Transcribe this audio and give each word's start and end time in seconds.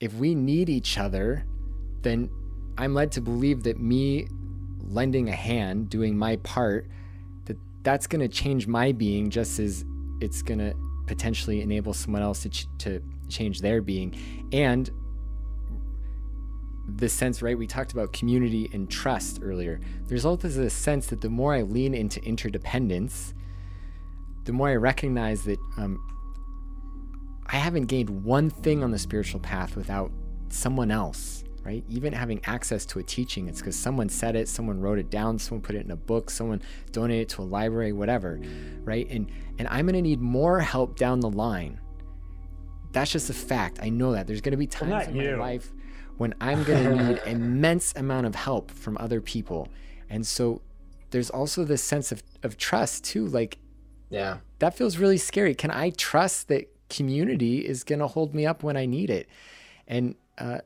if 0.00 0.14
we 0.14 0.34
need 0.34 0.68
each 0.68 0.98
other, 0.98 1.44
then 2.02 2.30
I'm 2.78 2.94
led 2.94 3.12
to 3.12 3.20
believe 3.20 3.62
that 3.64 3.78
me 3.78 4.26
lending 4.78 5.28
a 5.28 5.34
hand, 5.34 5.90
doing 5.90 6.16
my 6.16 6.36
part, 6.36 6.88
that 7.44 7.58
that's 7.82 8.06
going 8.06 8.20
to 8.20 8.28
change 8.28 8.66
my 8.66 8.92
being 8.92 9.28
just 9.30 9.58
as 9.60 9.84
it's 10.20 10.42
going 10.42 10.58
to 10.58 10.74
potentially 11.06 11.60
enable 11.60 11.92
someone 11.92 12.22
else 12.22 12.42
to, 12.42 12.48
ch- 12.48 12.66
to 12.78 13.02
change 13.28 13.60
their 13.60 13.82
being. 13.82 14.18
And 14.52 14.90
the 16.96 17.08
sense, 17.08 17.42
right? 17.42 17.56
We 17.56 17.66
talked 17.66 17.92
about 17.92 18.12
community 18.12 18.70
and 18.72 18.90
trust 18.90 19.40
earlier. 19.42 19.80
The 20.06 20.14
result 20.14 20.44
is 20.44 20.56
a 20.56 20.70
sense 20.70 21.08
that 21.08 21.20
the 21.20 21.28
more 21.28 21.54
I 21.54 21.62
lean 21.62 21.94
into 21.94 22.22
interdependence, 22.24 23.34
the 24.44 24.52
more 24.52 24.68
I 24.68 24.76
recognize 24.76 25.44
that 25.44 25.58
um, 25.76 26.00
I 27.52 27.56
haven't 27.56 27.86
gained 27.86 28.08
one 28.08 28.48
thing 28.48 28.84
on 28.84 28.92
the 28.92 28.98
spiritual 28.98 29.40
path 29.40 29.74
without 29.74 30.12
someone 30.50 30.92
else, 30.92 31.42
right? 31.64 31.84
Even 31.88 32.12
having 32.12 32.40
access 32.44 32.86
to 32.86 33.00
a 33.00 33.02
teaching, 33.02 33.48
it's 33.48 33.58
because 33.58 33.74
someone 33.74 34.08
said 34.08 34.36
it, 34.36 34.48
someone 34.48 34.80
wrote 34.80 35.00
it 35.00 35.10
down, 35.10 35.36
someone 35.36 35.60
put 35.60 35.74
it 35.74 35.84
in 35.84 35.90
a 35.90 35.96
book, 35.96 36.30
someone 36.30 36.62
donated 36.92 37.22
it 37.22 37.28
to 37.30 37.42
a 37.42 37.44
library, 37.44 37.92
whatever, 37.92 38.40
right? 38.84 39.08
And 39.10 39.30
and 39.58 39.66
I'm 39.66 39.86
gonna 39.86 40.00
need 40.00 40.20
more 40.20 40.60
help 40.60 40.96
down 40.96 41.18
the 41.18 41.30
line. 41.30 41.80
That's 42.92 43.10
just 43.10 43.30
a 43.30 43.34
fact. 43.34 43.80
I 43.82 43.88
know 43.88 44.12
that. 44.12 44.28
There's 44.28 44.40
gonna 44.40 44.56
be 44.56 44.68
times 44.68 44.90
well, 44.90 45.08
in 45.08 45.16
you. 45.16 45.30
my 45.32 45.38
life 45.38 45.72
when 46.18 46.34
I'm 46.40 46.62
gonna 46.62 47.08
need 47.08 47.20
immense 47.26 47.92
amount 47.96 48.26
of 48.26 48.36
help 48.36 48.70
from 48.70 48.96
other 48.98 49.20
people. 49.20 49.68
And 50.08 50.24
so 50.24 50.62
there's 51.10 51.30
also 51.30 51.64
this 51.64 51.82
sense 51.82 52.12
of, 52.12 52.22
of 52.44 52.58
trust 52.58 53.02
too. 53.02 53.26
Like 53.26 53.58
yeah. 54.08 54.38
That 54.60 54.76
feels 54.76 54.98
really 54.98 55.18
scary. 55.18 55.54
Can 55.54 55.70
I 55.70 55.90
trust 55.90 56.48
that 56.48 56.68
community 56.90 57.66
is 57.66 57.84
going 57.84 58.00
to 58.00 58.06
hold 58.06 58.34
me 58.34 58.44
up 58.44 58.62
when 58.62 58.76
I 58.76 58.84
need 58.84 59.08
it? 59.08 59.28
And 59.88 60.14
uh, 60.36 60.58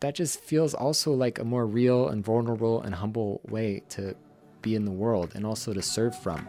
that 0.00 0.14
just 0.14 0.40
feels 0.40 0.74
also 0.74 1.12
like 1.12 1.38
a 1.38 1.44
more 1.44 1.66
real 1.66 2.08
and 2.08 2.24
vulnerable 2.24 2.80
and 2.80 2.94
humble 2.94 3.40
way 3.48 3.82
to 3.90 4.14
be 4.62 4.74
in 4.74 4.84
the 4.84 4.90
world 4.90 5.32
and 5.34 5.46
also 5.46 5.72
to 5.72 5.82
serve 5.82 6.16
from. 6.18 6.48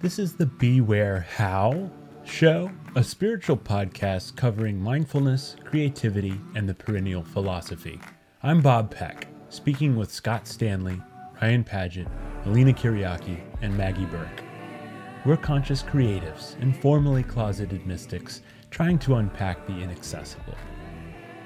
This 0.00 0.18
is 0.18 0.34
the 0.34 0.46
Beware 0.46 1.26
How 1.36 1.88
show, 2.24 2.70
a 2.94 3.02
spiritual 3.02 3.56
podcast 3.56 4.36
covering 4.36 4.80
mindfulness, 4.80 5.56
creativity, 5.64 6.40
and 6.54 6.68
the 6.68 6.74
perennial 6.74 7.22
philosophy. 7.22 8.00
I'm 8.42 8.60
Bob 8.60 8.90
Peck, 8.90 9.26
speaking 9.48 9.96
with 9.96 10.12
Scott 10.12 10.46
Stanley, 10.46 11.00
Ryan 11.40 11.64
Paget, 11.64 12.06
Alina 12.46 12.72
Kiriaki, 12.72 13.40
and 13.60 13.76
Maggie 13.76 14.06
Burke. 14.06 14.42
We're 15.24 15.36
conscious 15.36 15.82
creatives 15.82 16.60
and 16.60 16.76
formally 16.76 17.22
closeted 17.22 17.86
mystics 17.86 18.42
trying 18.70 18.98
to 19.00 19.16
unpack 19.16 19.66
the 19.66 19.80
inaccessible. 19.80 20.56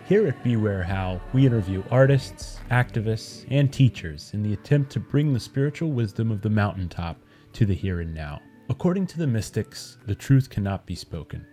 Here 0.07 0.29
at 0.29 0.43
Beware 0.45 0.85
How, 0.85 1.21
we 1.33 1.47
interview 1.47 1.83
artists, 1.91 2.61
activists, 2.71 3.45
and 3.51 3.73
teachers 3.73 4.31
in 4.35 4.43
the 4.43 4.53
attempt 4.53 4.93
to 4.93 5.01
bring 5.01 5.33
the 5.33 5.41
spiritual 5.41 5.91
wisdom 5.91 6.31
of 6.31 6.43
the 6.43 6.51
mountaintop 6.51 7.19
to 7.55 7.67
the 7.67 7.75
here 7.75 8.01
and 8.01 8.15
now. 8.15 8.41
According 8.69 9.07
to 9.09 9.19
the 9.19 9.29
mystics, 9.29 9.97
the 10.07 10.15
truth 10.17 10.51
cannot 10.51 10.87
be 10.87 10.97
spoken, 10.97 11.47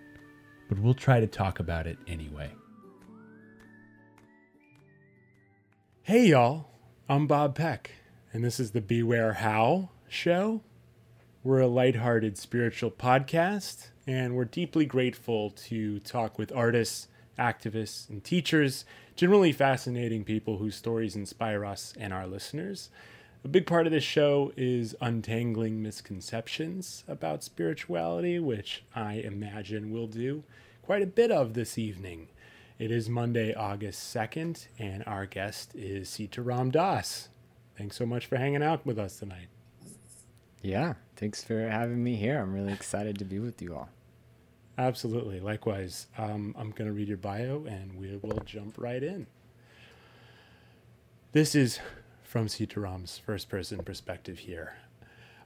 but 0.67 0.79
we'll 0.79 0.95
try 0.95 1.19
to 1.19 1.27
talk 1.27 1.59
about 1.59 1.85
it 1.85 1.99
anyway. 2.07 2.49
Hey, 6.01 6.29
y'all, 6.29 6.71
I'm 7.07 7.27
Bob 7.27 7.53
Peck, 7.53 7.91
and 8.33 8.43
this 8.43 8.59
is 8.59 8.71
the 8.71 8.81
Beware 8.81 9.33
How 9.33 9.89
show. 10.09 10.61
We're 11.43 11.59
a 11.59 11.67
lighthearted 11.67 12.35
spiritual 12.39 12.89
podcast, 12.89 13.89
and 14.07 14.35
we're 14.35 14.45
deeply 14.45 14.87
grateful 14.87 15.51
to 15.51 15.99
talk 15.99 16.39
with 16.39 16.51
artists, 16.51 17.09
activists, 17.37 18.09
and 18.09 18.23
teachers, 18.23 18.85
generally 19.15 19.51
fascinating 19.51 20.23
people 20.23 20.57
whose 20.57 20.75
stories 20.75 21.15
inspire 21.15 21.63
us 21.63 21.93
and 21.99 22.11
our 22.11 22.25
listeners. 22.25 22.89
A 23.45 23.49
big 23.49 23.67
part 23.67 23.85
of 23.85 23.91
this 23.91 24.05
show 24.05 24.53
is 24.55 24.95
untangling 25.01 25.83
misconceptions 25.83 27.03
about 27.09 27.43
spirituality, 27.43 28.39
which 28.39 28.85
I 28.95 29.15
imagine 29.15 29.91
we'll 29.91 30.07
do 30.07 30.43
quite 30.81 31.01
a 31.01 31.07
bit 31.07 31.29
of 31.29 31.53
this 31.53 31.77
evening. 31.77 32.29
It 32.79 32.89
is 32.89 33.09
Monday, 33.09 33.53
August 33.53 34.15
2nd, 34.15 34.67
and 34.79 35.03
our 35.05 35.25
guest 35.25 35.75
is 35.75 36.07
Sitaram 36.07 36.71
Dass. 36.71 37.27
Thanks 37.77 37.97
so 37.97 38.05
much 38.05 38.27
for 38.27 38.37
hanging 38.37 38.63
out 38.63 38.85
with 38.85 38.97
us 38.97 39.19
tonight. 39.19 39.47
Yeah, 40.61 40.93
thanks 41.17 41.43
for 41.43 41.67
having 41.67 42.01
me 42.01 42.15
here. 42.15 42.39
I'm 42.39 42.53
really 42.53 42.71
excited 42.71 43.19
to 43.19 43.25
be 43.25 43.39
with 43.39 43.61
you 43.61 43.75
all. 43.75 43.89
Absolutely. 44.77 45.41
Likewise. 45.41 46.07
Um, 46.17 46.55
I'm 46.57 46.71
going 46.71 46.87
to 46.87 46.93
read 46.93 47.09
your 47.09 47.17
bio 47.17 47.65
and 47.67 47.99
we 47.99 48.17
will 48.21 48.39
jump 48.45 48.75
right 48.77 49.03
in. 49.03 49.27
This 51.33 51.55
is 51.55 51.79
from 52.33 52.47
Sitaram's 52.47 53.19
first 53.19 53.47
person 53.47 53.83
perspective 53.83 54.39
here. 54.39 54.77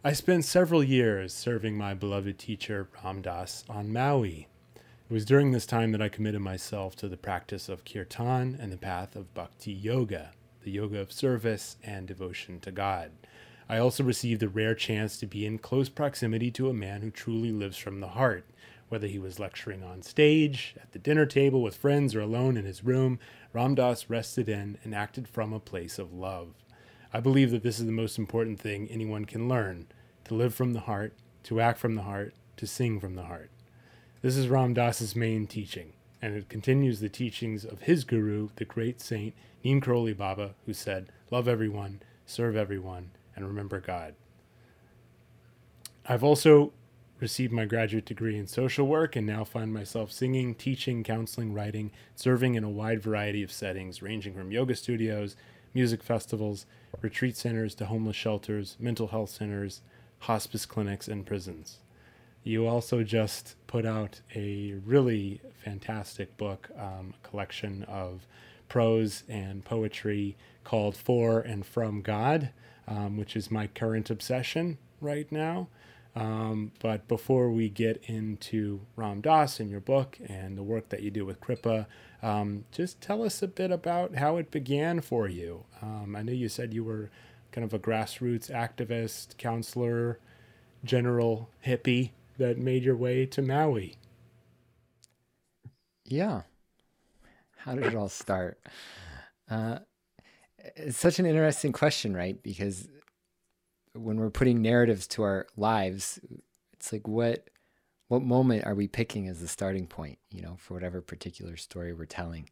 I 0.05 0.13
spent 0.13 0.45
several 0.45 0.81
years 0.81 1.33
serving 1.33 1.77
my 1.77 1.93
beloved 1.93 2.39
teacher 2.39 2.87
Ram 3.03 3.21
Dass 3.21 3.65
on 3.67 3.91
Maui. 3.91 4.47
It 4.73 5.13
was 5.13 5.25
during 5.25 5.51
this 5.51 5.65
time 5.65 5.91
that 5.91 6.01
I 6.01 6.07
committed 6.07 6.39
myself 6.39 6.95
to 6.95 7.09
the 7.09 7.17
practice 7.17 7.67
of 7.67 7.83
kirtan 7.83 8.57
and 8.57 8.71
the 8.71 8.77
path 8.77 9.17
of 9.17 9.33
bhakti 9.33 9.73
yoga, 9.73 10.31
the 10.63 10.71
yoga 10.71 11.01
of 11.01 11.11
service 11.11 11.75
and 11.83 12.07
devotion 12.07 12.61
to 12.61 12.71
God. 12.71 13.11
I 13.67 13.79
also 13.79 14.05
received 14.05 14.39
the 14.39 14.47
rare 14.47 14.73
chance 14.73 15.17
to 15.17 15.27
be 15.27 15.45
in 15.45 15.57
close 15.57 15.89
proximity 15.89 16.51
to 16.51 16.69
a 16.69 16.73
man 16.73 17.01
who 17.01 17.11
truly 17.11 17.51
lives 17.51 17.75
from 17.75 17.99
the 17.99 18.07
heart. 18.07 18.45
Whether 18.87 19.07
he 19.07 19.19
was 19.19 19.41
lecturing 19.41 19.83
on 19.83 20.03
stage, 20.03 20.73
at 20.81 20.93
the 20.93 20.99
dinner 20.99 21.25
table 21.25 21.61
with 21.61 21.75
friends, 21.75 22.15
or 22.15 22.21
alone 22.21 22.55
in 22.55 22.63
his 22.63 22.85
room, 22.85 23.19
Ram 23.51 23.75
Dass 23.75 24.09
rested 24.09 24.47
in 24.47 24.77
and 24.85 24.95
acted 24.95 25.27
from 25.27 25.51
a 25.51 25.59
place 25.59 25.99
of 25.99 26.13
love. 26.13 26.53
I 27.13 27.19
believe 27.19 27.51
that 27.51 27.63
this 27.63 27.79
is 27.79 27.85
the 27.85 27.91
most 27.91 28.17
important 28.17 28.59
thing 28.59 28.87
anyone 28.89 29.25
can 29.25 29.47
learn 29.47 29.87
to 30.25 30.33
live 30.33 30.53
from 30.53 30.73
the 30.73 30.81
heart, 30.81 31.13
to 31.43 31.61
act 31.61 31.79
from 31.79 31.95
the 31.95 32.01
heart, 32.03 32.33
to 32.57 32.67
sing 32.67 32.99
from 32.99 33.15
the 33.15 33.23
heart. 33.23 33.49
This 34.21 34.35
is 34.35 34.49
Ram 34.49 34.73
Dass's 34.73 35.15
main 35.15 35.47
teaching, 35.47 35.93
and 36.21 36.35
it 36.35 36.49
continues 36.49 36.99
the 36.99 37.07
teachings 37.07 37.63
of 37.63 37.81
his 37.81 38.03
guru, 38.03 38.49
the 38.57 38.65
great 38.65 38.99
saint 38.99 39.33
Neem 39.63 39.79
Karoli 39.79 40.15
Baba, 40.15 40.55
who 40.65 40.73
said, 40.73 41.11
Love 41.31 41.47
everyone, 41.47 42.01
serve 42.25 42.55
everyone, 42.55 43.11
and 43.35 43.47
remember 43.47 43.79
God. 43.79 44.15
I've 46.05 46.23
also 46.23 46.73
received 47.19 47.51
my 47.51 47.65
graduate 47.65 48.05
degree 48.05 48.37
in 48.37 48.47
social 48.47 48.87
work 48.87 49.15
and 49.15 49.25
now 49.25 49.43
find 49.43 49.73
myself 49.73 50.11
singing, 50.11 50.55
teaching, 50.55 51.03
counseling, 51.03 51.53
writing, 51.53 51.91
serving 52.15 52.55
in 52.55 52.63
a 52.63 52.69
wide 52.69 53.01
variety 53.01 53.43
of 53.43 53.51
settings, 53.51 54.01
ranging 54.01 54.33
from 54.33 54.51
yoga 54.51 54.75
studios, 54.75 55.35
music 55.77 56.01
festivals, 56.01 56.65
retreat 57.03 57.37
centers 57.37 57.75
to 57.75 57.85
homeless 57.85 58.15
shelters, 58.15 58.75
mental 58.79 59.09
health 59.09 59.29
centers, 59.29 59.83
hospice 60.21 60.65
clinics, 60.65 61.07
and 61.07 61.23
prisons. 61.23 61.77
You 62.43 62.65
also 62.65 63.03
just 63.03 63.53
put 63.67 63.85
out 63.85 64.21
a 64.33 64.73
really 64.83 65.39
fantastic 65.63 66.35
book, 66.35 66.71
um, 66.79 67.13
collection 67.21 67.83
of 67.83 68.25
prose 68.67 69.21
and 69.29 69.63
poetry 69.63 70.35
called 70.63 70.97
For 70.97 71.41
and 71.41 71.63
From 71.63 72.01
God, 72.01 72.49
um, 72.87 73.15
which 73.15 73.35
is 73.35 73.51
my 73.51 73.67
current 73.67 74.09
obsession 74.09 74.79
right 74.99 75.31
now. 75.31 75.67
Um, 76.17 76.71
but 76.79 77.07
before 77.07 77.51
we 77.51 77.69
get 77.69 78.01
into 78.07 78.81
Ram 78.95 79.21
Dass 79.21 79.59
and 79.59 79.69
your 79.69 79.79
book 79.79 80.17
and 80.27 80.57
the 80.57 80.63
work 80.63 80.89
that 80.89 81.03
you 81.03 81.11
do 81.11 81.27
with 81.27 81.39
Kripa, 81.39 81.85
um, 82.23 82.65
just 82.71 82.99
tell 83.01 83.21
us 83.21 83.43
a 83.43 83.47
bit 83.47 83.69
about 83.69 84.15
how 84.15 84.37
it 84.37 84.49
began 84.49 84.99
for 85.01 85.27
you. 85.27 85.65
Um, 85.79 86.15
I 86.17 86.23
know 86.23 86.31
you 86.31 86.49
said 86.49 86.73
you 86.73 86.83
were 86.83 87.11
kind 87.51 87.63
of 87.63 87.71
a 87.71 87.77
grassroots 87.77 88.49
activist, 88.49 89.37
counselor, 89.37 90.19
general 90.83 91.51
hippie 91.63 92.11
that 92.39 92.57
made 92.57 92.83
your 92.83 92.95
way 92.95 93.27
to 93.27 93.43
Maui. 93.43 93.97
Yeah. 96.03 96.41
How 97.57 97.75
did 97.75 97.85
it 97.85 97.95
all 97.95 98.09
start? 98.09 98.59
Uh, 99.47 99.79
it's 100.75 100.97
such 100.97 101.19
an 101.19 101.27
interesting 101.27 101.73
question, 101.73 102.15
right? 102.15 102.41
Because 102.41 102.87
when 103.97 104.17
we're 104.17 104.29
putting 104.29 104.61
narratives 104.61 105.07
to 105.07 105.23
our 105.23 105.47
lives, 105.57 106.19
it's 106.73 106.91
like 106.93 107.07
what 107.07 107.49
what 108.07 108.21
moment 108.21 108.65
are 108.65 108.75
we 108.75 108.87
picking 108.87 109.27
as 109.27 109.41
the 109.41 109.47
starting 109.47 109.85
point, 109.87 110.17
you 110.31 110.41
know, 110.41 110.55
for 110.57 110.73
whatever 110.73 111.01
particular 111.01 111.57
story 111.57 111.93
we're 111.93 112.05
telling? 112.05 112.49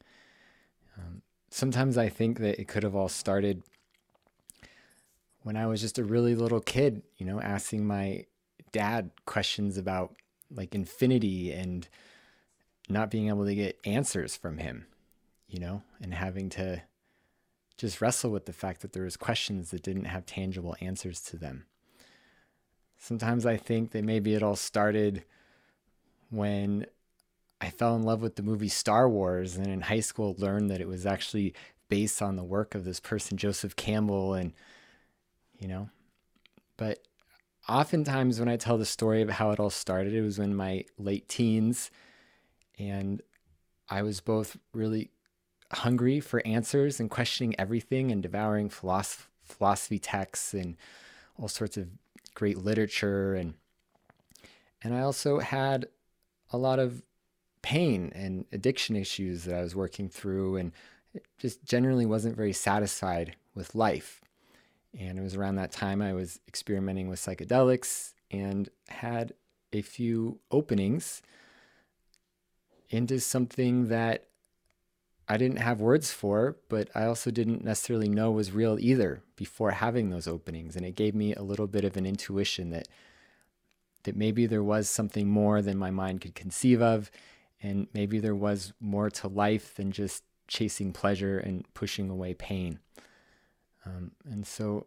Um, 0.97 1.21
sometimes 1.49 1.97
I 1.97 2.09
think 2.09 2.39
that 2.39 2.59
it 2.59 2.67
could 2.67 2.83
have 2.83 2.95
all 2.95 3.07
started 3.07 3.63
when 5.43 5.55
I 5.55 5.67
was 5.67 5.79
just 5.79 5.97
a 5.99 6.03
really 6.03 6.35
little 6.35 6.59
kid, 6.59 7.03
you 7.17 7.25
know, 7.25 7.39
asking 7.39 7.85
my 7.85 8.25
dad 8.71 9.11
questions 9.25 9.77
about 9.77 10.15
like 10.51 10.75
infinity 10.75 11.53
and 11.53 11.87
not 12.89 13.09
being 13.09 13.29
able 13.29 13.45
to 13.45 13.55
get 13.55 13.79
answers 13.85 14.35
from 14.35 14.57
him. 14.57 14.87
you 15.47 15.59
know, 15.59 15.83
and 16.01 16.13
having 16.13 16.49
to 16.49 16.81
just 17.77 18.01
wrestle 18.01 18.31
with 18.31 18.45
the 18.45 18.53
fact 18.53 18.81
that 18.81 18.93
there 18.93 19.03
was 19.03 19.17
questions 19.17 19.71
that 19.71 19.83
didn't 19.83 20.05
have 20.05 20.25
tangible 20.25 20.75
answers 20.79 21.21
to 21.21 21.37
them. 21.37 21.65
Sometimes 22.97 23.45
I 23.45 23.57
think 23.57 23.91
that 23.91 24.03
maybe 24.03 24.33
it 24.33 24.43
all 24.43 24.55
started 24.55 25.23
when 26.29 26.85
I 27.61 27.69
fell 27.69 27.95
in 27.95 28.03
love 28.03 28.21
with 28.21 28.35
the 28.35 28.43
movie 28.43 28.69
Star 28.69 29.09
Wars 29.09 29.57
and 29.57 29.67
in 29.67 29.81
high 29.81 29.99
school 29.99 30.35
learned 30.37 30.69
that 30.69 30.81
it 30.81 30.87
was 30.87 31.05
actually 31.05 31.53
based 31.89 32.21
on 32.21 32.35
the 32.35 32.43
work 32.43 32.75
of 32.75 32.83
this 32.83 32.99
person 32.99 33.37
Joseph 33.37 33.75
Campbell 33.75 34.33
and 34.33 34.53
you 35.59 35.67
know 35.67 35.89
but 36.77 36.99
oftentimes 37.69 38.39
when 38.39 38.49
I 38.49 38.57
tell 38.57 38.77
the 38.77 38.85
story 38.85 39.21
of 39.21 39.29
how 39.29 39.51
it 39.51 39.59
all 39.59 39.69
started 39.69 40.13
it 40.13 40.21
was 40.21 40.39
in 40.39 40.55
my 40.55 40.85
late 40.97 41.29
teens 41.29 41.91
and 42.77 43.21
I 43.89 44.01
was 44.01 44.19
both 44.19 44.57
really 44.73 45.11
hungry 45.75 46.19
for 46.19 46.45
answers 46.45 46.99
and 46.99 47.09
questioning 47.09 47.55
everything 47.59 48.11
and 48.11 48.23
devouring 48.23 48.69
philosophy, 48.69 49.25
philosophy 49.43 49.99
texts 49.99 50.53
and 50.53 50.75
all 51.39 51.47
sorts 51.47 51.77
of 51.77 51.87
great 52.33 52.57
literature 52.57 53.35
and 53.35 53.53
and 54.83 54.93
I 54.93 55.01
also 55.01 55.39
had 55.39 55.87
a 56.51 56.57
lot 56.57 56.77
of 56.77 57.01
pain 57.63 58.11
and 58.13 58.45
addiction 58.51 58.95
issues 58.95 59.45
that 59.45 59.55
I 59.55 59.61
was 59.61 59.75
working 59.75 60.09
through 60.09 60.57
and 60.57 60.71
just 61.39 61.65
generally 61.65 62.05
wasn't 62.05 62.35
very 62.35 62.53
satisfied 62.53 63.35
with 63.55 63.73
life. 63.73 64.21
And 64.97 65.17
it 65.17 65.23
was 65.23 65.35
around 65.35 65.55
that 65.55 65.71
time 65.71 66.03
I 66.03 66.13
was 66.13 66.39
experimenting 66.47 67.07
with 67.07 67.19
psychedelics 67.19 68.13
and 68.29 68.69
had 68.87 69.33
a 69.73 69.81
few 69.81 70.39
openings 70.51 71.23
into 72.89 73.19
something 73.19 73.87
that 73.87 74.27
I 75.27 75.37
didn't 75.37 75.57
have 75.57 75.81
words 75.81 76.11
for, 76.11 76.57
but 76.69 76.89
I 76.93 77.05
also 77.05 77.31
didn't 77.31 77.63
necessarily 77.63 78.09
know 78.09 78.31
was 78.31 78.51
real 78.51 78.77
either 78.79 79.23
before 79.35 79.71
having 79.71 80.09
those 80.09 80.27
openings. 80.27 80.75
And 80.75 80.85
it 80.85 80.95
gave 80.95 81.15
me 81.15 81.33
a 81.33 81.41
little 81.41 81.67
bit 81.67 81.83
of 81.83 81.97
an 81.97 82.05
intuition 82.05 82.69
that 82.71 82.87
that 84.03 84.15
maybe 84.15 84.45
there 84.45 84.63
was 84.63 84.87
something 84.87 85.27
more 85.27 85.63
than 85.63 85.79
my 85.79 85.89
mind 85.89 86.21
could 86.21 86.35
conceive 86.35 86.79
of, 86.79 87.09
and 87.63 87.87
maybe 87.91 88.19
there 88.19 88.35
was 88.35 88.71
more 88.79 89.09
to 89.09 89.27
life 89.27 89.73
than 89.73 89.91
just 89.91 90.23
chasing 90.47 90.93
pleasure 90.93 91.39
and 91.39 91.65
pushing 91.73 92.07
away 92.11 92.35
pain. 92.35 92.77
Um, 93.83 94.11
and 94.29 94.45
so 94.45 94.85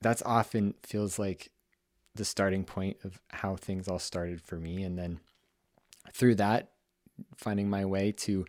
that's 0.00 0.22
often 0.22 0.74
feels 0.82 1.16
like 1.16 1.52
the 2.16 2.24
starting 2.24 2.64
point 2.64 2.96
of 3.04 3.20
how 3.28 3.54
things 3.54 3.86
all 3.86 4.00
started 4.00 4.40
for 4.40 4.56
me. 4.56 4.82
And 4.82 4.98
then 4.98 5.20
through 6.12 6.34
that, 6.36 6.70
finding 7.36 7.70
my 7.70 7.84
way 7.84 8.10
to 8.12 8.46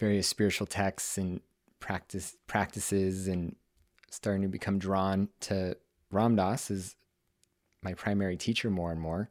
various 0.00 0.26
spiritual 0.26 0.66
texts 0.66 1.18
and 1.18 1.40
practice 1.78 2.36
practices 2.46 3.28
and 3.28 3.54
starting 4.10 4.42
to 4.42 4.48
become 4.48 4.78
drawn 4.78 5.28
to 5.40 5.76
Ram 6.10 6.34
Dass 6.36 6.70
as 6.70 6.96
my 7.82 7.94
primary 7.94 8.36
teacher 8.36 8.70
more 8.70 8.90
and 8.90 9.00
more, 9.00 9.28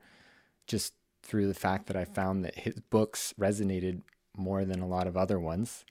just 0.68 0.94
through 1.24 1.48
the 1.48 1.54
fact 1.54 1.88
that 1.88 1.98
I 1.98 2.06
found 2.06 2.46
that 2.46 2.56
his 2.56 2.80
books 2.90 3.34
resonated 3.40 4.02
more 4.38 4.64
than 4.64 4.80
a 4.80 4.88
lot 4.88 5.08
of 5.08 5.18
other 5.18 5.40
ones. 5.40 5.84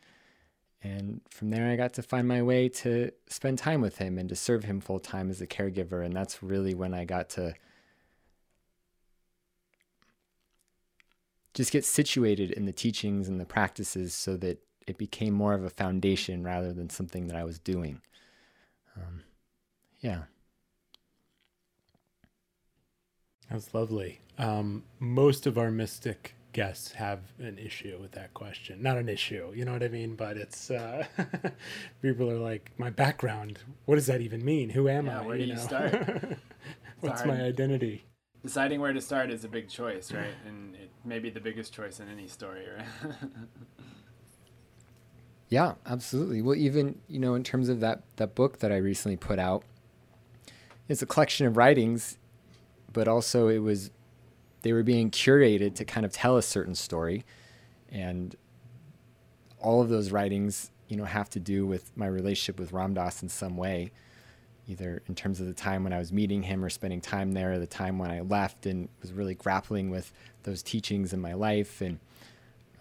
And 0.80 1.20
from 1.28 1.50
there, 1.50 1.68
I 1.68 1.76
got 1.76 1.92
to 1.94 2.02
find 2.02 2.26
my 2.26 2.40
way 2.40 2.68
to 2.68 3.10
spend 3.28 3.58
time 3.58 3.80
with 3.80 3.98
him 3.98 4.16
and 4.16 4.28
to 4.28 4.36
serve 4.36 4.64
him 4.64 4.80
full 4.80 5.00
time 5.00 5.28
as 5.28 5.40
a 5.40 5.46
caregiver. 5.46 6.04
And 6.04 6.14
that's 6.14 6.42
really 6.42 6.74
when 6.74 6.94
I 6.94 7.04
got 7.04 7.28
to 7.30 7.54
just 11.52 11.72
get 11.72 11.84
situated 11.84 12.52
in 12.52 12.64
the 12.64 12.72
teachings 12.72 13.28
and 13.28 13.40
the 13.40 13.44
practices 13.44 14.14
so 14.14 14.36
that 14.36 14.60
it 14.90 14.98
became 14.98 15.34
more 15.34 15.54
of 15.54 15.64
a 15.64 15.70
foundation 15.70 16.42
rather 16.44 16.72
than 16.72 16.90
something 16.90 17.26
that 17.28 17.36
I 17.36 17.44
was 17.44 17.58
doing. 17.58 18.00
Um, 18.96 19.22
yeah. 20.00 20.24
That's 23.50 23.74
lovely. 23.74 24.20
Um, 24.38 24.84
most 25.00 25.46
of 25.46 25.58
our 25.58 25.70
mystic 25.70 26.34
guests 26.52 26.92
have 26.92 27.20
an 27.38 27.58
issue 27.58 27.98
with 28.00 28.12
that 28.12 28.34
question. 28.34 28.82
Not 28.82 28.96
an 28.98 29.08
issue, 29.08 29.52
you 29.54 29.64
know 29.64 29.72
what 29.72 29.82
I 29.82 29.88
mean? 29.88 30.16
But 30.16 30.36
it's 30.36 30.70
uh, 30.70 31.06
people 32.02 32.30
are 32.30 32.38
like, 32.38 32.72
my 32.78 32.90
background. 32.90 33.60
What 33.86 33.96
does 33.96 34.06
that 34.06 34.20
even 34.20 34.44
mean? 34.44 34.70
Who 34.70 34.88
am 34.88 35.08
Yeah, 35.08 35.10
I? 35.10 35.22
where 35.22 35.36
do 35.38 35.44
you 35.44 35.54
know? 35.54 35.56
start? 35.56 35.94
What's 37.00 37.24
my 37.24 37.42
identity? 37.42 38.04
Deciding 38.42 38.80
where 38.80 38.92
to 38.92 39.00
start 39.00 39.30
is 39.30 39.44
a 39.44 39.48
big 39.48 39.68
choice, 39.68 40.12
right? 40.12 40.34
And 40.46 40.74
it 40.76 40.90
may 41.04 41.18
be 41.18 41.28
the 41.30 41.40
biggest 41.40 41.72
choice 41.72 41.98
in 42.00 42.08
any 42.08 42.28
story, 42.28 42.64
right? 42.68 42.86
Yeah, 45.48 45.74
absolutely. 45.86 46.42
Well, 46.42 46.56
even 46.56 46.98
you 47.08 47.18
know, 47.18 47.34
in 47.34 47.42
terms 47.42 47.68
of 47.68 47.80
that 47.80 48.02
that 48.16 48.34
book 48.34 48.58
that 48.58 48.70
I 48.70 48.76
recently 48.76 49.16
put 49.16 49.38
out, 49.38 49.64
it's 50.88 51.02
a 51.02 51.06
collection 51.06 51.46
of 51.46 51.56
writings, 51.56 52.18
but 52.92 53.08
also 53.08 53.48
it 53.48 53.58
was 53.58 53.90
they 54.62 54.72
were 54.72 54.82
being 54.82 55.10
curated 55.10 55.74
to 55.76 55.84
kind 55.84 56.04
of 56.04 56.12
tell 56.12 56.36
a 56.36 56.42
certain 56.42 56.74
story, 56.74 57.24
and 57.90 58.36
all 59.60 59.80
of 59.80 59.88
those 59.88 60.10
writings, 60.12 60.70
you 60.88 60.96
know, 60.96 61.04
have 61.04 61.30
to 61.30 61.40
do 61.40 61.66
with 61.66 61.96
my 61.96 62.06
relationship 62.06 62.58
with 62.60 62.72
Ram 62.72 62.92
Dass 62.94 63.22
in 63.22 63.28
some 63.28 63.56
way, 63.56 63.90
either 64.68 65.02
in 65.08 65.14
terms 65.14 65.40
of 65.40 65.46
the 65.46 65.54
time 65.54 65.82
when 65.82 65.92
I 65.94 65.98
was 65.98 66.12
meeting 66.12 66.42
him 66.42 66.62
or 66.62 66.68
spending 66.68 67.00
time 67.00 67.32
there, 67.32 67.52
or 67.54 67.58
the 67.58 67.66
time 67.66 67.98
when 67.98 68.10
I 68.10 68.20
left 68.20 68.66
and 68.66 68.88
was 69.00 69.12
really 69.12 69.34
grappling 69.34 69.88
with 69.88 70.12
those 70.42 70.62
teachings 70.62 71.14
in 71.14 71.20
my 71.20 71.32
life 71.32 71.80
and 71.80 71.98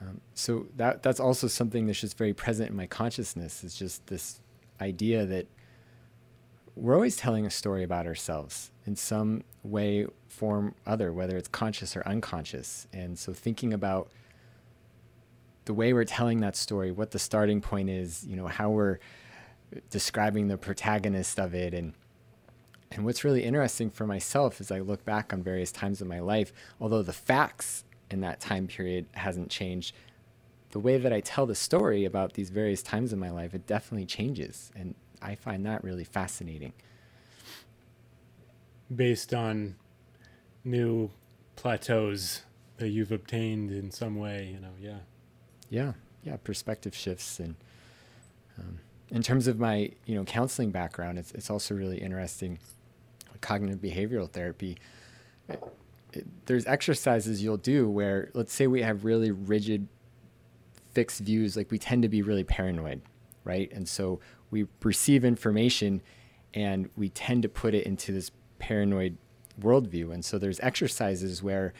um, 0.01 0.21
so 0.33 0.67
that 0.75 1.01
that's 1.03 1.19
also 1.19 1.47
something 1.47 1.87
that's 1.87 1.99
just 1.99 2.17
very 2.17 2.33
present 2.33 2.69
in 2.69 2.75
my 2.75 2.87
consciousness. 2.87 3.63
Is 3.63 3.75
just 3.75 4.07
this 4.07 4.41
idea 4.79 5.25
that 5.25 5.47
we're 6.75 6.93
always 6.93 7.15
telling 7.15 7.45
a 7.45 7.49
story 7.49 7.83
about 7.83 8.05
ourselves 8.05 8.71
in 8.85 8.95
some 8.95 9.43
way, 9.63 10.05
form, 10.27 10.75
other, 10.85 11.11
whether 11.11 11.35
it's 11.35 11.47
conscious 11.47 11.97
or 11.97 12.07
unconscious. 12.07 12.87
And 12.93 13.17
so 13.17 13.33
thinking 13.33 13.73
about 13.73 14.09
the 15.65 15.73
way 15.73 15.91
we're 15.91 16.05
telling 16.05 16.39
that 16.41 16.55
story, 16.55 16.91
what 16.91 17.11
the 17.11 17.19
starting 17.19 17.61
point 17.61 17.89
is, 17.89 18.25
you 18.25 18.35
know, 18.35 18.47
how 18.47 18.69
we're 18.69 18.99
describing 19.89 20.47
the 20.47 20.57
protagonist 20.57 21.39
of 21.39 21.53
it, 21.53 21.73
and 21.73 21.93
and 22.91 23.03
what's 23.03 23.23
really 23.23 23.43
interesting 23.43 23.89
for 23.89 24.07
myself 24.07 24.61
as 24.61 24.71
I 24.71 24.79
look 24.79 25.03
back 25.03 25.33
on 25.33 25.43
various 25.43 25.71
times 25.71 25.99
of 25.99 26.07
my 26.07 26.19
life, 26.19 26.53
although 26.79 27.01
the 27.01 27.11
facts 27.11 27.83
in 28.09 28.21
that 28.21 28.39
time 28.39 28.67
period 28.67 29.05
hasn't 29.13 29.49
changed, 29.49 29.95
the 30.71 30.79
way 30.79 30.97
that 30.97 31.13
I 31.13 31.21
tell 31.21 31.45
the 31.45 31.55
story 31.55 32.05
about 32.05 32.33
these 32.33 32.49
various 32.49 32.81
times 32.81 33.13
in 33.13 33.19
my 33.19 33.29
life, 33.29 33.53
it 33.53 33.65
definitely 33.65 34.05
changes. 34.05 34.71
And 34.75 34.95
I 35.21 35.35
find 35.35 35.65
that 35.65 35.83
really 35.83 36.03
fascinating. 36.03 36.73
Based 38.93 39.33
on 39.33 39.75
new 40.63 41.09
plateaus 41.55 42.43
that 42.77 42.89
you've 42.89 43.11
obtained 43.11 43.71
in 43.71 43.91
some 43.91 44.17
way, 44.17 44.49
you 44.53 44.59
know, 44.59 44.73
yeah. 44.79 44.99
Yeah, 45.69 45.93
yeah, 46.23 46.37
perspective 46.37 46.95
shifts. 46.95 47.39
And 47.39 47.55
um, 48.59 48.79
in 49.09 49.23
terms 49.23 49.47
of 49.47 49.59
my, 49.59 49.91
you 50.05 50.15
know, 50.15 50.23
counseling 50.23 50.71
background, 50.71 51.17
it's, 51.17 51.31
it's 51.31 51.49
also 51.49 51.75
really 51.75 51.97
interesting. 51.97 52.59
Cognitive 53.41 53.79
behavioral 53.79 54.29
therapy, 54.29 54.77
there's 56.45 56.65
exercises 56.65 57.43
you'll 57.43 57.57
do 57.57 57.89
where, 57.89 58.29
let's 58.33 58.53
say 58.53 58.67
we 58.67 58.81
have 58.81 59.05
really 59.05 59.31
rigid, 59.31 59.87
fixed 60.91 61.21
views, 61.21 61.57
like 61.57 61.71
we 61.71 61.77
tend 61.77 62.01
to 62.03 62.09
be 62.09 62.21
really 62.21 62.43
paranoid, 62.43 63.01
right? 63.43 63.71
And 63.71 63.87
so 63.87 64.19
we 64.49 64.67
receive 64.83 65.25
information 65.25 66.01
and 66.53 66.89
we 66.95 67.09
tend 67.09 67.43
to 67.43 67.49
put 67.49 67.73
it 67.73 67.85
into 67.85 68.11
this 68.11 68.31
paranoid 68.59 69.17
worldview. 69.61 70.13
And 70.13 70.23
so 70.23 70.37
there's 70.37 70.59
exercises 70.61 71.43
where 71.43 71.73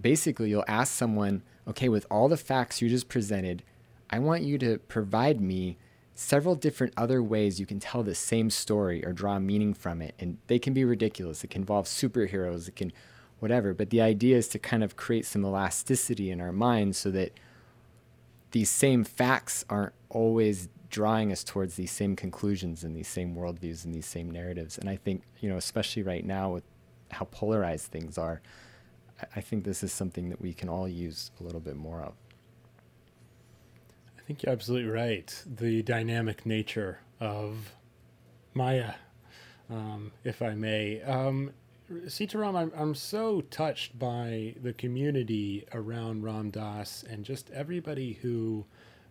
basically 0.00 0.50
you'll 0.50 0.64
ask 0.68 0.92
someone, 0.92 1.42
okay, 1.66 1.88
with 1.88 2.06
all 2.10 2.28
the 2.28 2.36
facts 2.36 2.80
you 2.80 2.88
just 2.88 3.08
presented, 3.08 3.62
I 4.10 4.18
want 4.18 4.42
you 4.42 4.56
to 4.58 4.78
provide 4.78 5.40
me 5.40 5.76
several 6.14 6.54
different 6.54 6.92
other 6.96 7.22
ways 7.22 7.60
you 7.60 7.66
can 7.66 7.78
tell 7.78 8.02
the 8.02 8.14
same 8.14 8.50
story 8.50 9.04
or 9.04 9.12
draw 9.12 9.38
meaning 9.38 9.74
from 9.74 10.00
it. 10.00 10.14
And 10.18 10.38
they 10.46 10.58
can 10.58 10.72
be 10.72 10.84
ridiculous. 10.84 11.44
It 11.44 11.50
can 11.50 11.62
involve 11.62 11.86
superheroes, 11.86 12.68
it 12.68 12.76
can 12.76 12.92
whatever. 13.40 13.74
But 13.74 13.90
the 13.90 14.00
idea 14.00 14.36
is 14.36 14.48
to 14.48 14.58
kind 14.58 14.82
of 14.82 14.96
create 14.96 15.26
some 15.26 15.44
elasticity 15.44 16.30
in 16.30 16.40
our 16.40 16.52
minds 16.52 16.98
so 16.98 17.10
that 17.12 17.32
these 18.50 18.70
same 18.70 19.04
facts 19.04 19.64
aren't 19.68 19.92
always 20.08 20.68
drawing 20.90 21.30
us 21.30 21.44
towards 21.44 21.74
these 21.74 21.92
same 21.92 22.16
conclusions 22.16 22.82
and 22.82 22.96
these 22.96 23.08
same 23.08 23.34
worldviews 23.34 23.84
and 23.84 23.94
these 23.94 24.06
same 24.06 24.30
narratives. 24.30 24.78
And 24.78 24.88
I 24.88 24.96
think, 24.96 25.22
you 25.40 25.48
know, 25.48 25.56
especially 25.56 26.02
right 26.02 26.24
now 26.24 26.50
with 26.50 26.64
how 27.10 27.26
polarized 27.26 27.86
things 27.86 28.16
are, 28.16 28.40
I 29.34 29.40
think 29.40 29.64
this 29.64 29.82
is 29.82 29.92
something 29.92 30.30
that 30.30 30.40
we 30.40 30.54
can 30.54 30.68
all 30.68 30.88
use 30.88 31.30
a 31.40 31.42
little 31.42 31.60
bit 31.60 31.76
more 31.76 32.00
of. 32.00 32.12
I 34.16 34.22
think 34.26 34.42
you're 34.42 34.52
absolutely 34.52 34.90
right. 34.90 35.42
The 35.46 35.82
dynamic 35.82 36.46
nature 36.46 37.00
of 37.20 37.72
Maya, 38.54 38.94
um, 39.70 40.12
if 40.24 40.40
I 40.42 40.54
may. 40.54 41.02
Um, 41.02 41.52
Sitaram, 41.90 42.54
I'm, 42.54 42.72
I'm 42.76 42.94
so 42.94 43.40
touched 43.40 43.98
by 43.98 44.54
the 44.62 44.74
community 44.74 45.64
around 45.72 46.22
Ram 46.22 46.50
Dass 46.50 47.02
and 47.08 47.24
just 47.24 47.50
everybody 47.50 48.14
who 48.14 48.66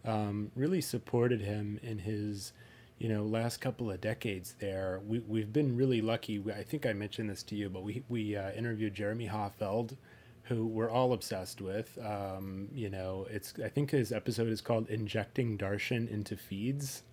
um, 0.06 0.52
really 0.56 0.82
supported 0.82 1.42
him 1.42 1.80
in 1.82 2.00
his 2.00 2.54
you 3.00 3.10
know 3.10 3.24
last 3.24 3.62
couple 3.62 3.90
of 3.90 4.00
decades 4.00 4.56
there. 4.60 5.02
We, 5.06 5.20
we've 5.20 5.52
been 5.52 5.76
really 5.76 6.02
lucky. 6.02 6.44
I 6.56 6.64
think 6.64 6.86
i 6.86 6.94
mentioned 6.94 7.30
this 7.30 7.44
to 7.44 7.56
you 7.56 7.70
but 7.70 7.84
we, 7.84 8.04
we 8.10 8.36
uh, 8.36 8.52
interviewed 8.52 8.94
jeremy 8.94 9.28
hoffeld 9.28 9.98
who 10.44 10.66
we're 10.66 10.90
all 10.90 11.14
obsessed 11.14 11.62
with. 11.62 11.98
Um, 12.04 12.70
you 12.74 12.90
know 12.90 13.28
it's 13.30 13.54
i 13.64 13.70
think 13.70 13.92
his 13.92 14.12
episode 14.12 14.50
is 14.50 14.62
called 14.62 14.88
injecting 14.90 15.58
darshan 15.58 16.10
into 16.10 16.38
feeds 16.38 17.04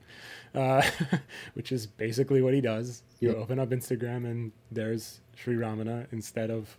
uh, 0.54 0.82
which 1.54 1.72
is 1.72 1.86
basically 1.86 2.42
what 2.42 2.54
he 2.54 2.60
does. 2.60 3.02
You 3.20 3.30
yep. 3.30 3.38
open 3.38 3.58
up 3.58 3.70
instagram 3.70 4.24
and 4.24 4.52
there's 4.70 5.20
sri 5.36 5.56
ramana 5.56 6.06
instead 6.12 6.50
of 6.50 6.76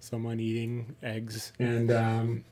someone 0.00 0.40
eating 0.40 0.96
eggs 1.02 1.52
and 1.58 1.90
um, 1.90 2.44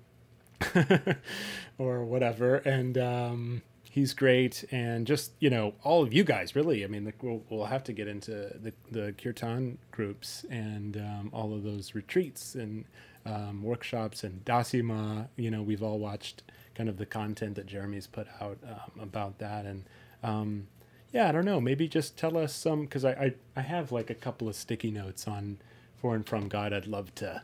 or 1.79 2.05
whatever. 2.05 2.57
And 2.57 2.99
um, 2.99 3.63
he's 3.91 4.15
great. 4.15 4.65
And 4.71 5.07
just 5.07 5.33
you 5.41 5.51
know 5.51 5.75
all 5.83 6.03
of 6.03 6.13
you 6.13 6.25
guys 6.25 6.55
really. 6.57 6.85
I 6.85 6.87
mean 6.87 7.05
the, 7.05 7.13
we'll, 7.21 7.43
we'll 7.49 7.67
have 7.67 7.85
to 7.85 7.93
get 7.93 8.09
into 8.09 8.31
the, 8.31 8.73
the 8.91 9.15
kirtan 9.21 9.79
groups 9.91 10.45
and 10.51 10.97
um, 10.97 11.31
all 11.33 11.55
of 11.55 11.63
those 11.63 11.95
retreats 11.95 12.55
and 12.55 12.85
um, 13.25 13.63
workshops 13.63 14.25
and 14.25 14.45
Dassima. 14.45 15.29
You 15.37 15.51
know 15.51 15.63
we've 15.63 15.83
all 15.83 15.99
watched 15.99 16.43
kind 16.75 16.89
of 16.89 16.99
the 16.99 17.07
content 17.07 17.57
that 17.57 17.67
jeremy's 17.67 18.07
put 18.07 18.27
out 18.41 18.59
um, 18.65 19.01
about 19.01 19.39
that. 19.39 19.65
And 19.65 19.85
um, 20.23 20.67
yeah 21.13 21.29
i 21.29 21.33
don't 21.33 21.45
know 21.45 21.61
maybe 21.61 21.89
just 21.89 22.17
tell 22.17 22.37
us 22.37 22.55
some 22.55 22.83
because 22.83 23.05
I, 23.05 23.13
I 23.13 23.35
i 23.57 23.61
have 23.61 23.93
like 23.93 24.11
a 24.11 24.15
couple 24.15 24.49
of 24.49 24.57
sticky 24.57 24.91
notes 24.91 25.27
on 25.27 25.59
for 25.97 26.15
and 26.15 26.27
from 26.27 26.49
god 26.49 26.73
i'd 26.73 26.87
love 26.87 27.15
to 27.17 27.43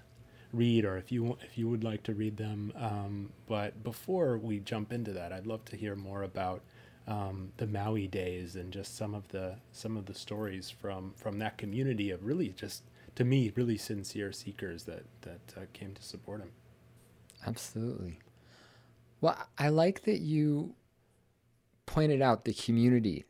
read 0.52 0.84
or 0.84 0.96
if 0.96 1.10
you 1.10 1.36
if 1.42 1.56
you 1.56 1.68
would 1.68 1.84
like 1.84 2.02
to 2.04 2.14
read 2.14 2.36
them. 2.36 2.72
Um, 2.76 3.30
but 3.46 3.82
before 3.82 4.38
we 4.38 4.60
jump 4.60 4.92
into 4.92 5.12
that, 5.12 5.32
I'd 5.32 5.46
love 5.46 5.64
to 5.66 5.76
hear 5.76 5.96
more 5.96 6.22
about 6.22 6.62
um, 7.08 7.52
the 7.56 7.66
Maui 7.66 8.06
days 8.06 8.54
and 8.54 8.72
just 8.72 8.96
some 8.96 9.14
of 9.14 9.28
the 9.28 9.56
some 9.72 9.96
of 9.96 10.06
the 10.06 10.14
stories 10.14 10.70
from 10.70 11.12
from 11.16 11.38
that 11.38 11.58
community 11.58 12.10
of 12.10 12.24
really 12.24 12.48
just 12.50 12.82
to 13.14 13.24
me 13.24 13.52
really 13.56 13.78
sincere 13.78 14.32
seekers 14.32 14.84
that 14.84 15.04
that 15.22 15.40
uh, 15.56 15.60
came 15.72 15.94
to 15.94 16.02
support 16.02 16.40
him. 16.40 16.50
Absolutely. 17.46 18.18
Well, 19.20 19.36
I 19.58 19.68
like 19.68 20.02
that 20.04 20.20
you 20.20 20.74
pointed 21.86 22.22
out 22.22 22.44
the 22.44 22.54
community 22.54 23.24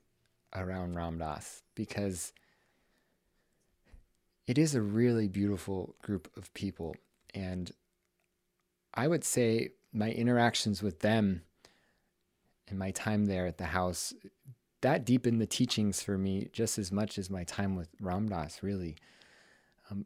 around 0.55 0.95
Ram 0.95 1.19
Dass 1.19 1.63
because 1.75 2.33
it 4.47 4.59
is 4.59 4.75
a 4.75 4.83
really 4.83 5.29
beautiful 5.29 5.95
group 6.03 6.31
of 6.37 6.53
people 6.55 6.95
and 7.35 7.73
I 8.95 9.09
would 9.09 9.25
say 9.25 9.71
my 9.93 10.11
interactions 10.11 10.83
with 10.83 11.01
them 11.01 11.43
and 12.69 12.79
my 12.79 12.91
time 12.91 13.27
there 13.27 13.47
at 13.47 13.59
the 13.59 13.67
house 13.67 14.13
that 14.83 15.05
deepened 15.05 15.41
the 15.41 15.47
teachings 15.47 16.03
for 16.03 16.19
me 16.19 16.49
just 16.53 16.79
as 16.79 16.93
much 16.93 17.17
as 17.17 17.31
my 17.31 17.45
time 17.45 17.77
with 17.77 17.89
Ram 18.01 18.29
Dass, 18.29 18.63
really. 18.63 18.97
Um, 19.91 20.05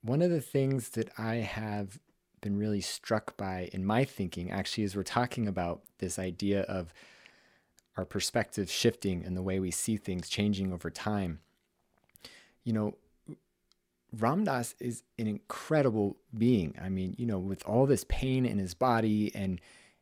one 0.00 0.22
of 0.22 0.30
the 0.30 0.40
things 0.40 0.90
that 0.90 1.10
I 1.18 1.36
have 1.36 1.98
been 2.40 2.56
really 2.56 2.80
struck 2.80 3.36
by 3.36 3.68
in 3.72 3.84
my 3.84 4.04
thinking, 4.04 4.50
actually, 4.50 4.84
as 4.84 4.96
we're 4.96 5.02
talking 5.02 5.48
about 5.48 5.82
this 5.98 6.18
idea 6.18 6.62
of 6.62 6.94
our 7.96 8.04
perspective 8.04 8.70
shifting 8.70 9.24
and 9.24 9.36
the 9.36 9.42
way 9.42 9.58
we 9.58 9.70
see 9.70 9.96
things 9.96 10.28
changing 10.28 10.72
over 10.72 10.90
time. 10.90 11.40
You 12.64 12.72
know, 12.72 12.96
Ram 14.12 14.44
Dass 14.44 14.74
is 14.80 15.02
an 15.18 15.26
incredible 15.26 16.16
being. 16.36 16.74
I 16.80 16.88
mean, 16.88 17.14
you 17.18 17.26
know, 17.26 17.38
with 17.38 17.64
all 17.64 17.86
this 17.86 18.04
pain 18.08 18.44
in 18.46 18.58
his 18.58 18.74
body 18.74 19.32
and 19.34 19.60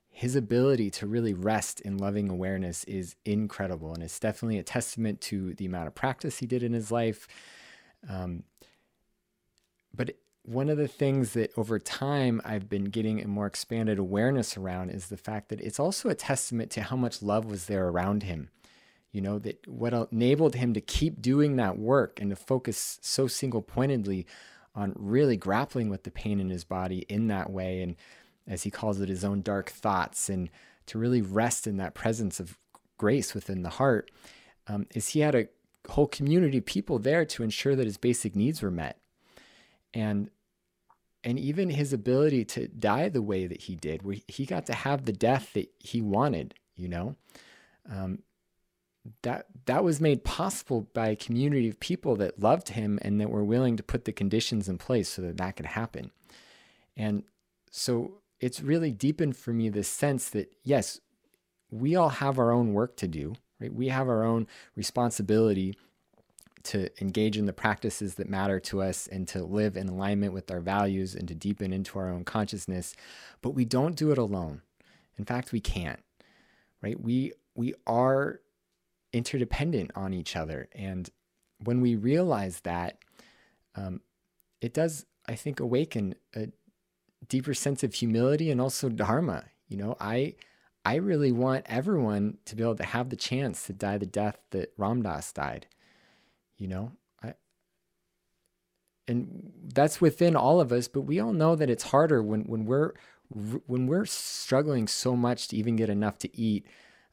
his 0.08 0.36
ability 0.36 0.90
to 0.90 1.06
really 1.06 1.34
rest 1.34 1.80
in 1.80 1.98
loving 1.98 2.28
awareness 2.28 2.84
is 2.84 3.16
incredible. 3.24 3.92
And 3.92 4.02
it's 4.02 4.20
definitely 4.20 4.58
a 4.58 4.62
testament 4.62 5.20
to 5.22 5.54
the 5.54 5.66
amount 5.66 5.88
of 5.88 5.94
practice 5.94 6.38
he 6.38 6.46
did 6.46 6.62
in 6.62 6.72
his 6.72 6.92
life. 6.92 7.26
Um, 8.08 8.44
but 9.92 10.16
one 10.44 10.68
of 10.68 10.76
the 10.76 10.88
things 10.88 11.32
that 11.32 11.56
over 11.56 11.78
time 11.78 12.40
I've 12.44 12.68
been 12.68 12.84
getting 12.84 13.22
a 13.22 13.26
more 13.26 13.46
expanded 13.46 13.98
awareness 13.98 14.58
around 14.58 14.90
is 14.90 15.08
the 15.08 15.16
fact 15.16 15.48
that 15.48 15.60
it's 15.60 15.80
also 15.80 16.10
a 16.10 16.14
testament 16.14 16.70
to 16.72 16.82
how 16.82 16.96
much 16.96 17.22
love 17.22 17.46
was 17.46 17.64
there 17.64 17.88
around 17.88 18.24
him. 18.24 18.50
You 19.10 19.22
know 19.22 19.38
that 19.38 19.66
what 19.66 19.94
enabled 20.12 20.56
him 20.56 20.74
to 20.74 20.80
keep 20.80 21.22
doing 21.22 21.56
that 21.56 21.78
work 21.78 22.20
and 22.20 22.30
to 22.30 22.36
focus 22.36 22.98
so 23.00 23.26
single 23.26 23.62
pointedly 23.62 24.26
on 24.74 24.92
really 24.96 25.36
grappling 25.36 25.88
with 25.88 26.02
the 26.02 26.10
pain 26.10 26.40
in 26.40 26.50
his 26.50 26.64
body 26.64 27.06
in 27.08 27.28
that 27.28 27.48
way 27.48 27.80
and 27.80 27.96
as 28.46 28.64
he 28.64 28.70
calls 28.70 29.00
it 29.00 29.08
his 29.08 29.24
own 29.24 29.40
dark 29.40 29.70
thoughts 29.70 30.28
and 30.28 30.50
to 30.86 30.98
really 30.98 31.22
rest 31.22 31.66
in 31.66 31.76
that 31.76 31.94
presence 31.94 32.40
of 32.40 32.58
grace 32.98 33.34
within 33.34 33.62
the 33.62 33.70
heart 33.70 34.10
um, 34.66 34.84
is 34.94 35.10
he 35.10 35.20
had 35.20 35.36
a 35.36 35.48
whole 35.90 36.08
community 36.08 36.58
of 36.58 36.66
people 36.66 36.98
there 36.98 37.24
to 37.24 37.44
ensure 37.44 37.76
that 37.76 37.86
his 37.86 37.96
basic 37.96 38.34
needs 38.34 38.62
were 38.62 38.70
met 38.70 38.98
and 39.94 40.30
and 41.22 41.38
even 41.38 41.70
his 41.70 41.94
ability 41.94 42.44
to 42.44 42.68
die 42.68 43.08
the 43.08 43.22
way 43.22 43.46
that 43.46 43.62
he 43.62 43.74
did 43.76 44.02
where 44.02 44.16
he 44.28 44.44
got 44.44 44.66
to 44.66 44.74
have 44.74 45.04
the 45.04 45.12
death 45.12 45.52
that 45.54 45.70
he 45.78 46.02
wanted 46.02 46.54
you 46.76 46.88
know 46.88 47.16
um, 47.90 48.18
that 49.22 49.46
that 49.66 49.84
was 49.84 50.00
made 50.00 50.24
possible 50.24 50.88
by 50.94 51.08
a 51.08 51.16
community 51.16 51.68
of 51.68 51.78
people 51.80 52.16
that 52.16 52.38
loved 52.38 52.70
him 52.70 52.98
and 53.02 53.20
that 53.20 53.30
were 53.30 53.44
willing 53.44 53.76
to 53.76 53.82
put 53.82 54.04
the 54.04 54.12
conditions 54.12 54.68
in 54.68 54.78
place 54.78 55.08
so 55.08 55.22
that 55.22 55.36
that 55.36 55.56
could 55.56 55.66
happen. 55.66 56.10
And 56.96 57.24
so 57.70 58.18
it's 58.40 58.60
really 58.60 58.92
deepened 58.92 59.36
for 59.36 59.52
me 59.52 59.68
this 59.68 59.88
sense 59.88 60.30
that 60.30 60.52
yes, 60.62 61.00
we 61.70 61.96
all 61.96 62.08
have 62.08 62.38
our 62.38 62.52
own 62.52 62.72
work 62.72 62.96
to 62.98 63.08
do, 63.08 63.34
right? 63.60 63.72
We 63.72 63.88
have 63.88 64.08
our 64.08 64.24
own 64.24 64.46
responsibility 64.74 65.76
to 66.64 66.88
engage 67.00 67.36
in 67.36 67.46
the 67.46 67.52
practices 67.52 68.14
that 68.16 68.28
matter 68.28 68.58
to 68.58 68.82
us 68.82 69.06
and 69.06 69.28
to 69.28 69.44
live 69.44 69.76
in 69.76 69.88
alignment 69.88 70.32
with 70.32 70.50
our 70.50 70.60
values 70.60 71.14
and 71.14 71.28
to 71.28 71.34
deepen 71.34 71.72
into 71.72 71.98
our 71.98 72.08
own 72.08 72.24
consciousness, 72.24 72.94
but 73.42 73.50
we 73.50 73.64
don't 73.64 73.96
do 73.96 74.10
it 74.10 74.18
alone. 74.18 74.62
In 75.18 75.24
fact, 75.24 75.52
we 75.52 75.60
can't. 75.60 76.00
Right? 76.82 77.00
We 77.00 77.32
we 77.54 77.74
are 77.86 78.40
interdependent 79.12 79.92
on 79.94 80.12
each 80.12 80.36
other. 80.36 80.68
And 80.74 81.08
when 81.62 81.80
we 81.80 81.94
realize 81.94 82.60
that, 82.60 82.98
um, 83.76 84.00
it 84.60 84.74
does, 84.74 85.06
I 85.26 85.36
think, 85.36 85.60
awaken 85.60 86.16
a 86.34 86.48
deeper 87.28 87.54
sense 87.54 87.82
of 87.84 87.94
humility 87.94 88.50
and 88.50 88.60
also 88.60 88.88
dharma. 88.88 89.44
You 89.68 89.76
know, 89.76 89.96
I 90.00 90.34
I 90.84 90.96
really 90.96 91.32
want 91.32 91.64
everyone 91.66 92.38
to 92.44 92.56
be 92.56 92.62
able 92.62 92.76
to 92.76 92.84
have 92.84 93.08
the 93.08 93.16
chance 93.16 93.66
to 93.66 93.72
die 93.72 93.98
the 93.98 94.06
death 94.06 94.38
that 94.50 94.74
Ram 94.76 95.02
Dass 95.02 95.32
died. 95.32 95.66
You 96.58 96.68
know, 96.68 96.92
I 97.22 97.34
and 99.08 99.52
that's 99.74 100.00
within 100.00 100.36
all 100.36 100.60
of 100.60 100.72
us, 100.72 100.88
but 100.88 101.02
we 101.02 101.20
all 101.20 101.32
know 101.32 101.56
that 101.56 101.70
it's 101.70 101.84
harder 101.84 102.22
when 102.22 102.42
when 102.42 102.64
we're 102.64 102.92
when 103.66 103.86
we're 103.86 104.04
struggling 104.06 104.86
so 104.86 105.16
much 105.16 105.48
to 105.48 105.56
even 105.56 105.76
get 105.76 105.88
enough 105.88 106.18
to 106.18 106.38
eat 106.38 106.66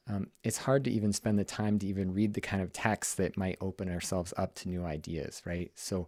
um, 0.07 0.27
it's 0.43 0.57
hard 0.57 0.83
to 0.85 0.91
even 0.91 1.13
spend 1.13 1.37
the 1.37 1.43
time 1.43 1.79
to 1.79 1.87
even 1.87 2.13
read 2.13 2.33
the 2.33 2.41
kind 2.41 2.61
of 2.61 2.73
text 2.73 3.17
that 3.17 3.37
might 3.37 3.57
open 3.61 3.89
ourselves 3.89 4.33
up 4.35 4.55
to 4.55 4.69
new 4.69 4.83
ideas, 4.83 5.41
right? 5.45 5.71
So 5.75 6.07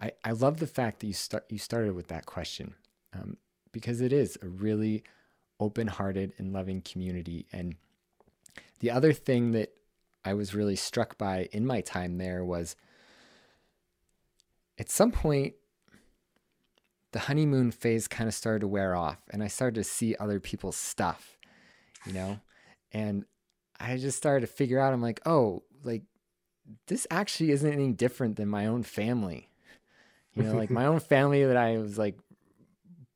I, 0.00 0.12
I 0.24 0.32
love 0.32 0.58
the 0.58 0.66
fact 0.66 1.00
that 1.00 1.06
you 1.06 1.12
start 1.12 1.44
you 1.50 1.58
started 1.58 1.94
with 1.94 2.08
that 2.08 2.26
question 2.26 2.74
um, 3.14 3.36
because 3.72 4.00
it 4.00 4.12
is 4.12 4.38
a 4.42 4.46
really 4.46 5.04
open-hearted 5.60 6.32
and 6.38 6.52
loving 6.52 6.82
community. 6.82 7.46
And 7.52 7.76
the 8.80 8.90
other 8.90 9.12
thing 9.12 9.52
that 9.52 9.75
I 10.26 10.34
was 10.34 10.54
really 10.54 10.76
struck 10.76 11.16
by 11.16 11.48
in 11.52 11.64
my 11.64 11.80
time 11.80 12.18
there 12.18 12.44
was 12.44 12.74
at 14.76 14.90
some 14.90 15.12
point 15.12 15.54
the 17.12 17.20
honeymoon 17.20 17.70
phase 17.70 18.08
kind 18.08 18.26
of 18.26 18.34
started 18.34 18.60
to 18.60 18.68
wear 18.68 18.96
off 18.96 19.18
and 19.30 19.42
I 19.42 19.46
started 19.46 19.76
to 19.76 19.84
see 19.84 20.16
other 20.18 20.40
people's 20.40 20.76
stuff, 20.76 21.38
you 22.04 22.12
know? 22.12 22.40
And 22.92 23.24
I 23.78 23.96
just 23.96 24.18
started 24.18 24.40
to 24.40 24.52
figure 24.52 24.80
out, 24.80 24.92
I'm 24.92 25.00
like, 25.00 25.20
oh, 25.24 25.62
like 25.84 26.02
this 26.88 27.06
actually 27.10 27.52
isn't 27.52 27.72
any 27.72 27.92
different 27.92 28.36
than 28.36 28.48
my 28.48 28.66
own 28.66 28.82
family. 28.82 29.48
You 30.34 30.42
know, 30.42 30.54
like 30.54 30.70
my 30.70 30.86
own 30.90 30.98
family 30.98 31.44
that 31.44 31.56
I 31.56 31.78
was 31.78 31.96
like 31.96 32.18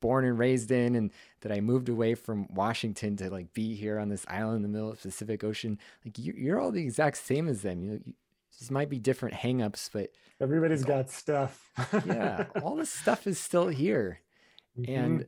born 0.01 0.25
and 0.25 0.39
raised 0.39 0.71
in 0.71 0.95
and 0.95 1.11
that 1.43 1.53
I 1.53 1.61
moved 1.61 1.89
away 1.89 2.15
from 2.15 2.47
Washington 2.53 3.17
to 3.17 3.31
like 3.31 3.53
be 3.53 3.75
here 3.75 3.99
on 3.99 4.09
this 4.09 4.27
island 4.29 4.57
in 4.57 4.63
the 4.63 4.69
middle 4.69 4.91
of 4.91 4.97
the 4.97 5.09
Pacific 5.09 5.43
Ocean. 5.43 5.79
Like 6.05 6.19
you, 6.19 6.55
are 6.55 6.61
all 6.61 6.71
the 6.71 6.83
exact 6.83 7.17
same 7.17 7.49
as 7.49 7.63
them. 7.63 7.83
You 7.83 7.91
know, 7.91 8.01
you, 8.05 8.15
just 8.59 8.71
might 8.71 8.91
be 8.91 8.99
different 8.99 9.37
hangups, 9.37 9.89
but 9.93 10.11
everybody's 10.41 10.85
got 10.85 11.09
stuff. 11.09 11.71
yeah, 12.07 12.47
all 12.63 12.77
the 12.77 12.85
stuff 12.85 13.27
is 13.27 13.39
still 13.39 13.69
here. 13.69 14.21
Mm-hmm. 14.79 14.93
And 14.93 15.27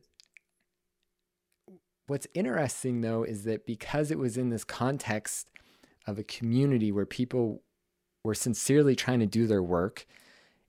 What's 2.13 2.27
interesting 2.35 3.01
though 3.01 3.23
is 3.23 3.45
that 3.45 3.65
because 3.67 4.11
it 4.11 4.19
was 4.19 4.37
in 4.37 4.51
this 4.51 4.65
context 4.65 5.51
of 6.07 6.19
a 6.19 6.25
community 6.25 6.91
where 6.91 7.07
people 7.07 7.63
were 8.25 8.35
sincerely 8.35 8.97
trying 8.97 9.21
to 9.21 9.27
do 9.27 9.47
their 9.47 9.63
work, 9.63 10.07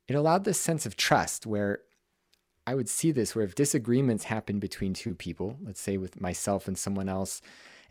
it 0.08 0.16
allowed 0.16 0.46
this 0.46 0.60
sense 0.60 0.86
of 0.86 0.96
trust 0.96 1.46
where 1.46 1.80
I 2.66 2.76
would 2.76 2.90
see 2.90 3.12
this 3.12 3.36
where 3.36 3.46
if 3.46 3.56
disagreements 3.56 4.26
happen 4.26 4.60
between 4.60 4.94
two 4.94 5.16
people, 5.16 5.58
let's 5.62 5.82
say 5.82 5.98
with 5.98 6.22
myself 6.22 6.68
and 6.68 6.78
someone 6.78 7.10
else, 7.10 7.42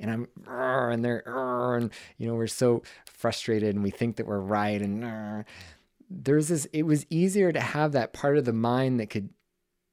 and 0.01 0.11
I'm 0.11 0.29
and 0.47 1.05
they're 1.05 1.23
and 1.27 1.91
you 2.19 2.27
know 2.27 2.35
we're 2.35 2.47
so 2.47 2.83
frustrated 3.07 3.75
and 3.75 3.83
we 3.83 3.91
think 3.91 4.17
that 4.17 4.27
we're 4.27 4.41
right 4.41 4.81
and 4.81 5.45
there's 6.11 6.49
this 6.49 6.67
it 6.73 6.83
was 6.83 7.07
easier 7.09 7.53
to 7.53 7.61
have 7.61 7.93
that 7.93 8.13
part 8.13 8.37
of 8.37 8.45
the 8.45 8.53
mind 8.53 9.01
that 9.01 9.11
could 9.11 9.31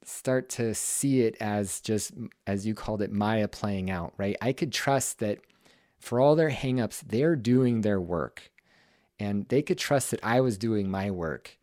start 0.03 0.49
to 0.49 0.73
see 0.73 1.21
it 1.21 1.37
as 1.39 1.81
just 1.81 2.13
as 2.47 2.65
you 2.65 2.73
called 2.73 3.01
it 3.01 3.11
maya 3.11 3.47
playing 3.47 3.91
out 3.91 4.13
right? 4.17 4.35
I 4.41 4.53
could 4.53 4.71
trust 4.71 5.19
that 5.19 5.39
for 5.99 6.19
all 6.19 6.35
their 6.35 6.49
hangups 6.49 7.01
they're 7.01 7.35
doing 7.35 7.81
their 7.81 8.01
work 8.01 8.51
and 9.19 9.47
they 9.49 9.61
could 9.61 9.77
trust 9.77 10.11
that 10.11 10.19
i 10.23 10.41
was 10.41 10.57
doing 10.57 10.89
my 10.89 11.11
work. 11.11 11.57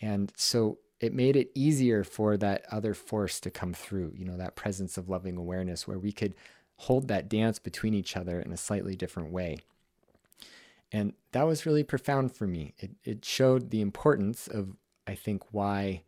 And 0.00 0.32
so 0.36 0.78
it 1.00 1.14
made 1.14 1.34
it 1.34 1.50
easier 1.54 2.04
for 2.04 2.36
that 2.36 2.64
other 2.70 2.94
force 2.94 3.40
to 3.40 3.50
come 3.50 3.72
through, 3.72 4.12
you 4.16 4.24
know, 4.24 4.36
that 4.36 4.54
presence 4.54 4.98
of 4.98 5.08
loving 5.08 5.36
awareness 5.36 5.88
where 5.88 5.98
we 5.98 6.12
could 6.12 6.34
hold 6.76 7.08
that 7.08 7.28
dance 7.28 7.58
between 7.58 7.94
each 7.94 8.16
other 8.16 8.40
in 8.40 8.52
a 8.52 8.56
slightly 8.56 8.94
different 8.94 9.32
way. 9.32 9.58
And 10.92 11.14
that 11.32 11.46
was 11.46 11.66
really 11.66 11.84
profound 11.84 12.34
for 12.34 12.46
me. 12.46 12.74
It, 12.78 12.90
it 13.04 13.24
showed 13.24 13.70
the 13.70 13.80
importance 13.80 14.48
of, 14.48 14.76
I 15.06 15.14
think, 15.14 15.42
why 15.52 16.02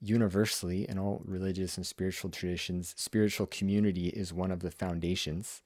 universally 0.00 0.88
in 0.88 0.98
all 0.98 1.22
religious 1.24 1.76
and 1.76 1.86
spiritual 1.86 2.30
traditions, 2.30 2.94
spiritual 2.98 3.46
community 3.46 4.08
is 4.08 4.32
one 4.32 4.50
of 4.50 4.60
the 4.60 4.70
foundations. 4.70 5.62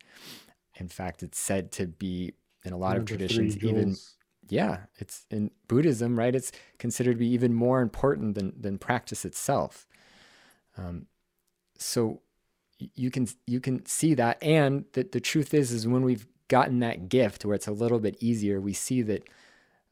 In 0.76 0.88
fact, 0.88 1.22
it's 1.22 1.38
said 1.38 1.72
to 1.72 1.86
be 1.88 2.34
in 2.64 2.72
a 2.72 2.76
lot 2.76 2.96
of 2.96 3.04
traditions, 3.04 3.56
even 3.64 3.96
yeah, 4.48 4.80
it's 4.96 5.26
in 5.30 5.50
Buddhism, 5.66 6.18
right? 6.18 6.34
It's 6.34 6.52
considered 6.78 7.12
to 7.14 7.18
be 7.18 7.28
even 7.28 7.54
more 7.54 7.80
important 7.80 8.34
than 8.34 8.52
than 8.58 8.78
practice 8.78 9.24
itself. 9.24 9.86
Um, 10.76 11.06
so 11.76 12.20
you 12.94 13.10
can 13.10 13.28
you 13.46 13.60
can 13.60 13.84
see 13.86 14.14
that, 14.14 14.42
and 14.42 14.84
that 14.92 15.12
the 15.12 15.20
truth 15.20 15.54
is, 15.54 15.72
is 15.72 15.86
when 15.86 16.02
we've 16.02 16.26
gotten 16.48 16.78
that 16.80 17.08
gift 17.08 17.44
where 17.44 17.54
it's 17.54 17.66
a 17.66 17.72
little 17.72 17.98
bit 17.98 18.16
easier, 18.20 18.60
we 18.60 18.72
see 18.72 19.02
that 19.02 19.28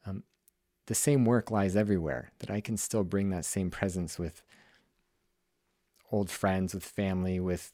um, 0.05 0.23
the 0.87 0.95
same 0.95 1.25
work 1.25 1.51
lies 1.51 1.75
everywhere. 1.75 2.31
That 2.39 2.49
I 2.49 2.61
can 2.61 2.77
still 2.77 3.03
bring 3.03 3.29
that 3.29 3.45
same 3.45 3.69
presence 3.69 4.17
with 4.17 4.41
old 6.11 6.29
friends, 6.29 6.73
with 6.73 6.85
family, 6.85 7.39
with 7.39 7.71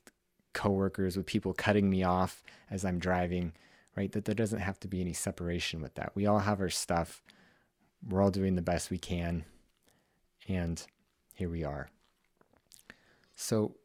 coworkers, 0.53 1.15
with 1.15 1.25
people 1.25 1.53
cutting 1.53 1.89
me 1.89 2.03
off 2.03 2.43
as 2.69 2.83
I'm 2.83 2.99
driving 2.99 3.53
right? 3.95 4.11
That 4.11 4.25
there 4.25 4.35
doesn't 4.35 4.59
have 4.59 4.79
to 4.81 4.87
be 4.87 5.01
any 5.01 5.13
separation 5.13 5.81
with 5.81 5.95
that. 5.95 6.11
We 6.15 6.25
all 6.25 6.39
have 6.39 6.61
our 6.61 6.69
stuff. 6.69 7.21
We're 8.07 8.21
all 8.21 8.31
doing 8.31 8.55
the 8.55 8.61
best 8.61 8.89
we 8.89 8.97
can. 8.97 9.45
And 10.47 10.85
here 11.35 11.49
we 11.49 11.63
are. 11.63 11.89
So, 13.35 13.75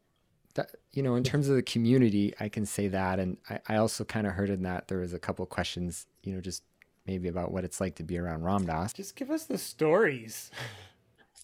that, 0.55 0.71
you 0.91 1.03
know, 1.03 1.15
in 1.15 1.23
terms 1.23 1.47
of 1.47 1.55
the 1.55 1.61
community, 1.61 2.33
I 2.39 2.49
can 2.49 2.65
say 2.65 2.87
that. 2.89 3.19
And 3.19 3.37
I, 3.49 3.59
I 3.67 3.75
also 3.77 4.03
kind 4.03 4.27
of 4.27 4.33
heard 4.33 4.49
in 4.49 4.63
that 4.63 4.87
there 4.87 4.97
was 4.97 5.13
a 5.13 5.19
couple 5.19 5.45
questions, 5.45 6.07
you 6.23 6.33
know, 6.33 6.41
just 6.41 6.63
maybe 7.05 7.27
about 7.27 7.51
what 7.51 7.63
it's 7.63 7.79
like 7.79 7.95
to 7.95 8.03
be 8.03 8.17
around 8.17 8.43
Ram 8.43 8.65
Dass. 8.65 8.93
Just 8.93 9.15
give 9.15 9.31
us 9.31 9.45
the 9.45 9.57
stories. 9.57 10.51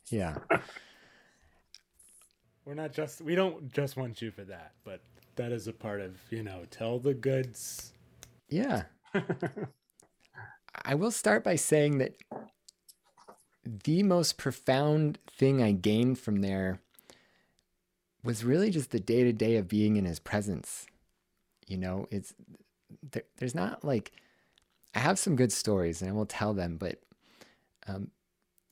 Yeah. 0.09 0.37
We're 2.65 2.75
not 2.75 2.93
just, 2.93 3.21
we 3.21 3.35
don't 3.35 3.71
just 3.71 3.97
want 3.97 4.21
you 4.21 4.31
for 4.31 4.43
that, 4.43 4.73
but 4.83 5.01
that 5.35 5.51
is 5.51 5.67
a 5.67 5.73
part 5.73 6.01
of, 6.01 6.15
you 6.29 6.43
know, 6.43 6.63
tell 6.69 6.99
the 6.99 7.13
goods 7.13 7.93
yeah. 8.55 8.83
I 10.85 10.95
will 10.95 11.11
start 11.11 11.43
by 11.43 11.55
saying 11.55 11.97
that 11.97 12.15
the 13.65 14.03
most 14.03 14.37
profound 14.37 15.19
thing 15.29 15.61
I 15.61 15.71
gained 15.71 16.19
from 16.19 16.37
there 16.37 16.79
was 18.23 18.45
really 18.45 18.69
just 18.69 18.91
the 18.91 18.99
day 18.99 19.23
to 19.23 19.33
day 19.33 19.57
of 19.57 19.67
being 19.67 19.97
in 19.97 20.05
his 20.05 20.19
presence. 20.19 20.85
You 21.67 21.77
know, 21.77 22.07
it's 22.11 22.33
there, 23.11 23.23
there's 23.37 23.55
not 23.55 23.83
like 23.83 24.13
I 24.93 24.99
have 24.99 25.19
some 25.19 25.35
good 25.35 25.51
stories 25.51 26.01
and 26.01 26.09
I 26.09 26.13
will 26.13 26.25
tell 26.25 26.53
them, 26.53 26.77
but 26.77 27.01
um, 27.87 28.11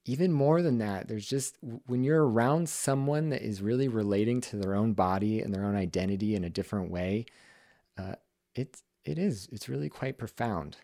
even 0.06 0.32
more 0.32 0.62
than 0.62 0.78
that, 0.78 1.08
there's 1.08 1.28
just 1.28 1.58
when 1.88 2.04
you're 2.04 2.26
around 2.26 2.70
someone 2.70 3.30
that 3.30 3.42
is 3.42 3.62
really 3.62 3.90
relating 3.90 4.40
to 4.42 4.56
their 4.56 4.76
own 4.76 4.94
body 4.94 5.42
and 5.42 5.54
their 5.54 5.66
own 5.66 5.76
identity 5.76 6.36
in 6.36 6.44
a 6.44 6.50
different 6.50 6.90
way, 6.90 7.26
uh, 7.98 8.16
it's 8.56 8.84
it 9.06 9.18
is. 9.18 9.48
It's 9.52 9.70
really 9.70 9.90
quite 9.90 10.18
profound. 10.18 10.78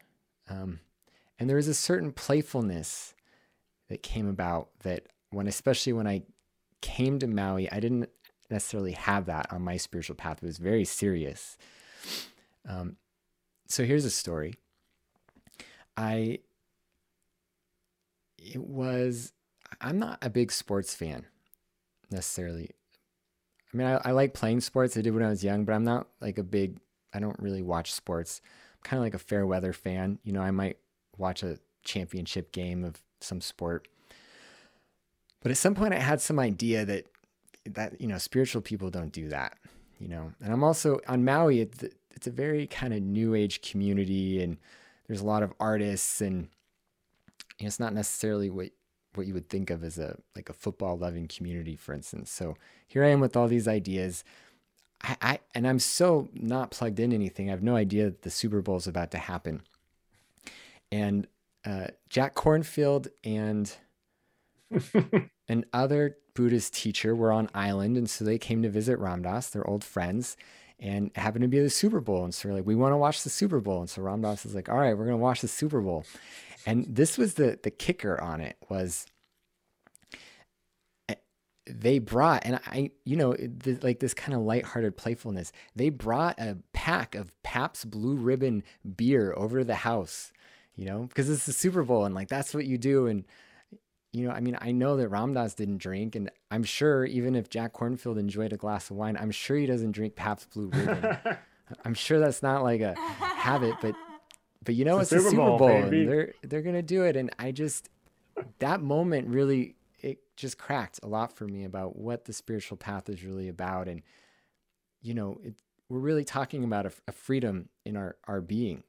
Um, 0.49 0.79
and 1.37 1.49
there 1.49 1.57
is 1.57 1.67
a 1.67 1.73
certain 1.73 2.11
playfulness 2.11 3.13
that 3.87 4.03
came 4.03 4.27
about 4.27 4.69
that 4.83 5.07
when, 5.31 5.47
especially 5.47 5.93
when 5.93 6.07
I 6.07 6.23
came 6.81 7.19
to 7.19 7.27
Maui, 7.27 7.71
I 7.71 7.79
didn't 7.79 8.09
necessarily 8.49 8.93
have 8.93 9.25
that 9.27 9.51
on 9.51 9.61
my 9.61 9.77
spiritual 9.77 10.15
path. 10.15 10.39
It 10.41 10.45
was 10.45 10.57
very 10.57 10.85
serious. 10.85 11.57
Um, 12.67 12.97
so 13.67 13.85
here's 13.85 14.05
a 14.05 14.09
story. 14.09 14.55
I, 15.95 16.39
it 18.37 18.61
was, 18.61 19.33
I'm 19.81 19.99
not 19.99 20.17
a 20.21 20.29
big 20.29 20.51
sports 20.51 20.93
fan 20.95 21.25
necessarily. 22.09 22.71
I 23.73 23.77
mean, 23.77 23.87
I, 23.87 24.01
I 24.05 24.11
like 24.11 24.33
playing 24.33 24.61
sports. 24.61 24.97
I 24.97 25.01
did 25.01 25.13
when 25.13 25.23
I 25.23 25.29
was 25.29 25.43
young, 25.43 25.63
but 25.65 25.73
I'm 25.73 25.83
not 25.83 26.07
like 26.19 26.37
a 26.37 26.43
big 26.43 26.79
I 27.13 27.19
don't 27.19 27.39
really 27.39 27.61
watch 27.61 27.91
sports. 27.91 28.41
I'm 28.77 28.83
kind 28.83 28.99
of 28.99 29.03
like 29.03 29.13
a 29.13 29.19
fair 29.19 29.45
weather 29.45 29.73
fan. 29.73 30.19
You 30.23 30.33
know, 30.33 30.41
I 30.41 30.51
might 30.51 30.77
watch 31.17 31.43
a 31.43 31.59
championship 31.83 32.51
game 32.51 32.83
of 32.83 33.01
some 33.21 33.41
sport. 33.41 33.87
But 35.41 35.51
at 35.51 35.57
some 35.57 35.75
point 35.75 35.93
I 35.93 35.99
had 35.99 36.21
some 36.21 36.39
idea 36.39 36.85
that 36.85 37.05
that 37.65 37.99
you 38.01 38.07
know, 38.07 38.17
spiritual 38.17 38.61
people 38.61 38.89
don't 38.89 39.11
do 39.11 39.29
that, 39.29 39.57
you 39.99 40.07
know. 40.07 40.31
And 40.41 40.51
I'm 40.51 40.63
also 40.63 40.99
on 41.07 41.23
Maui 41.23 41.61
it's 41.61 41.83
it's 42.11 42.27
a 42.27 42.31
very 42.31 42.67
kind 42.67 42.93
of 42.93 43.01
new 43.01 43.35
age 43.35 43.61
community 43.61 44.41
and 44.41 44.57
there's 45.07 45.21
a 45.21 45.25
lot 45.25 45.43
of 45.43 45.53
artists 45.59 46.21
and 46.21 46.49
you 47.57 47.63
know, 47.63 47.67
it's 47.67 47.79
not 47.79 47.93
necessarily 47.93 48.49
what 48.49 48.69
what 49.15 49.27
you 49.27 49.33
would 49.33 49.49
think 49.49 49.69
of 49.69 49.83
as 49.83 49.97
a 49.97 50.17
like 50.35 50.49
a 50.49 50.53
football 50.53 50.97
loving 50.97 51.27
community 51.27 51.75
for 51.75 51.93
instance. 51.93 52.29
So 52.31 52.55
here 52.87 53.03
I 53.03 53.09
am 53.09 53.19
with 53.19 53.35
all 53.35 53.47
these 53.47 53.67
ideas 53.67 54.23
I, 55.01 55.17
I 55.21 55.39
and 55.55 55.67
I'm 55.67 55.79
so 55.79 56.29
not 56.33 56.71
plugged 56.71 56.99
in 56.99 57.13
anything. 57.13 57.49
I 57.49 57.51
have 57.51 57.63
no 57.63 57.75
idea 57.75 58.05
that 58.05 58.21
the 58.21 58.29
Super 58.29 58.61
Bowl 58.61 58.77
is 58.77 58.87
about 58.87 59.11
to 59.11 59.17
happen. 59.17 59.61
And 60.91 61.27
uh, 61.65 61.87
Jack 62.09 62.35
Kornfield 62.35 63.07
and 63.23 63.71
an 65.47 65.65
other 65.73 66.17
Buddhist 66.33 66.73
teacher 66.73 67.15
were 67.15 67.31
on 67.31 67.49
island, 67.53 67.97
and 67.97 68.09
so 68.09 68.23
they 68.23 68.37
came 68.37 68.61
to 68.61 68.69
visit 68.69 68.97
Ram 68.99 69.21
Dass, 69.21 69.49
their 69.49 69.67
old 69.67 69.83
friends, 69.83 70.37
and 70.79 71.11
happened 71.15 71.41
to 71.43 71.47
be 71.47 71.59
the 71.59 71.69
Super 71.69 71.99
Bowl. 71.99 72.23
And 72.23 72.33
so 72.33 72.47
they're 72.47 72.57
like, 72.57 72.65
"We 72.65 72.75
want 72.75 72.93
to 72.93 72.97
watch 72.97 73.23
the 73.23 73.29
Super 73.29 73.59
Bowl." 73.59 73.81
And 73.81 73.89
so 73.89 74.01
Ram 74.01 74.21
Dass 74.21 74.45
is 74.45 74.55
like, 74.55 74.69
"All 74.69 74.77
right, 74.77 74.97
we're 74.97 75.05
gonna 75.05 75.17
watch 75.17 75.41
the 75.41 75.47
Super 75.47 75.81
Bowl." 75.81 76.05
And 76.65 76.85
this 76.87 77.17
was 77.17 77.35
the 77.35 77.59
the 77.61 77.71
kicker 77.71 78.19
on 78.21 78.41
it 78.41 78.57
was 78.69 79.05
they 81.69 81.99
brought, 81.99 82.45
and 82.45 82.59
I, 82.65 82.91
you 83.05 83.15
know, 83.15 83.33
the, 83.33 83.77
like 83.81 83.99
this 83.99 84.13
kind 84.13 84.33
of 84.33 84.41
lighthearted 84.41 84.97
playfulness, 84.97 85.51
they 85.75 85.89
brought 85.89 86.39
a 86.39 86.57
pack 86.73 87.15
of 87.15 87.31
Pabst 87.43 87.89
Blue 87.89 88.15
Ribbon 88.15 88.63
beer 88.95 89.33
over 89.37 89.59
to 89.59 89.65
the 89.65 89.75
house, 89.75 90.31
you 90.75 90.85
know, 90.85 91.03
because 91.03 91.29
it's 91.29 91.45
the 91.45 91.53
Super 91.53 91.83
Bowl 91.83 92.05
and 92.05 92.15
like 92.15 92.27
that's 92.27 92.53
what 92.53 92.65
you 92.65 92.77
do. 92.77 93.07
And, 93.07 93.25
you 94.11 94.27
know, 94.27 94.31
I 94.31 94.39
mean, 94.39 94.57
I 94.59 94.71
know 94.71 94.97
that 94.97 95.09
Ram 95.09 95.33
Dass 95.33 95.53
didn't 95.53 95.77
drink, 95.77 96.15
and 96.15 96.31
I'm 96.49 96.63
sure 96.63 97.05
even 97.05 97.35
if 97.35 97.49
Jack 97.49 97.73
Kornfield 97.73 98.17
enjoyed 98.17 98.53
a 98.53 98.57
glass 98.57 98.89
of 98.89 98.97
wine, 98.97 99.17
I'm 99.19 99.31
sure 99.31 99.57
he 99.57 99.65
doesn't 99.65 99.91
drink 99.91 100.15
Pabst 100.15 100.51
Blue 100.51 100.69
Ribbon. 100.69 101.17
I'm 101.85 101.93
sure 101.93 102.19
that's 102.19 102.41
not 102.41 102.63
like 102.63 102.81
a 102.81 102.95
habit, 102.95 103.75
but 103.81 103.93
but 104.63 104.75
you 104.75 104.85
know 104.85 104.97
it's, 104.99 105.11
it's 105.11 105.23
the 105.23 105.29
Super 105.29 105.43
Bowl, 105.43 105.57
Bowl 105.59 105.69
and 105.69 106.09
they're 106.09 106.33
they're 106.41 106.63
gonna 106.63 106.81
do 106.81 107.03
it, 107.03 107.15
and 107.15 107.29
I 107.37 107.51
just 107.51 107.89
that 108.57 108.81
moment 108.81 109.27
really 109.27 109.75
it 110.01 110.19
just 110.35 110.57
cracked 110.57 110.99
a 111.03 111.07
lot 111.07 111.35
for 111.35 111.45
me 111.45 111.63
about 111.63 111.97
what 111.97 112.25
the 112.25 112.33
spiritual 112.33 112.77
path 112.77 113.09
is 113.09 113.23
really 113.23 113.47
about. 113.47 113.87
And 113.87 114.01
you 115.01 115.13
know 115.13 115.39
it, 115.43 115.55
we're 115.87 115.99
really 115.99 116.25
talking 116.25 116.63
about 116.63 116.85
a, 116.85 116.91
a, 117.07 117.11
freedom 117.11 117.69
in 117.85 117.97
our 117.97 118.17
our 118.27 118.41
being. 118.41 118.83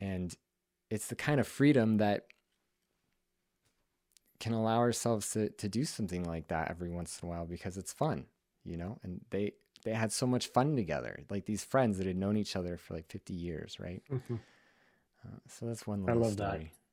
And 0.00 0.34
it's 0.90 1.08
the 1.08 1.16
kind 1.16 1.40
of 1.40 1.48
freedom 1.48 1.96
that 1.98 2.26
can 4.38 4.52
allow 4.52 4.78
ourselves 4.78 5.30
to 5.30 5.50
to 5.50 5.68
do 5.68 5.84
something 5.84 6.24
like 6.24 6.48
that 6.48 6.70
every 6.70 6.90
once 6.90 7.18
in 7.22 7.28
a 7.28 7.30
while 7.30 7.46
because 7.46 7.76
it's 7.76 7.92
fun 7.92 8.26
you 8.66 8.76
know? 8.76 8.98
And 9.02 9.20
they 9.30 9.52
they 9.84 9.92
had 9.92 10.12
so 10.12 10.26
much 10.26 10.48
fun 10.48 10.74
together 10.74 11.20
like 11.30 11.46
these 11.46 11.62
friends 11.62 11.98
that 11.98 12.06
had 12.06 12.16
known 12.16 12.36
each 12.36 12.56
other 12.56 12.76
for 12.76 12.94
like 12.94 13.06
50 13.06 13.32
years 13.32 13.78
right? 13.78 14.02
Mm-hmm. 14.12 14.34
uh, 15.24 15.38
so 15.48 15.66
that's 15.66 15.86
one 15.86 16.04
little 16.04 16.22
I 16.22 16.26
love 16.26 16.32
story. 16.32 16.58
that 16.58 16.85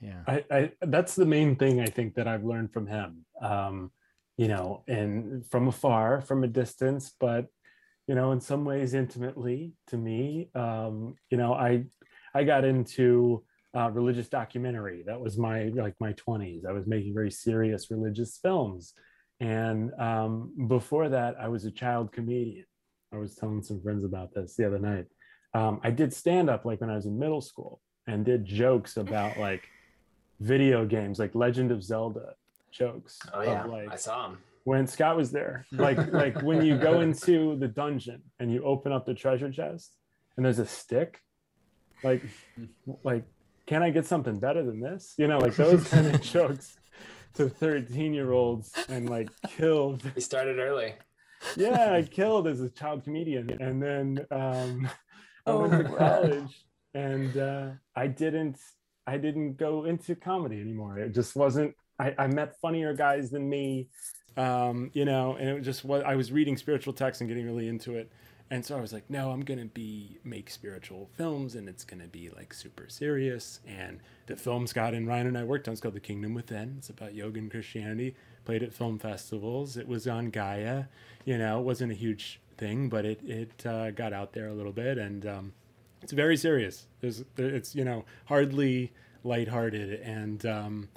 yeah. 0.00 0.22
I, 0.26 0.44
I 0.50 0.72
that's 0.82 1.14
the 1.14 1.26
main 1.26 1.56
thing 1.56 1.80
i 1.80 1.86
think 1.86 2.14
that 2.14 2.26
i've 2.26 2.44
learned 2.44 2.72
from 2.72 2.86
him 2.86 3.24
um 3.42 3.90
you 4.36 4.48
know 4.48 4.82
and 4.88 5.44
from 5.50 5.68
afar 5.68 6.20
from 6.20 6.44
a 6.44 6.48
distance 6.48 7.14
but 7.18 7.46
you 8.06 8.14
know 8.14 8.32
in 8.32 8.40
some 8.40 8.64
ways 8.64 8.94
intimately 8.94 9.74
to 9.88 9.96
me 9.96 10.50
um 10.54 11.14
you 11.30 11.36
know 11.36 11.52
i 11.54 11.84
i 12.34 12.44
got 12.44 12.64
into 12.64 13.44
uh, 13.72 13.90
religious 13.90 14.28
documentary. 14.28 15.04
That 15.06 15.20
was 15.20 15.38
my 15.38 15.64
like 15.74 15.94
my 16.00 16.12
20s 16.14 16.66
i 16.66 16.72
was 16.72 16.86
making 16.86 17.14
very 17.14 17.30
serious 17.30 17.90
religious 17.90 18.38
films. 18.42 18.94
And 19.38 19.92
um, 19.98 20.52
before 20.68 21.08
that 21.08 21.36
i 21.40 21.48
was 21.48 21.64
a 21.64 21.70
child 21.70 22.12
comedian. 22.12 22.66
I 23.12 23.18
was 23.18 23.34
telling 23.34 23.62
some 23.62 23.80
friends 23.80 24.04
about 24.04 24.32
this 24.34 24.54
the 24.56 24.66
other 24.66 24.78
night. 24.78 25.06
Um, 25.54 25.80
I 25.82 25.90
did 25.90 26.12
stand 26.12 26.48
up 26.48 26.64
like 26.64 26.80
when 26.80 26.90
I 26.90 26.94
was 26.94 27.06
in 27.06 27.18
middle 27.18 27.40
school 27.40 27.80
and 28.06 28.24
did 28.24 28.44
jokes 28.44 28.96
about 28.96 29.36
like 29.48 29.62
video 30.40 30.84
games, 30.86 31.18
like 31.18 31.34
Legend 31.34 31.70
of 31.70 31.82
Zelda 31.82 32.34
jokes. 32.72 33.18
Oh 33.32 33.42
yeah, 33.42 33.64
like 33.64 33.90
I 33.92 33.96
saw 33.96 34.26
him. 34.30 34.38
when 34.64 34.86
Scott 34.86 35.16
was 35.16 35.30
there, 35.30 35.64
like 35.72 36.12
like 36.12 36.42
when 36.42 36.64
you 36.64 36.76
go 36.76 37.00
into 37.00 37.56
the 37.56 37.68
dungeon 37.68 38.22
and 38.38 38.52
you 38.52 38.62
open 38.64 38.92
up 38.92 39.06
the 39.06 39.14
treasure 39.14 39.50
chest 39.50 39.96
and 40.36 40.44
there's 40.44 40.58
a 40.58 40.66
stick, 40.66 41.20
like 42.02 42.22
like 43.04 43.24
can 43.66 43.82
I 43.82 43.90
get 43.90 44.06
something 44.06 44.38
better 44.38 44.64
than 44.64 44.80
this? 44.80 45.14
You 45.16 45.28
know, 45.28 45.38
like 45.38 45.54
those 45.56 45.86
kind 45.88 46.06
of 46.08 46.20
jokes 46.36 46.76
to 47.34 47.48
13 47.48 48.12
year 48.12 48.32
olds 48.32 48.72
and 48.88 49.08
like 49.08 49.28
killed 49.46 50.02
He 50.14 50.20
started 50.20 50.58
early. 50.58 50.94
yeah, 51.56 51.92
I 51.94 52.02
killed 52.18 52.46
as 52.48 52.60
a 52.60 52.68
child 52.70 53.04
comedian, 53.04 53.50
and 53.62 53.80
then 53.80 54.26
um, 54.32 54.88
I 55.46 55.52
went 55.54 55.72
to 55.86 55.92
Oh, 55.92 55.96
college, 55.96 56.64
and 56.94 57.36
uh, 57.36 57.70
I 57.94 58.08
didn't, 58.08 58.58
I 59.06 59.16
didn't 59.18 59.56
go 59.56 59.84
into 59.84 60.14
comedy 60.14 60.60
anymore. 60.60 60.98
It 60.98 61.14
just 61.14 61.36
wasn't. 61.36 61.74
I, 61.98 62.14
I 62.18 62.26
met 62.28 62.58
funnier 62.60 62.94
guys 62.94 63.30
than 63.30 63.48
me, 63.48 63.88
um, 64.36 64.90
you 64.94 65.04
know, 65.04 65.36
and 65.36 65.48
it 65.48 65.60
just 65.62 65.84
was. 65.84 66.02
I 66.06 66.14
was 66.16 66.32
reading 66.32 66.56
spiritual 66.56 66.92
texts 66.92 67.20
and 67.20 67.28
getting 67.28 67.44
really 67.46 67.68
into 67.68 67.96
it, 67.96 68.10
and 68.50 68.64
so 68.64 68.76
I 68.76 68.80
was 68.80 68.92
like, 68.92 69.08
no, 69.10 69.30
I'm 69.30 69.42
gonna 69.42 69.66
be 69.66 70.18
make 70.24 70.50
spiritual 70.50 71.10
films, 71.16 71.54
and 71.54 71.68
it's 71.68 71.84
gonna 71.84 72.08
be 72.08 72.30
like 72.30 72.54
super 72.54 72.88
serious. 72.88 73.60
And 73.66 74.00
the 74.26 74.36
film 74.36 74.66
Scott 74.66 74.94
and 74.94 75.06
Ryan 75.06 75.28
and 75.28 75.38
I 75.38 75.44
worked 75.44 75.68
on 75.68 75.74
is 75.74 75.80
called 75.80 75.94
The 75.94 76.00
Kingdom 76.00 76.34
Within. 76.34 76.76
It's 76.78 76.90
about 76.90 77.14
yoga 77.14 77.38
and 77.38 77.50
Christianity. 77.50 78.14
Played 78.44 78.62
at 78.62 78.72
film 78.72 78.98
festivals. 78.98 79.76
It 79.76 79.86
was 79.86 80.06
on 80.08 80.30
Gaia. 80.30 80.84
You 81.24 81.38
know, 81.38 81.60
it 81.60 81.64
wasn't 81.64 81.92
a 81.92 81.96
huge 81.96 82.40
thing, 82.56 82.88
but 82.88 83.04
it 83.04 83.20
it 83.24 83.66
uh, 83.66 83.90
got 83.90 84.12
out 84.12 84.32
there 84.32 84.48
a 84.48 84.54
little 84.54 84.72
bit, 84.72 84.98
and 84.98 85.26
um, 85.26 85.52
it's 86.02 86.12
very 86.12 86.36
serious. 86.36 86.86
There's, 87.00 87.24
it's 87.36 87.74
you 87.74 87.84
know 87.84 88.04
hardly 88.26 88.92
lighthearted, 89.24 90.00
and 90.00 90.44
um, 90.46 90.88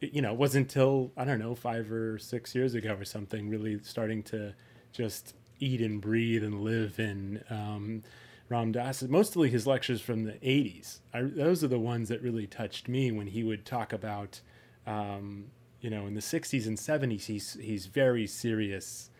it, 0.00 0.12
you 0.12 0.22
know 0.22 0.32
it 0.32 0.38
wasn't 0.38 0.66
until 0.68 1.12
I 1.16 1.24
don't 1.24 1.38
know 1.38 1.54
five 1.54 1.90
or 1.90 2.18
six 2.18 2.54
years 2.54 2.74
ago 2.74 2.96
or 2.98 3.04
something 3.04 3.48
really 3.48 3.80
starting 3.82 4.22
to 4.24 4.54
just 4.92 5.34
eat 5.60 5.80
and 5.80 6.00
breathe 6.00 6.44
and 6.44 6.60
live 6.60 6.98
in 6.98 7.42
um, 7.50 8.02
Ram 8.48 8.72
Dass. 8.72 9.02
Mostly 9.02 9.50
his 9.50 9.66
lectures 9.66 10.00
from 10.00 10.24
the 10.24 10.32
'80s. 10.32 11.00
I, 11.12 11.22
those 11.22 11.62
are 11.62 11.68
the 11.68 11.78
ones 11.78 12.08
that 12.08 12.22
really 12.22 12.46
touched 12.46 12.88
me 12.88 13.12
when 13.12 13.28
he 13.28 13.44
would 13.44 13.64
talk 13.64 13.92
about. 13.92 14.40
Um, 14.86 15.46
you 15.80 15.90
know, 15.90 16.06
in 16.06 16.14
the 16.14 16.20
'60s 16.20 16.66
and 16.66 16.76
'70s, 16.76 17.26
he's 17.26 17.54
he's 17.60 17.86
very 17.86 18.26
serious 18.26 19.10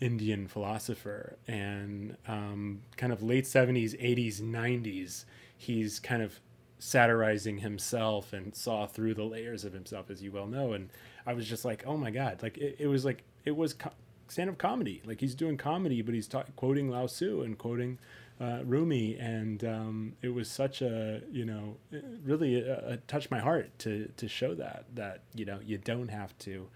Indian 0.00 0.46
philosopher, 0.46 1.36
and 1.46 2.16
um, 2.26 2.82
kind 2.96 3.12
of 3.12 3.22
late 3.22 3.44
'70s, 3.44 4.00
'80s, 4.00 4.40
'90s, 4.40 5.24
he's 5.56 5.98
kind 5.98 6.22
of 6.22 6.40
satirizing 6.78 7.58
himself 7.58 8.32
and 8.32 8.54
saw 8.54 8.86
through 8.86 9.14
the 9.14 9.24
layers 9.24 9.64
of 9.64 9.72
himself, 9.72 10.10
as 10.10 10.22
you 10.22 10.30
well 10.30 10.46
know. 10.46 10.72
And 10.72 10.90
I 11.26 11.32
was 11.32 11.48
just 11.48 11.64
like, 11.64 11.84
oh 11.86 11.96
my 11.96 12.10
god, 12.10 12.42
like 12.42 12.58
it, 12.58 12.76
it 12.78 12.86
was 12.86 13.04
like 13.04 13.24
it 13.44 13.56
was 13.56 13.74
co- 13.74 13.92
stand-up 14.28 14.58
comedy. 14.58 15.02
Like 15.04 15.20
he's 15.20 15.34
doing 15.34 15.56
comedy, 15.56 16.02
but 16.02 16.14
he's 16.14 16.28
ta- 16.28 16.44
quoting 16.56 16.88
Lao 16.88 17.06
Tzu 17.06 17.42
and 17.42 17.58
quoting 17.58 17.98
uh, 18.40 18.60
Rumi, 18.64 19.16
and 19.18 19.64
um, 19.64 20.12
it 20.22 20.28
was 20.28 20.48
such 20.48 20.80
a 20.80 21.22
you 21.30 21.44
know 21.44 21.76
really 22.24 22.68
uh, 22.68 22.96
touched 23.06 23.30
my 23.30 23.40
heart 23.40 23.76
to 23.80 24.10
to 24.16 24.28
show 24.28 24.54
that 24.54 24.84
that 24.94 25.22
you 25.34 25.44
know 25.44 25.58
you 25.64 25.78
don't 25.78 26.08
have 26.08 26.38
to 26.38 26.68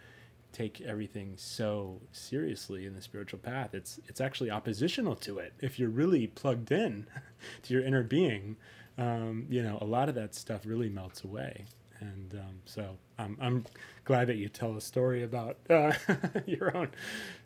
take 0.52 0.80
everything 0.80 1.34
so 1.36 2.00
seriously 2.12 2.86
in 2.86 2.94
the 2.94 3.00
spiritual 3.02 3.38
path. 3.38 3.74
It's 3.74 3.98
it's 4.08 4.20
actually 4.20 4.50
oppositional 4.50 5.14
to 5.16 5.38
it. 5.38 5.52
If 5.60 5.78
you're 5.78 5.88
really 5.90 6.26
plugged 6.26 6.70
in 6.72 7.06
to 7.62 7.74
your 7.74 7.82
inner 7.82 8.02
being, 8.02 8.56
um, 8.98 9.46
you 9.48 9.62
know, 9.62 9.78
a 9.80 9.84
lot 9.86 10.08
of 10.08 10.14
that 10.16 10.34
stuff 10.34 10.62
really 10.64 10.88
melts 10.88 11.24
away. 11.24 11.64
And 12.00 12.34
um, 12.34 12.56
so 12.64 12.96
I'm 13.18 13.36
I'm 13.40 13.64
glad 14.04 14.26
that 14.28 14.36
you 14.36 14.48
tell 14.48 14.76
a 14.76 14.80
story 14.80 15.22
about 15.22 15.56
uh, 15.70 15.92
your 16.46 16.76
own 16.76 16.90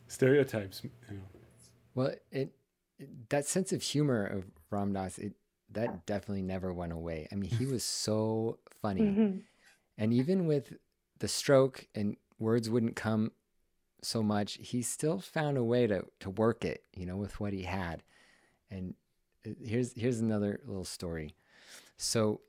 stereotypes. 0.09 0.83
You 0.83 0.91
know. 1.17 1.23
Well, 1.95 2.13
it, 2.31 2.53
it 2.99 3.29
that 3.31 3.47
sense 3.47 3.73
of 3.73 3.83
humor 3.83 4.25
of 4.27 4.45
Ram 4.71 4.93
Dass, 4.93 5.19
it 5.19 5.35
that 5.73 6.07
definitely 6.07 6.43
never 6.43 6.73
went 6.73 6.93
away. 6.93 7.29
I 7.31 7.35
mean, 7.35 7.51
he 7.51 7.67
was 7.75 7.85
so 7.85 8.59
funny, 8.81 9.03
Mhm. 9.03 9.41
and 9.99 10.13
even 10.15 10.47
with 10.47 10.73
the 11.19 11.29
stroke 11.29 11.87
and 11.95 12.17
words 12.39 12.69
wouldn't 12.71 12.97
come 12.97 13.33
so 14.03 14.23
much, 14.23 14.59
he 14.61 14.83
still 14.83 15.19
found 15.19 15.57
a 15.57 15.65
way 15.65 15.87
to 15.87 16.05
to 16.21 16.31
work 16.31 16.65
it, 16.65 16.85
you 16.95 17.07
know, 17.07 17.17
with 17.17 17.41
what 17.41 17.53
he 17.53 17.63
had. 17.63 18.03
And 18.71 18.95
uh, 19.47 19.51
here's 19.63 19.93
here's 19.95 20.21
another 20.21 20.61
little 20.67 20.85
story. 20.85 21.35
So 21.97 22.41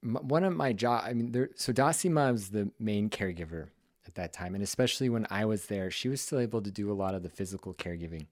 one 0.00 0.44
of 0.44 0.54
my 0.54 0.72
job, 0.72 1.04
I 1.06 1.12
mean, 1.12 1.32
there, 1.32 1.50
so 1.54 1.72
Dassima 1.72 2.32
was 2.32 2.50
the 2.50 2.70
main 2.78 3.08
caregiver 3.08 3.68
at 4.06 4.14
that 4.14 4.32
time, 4.32 4.54
and 4.54 4.62
especially 4.62 5.08
when 5.08 5.26
I 5.30 5.44
was 5.44 5.66
there, 5.66 5.90
she 5.90 6.08
was 6.08 6.20
still 6.20 6.40
able 6.40 6.60
to 6.62 6.70
do 6.70 6.90
a 6.90 6.94
lot 6.94 7.14
of 7.14 7.22
the 7.22 7.28
physical 7.28 7.72
caregiving. 7.74 8.26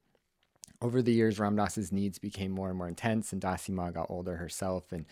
Over 0.83 1.03
the 1.03 1.13
years, 1.13 1.39
Ram 1.39 1.57
Dass's 1.57 1.93
needs 1.93 2.19
became 2.19 2.51
more 2.51 2.71
and 2.71 2.79
more 2.79 2.89
intense, 2.89 3.33
and 3.33 3.41
Dassima 3.41 3.93
got 3.93 4.11
older 4.11 4.37
herself, 4.37 4.91
and 4.91 5.07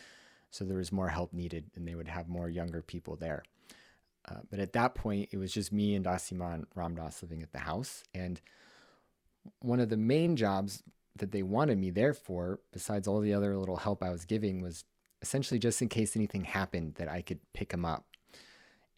so 0.50 0.64
there 0.64 0.78
was 0.78 0.92
more 0.92 1.08
help 1.08 1.32
needed, 1.32 1.70
and 1.74 1.87
they 1.87 1.94
would 1.94 2.08
have 2.08 2.28
more 2.28 2.48
younger 2.48 2.82
people 2.82 3.16
there. 3.16 3.42
Uh, 4.28 4.40
but 4.50 4.61
at 4.61 4.72
that 4.74 4.94
point, 4.94 5.28
it 5.32 5.38
was 5.38 5.52
just 5.52 5.72
me 5.72 5.94
and 5.94 6.04
Dassima 6.04 6.54
and 6.54 6.66
Ram 6.74 6.94
Dass 6.94 7.22
living 7.22 7.42
at 7.42 7.52
the 7.52 7.58
house, 7.61 8.04
and 8.14 8.40
one 9.61 9.80
of 9.80 9.88
the 9.88 9.96
main 9.96 10.37
jobs 10.37 10.82
that 11.16 11.32
they 11.32 11.42
wanted 11.42 11.78
me 11.78 11.90
there 11.90 12.14
for, 12.14 12.61
besides 12.72 13.08
all 13.08 13.20
the 13.20 13.34
other 13.34 13.56
little 13.56 13.76
help 13.76 14.02
I 14.02 14.11
was 14.11 14.24
giving, 14.24 14.61
was 14.61 14.84
essentially 15.22 15.58
just 15.58 15.82
in 15.82 15.88
case 15.88 16.16
anything 16.16 16.44
happened 16.44 16.94
that 16.96 17.08
I 17.08 17.22
could 17.22 17.40
pick 17.52 17.72
him 17.72 17.84
up. 17.84 18.04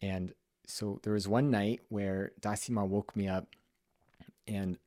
And 0.01 0.33
so 0.67 0.99
there 1.03 1.13
was 1.13 1.27
one 1.27 1.49
night 1.49 1.81
where 1.89 2.31
Dassima 2.39 2.87
woke 2.87 3.15
me 3.15 3.27
up 3.27 3.47
and 4.47 4.77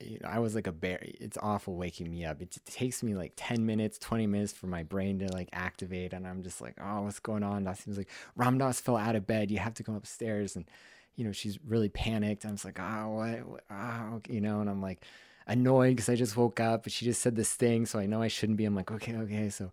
you 0.00 0.18
know, 0.22 0.28
I 0.28 0.38
was 0.38 0.54
like 0.54 0.66
a 0.66 0.72
bear. 0.72 0.98
It's 1.02 1.38
awful 1.40 1.76
waking 1.76 2.10
me 2.10 2.24
up. 2.24 2.42
It 2.42 2.56
takes 2.66 3.02
me 3.02 3.14
like 3.14 3.32
10 3.36 3.64
minutes, 3.64 3.98
20 3.98 4.26
minutes 4.26 4.52
for 4.52 4.66
my 4.66 4.82
brain 4.82 5.18
to 5.20 5.32
like 5.32 5.48
activate. 5.52 6.12
And 6.12 6.26
I'm 6.26 6.42
just 6.42 6.60
like, 6.60 6.74
oh, 6.80 7.02
what's 7.02 7.18
going 7.18 7.42
on? 7.42 7.64
Dassima's 7.64 7.98
like, 7.98 8.10
Ram 8.36 8.58
Dass 8.58 8.80
fell 8.80 8.96
out 8.96 9.16
of 9.16 9.26
bed. 9.26 9.50
You 9.50 9.58
have 9.58 9.74
to 9.74 9.82
come 9.82 9.94
upstairs. 9.94 10.56
And, 10.56 10.66
you 11.14 11.24
know, 11.24 11.32
she's 11.32 11.58
really 11.66 11.88
panicked. 11.88 12.44
I'm 12.44 12.52
just 12.52 12.64
like, 12.64 12.78
oh, 12.78 13.08
what? 13.08 13.46
what 13.46 13.64
oh, 13.70 14.20
you 14.28 14.40
know, 14.40 14.60
and 14.60 14.68
I'm 14.68 14.82
like 14.82 15.02
annoyed 15.46 15.96
because 15.96 16.08
I 16.08 16.14
just 16.14 16.36
woke 16.36 16.60
up, 16.60 16.82
but 16.82 16.92
she 16.92 17.04
just 17.04 17.22
said 17.22 17.36
this 17.36 17.52
thing. 17.52 17.86
So 17.86 17.98
I 17.98 18.06
know 18.06 18.20
I 18.20 18.28
shouldn't 18.28 18.58
be. 18.58 18.64
I'm 18.64 18.74
like, 18.74 18.90
okay, 18.90 19.16
okay. 19.16 19.48
So 19.48 19.72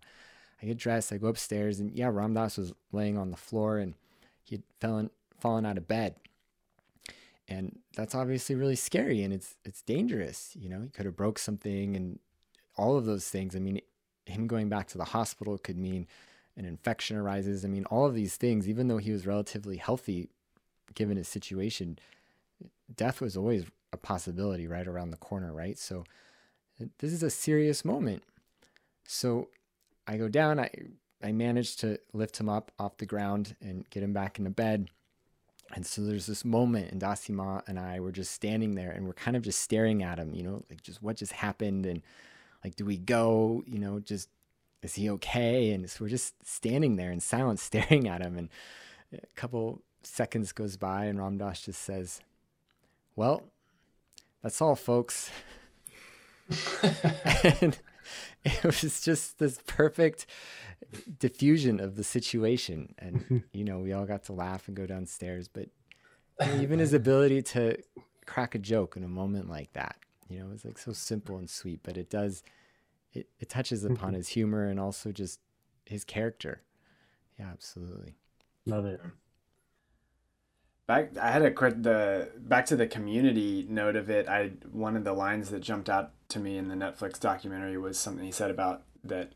I 0.62 0.66
get 0.66 0.78
dressed, 0.78 1.12
I 1.12 1.18
go 1.18 1.26
upstairs, 1.26 1.80
and 1.80 1.94
yeah, 1.94 2.08
Ram 2.08 2.34
Dass 2.34 2.56
was 2.56 2.72
laying 2.92 3.18
on 3.18 3.30
the 3.30 3.36
floor 3.36 3.78
and 3.78 3.94
he'd 4.44 4.62
fallen 4.80 5.10
fallen 5.38 5.66
out 5.66 5.76
of 5.76 5.86
bed. 5.86 6.14
And 7.48 7.78
that's 7.94 8.14
obviously 8.14 8.54
really 8.54 8.76
scary 8.76 9.22
and 9.22 9.32
it's 9.32 9.56
it's 9.64 9.82
dangerous. 9.82 10.56
You 10.58 10.68
know, 10.68 10.82
he 10.82 10.88
could 10.88 11.04
have 11.04 11.16
broke 11.16 11.38
something 11.38 11.94
and 11.94 12.18
all 12.76 12.96
of 12.96 13.04
those 13.04 13.28
things. 13.28 13.54
I 13.54 13.58
mean, 13.58 13.80
him 14.26 14.46
going 14.46 14.68
back 14.68 14.88
to 14.88 14.98
the 14.98 15.04
hospital 15.04 15.58
could 15.58 15.78
mean 15.78 16.06
an 16.56 16.64
infection 16.64 17.16
arises. 17.16 17.64
I 17.64 17.68
mean, 17.68 17.84
all 17.86 18.06
of 18.06 18.14
these 18.14 18.36
things, 18.36 18.68
even 18.68 18.88
though 18.88 18.98
he 18.98 19.12
was 19.12 19.26
relatively 19.26 19.76
healthy 19.76 20.30
given 20.94 21.16
his 21.16 21.28
situation, 21.28 21.98
death 22.94 23.20
was 23.20 23.36
always 23.36 23.64
a 23.92 23.96
possibility 23.96 24.66
right 24.66 24.86
around 24.86 25.10
the 25.10 25.16
corner, 25.16 25.52
right? 25.52 25.78
So 25.78 26.04
this 26.98 27.12
is 27.12 27.22
a 27.22 27.30
serious 27.30 27.84
moment. 27.84 28.22
So 29.06 29.48
I 30.06 30.16
go 30.16 30.28
down, 30.28 30.58
I 30.58 30.70
I 31.22 31.32
manage 31.32 31.76
to 31.76 31.98
lift 32.12 32.38
him 32.38 32.48
up 32.48 32.70
off 32.78 32.98
the 32.98 33.06
ground 33.06 33.56
and 33.62 33.88
get 33.88 34.02
him 34.02 34.12
back 34.12 34.38
into 34.38 34.50
bed. 34.50 34.88
And 35.74 35.84
so 35.84 36.02
there's 36.02 36.26
this 36.26 36.44
moment, 36.44 36.92
and 36.92 37.00
Dassima 37.00 37.62
and 37.66 37.80
I 37.80 37.98
were 37.98 38.12
just 38.12 38.32
standing 38.32 38.76
there, 38.76 38.92
and 38.92 39.06
we're 39.06 39.12
kind 39.12 39.36
of 39.36 39.42
just 39.42 39.60
staring 39.60 40.04
at 40.04 40.20
him, 40.20 40.32
you 40.32 40.44
know, 40.44 40.62
like 40.70 40.82
just 40.82 41.02
what 41.02 41.16
just 41.16 41.32
happened, 41.32 41.84
and 41.84 42.00
like, 42.62 42.76
do 42.76 42.84
we 42.84 42.96
go? 42.96 43.64
You 43.66 43.80
know, 43.80 43.98
just 43.98 44.28
is 44.82 44.94
he 44.94 45.10
okay? 45.10 45.72
And 45.72 45.90
so 45.90 46.04
we're 46.04 46.10
just 46.10 46.34
standing 46.46 46.94
there 46.94 47.10
in 47.10 47.18
silence, 47.18 47.60
staring 47.70 48.06
at 48.06 48.20
him. 48.20 48.38
And 48.38 48.48
a 49.12 49.26
couple 49.34 49.82
seconds 50.04 50.52
goes 50.52 50.76
by, 50.76 51.06
and 51.06 51.18
Ram 51.18 51.38
Dass 51.38 51.62
just 51.62 51.82
says, 51.82 52.20
"Well, 53.16 53.42
that's 54.42 54.62
all, 54.62 54.76
folks." 54.76 55.30
and 57.60 57.78
it 58.44 58.64
was 58.64 59.00
just 59.00 59.38
this 59.38 59.60
perfect 59.66 60.26
diffusion 61.18 61.80
of 61.80 61.96
the 61.96 62.04
situation. 62.04 62.94
And 62.98 63.44
you 63.52 63.64
know 63.64 63.78
we 63.78 63.92
all 63.92 64.06
got 64.06 64.24
to 64.24 64.32
laugh 64.32 64.68
and 64.68 64.76
go 64.76 64.86
downstairs. 64.86 65.48
But 65.48 65.68
even 66.56 66.78
his 66.78 66.92
ability 66.92 67.42
to 67.42 67.78
crack 68.26 68.54
a 68.54 68.58
joke 68.58 68.96
in 68.96 69.04
a 69.04 69.08
moment 69.08 69.48
like 69.48 69.72
that 69.74 69.96
you 70.28 70.38
know 70.38 70.46
it's 70.52 70.64
like 70.64 70.78
so 70.78 70.92
simple 70.92 71.36
and 71.36 71.48
sweet. 71.48 71.80
But 71.82 71.96
it 71.96 72.10
does 72.10 72.42
it, 73.12 73.28
it 73.38 73.48
touches 73.48 73.84
mm-hmm. 73.84 73.94
upon 73.94 74.14
his 74.14 74.28
humor 74.28 74.66
and 74.66 74.80
also 74.80 75.12
just 75.12 75.40
his 75.86 76.04
character. 76.04 76.62
Yeah 77.38 77.48
absolutely. 77.52 78.16
Love 78.66 78.86
it. 78.86 79.00
Back 80.86 81.16
I 81.18 81.30
had 81.30 81.42
a 81.42 81.50
the 81.50 82.30
back 82.36 82.66
to 82.66 82.76
the 82.76 82.86
community 82.86 83.66
note 83.68 83.96
of 83.96 84.10
it. 84.10 84.28
I 84.28 84.52
one 84.72 84.96
of 84.96 85.04
the 85.04 85.12
lines 85.12 85.50
that 85.50 85.60
jumped 85.60 85.88
out 85.88 86.12
to 86.28 86.38
me 86.38 86.56
in 86.56 86.68
the 86.68 86.74
Netflix 86.74 87.18
documentary 87.18 87.78
was 87.78 87.98
something 87.98 88.24
he 88.24 88.32
said 88.32 88.50
about 88.50 88.82
that 89.04 89.32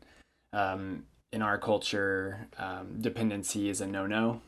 um, 0.53 1.05
in 1.31 1.41
our 1.41 1.57
culture 1.57 2.47
um, 2.57 2.99
dependency 2.99 3.69
is 3.69 3.81
a 3.81 3.87
no 3.87 4.05
no 4.05 4.41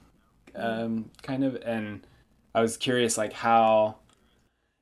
um, 0.55 1.11
kind 1.21 1.43
of 1.43 1.55
and 1.63 2.05
I 2.53 2.61
was 2.61 2.77
curious 2.77 3.17
like 3.17 3.33
how 3.33 3.97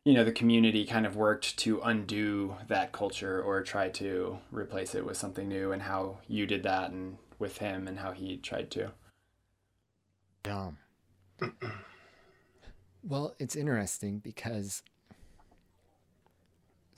you 0.05 0.13
know 0.13 0.23
the 0.23 0.31
community 0.31 0.85
kind 0.85 1.05
of 1.05 1.15
worked 1.15 1.57
to 1.59 1.81
undo 1.81 2.55
that 2.67 2.91
culture 2.91 3.41
or 3.41 3.61
try 3.61 3.89
to 3.89 4.39
replace 4.51 4.95
it 4.95 5.05
with 5.05 5.17
something 5.17 5.47
new 5.47 5.71
and 5.71 5.83
how 5.83 6.17
you 6.27 6.45
did 6.45 6.63
that 6.63 6.91
and 6.91 7.17
with 7.37 7.59
him 7.59 7.87
and 7.87 7.99
how 7.99 8.11
he 8.11 8.37
tried 8.37 8.71
to. 8.71 8.91
Yeah. 10.45 10.71
well, 13.09 13.33
it's 13.39 13.55
interesting 13.55 14.19
because 14.19 14.83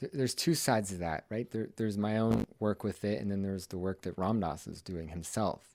th- 0.02 0.12
there's 0.14 0.36
two 0.36 0.54
sides 0.54 0.92
of 0.92 1.00
that, 1.00 1.24
right? 1.30 1.50
There, 1.50 1.70
there's 1.78 1.98
my 1.98 2.18
own 2.18 2.46
work 2.60 2.84
with 2.84 3.06
it, 3.06 3.22
and 3.22 3.32
then 3.32 3.42
there's 3.42 3.68
the 3.68 3.78
work 3.78 4.02
that 4.02 4.18
Ram 4.18 4.42
Dass 4.42 4.68
is 4.68 4.82
doing 4.82 5.08
himself. 5.08 5.74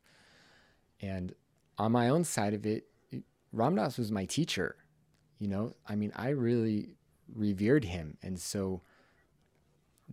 And 1.01 1.35
on 1.79 1.91
my 1.93 2.11
own 2.11 2.23
side 2.23 2.53
of 2.53 2.67
it, 2.67 2.87
Ram 3.51 3.77
Dass 3.77 3.97
was 3.97 4.13
my 4.13 4.27
teacher. 4.27 4.77
You 5.39 5.49
know, 5.49 5.75
I 5.89 5.97
mean, 5.97 6.13
I 6.15 6.29
really 6.29 6.97
revered 7.35 7.85
him. 7.85 8.19
And 8.23 8.39
so 8.39 8.83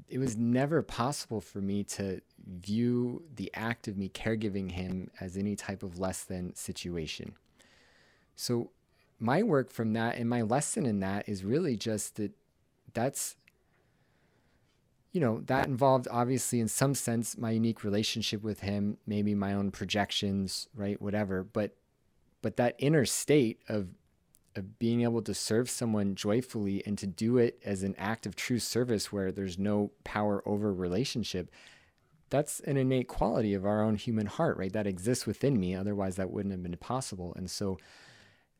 it 0.07 0.19
was 0.19 0.37
never 0.37 0.81
possible 0.81 1.41
for 1.41 1.59
me 1.59 1.83
to 1.83 2.21
view 2.45 3.23
the 3.35 3.51
act 3.53 3.87
of 3.89 3.97
me 3.97 4.09
caregiving 4.09 4.71
him 4.71 5.11
as 5.19 5.37
any 5.37 5.55
type 5.55 5.83
of 5.83 5.99
less 5.99 6.23
than 6.23 6.55
situation. 6.55 7.35
So 8.35 8.71
my 9.19 9.43
work 9.43 9.71
from 9.71 9.93
that 9.93 10.17
and 10.17 10.29
my 10.29 10.41
lesson 10.41 10.85
in 10.85 10.99
that 10.99 11.27
is 11.29 11.43
really 11.43 11.77
just 11.77 12.15
that 12.15 12.31
that's 12.93 13.35
you 15.11 15.21
know 15.21 15.41
that 15.45 15.67
involved 15.67 16.07
obviously 16.11 16.59
in 16.59 16.67
some 16.67 16.93
sense 16.95 17.37
my 17.37 17.51
unique 17.51 17.83
relationship 17.83 18.43
with 18.43 18.61
him 18.61 18.97
maybe 19.05 19.35
my 19.35 19.53
own 19.53 19.71
projections 19.71 20.67
right 20.75 21.01
whatever. 21.01 21.43
But 21.43 21.75
but 22.41 22.57
that 22.57 22.75
inner 22.79 23.05
state 23.05 23.61
of 23.69 23.89
of 24.55 24.77
being 24.77 25.01
able 25.01 25.21
to 25.23 25.33
serve 25.33 25.67
someone 25.69 26.13
joyfully 26.13 26.83
and 26.85 26.95
to 26.99 27.07
do 27.07 27.37
it 27.37 27.59
as 27.65 27.81
an 27.81 27.95
act 27.97 28.27
of 28.27 28.35
true 28.35 28.59
service 28.59 29.11
where 29.11 29.31
there's 29.31 29.57
no 29.57 29.91
power 30.03 30.47
over 30.47 30.73
relationship 30.73 31.49
that's 32.29 32.59
an 32.61 32.77
innate 32.77 33.07
quality 33.07 33.53
of 33.53 33.65
our 33.65 33.83
own 33.83 33.95
human 33.95 34.25
heart 34.25 34.57
right? 34.57 34.73
That 34.73 34.87
exists 34.87 35.27
within 35.27 35.59
me. 35.59 35.75
Otherwise 35.75 36.15
that 36.15 36.31
wouldn't 36.31 36.51
have 36.51 36.63
been 36.63 36.75
possible. 36.77 37.33
And 37.35 37.49
so 37.49 37.77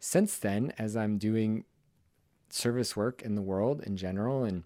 since 0.04 0.38
then 0.38 0.74
as 0.78 0.96
i'm 0.96 1.18
doing 1.18 1.64
service 2.50 2.96
work 2.96 3.22
in 3.22 3.36
the 3.36 3.42
world 3.42 3.82
in 3.86 3.96
general 3.96 4.44
and 4.44 4.64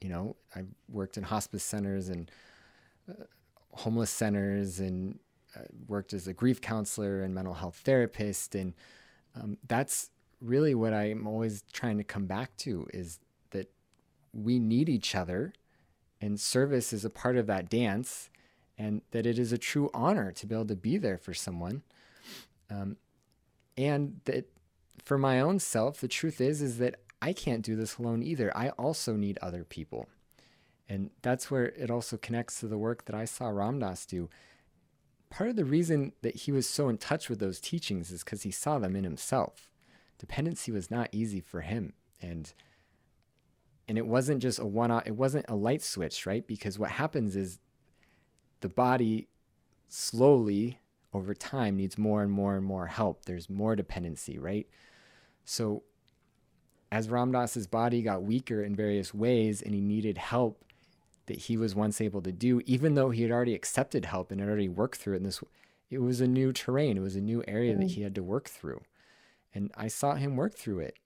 you 0.00 0.08
know 0.08 0.36
i've 0.54 0.68
worked 0.88 1.16
in 1.16 1.24
hospice 1.24 1.64
centers 1.64 2.08
and 2.08 2.30
uh, 3.10 3.24
homeless 3.72 4.10
centers 4.10 4.80
and 4.80 5.18
uh, 5.56 5.62
worked 5.88 6.12
as 6.12 6.28
a 6.28 6.32
grief 6.32 6.60
counselor 6.60 7.22
and 7.22 7.34
mental 7.34 7.54
health 7.54 7.80
therapist 7.84 8.54
and 8.54 8.74
um, 9.36 9.56
that's 9.66 10.10
really 10.40 10.74
what 10.74 10.92
I'm 10.92 11.26
always 11.26 11.64
trying 11.72 11.98
to 11.98 12.04
come 12.04 12.26
back 12.26 12.56
to 12.58 12.86
is 12.92 13.18
that 13.50 13.70
we 14.32 14.58
need 14.58 14.88
each 14.88 15.14
other 15.14 15.52
and 16.20 16.38
service 16.38 16.92
is 16.92 17.04
a 17.04 17.10
part 17.10 17.36
of 17.36 17.46
that 17.46 17.68
dance 17.68 18.30
and 18.76 19.02
that 19.10 19.26
it 19.26 19.38
is 19.38 19.52
a 19.52 19.58
true 19.58 19.90
honor 19.94 20.32
to 20.32 20.46
be 20.46 20.54
able 20.54 20.66
to 20.66 20.76
be 20.76 20.98
there 20.98 21.18
for 21.18 21.32
someone. 21.32 21.82
Um, 22.70 22.96
and 23.76 24.20
that 24.24 24.48
for 25.02 25.18
my 25.18 25.40
own 25.40 25.58
self, 25.58 26.00
the 26.00 26.08
truth 26.08 26.40
is, 26.40 26.62
is 26.62 26.78
that 26.78 26.96
I 27.20 27.32
can't 27.32 27.62
do 27.62 27.76
this 27.76 27.98
alone 27.98 28.22
either. 28.22 28.56
I 28.56 28.70
also 28.70 29.14
need 29.14 29.38
other 29.40 29.64
people. 29.64 30.08
And 30.88 31.10
that's 31.22 31.50
where 31.50 31.66
it 31.66 31.90
also 31.90 32.16
connects 32.16 32.60
to 32.60 32.68
the 32.68 32.78
work 32.78 33.06
that 33.06 33.14
I 33.14 33.24
saw 33.24 33.48
Ram 33.48 33.78
Dass 33.78 34.04
do. 34.04 34.28
Part 35.30 35.50
of 35.50 35.56
the 35.56 35.64
reason 35.64 36.12
that 36.22 36.36
he 36.36 36.52
was 36.52 36.68
so 36.68 36.88
in 36.88 36.98
touch 36.98 37.28
with 37.28 37.40
those 37.40 37.60
teachings 37.60 38.10
is 38.10 38.22
because 38.22 38.42
he 38.42 38.50
saw 38.50 38.78
them 38.78 38.94
in 38.94 39.04
himself 39.04 39.70
dependency 40.18 40.72
was 40.72 40.90
not 40.90 41.08
easy 41.12 41.40
for 41.40 41.60
him 41.60 41.92
and 42.20 42.54
and 43.86 43.98
it 43.98 44.06
wasn't 44.06 44.40
just 44.40 44.58
a 44.58 44.64
one 44.64 44.90
it 45.04 45.16
wasn't 45.16 45.44
a 45.48 45.54
light 45.54 45.82
switch 45.82 46.26
right 46.26 46.46
because 46.46 46.78
what 46.78 46.90
happens 46.90 47.36
is 47.36 47.58
the 48.60 48.68
body 48.68 49.28
slowly 49.88 50.78
over 51.14 51.34
time 51.34 51.76
needs 51.76 51.96
more 51.96 52.22
and 52.22 52.30
more 52.30 52.56
and 52.56 52.64
more 52.64 52.86
help. 52.86 53.24
There's 53.24 53.48
more 53.48 53.76
dependency 53.76 54.38
right? 54.38 54.66
So 55.44 55.84
as 56.92 57.08
Ram 57.08 57.32
Dass's 57.32 57.66
body 57.66 58.02
got 58.02 58.22
weaker 58.22 58.62
in 58.62 58.76
various 58.76 59.14
ways 59.14 59.62
and 59.62 59.74
he 59.74 59.80
needed 59.80 60.18
help 60.18 60.64
that 61.26 61.38
he 61.38 61.56
was 61.56 61.74
once 61.74 62.00
able 62.00 62.20
to 62.22 62.32
do 62.32 62.60
even 62.66 62.94
though 62.94 63.10
he 63.10 63.22
had 63.22 63.30
already 63.30 63.54
accepted 63.54 64.04
help 64.04 64.30
and 64.30 64.40
had 64.40 64.48
already 64.48 64.68
worked 64.68 64.98
through 64.98 65.14
it 65.14 65.18
and 65.18 65.26
this 65.26 65.42
it 65.90 66.02
was 66.02 66.20
a 66.20 66.26
new 66.26 66.52
terrain. 66.52 66.96
It 66.96 67.02
was 67.02 67.16
a 67.16 67.20
new 67.20 67.44
area 67.46 67.76
that 67.76 67.90
he 67.90 68.02
had 68.02 68.14
to 68.16 68.22
work 68.22 68.48
through. 68.48 68.82
And 69.54 69.70
I 69.76 69.86
saw 69.88 70.14
him 70.14 70.36
work 70.36 70.56
through 70.56 70.80
it. 70.80 70.96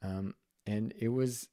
Um, 0.00 0.34
and 0.66 0.94
it 0.96 1.08
was 1.08 1.48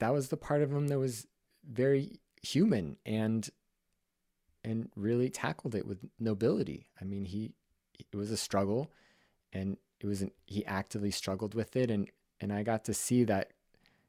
that 0.00 0.12
was 0.12 0.28
the 0.28 0.36
part 0.36 0.62
of 0.62 0.72
him 0.72 0.88
that 0.88 0.98
was 0.98 1.28
very 1.70 2.18
human 2.42 2.96
and 3.06 3.48
and 4.64 4.90
really 4.96 5.28
tackled 5.28 5.74
it 5.74 5.86
with 5.86 5.98
nobility. 6.18 6.86
I 7.00 7.04
mean, 7.04 7.24
he 7.24 7.52
it 7.98 8.16
was 8.16 8.30
a 8.30 8.36
struggle, 8.36 8.90
and 9.52 9.76
it 10.00 10.06
was 10.06 10.22
an, 10.22 10.30
he 10.46 10.64
actively 10.66 11.10
struggled 11.10 11.54
with 11.54 11.76
it, 11.76 11.90
and 11.90 12.08
and 12.40 12.52
I 12.52 12.62
got 12.62 12.84
to 12.84 12.94
see 12.94 13.24
that 13.24 13.52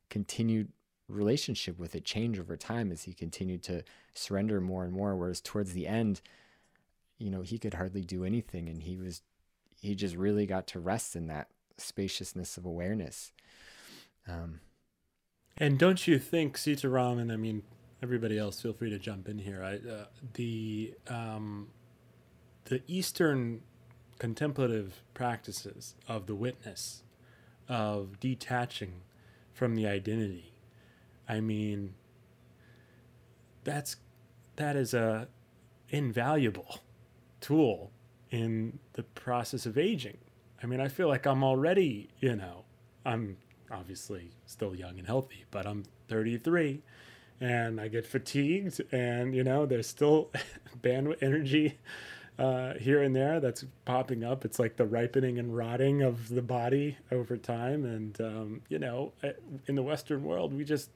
continued 0.09 0.69
relationship 1.07 1.77
with 1.77 1.95
it 1.95 2.05
change 2.05 2.39
over 2.39 2.55
time 2.55 2.91
as 2.91 3.03
he 3.03 3.13
continued 3.13 3.61
to 3.63 3.83
surrender 4.13 4.61
more 4.61 4.83
and 4.83 4.93
more. 4.93 5.15
Whereas 5.15 5.41
towards 5.41 5.73
the 5.73 5.87
end, 5.87 6.21
you 7.17 7.29
know, 7.29 7.41
he 7.41 7.59
could 7.59 7.75
hardly 7.75 8.01
do 8.01 8.23
anything, 8.23 8.69
and 8.69 8.83
he 8.83 8.97
was 8.97 9.21
he 9.81 9.95
just 9.95 10.15
really 10.15 10.45
got 10.45 10.67
to 10.67 10.79
rest 10.79 11.15
in 11.15 11.27
that 11.27 11.49
spaciousness 11.77 12.57
of 12.57 12.65
awareness. 12.65 13.31
Um, 14.27 14.61
and 15.57 15.77
don't 15.77 16.07
you 16.07 16.19
think 16.19 16.57
Sitaram 16.57 17.19
and 17.19 17.31
I 17.31 17.35
mean 17.35 17.63
everybody 18.03 18.37
else, 18.37 18.61
feel 18.61 18.73
free 18.73 18.89
to 18.89 18.99
jump 18.99 19.29
in 19.29 19.39
here. 19.39 19.63
I, 19.63 19.75
uh, 19.89 20.05
the 20.33 20.93
um, 21.07 21.69
the 22.65 22.81
Eastern 22.85 23.61
contemplative 24.19 25.01
practices 25.13 25.95
of 26.07 26.27
the 26.27 26.35
witness, 26.35 27.03
of 27.69 28.19
detaching 28.19 29.01
from 29.53 29.75
the 29.75 29.87
identity. 29.87 30.53
I 31.27 31.39
mean, 31.39 31.95
that's 33.63 33.95
that 34.57 34.75
is 34.75 34.93
a 34.93 35.29
invaluable 35.89 36.79
tool 37.39 37.91
in 38.31 38.79
the 38.93 39.03
process 39.03 39.65
of 39.65 39.77
aging. 39.77 40.17
I 40.61 40.65
mean, 40.65 40.81
I 40.81 40.87
feel 40.89 41.07
like 41.07 41.25
I'm 41.25 41.43
already, 41.43 42.09
you 42.19 42.35
know, 42.35 42.65
I'm 43.05 43.37
obviously 43.71 44.31
still 44.45 44.75
young 44.75 44.97
and 44.97 45.07
healthy, 45.07 45.45
but 45.51 45.65
I'm 45.65 45.83
33 46.09 46.81
and 47.39 47.79
I 47.79 47.87
get 47.87 48.05
fatigued 48.05 48.81
and, 48.91 49.35
you 49.35 49.43
know, 49.43 49.65
there's 49.65 49.87
still 49.87 50.29
bandwidth 50.81 51.21
energy 51.21 51.77
uh, 52.39 52.73
here 52.75 53.01
and 53.01 53.15
there 53.15 53.39
that's 53.39 53.65
popping 53.85 54.23
up. 54.23 54.45
It's 54.45 54.59
like 54.59 54.77
the 54.77 54.85
ripening 54.85 55.37
and 55.39 55.55
rotting 55.55 56.01
of 56.01 56.29
the 56.29 56.41
body 56.41 56.97
over 57.11 57.37
time. 57.37 57.85
And, 57.85 58.19
um, 58.21 58.61
you 58.69 58.79
know, 58.79 59.13
eh, 59.21 59.33
in 59.67 59.75
the 59.75 59.83
Western 59.83 60.23
world, 60.23 60.53
we 60.53 60.63
just, 60.63 60.89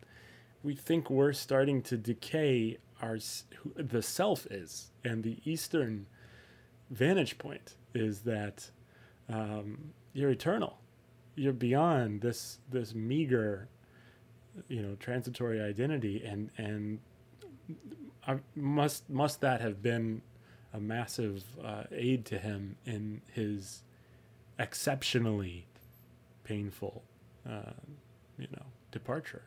we 0.64 0.76
think 0.76 1.10
we're 1.10 1.34
starting 1.34 1.82
to 1.84 1.98
decay 1.98 2.78
our, 3.02 3.20
the 3.76 4.02
self 4.02 4.46
is. 4.48 4.92
And 5.04 5.24
the 5.24 5.38
Eastern 5.46 6.08
vantage 6.90 7.38
point 7.38 7.76
is 7.94 8.22
that 8.22 8.70
um, 9.30 9.92
you're 10.14 10.30
eternal. 10.32 10.80
You're 11.36 11.54
beyond 11.54 12.22
this 12.22 12.60
this 12.70 12.96
meager, 12.96 13.68
you 14.68 14.82
know, 14.82 14.96
transitory 14.96 15.62
identity, 15.62 16.24
and 16.26 16.50
and 16.58 17.00
I 18.26 18.40
must 18.56 19.10
must 19.10 19.42
that 19.42 19.62
have 19.62 19.82
been 19.82 20.22
a 20.74 20.80
massive 20.80 21.44
uh, 21.64 21.84
aid 21.92 22.26
to 22.26 22.38
him 22.38 22.76
in 22.86 23.22
his 23.34 23.84
exceptionally 24.60 25.66
painful, 26.44 27.04
uh, 27.50 27.74
you 28.38 28.48
know, 28.52 28.66
departure. 28.92 29.44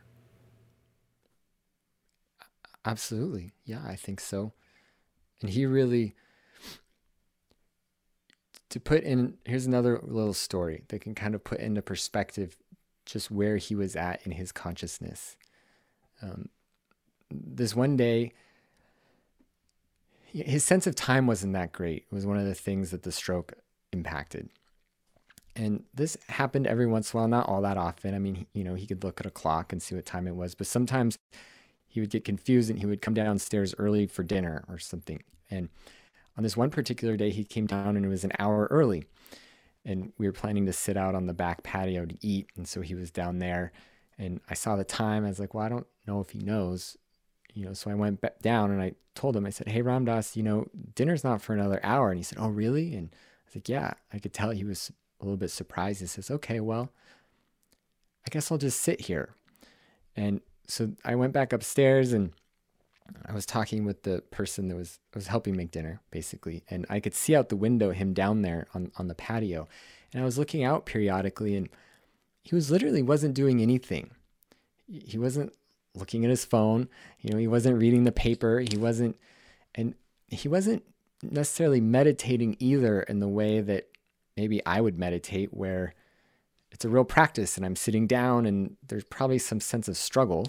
Absolutely, 2.85 3.53
yeah, 3.64 3.83
I 3.87 3.96
think 3.96 4.20
so, 4.20 4.53
and 5.42 5.51
he 5.51 5.66
really 5.66 6.14
to 8.70 8.81
put 8.81 9.03
in 9.03 9.35
here's 9.44 9.66
another 9.66 10.01
little 10.03 10.33
story 10.33 10.85
that 10.88 11.01
can 11.01 11.14
kind 11.14 11.35
of 11.35 11.44
put 11.44 11.61
into 11.61 11.83
perspective 11.83 12.57
just 13.11 13.31
where 13.31 13.57
he 13.57 13.75
was 13.75 13.96
at 13.96 14.25
in 14.25 14.33
his 14.33 14.53
consciousness. 14.53 15.37
Um, 16.23 16.49
this 17.31 17.75
one 17.75 17.96
day, 17.96 18.33
his 20.33 20.64
sense 20.64 20.87
of 20.87 20.94
time 20.94 21.27
wasn't 21.27 21.55
that 21.55 21.73
great. 21.73 22.07
It 22.11 22.14
was 22.14 22.27
one 22.27 22.38
of 22.38 22.44
the 22.44 22.55
things 22.55 22.90
that 22.90 23.03
the 23.03 23.12
stroke 23.12 23.55
impacted. 23.92 24.49
And 25.57 25.83
this 25.92 26.16
happened 26.29 26.66
every 26.66 26.87
once 26.87 27.12
in 27.12 27.18
a 27.18 27.20
while, 27.20 27.29
not 27.29 27.49
all 27.49 27.61
that 27.62 27.77
often. 27.77 28.14
I 28.14 28.18
mean, 28.18 28.46
you 28.53 28.62
know, 28.62 28.75
he 28.75 28.87
could 28.87 29.03
look 29.03 29.20
at 29.20 29.27
a 29.27 29.31
clock 29.31 29.73
and 29.73 29.83
see 29.83 29.94
what 29.94 30.07
time 30.07 30.29
it 30.29 30.37
was, 30.37 30.55
but 30.55 30.68
sometimes 30.68 31.18
he 31.88 32.01
would 32.01 32.11
get 32.11 32.25
confused 32.25 32.70
and 32.70 32.79
he 32.79 32.87
would 32.87 33.03
come 33.03 33.14
downstairs 33.14 33.75
early 33.77 34.07
for 34.07 34.23
dinner 34.23 34.64
or 34.68 34.79
something. 34.79 35.23
And 35.51 35.68
on 36.37 36.44
this 36.44 36.57
one 36.57 36.70
particular 36.70 37.16
day, 37.16 37.31
he 37.31 37.42
came 37.42 37.66
down 37.66 37.96
and 37.96 38.07
it 38.07 38.09
was 38.09 38.23
an 38.23 38.33
hour 38.38 38.68
early. 38.70 39.07
And 39.84 40.12
we 40.18 40.26
were 40.26 40.32
planning 40.32 40.66
to 40.66 40.72
sit 40.72 40.96
out 40.96 41.14
on 41.14 41.26
the 41.26 41.32
back 41.32 41.62
patio 41.62 42.04
to 42.04 42.14
eat. 42.20 42.48
And 42.56 42.68
so 42.68 42.80
he 42.80 42.94
was 42.94 43.10
down 43.10 43.38
there 43.38 43.72
and 44.18 44.40
I 44.50 44.54
saw 44.54 44.76
the 44.76 44.84
time. 44.84 45.24
I 45.24 45.28
was 45.28 45.40
like, 45.40 45.54
well, 45.54 45.64
I 45.64 45.70
don't 45.70 45.86
know 46.06 46.20
if 46.20 46.30
he 46.30 46.40
knows, 46.40 46.98
you 47.54 47.64
know. 47.64 47.72
So 47.72 47.90
I 47.90 47.94
went 47.94 48.22
down 48.42 48.70
and 48.70 48.82
I 48.82 48.92
told 49.14 49.34
him, 49.34 49.46
I 49.46 49.50
said, 49.50 49.68
hey, 49.68 49.80
Ram 49.80 50.04
Dass, 50.04 50.36
you 50.36 50.42
know, 50.42 50.66
dinner's 50.94 51.24
not 51.24 51.40
for 51.40 51.54
another 51.54 51.80
hour. 51.82 52.10
And 52.10 52.18
he 52.18 52.22
said, 52.22 52.38
oh, 52.38 52.48
really? 52.48 52.94
And 52.94 53.08
I 53.12 53.16
was 53.46 53.56
like, 53.56 53.68
yeah. 53.68 53.94
I 54.12 54.18
could 54.18 54.34
tell 54.34 54.50
he 54.50 54.64
was 54.64 54.92
a 55.20 55.24
little 55.24 55.38
bit 55.38 55.50
surprised. 55.50 56.00
He 56.00 56.06
says, 56.06 56.30
okay, 56.30 56.60
well, 56.60 56.92
I 58.26 58.30
guess 58.30 58.52
I'll 58.52 58.58
just 58.58 58.80
sit 58.80 59.00
here. 59.02 59.30
And 60.14 60.42
so 60.66 60.92
I 61.02 61.14
went 61.14 61.32
back 61.32 61.54
upstairs 61.54 62.12
and 62.12 62.32
I 63.27 63.33
was 63.33 63.46
talking 63.46 63.85
with 63.85 64.03
the 64.03 64.23
person 64.31 64.68
that 64.68 64.77
was 64.77 64.99
was 65.14 65.27
helping 65.27 65.57
make 65.57 65.70
dinner, 65.70 66.01
basically, 66.11 66.62
and 66.68 66.87
I 66.88 67.01
could 67.01 67.14
see 67.14 67.35
out 67.35 67.49
the 67.49 67.57
window 67.57 67.90
him 67.90 68.12
down 68.12 68.42
there 68.42 68.66
on 68.75 68.92
on 68.96 69.09
the 69.09 69.14
patio, 69.14 69.68
and 70.12 70.23
I 70.23 70.25
was 70.25 70.38
looking 70.38 70.64
out 70.64 70.87
periodically, 70.87 71.57
and 71.57 71.68
he 72.42 72.55
was 72.55 72.70
literally 72.70 73.03
wasn't 73.03 73.35
doing 73.35 73.61
anything. 73.61 74.11
He 74.87 75.18
wasn't 75.18 75.53
looking 75.94 76.25
at 76.25 76.31
his 76.31 76.44
phone, 76.44 76.88
you 77.20 77.31
know, 77.31 77.38
he 77.38 77.49
wasn't 77.49 77.79
reading 77.79 78.05
the 78.05 78.12
paper, 78.12 78.61
he 78.61 78.77
wasn't, 78.77 79.16
and 79.75 79.94
he 80.29 80.49
wasn't 80.49 80.85
necessarily 81.23 81.81
meditating 81.81 82.57
either 82.59 83.03
in 83.03 83.18
the 83.18 83.29
way 83.29 83.61
that 83.61 83.88
maybe 84.37 84.64
I 84.64 84.81
would 84.81 84.99
meditate, 84.99 85.53
where 85.53 85.94
it's 86.70 86.85
a 86.85 86.88
real 86.88 87.05
practice, 87.05 87.57
and 87.57 87.66
I'm 87.66 87.77
sitting 87.77 88.07
down, 88.07 88.46
and 88.46 88.77
there's 88.87 89.05
probably 89.05 89.38
some 89.38 89.61
sense 89.61 89.88
of 89.88 89.96
struggle 89.96 90.46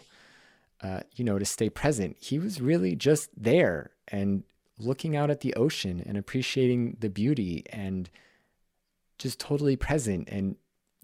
uh, 0.82 1.02
you 1.16 1.24
know, 1.24 1.38
to 1.38 1.46
stay 1.46 1.70
present. 1.70 2.18
He 2.20 2.40
was 2.40 2.62
really 2.62 2.96
just 2.96 3.30
there 3.36 3.92
and 4.08 4.44
looking 4.80 5.16
out 5.16 5.30
at 5.30 5.42
the 5.42 5.54
ocean 5.54 6.02
and 6.06 6.18
appreciating 6.18 6.98
the 7.00 7.10
beauty 7.10 7.64
and 7.72 8.10
just 9.20 9.40
totally 9.40 9.76
present. 9.76 10.28
And 10.30 10.56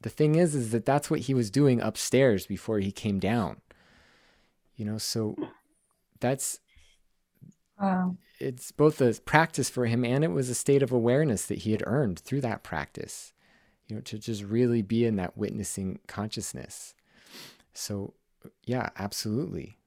the 0.01 0.09
thing 0.09 0.35
is, 0.35 0.55
is 0.55 0.71
that 0.71 0.85
that's 0.85 1.09
what 1.11 1.21
he 1.21 1.33
was 1.33 1.51
doing 1.51 1.79
upstairs 1.79 2.47
before 2.47 2.79
he 2.79 2.91
came 2.91 3.19
down. 3.19 3.61
You 4.75 4.85
know, 4.85 4.97
so 4.97 5.35
that's 6.19 6.59
wow. 7.79 8.17
It's 8.39 8.71
both 8.71 9.01
a 9.01 9.13
practice 9.25 9.69
for 9.69 9.87
him 9.87 10.05
and 10.05 10.23
it 10.23 10.31
was 10.31 10.49
a 10.49 10.55
state 10.55 10.83
of 10.83 10.91
awareness 10.91 11.47
that 11.47 11.59
he 11.59 11.71
had 11.71 11.83
earned 11.87 12.19
through 12.19 12.41
that 12.41 12.63
practice. 12.63 13.33
You 13.87 13.95
know, 13.95 14.01
to 14.03 14.19
just 14.19 14.43
really 14.43 14.81
be 14.81 15.05
in 15.05 15.15
that 15.15 15.37
witnessing 15.37 15.99
consciousness. 16.07 16.93
So 17.73 18.13
yeah, 18.65 18.89
absolutely. 18.97 19.77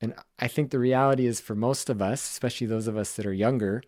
And 0.00 0.14
I 0.38 0.48
think 0.48 0.70
the 0.70 0.78
reality 0.78 1.26
is 1.26 1.40
for 1.40 1.54
most 1.54 1.90
of 1.90 2.00
us, 2.00 2.22
especially 2.22 2.66
those 2.66 2.86
of 2.86 2.96
us 2.96 3.12
that 3.14 3.26
are 3.26 3.32
younger, 3.32 3.82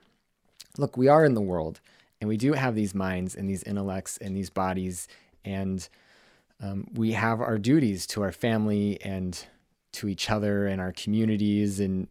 look, 0.77 0.97
we 0.97 1.09
are 1.09 1.25
in 1.25 1.35
the 1.35 1.41
world 1.41 1.81
and 2.21 2.29
we 2.29 2.37
do 2.37 2.53
have 2.55 2.75
these 2.75 2.95
minds 2.95 3.35
and 3.35 3.49
these 3.49 3.63
intellects 3.63 4.17
and 4.17 4.37
these 4.37 4.51
bodies. 4.51 5.09
And 5.45 5.89
um, 6.61 6.89
we 6.95 7.13
have 7.13 7.41
our 7.41 7.59
duties 7.59 8.07
to 8.09 8.23
our 8.23 8.33
family 8.33 9.01
and 9.03 9.47
to 9.93 10.09
each 10.09 10.31
other 10.31 10.67
and 10.67 10.81
our 10.81 10.93
communities 10.93 11.81
and 11.81 12.09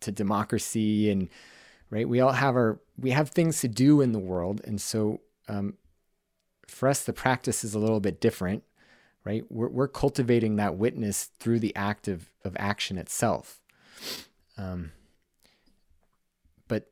to 0.00 0.12
democracy. 0.12 1.10
And 1.10 1.28
right, 1.90 2.08
we 2.08 2.20
all 2.20 2.32
have 2.32 2.54
our, 2.54 2.80
we 2.98 3.10
have 3.10 3.30
things 3.30 3.60
to 3.62 3.68
do 3.68 4.00
in 4.00 4.12
the 4.12 4.18
world. 4.18 4.60
And 4.64 4.80
so 4.80 5.20
um, 5.48 5.74
for 6.68 6.88
us, 6.88 7.02
the 7.02 7.12
practice 7.12 7.64
is 7.64 7.74
a 7.74 7.78
little 7.78 8.00
bit 8.00 8.20
different 8.20 8.62
right? 9.24 9.44
We're, 9.48 9.68
we're 9.68 9.88
cultivating 9.88 10.56
that 10.56 10.76
witness 10.76 11.24
through 11.38 11.60
the 11.60 11.74
act 11.74 12.08
of, 12.08 12.30
of 12.44 12.56
action 12.58 12.98
itself. 12.98 13.60
Um, 14.58 14.92
but, 16.68 16.90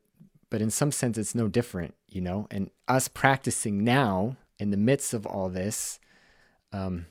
but 0.49 0.61
in 0.61 0.69
some 0.69 0.91
sense, 0.91 1.17
it's 1.17 1.35
no 1.35 1.47
different, 1.47 1.93
you 2.07 2.21
know, 2.21 2.47
and 2.49 2.69
us 2.87 3.07
practicing 3.07 3.83
now 3.83 4.37
in 4.59 4.71
the 4.71 4.77
midst 4.77 5.13
of 5.13 5.25
all 5.25 5.49
this, 5.49 5.99
um, 6.71 7.05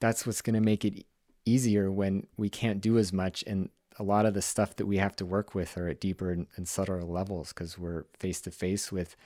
that's 0.00 0.26
what's 0.26 0.42
going 0.42 0.54
to 0.54 0.60
make 0.60 0.84
it 0.84 1.06
easier 1.46 1.90
when 1.90 2.26
we 2.36 2.48
can't 2.48 2.80
do 2.80 2.98
as 2.98 3.12
much. 3.12 3.42
And 3.46 3.70
a 3.98 4.02
lot 4.02 4.26
of 4.26 4.34
the 4.34 4.42
stuff 4.42 4.76
that 4.76 4.86
we 4.86 4.98
have 4.98 5.16
to 5.16 5.26
work 5.26 5.54
with 5.54 5.78
are 5.78 5.88
at 5.88 6.00
deeper 6.00 6.30
and, 6.30 6.46
and 6.56 6.68
subtler 6.68 7.02
levels 7.02 7.52
because 7.52 7.78
we're 7.78 8.04
face 8.18 8.40
to 8.42 8.50
face 8.50 8.92
with 8.92 9.16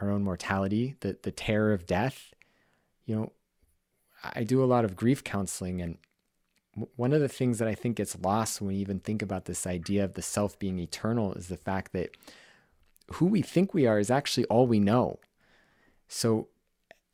our 0.00 0.10
own 0.10 0.22
mortality, 0.22 0.96
the, 1.00 1.16
the 1.22 1.30
terror 1.30 1.72
of 1.72 1.86
death. 1.86 2.32
You 3.04 3.14
know, 3.14 3.32
I 4.22 4.44
do 4.44 4.62
a 4.62 4.66
lot 4.66 4.84
of 4.84 4.96
grief 4.96 5.22
counseling, 5.24 5.80
and 5.80 5.98
one 6.96 7.12
of 7.12 7.20
the 7.20 7.28
things 7.28 7.58
that 7.58 7.68
I 7.68 7.74
think 7.74 7.96
gets 7.96 8.18
lost 8.18 8.60
when 8.60 8.68
we 8.68 8.76
even 8.76 9.00
think 9.00 9.22
about 9.22 9.46
this 9.46 9.66
idea 9.66 10.04
of 10.04 10.14
the 10.14 10.22
self 10.22 10.58
being 10.58 10.78
eternal 10.78 11.32
is 11.34 11.48
the 11.48 11.56
fact 11.56 11.92
that 11.92 12.16
who 13.14 13.26
we 13.26 13.42
think 13.42 13.72
we 13.72 13.86
are 13.86 13.98
is 13.98 14.10
actually 14.10 14.44
all 14.46 14.66
we 14.66 14.80
know. 14.80 15.18
So 16.08 16.48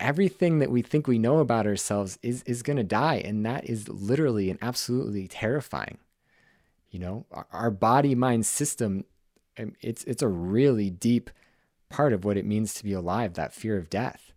everything 0.00 0.58
that 0.58 0.70
we 0.70 0.82
think 0.82 1.06
we 1.06 1.18
know 1.18 1.38
about 1.38 1.66
ourselves 1.66 2.18
is 2.22 2.42
is 2.42 2.62
going 2.62 2.76
to 2.76 2.82
die 2.82 3.22
and 3.24 3.46
that 3.46 3.64
is 3.64 3.88
literally 3.88 4.50
and 4.50 4.58
absolutely 4.62 5.28
terrifying. 5.28 5.98
You 6.90 6.98
know, 6.98 7.26
our 7.52 7.70
body 7.70 8.14
mind 8.14 8.46
system 8.46 9.04
um, 9.58 9.74
it's 9.80 10.04
it's 10.04 10.22
a 10.22 10.28
really 10.28 10.90
deep 10.90 11.30
part 11.88 12.12
of 12.12 12.24
what 12.24 12.36
it 12.36 12.46
means 12.46 12.74
to 12.74 12.84
be 12.84 12.92
alive, 12.92 13.34
that 13.34 13.52
fear 13.52 13.76
of 13.76 13.90
death. 13.90 14.32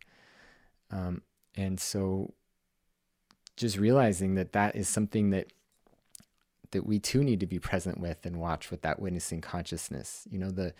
Um, 0.91 1.21
and 1.56 1.80
so 1.80 2.34
just 3.56 3.78
realizing 3.78 4.36
that 4.36 4.54
that 4.54 4.76
is 4.76 4.88
something 4.88 5.30
that 5.30 5.52
that 6.72 6.86
we 6.86 7.00
too 7.00 7.24
need 7.24 7.39
to 7.39 7.48
be 7.48 7.60
present 7.60 8.00
with 8.00 8.26
and 8.26 8.36
watch 8.36 8.70
with 8.70 8.82
that 8.82 9.00
witnessing 9.00 9.39
consciousness. 9.39 10.28
You 10.30 10.39
know, 10.39 10.52
the 10.52 10.74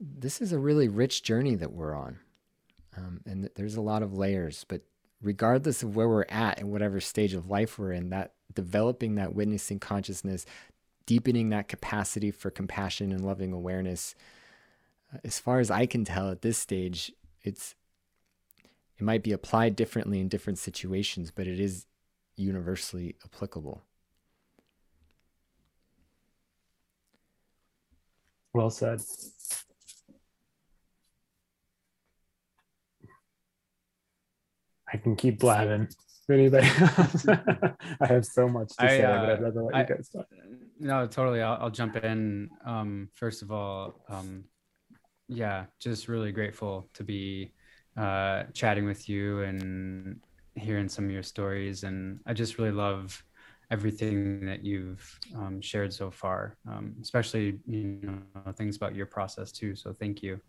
this 0.00 0.40
is 0.40 0.52
a 0.52 0.58
really 0.58 0.88
rich 0.88 1.22
journey 1.22 1.54
that 1.56 1.72
we're 1.72 1.94
on, 1.94 2.18
um, 2.96 3.20
and 3.26 3.50
there's 3.54 3.76
a 3.76 3.82
lot 3.82 4.02
of 4.02 4.14
layers. 4.14 4.64
But 4.66 4.82
regardless 5.22 5.82
of 5.82 5.94
where 5.94 6.08
we're 6.08 6.24
at 6.28 6.58
and 6.58 6.70
whatever 6.70 7.00
stage 7.00 7.34
of 7.34 7.48
life 7.48 7.78
we're 7.78 7.92
in, 7.92 8.10
that 8.10 8.32
developing 8.52 9.14
that 9.16 9.34
witnessing 9.34 9.78
consciousness, 9.78 10.46
deepening 11.06 11.50
that 11.50 11.68
capacity 11.68 12.30
for 12.30 12.50
compassion 12.50 13.12
and 13.12 13.24
loving 13.24 13.52
awareness, 13.52 14.14
uh, 15.14 15.18
as 15.24 15.38
far 15.38 15.60
as 15.60 15.70
I 15.70 15.86
can 15.86 16.04
tell 16.04 16.30
at 16.30 16.42
this 16.42 16.58
stage, 16.58 17.12
it's 17.42 17.74
it 19.00 19.04
might 19.04 19.22
be 19.22 19.32
applied 19.32 19.76
differently 19.76 20.20
in 20.20 20.28
different 20.28 20.58
situations, 20.58 21.30
but 21.30 21.46
it 21.46 21.58
is 21.58 21.86
universally 22.36 23.16
applicable. 23.24 23.82
Well 28.52 28.68
said. 28.68 29.00
I 34.92 34.96
can 34.98 35.16
keep 35.16 35.38
blabbing. 35.38 35.88
Anybody 36.28 36.66
else? 36.78 37.26
I 38.00 38.06
have 38.06 38.26
so 38.26 38.48
much 38.48 38.76
to 38.76 38.84
I, 38.84 38.88
say, 38.88 39.02
uh, 39.02 39.20
but 39.20 39.30
I'd 39.30 39.42
rather 39.42 39.62
let 39.62 39.74
I, 39.74 39.80
you 39.80 39.86
guys 39.86 40.08
talk. 40.10 40.26
No, 40.78 41.06
totally. 41.06 41.42
I'll, 41.42 41.58
I'll 41.62 41.70
jump 41.70 41.96
in. 41.96 42.50
Um, 42.64 43.08
first 43.14 43.42
of 43.42 43.50
all, 43.50 44.04
um, 44.08 44.44
yeah, 45.28 45.64
just 45.80 46.06
really 46.06 46.32
grateful 46.32 46.88
to 46.94 47.02
be 47.02 47.52
uh, 47.96 48.44
chatting 48.52 48.84
with 48.84 49.08
you 49.08 49.40
and 49.42 50.20
hearing 50.54 50.88
some 50.88 51.06
of 51.06 51.10
your 51.10 51.22
stories. 51.22 51.84
And 51.84 52.20
I 52.26 52.32
just 52.32 52.58
really 52.58 52.72
love 52.72 53.22
everything 53.70 54.44
that 54.46 54.64
you've 54.64 55.18
um, 55.36 55.60
shared 55.60 55.92
so 55.92 56.10
far, 56.10 56.56
um, 56.68 56.94
especially 57.00 57.58
you 57.66 58.00
know 58.02 58.52
things 58.52 58.76
about 58.76 58.94
your 58.94 59.06
process 59.06 59.52
too. 59.52 59.74
So 59.76 59.94
thank 59.98 60.22
you. 60.22 60.40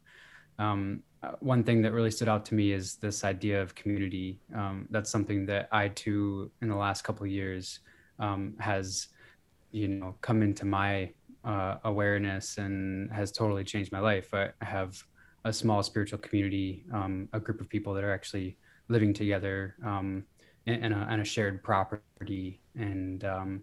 Um, 0.59 1.03
uh, 1.23 1.33
one 1.39 1.63
thing 1.63 1.81
that 1.83 1.93
really 1.93 2.11
stood 2.11 2.27
out 2.27 2.45
to 2.45 2.55
me 2.55 2.71
is 2.71 2.95
this 2.95 3.23
idea 3.23 3.61
of 3.61 3.75
community. 3.75 4.39
Um, 4.55 4.87
that's 4.89 5.09
something 5.09 5.45
that 5.47 5.69
I 5.71 5.89
too, 5.89 6.51
in 6.61 6.67
the 6.67 6.75
last 6.75 7.03
couple 7.03 7.25
of 7.25 7.31
years, 7.31 7.79
um, 8.19 8.55
has 8.59 9.07
you 9.71 9.87
know 9.87 10.15
come 10.21 10.41
into 10.41 10.65
my 10.65 11.11
uh, 11.43 11.77
awareness 11.83 12.57
and 12.57 13.11
has 13.11 13.31
totally 13.31 13.63
changed 13.63 13.91
my 13.91 13.99
life. 13.99 14.33
I 14.33 14.49
have 14.61 15.03
a 15.45 15.53
small 15.53 15.81
spiritual 15.83 16.19
community, 16.19 16.85
um, 16.93 17.27
a 17.33 17.39
group 17.39 17.61
of 17.61 17.69
people 17.69 17.93
that 17.93 18.03
are 18.03 18.13
actually 18.13 18.57
living 18.87 19.13
together 19.13 19.75
um, 19.83 20.23
in, 20.65 20.85
in, 20.85 20.93
a, 20.93 21.13
in, 21.13 21.19
a, 21.19 21.25
shared 21.25 21.63
property. 21.63 22.59
And 22.75 23.23
um, 23.23 23.61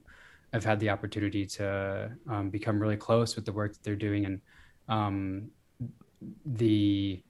I've 0.52 0.64
had 0.64 0.80
the 0.80 0.90
opportunity 0.90 1.46
to 1.46 2.10
um, 2.28 2.50
become 2.50 2.80
really 2.80 2.96
close 2.96 3.36
with 3.36 3.44
the 3.44 3.52
work 3.52 3.72
that 3.74 3.82
they're 3.82 3.96
doing. 3.96 4.26
And 4.26 4.40
um, 4.88 5.50
the 6.44 7.22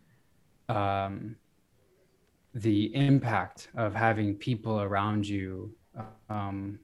um, 0.68 1.36
the 2.55 2.94
impact 2.94 3.68
of 3.76 3.94
having 3.94 4.34
people 4.34 4.80
around 4.80 5.26
you 5.26 5.72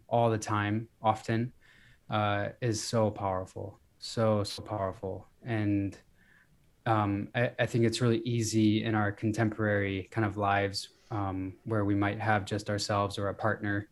all 0.09 0.31
the 0.31 0.39
time, 0.39 0.89
often, 1.03 1.53
uh, 2.11 2.49
is 2.61 2.83
so 2.83 3.11
powerful, 3.11 3.79
so 3.99 4.45
so 4.45 4.63
powerful, 4.63 5.27
and 5.45 5.99
um, 6.87 7.29
I, 7.35 7.51
I, 7.59 7.67
think 7.67 7.85
it's 7.85 8.01
really 8.01 8.19
easy 8.21 8.85
in 8.85 8.95
our 8.95 9.11
contemporary 9.11 10.09
kind 10.11 10.27
of 10.27 10.37
lives 10.37 10.91
um, 11.11 11.55
where 11.65 11.85
we 11.85 11.95
might 11.95 12.21
have 12.21 12.45
just 12.45 12.69
ourselves 12.69 13.19
or 13.19 13.29
a 13.29 13.35
partner 13.35 13.89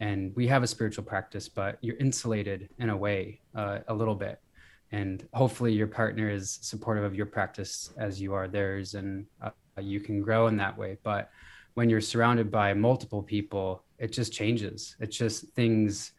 and 0.00 0.34
we 0.34 0.46
have 0.46 0.62
a 0.62 0.66
spiritual 0.66 1.04
practice 1.04 1.48
but 1.48 1.76
you're 1.82 1.96
insulated 1.98 2.70
in 2.78 2.90
a 2.90 2.96
way 2.96 3.40
uh, 3.54 3.80
a 3.88 3.94
little 3.94 4.14
bit. 4.14 4.40
And 4.92 5.28
hopefully 5.34 5.72
your 5.72 5.86
partner 5.86 6.30
is 6.30 6.58
supportive 6.62 7.04
of 7.04 7.14
your 7.14 7.26
practice 7.26 7.90
as 7.98 8.20
you 8.20 8.34
are 8.34 8.48
theirs 8.48 8.94
and 8.94 9.26
uh, 9.42 9.50
you 9.80 10.00
can 10.00 10.22
grow 10.22 10.46
in 10.46 10.56
that 10.56 10.76
way. 10.76 10.96
But 11.02 11.30
when 11.74 11.88
you're 11.88 12.00
surrounded 12.00 12.50
by 12.50 12.74
multiple 12.74 13.22
people 13.22 13.84
it 13.98 14.12
just 14.12 14.32
changes. 14.32 14.96
It's 14.98 15.16
just 15.16 15.48
things 15.50 16.12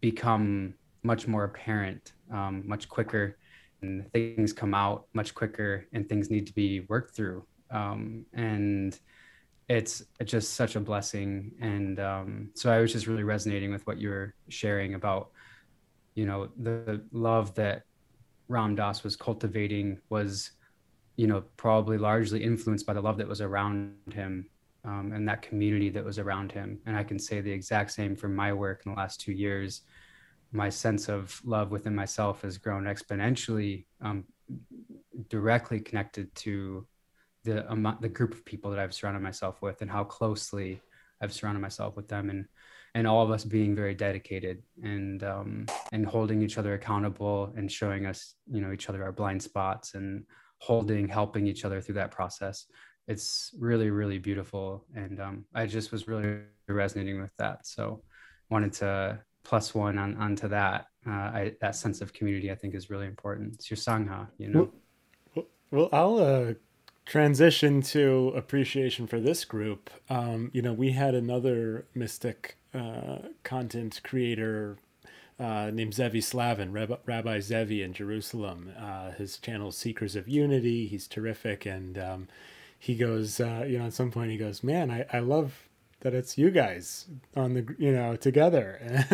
become 0.00 0.74
much 1.02 1.26
more 1.26 1.44
apparent 1.44 2.12
um, 2.30 2.62
much 2.66 2.88
quicker 2.88 3.38
and 3.82 4.10
things 4.12 4.52
come 4.52 4.74
out 4.74 5.06
much 5.12 5.34
quicker 5.34 5.86
and 5.92 6.08
things 6.08 6.30
need 6.30 6.46
to 6.46 6.54
be 6.54 6.80
worked 6.88 7.14
through. 7.14 7.44
Um, 7.70 8.26
and 8.34 8.98
it's 9.68 10.02
just 10.24 10.54
such 10.54 10.74
a 10.74 10.80
blessing. 10.80 11.52
And 11.60 12.00
um, 12.00 12.50
so 12.54 12.72
i 12.72 12.80
was 12.80 12.92
just 12.92 13.06
really 13.06 13.22
resonating 13.22 13.70
with 13.70 13.86
what 13.86 13.98
you 13.98 14.08
were 14.08 14.34
sharing 14.48 14.94
about 14.94 15.30
you 16.14 16.26
know 16.26 16.48
the 16.60 17.02
love 17.12 17.54
that 17.54 17.84
ram 18.48 18.74
dass 18.74 19.04
was 19.04 19.14
cultivating 19.16 19.98
was 20.08 20.50
you 21.16 21.26
know 21.28 21.44
probably 21.56 21.96
largely 21.96 22.42
influenced 22.42 22.84
by 22.84 22.92
the 22.92 23.00
love 23.00 23.16
that 23.16 23.28
was 23.28 23.40
around 23.40 23.94
him 24.12 24.46
um, 24.84 25.12
and 25.14 25.28
that 25.28 25.42
community 25.42 25.90
that 25.90 26.04
was 26.04 26.18
around 26.18 26.50
him. 26.50 26.80
And 26.86 26.96
i 26.96 27.04
can 27.04 27.18
say 27.18 27.40
the 27.40 27.52
exact 27.52 27.92
same 27.92 28.16
for 28.16 28.28
my 28.28 28.52
work 28.52 28.82
in 28.84 28.92
the 28.92 28.98
last 28.98 29.20
two 29.20 29.32
years 29.32 29.82
my 30.52 30.68
sense 30.68 31.08
of 31.08 31.40
love 31.44 31.70
within 31.70 31.94
myself 31.94 32.42
has 32.42 32.58
grown 32.58 32.84
exponentially 32.84 33.84
um, 34.00 34.24
directly 35.28 35.80
connected 35.80 36.34
to 36.34 36.86
the 37.44 37.70
um, 37.70 37.96
the 38.00 38.08
group 38.08 38.34
of 38.34 38.44
people 38.44 38.70
that 38.70 38.80
I've 38.80 38.94
surrounded 38.94 39.22
myself 39.22 39.62
with 39.62 39.80
and 39.82 39.90
how 39.90 40.04
closely 40.04 40.80
I've 41.22 41.32
surrounded 41.32 41.60
myself 41.60 41.96
with 41.96 42.08
them 42.08 42.30
and 42.30 42.46
and 42.94 43.06
all 43.06 43.22
of 43.22 43.30
us 43.30 43.44
being 43.44 43.74
very 43.74 43.94
dedicated 43.94 44.62
and 44.82 45.22
um, 45.22 45.66
and 45.92 46.04
holding 46.04 46.42
each 46.42 46.58
other 46.58 46.74
accountable 46.74 47.52
and 47.56 47.70
showing 47.70 48.06
us 48.06 48.34
you 48.50 48.60
know 48.60 48.72
each 48.72 48.88
other 48.88 49.04
our 49.04 49.12
blind 49.12 49.42
spots 49.42 49.94
and 49.94 50.24
holding 50.58 51.08
helping 51.08 51.46
each 51.46 51.64
other 51.64 51.80
through 51.80 51.94
that 51.94 52.10
process. 52.10 52.66
It's 53.08 53.54
really 53.58 53.90
really 53.90 54.18
beautiful 54.18 54.84
and 54.94 55.20
um, 55.20 55.44
I 55.54 55.66
just 55.66 55.92
was 55.92 56.08
really 56.08 56.40
resonating 56.68 57.20
with 57.20 57.34
that. 57.38 57.66
So 57.66 58.02
wanted 58.50 58.72
to 58.74 59.20
plus 59.42 59.74
one 59.74 59.98
on 59.98 60.16
onto 60.16 60.48
that 60.48 60.86
uh, 61.06 61.10
I, 61.10 61.52
that 61.60 61.76
sense 61.76 62.00
of 62.00 62.12
community 62.12 62.50
I 62.50 62.54
think 62.54 62.74
is 62.74 62.90
really 62.90 63.06
important 63.06 63.54
it's 63.54 63.70
your 63.70 63.78
sangha 63.78 64.28
you 64.38 64.48
know 64.48 64.70
well, 65.34 65.46
well 65.70 65.88
I'll 65.92 66.18
uh 66.18 66.54
transition 67.10 67.82
to 67.82 68.32
appreciation 68.36 69.04
for 69.04 69.18
this 69.18 69.44
group, 69.44 69.90
um, 70.08 70.48
you 70.54 70.62
know, 70.62 70.72
we 70.72 70.92
had 70.92 71.12
another 71.12 71.84
mystic 71.92 72.56
uh, 72.72 73.18
content 73.42 74.00
creator 74.04 74.78
uh, 75.40 75.72
named 75.72 75.92
Zevi 75.92 76.20
Slavin, 76.20 76.70
Rabbi, 76.70 76.94
Rabbi 77.06 77.40
Zevi 77.40 77.82
in 77.82 77.92
Jerusalem. 77.92 78.72
Uh, 78.78 79.10
his 79.10 79.38
channel 79.38 79.72
Seekers 79.72 80.14
of 80.14 80.28
Unity. 80.28 80.86
He's 80.86 81.08
terrific, 81.08 81.66
and 81.66 81.98
um, 81.98 82.28
he 82.78 82.94
goes, 82.94 83.40
uh, 83.40 83.64
you 83.66 83.78
know, 83.78 83.86
at 83.86 83.92
some 83.92 84.12
point 84.12 84.30
he 84.30 84.36
goes, 84.36 84.62
"Man, 84.62 84.88
I, 84.90 85.04
I 85.12 85.18
love 85.18 85.68
that 86.00 86.14
it's 86.14 86.36
you 86.38 86.50
guys 86.50 87.06
on 87.36 87.54
the, 87.54 87.74
you 87.78 87.92
know, 87.92 88.16
together. 88.16 89.04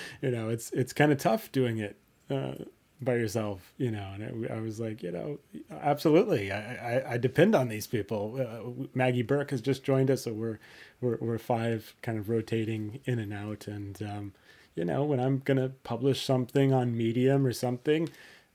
you 0.22 0.30
know, 0.30 0.48
it's 0.48 0.70
it's 0.72 0.92
kind 0.92 1.12
of 1.12 1.18
tough 1.18 1.50
doing 1.52 1.78
it." 1.78 1.96
Uh, 2.28 2.54
by 3.00 3.14
yourself, 3.14 3.72
you 3.76 3.90
know. 3.90 4.10
And 4.14 4.22
it, 4.22 4.50
I 4.50 4.60
was 4.60 4.80
like, 4.80 5.02
you 5.02 5.12
know, 5.12 5.38
absolutely. 5.70 6.50
I, 6.50 6.98
I, 6.98 7.12
I 7.12 7.18
depend 7.18 7.54
on 7.54 7.68
these 7.68 7.86
people. 7.86 8.38
Uh, 8.40 8.86
Maggie 8.94 9.22
Burke 9.22 9.50
has 9.50 9.60
just 9.60 9.84
joined 9.84 10.10
us, 10.10 10.22
so 10.22 10.32
we're 10.32 10.58
we're 11.00 11.18
we're 11.20 11.38
five 11.38 11.94
kind 12.02 12.18
of 12.18 12.28
rotating 12.28 13.00
in 13.04 13.18
and 13.18 13.32
out. 13.32 13.66
And 13.66 14.00
um, 14.02 14.32
you 14.74 14.84
know, 14.84 15.04
when 15.04 15.20
I'm 15.20 15.38
gonna 15.38 15.70
publish 15.84 16.24
something 16.24 16.72
on 16.72 16.96
Medium 16.96 17.46
or 17.46 17.52
something, 17.52 18.08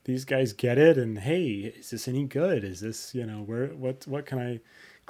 these 0.05 0.25
guys 0.25 0.53
get 0.53 0.77
it. 0.77 0.97
And 0.97 1.19
hey, 1.19 1.73
is 1.77 1.91
this 1.91 2.07
any 2.07 2.25
good? 2.25 2.63
Is 2.63 2.81
this 2.81 3.13
you 3.13 3.25
know 3.25 3.41
where 3.43 3.67
what 3.67 4.07
what 4.07 4.25
can 4.25 4.39
I 4.39 4.59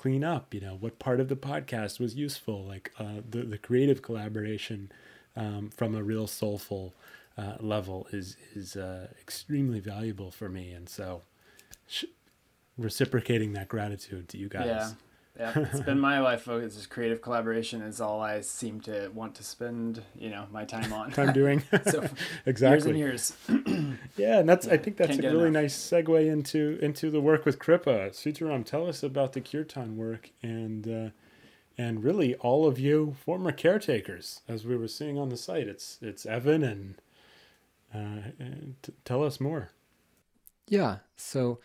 clean 0.01 0.23
up? 0.23 0.51
You 0.53 0.61
know, 0.61 0.77
what 0.79 0.97
part 0.97 1.19
of 1.19 1.27
the 1.27 1.35
podcast 1.35 1.99
was 1.99 2.15
useful? 2.15 2.63
Like 2.65 2.91
uh, 2.97 3.21
the 3.29 3.43
the 3.43 3.57
creative 3.57 4.01
collaboration 4.01 4.91
um, 5.35 5.69
from 5.69 5.93
a 5.93 6.01
real 6.01 6.25
soulful 6.25 6.95
uh, 7.37 7.57
level 7.59 8.07
is 8.11 8.35
is 8.55 8.75
uh, 8.75 9.07
extremely 9.21 9.79
valuable 9.79 10.31
for 10.31 10.49
me, 10.49 10.71
and 10.71 10.89
so 10.89 11.21
sh- 11.87 12.05
reciprocating 12.77 13.53
that 13.53 13.67
gratitude 13.67 14.27
to 14.29 14.37
you 14.37 14.49
guys. 14.49 14.65
Yeah. 14.65 14.89
Yeah, 15.41 15.53
it's 15.55 15.79
been 15.79 15.99
my 15.99 16.19
life 16.19 16.43
focus. 16.43 16.77
Is 16.77 16.85
creative 16.85 17.19
collaboration 17.19 17.81
is 17.81 17.99
all 17.99 18.21
I 18.21 18.41
seem 18.41 18.79
to 18.81 19.09
want 19.09 19.33
to 19.35 19.43
spend, 19.43 20.03
you 20.15 20.29
know, 20.29 20.45
my 20.51 20.65
time 20.65 20.93
on. 20.93 21.11
time 21.11 21.33
doing. 21.33 21.63
so 21.89 22.07
exactly. 22.45 22.95
Years 22.95 23.33
and 23.49 23.67
years. 23.67 23.97
yeah, 24.17 24.39
and 24.39 24.47
that's. 24.47 24.67
Yeah, 24.67 24.73
I 24.73 24.77
think 24.77 24.97
that's 24.97 25.17
a 25.17 25.21
really 25.21 25.47
enough. 25.47 25.63
nice 25.63 25.75
segue 25.75 26.31
into 26.31 26.77
into 26.79 27.09
the 27.09 27.19
work 27.19 27.43
with 27.43 27.57
Kripa. 27.57 28.11
Sitaram, 28.11 28.63
tell 28.63 28.87
us 28.87 29.01
about 29.01 29.33
the 29.33 29.41
Kirtan 29.41 29.97
work 29.97 30.29
and 30.43 30.87
uh, 30.87 31.09
and 31.75 32.03
really 32.03 32.35
all 32.35 32.67
of 32.67 32.77
you 32.77 33.15
former 33.25 33.51
caretakers, 33.51 34.41
as 34.47 34.63
we 34.63 34.77
were 34.77 34.87
seeing 34.87 35.17
on 35.17 35.29
the 35.29 35.37
site. 35.37 35.67
It's 35.67 35.97
it's 36.03 36.23
Evan 36.27 36.61
and 36.63 37.01
uh, 37.91 38.29
t- 38.83 38.93
tell 39.05 39.23
us 39.23 39.39
more. 39.39 39.71
Yeah. 40.67 40.97
So 41.17 41.59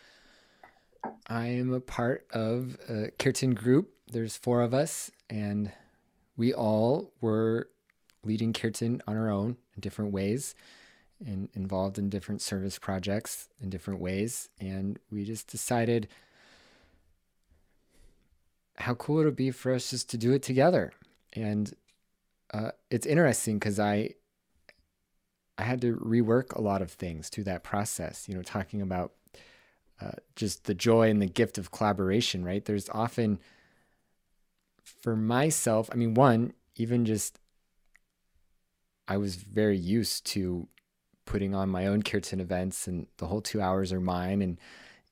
I 1.27 1.47
am 1.47 1.73
a 1.73 1.79
part 1.79 2.27
of 2.31 2.77
a 2.89 3.11
Kirtan 3.19 3.53
group. 3.53 3.91
There's 4.11 4.37
four 4.37 4.61
of 4.61 4.73
us, 4.73 5.11
and 5.29 5.71
we 6.35 6.53
all 6.53 7.11
were 7.21 7.69
leading 8.23 8.53
Kirtan 8.53 9.01
on 9.07 9.17
our 9.17 9.29
own 9.29 9.57
in 9.75 9.81
different 9.81 10.11
ways 10.11 10.55
and 11.25 11.49
involved 11.53 11.97
in 11.97 12.09
different 12.09 12.41
service 12.41 12.77
projects 12.77 13.49
in 13.61 13.69
different 13.69 13.99
ways. 13.99 14.49
And 14.59 14.99
we 15.11 15.25
just 15.25 15.47
decided 15.47 16.07
how 18.77 18.93
cool 18.93 19.21
it 19.21 19.25
would 19.25 19.35
be 19.35 19.51
for 19.51 19.73
us 19.73 19.89
just 19.89 20.09
to 20.11 20.17
do 20.17 20.33
it 20.33 20.43
together. 20.43 20.93
And 21.33 21.73
uh, 22.53 22.71
it's 22.89 23.05
interesting 23.05 23.57
because 23.57 23.79
I 23.79 24.13
I 25.57 25.63
had 25.63 25.81
to 25.81 25.95
rework 25.95 26.53
a 26.53 26.61
lot 26.61 26.83
of 26.83 26.91
things 26.91 27.29
through 27.29 27.45
that 27.45 27.63
process, 27.63 28.29
you 28.29 28.35
know, 28.35 28.43
talking 28.43 28.79
about 28.79 29.13
just 30.35 30.65
the 30.65 30.75
joy 30.75 31.09
and 31.09 31.21
the 31.21 31.27
gift 31.27 31.57
of 31.57 31.71
collaboration, 31.71 32.45
right? 32.45 32.63
There's 32.63 32.89
often, 32.89 33.39
for 34.83 35.15
myself, 35.15 35.89
I 35.91 35.95
mean, 35.95 36.13
one, 36.13 36.53
even 36.75 37.05
just, 37.05 37.39
I 39.07 39.17
was 39.17 39.35
very 39.35 39.77
used 39.77 40.25
to 40.27 40.67
putting 41.25 41.55
on 41.55 41.69
my 41.69 41.87
own 41.87 42.03
kirtan 42.03 42.39
events 42.39 42.87
and 42.87 43.07
the 43.17 43.27
whole 43.27 43.41
two 43.41 43.61
hours 43.61 43.91
are 43.91 43.99
mine. 43.99 44.41
And, 44.41 44.59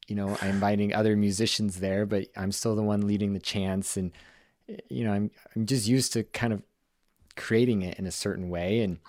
you 0.08 0.16
know, 0.16 0.38
I'm 0.42 0.50
inviting 0.50 0.94
other 0.94 1.16
musicians 1.16 1.80
there, 1.80 2.06
but 2.06 2.28
I'm 2.38 2.52
still 2.52 2.76
the 2.76 2.84
one 2.84 3.08
leading 3.08 3.34
the 3.34 3.40
chants. 3.40 3.98
And, 3.98 4.12
you 4.90 5.04
know, 5.04 5.14
I'm, 5.14 5.32
I'm 5.56 5.66
just 5.66 5.88
used 5.88 6.14
to 6.14 6.24
kind 6.24 6.54
of 6.54 6.62
creating 7.36 7.82
it 7.82 7.98
in 7.98 8.06
a 8.06 8.12
certain 8.12 8.50
way. 8.50 8.82
And, 8.82 9.00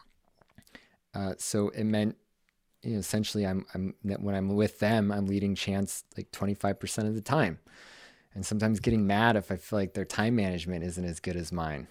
uh, 1.15 1.35
so 1.39 1.69
it 1.69 1.85
meant, 1.85 2.17
you 2.83 2.93
know, 2.93 2.99
essentially, 2.99 3.47
I'm, 3.47 3.67
I'm 3.75 3.95
when 4.03 4.35
I'm 4.35 4.55
with 4.55 4.79
them, 4.79 5.11
I'm 5.11 5.27
leading 5.27 5.55
chants 5.55 6.05
like 6.17 6.31
25% 6.33 7.09
of 7.09 7.15
the 7.15 7.21
time, 7.21 7.59
and 8.35 8.45
sometimes 8.45 8.81
getting 8.81 9.07
mad 9.07 9.37
if 9.37 9.51
I 9.51 9.57
feel 9.57 9.79
like 9.79 9.95
their 9.95 10.05
time 10.05 10.37
management 10.37 10.85
isn't 10.85 11.05
as 11.05 11.21
good 11.21 11.37
as 11.37 11.53
mine. 11.53 11.89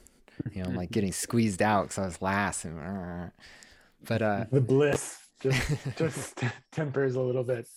You 0.54 0.64
know, 0.64 0.70
I'm 0.70 0.76
like 0.76 0.92
getting 0.92 1.12
squeezed 1.12 1.62
out 1.62 1.84
because 1.84 1.98
I 1.98 2.06
was 2.06 2.22
last, 2.22 2.66
and 2.66 2.80
uh, 2.80 3.30
but 4.08 4.22
uh, 4.22 4.46
the 4.52 4.62
bliss 4.62 5.18
just 5.42 5.78
just 5.98 6.44
tempers 6.72 7.16
a 7.16 7.22
little 7.22 7.44
bit. 7.44 7.68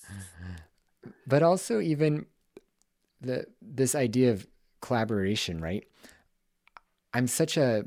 But 1.26 1.42
also, 1.42 1.80
even 1.80 2.26
the 3.20 3.46
this 3.60 3.94
idea 3.94 4.32
of 4.32 4.46
collaboration, 4.80 5.60
right? 5.60 5.86
I'm 7.14 7.26
such 7.26 7.56
a 7.56 7.86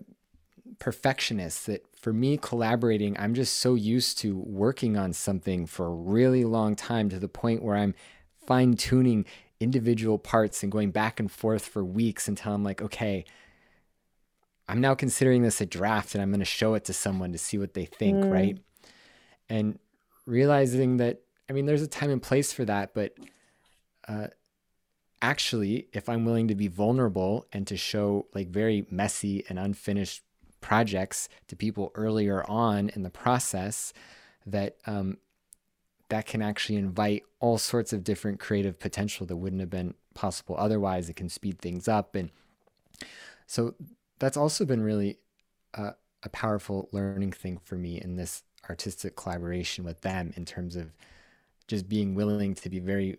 perfectionist 0.79 1.67
that 1.67 1.85
for 2.01 2.11
me 2.11 2.37
collaborating 2.37 3.15
i'm 3.19 3.33
just 3.33 3.57
so 3.57 3.75
used 3.75 4.17
to 4.17 4.37
working 4.37 4.97
on 4.97 5.13
something 5.13 5.65
for 5.65 5.85
a 5.85 5.93
really 5.93 6.43
long 6.43 6.75
time 6.75 7.09
to 7.09 7.19
the 7.19 7.27
point 7.27 7.63
where 7.63 7.75
i'm 7.77 7.93
fine 8.45 8.73
tuning 8.73 9.25
individual 9.59 10.17
parts 10.17 10.63
and 10.63 10.71
going 10.71 10.91
back 10.91 11.19
and 11.19 11.31
forth 11.31 11.65
for 11.65 11.83
weeks 11.83 12.27
until 12.27 12.53
i'm 12.53 12.63
like 12.63 12.81
okay 12.81 13.23
i'm 14.67 14.81
now 14.81 14.95
considering 14.95 15.43
this 15.43 15.61
a 15.61 15.65
draft 15.65 16.15
and 16.15 16.21
i'm 16.21 16.31
going 16.31 16.39
to 16.39 16.45
show 16.45 16.73
it 16.73 16.83
to 16.83 16.93
someone 16.93 17.31
to 17.31 17.37
see 17.37 17.57
what 17.57 17.73
they 17.73 17.85
think 17.85 18.17
mm. 18.17 18.31
right 18.31 18.57
and 19.47 19.77
realizing 20.25 20.97
that 20.97 21.21
i 21.49 21.53
mean 21.53 21.65
there's 21.65 21.83
a 21.83 21.87
time 21.87 22.09
and 22.09 22.23
place 22.23 22.51
for 22.51 22.65
that 22.65 22.93
but 22.95 23.15
uh, 24.07 24.27
actually 25.21 25.87
if 25.93 26.09
i'm 26.09 26.25
willing 26.25 26.47
to 26.47 26.55
be 26.55 26.67
vulnerable 26.67 27.45
and 27.53 27.67
to 27.67 27.77
show 27.77 28.25
like 28.33 28.49
very 28.49 28.87
messy 28.89 29.45
and 29.47 29.59
unfinished 29.59 30.23
projects 30.61 31.27
to 31.47 31.55
people 31.55 31.91
earlier 31.95 32.43
on 32.49 32.89
in 32.89 33.03
the 33.03 33.09
process 33.09 33.93
that 34.45 34.77
um, 34.85 35.17
that 36.09 36.25
can 36.25 36.41
actually 36.41 36.75
invite 36.75 37.23
all 37.39 37.57
sorts 37.57 37.93
of 37.93 38.03
different 38.03 38.39
creative 38.39 38.79
potential 38.79 39.25
that 39.25 39.35
wouldn't 39.35 39.61
have 39.61 39.69
been 39.69 39.93
possible 40.13 40.55
otherwise. 40.57 41.09
It 41.09 41.15
can 41.15 41.29
speed 41.29 41.59
things 41.59 41.87
up. 41.87 42.15
And 42.15 42.31
so 43.47 43.75
that's 44.19 44.37
also 44.37 44.65
been 44.65 44.83
really 44.83 45.19
a 46.23 46.29
powerful 46.29 46.89
learning 46.91 47.31
thing 47.31 47.57
for 47.63 47.75
me 47.75 47.99
in 47.99 48.15
this 48.15 48.43
artistic 48.69 49.15
collaboration 49.15 49.83
with 49.83 50.01
them 50.01 50.33
in 50.35 50.45
terms 50.45 50.75
of 50.75 50.93
just 51.67 51.89
being 51.89 52.13
willing 52.13 52.53
to 52.53 52.69
be 52.69 52.79
very 52.79 53.17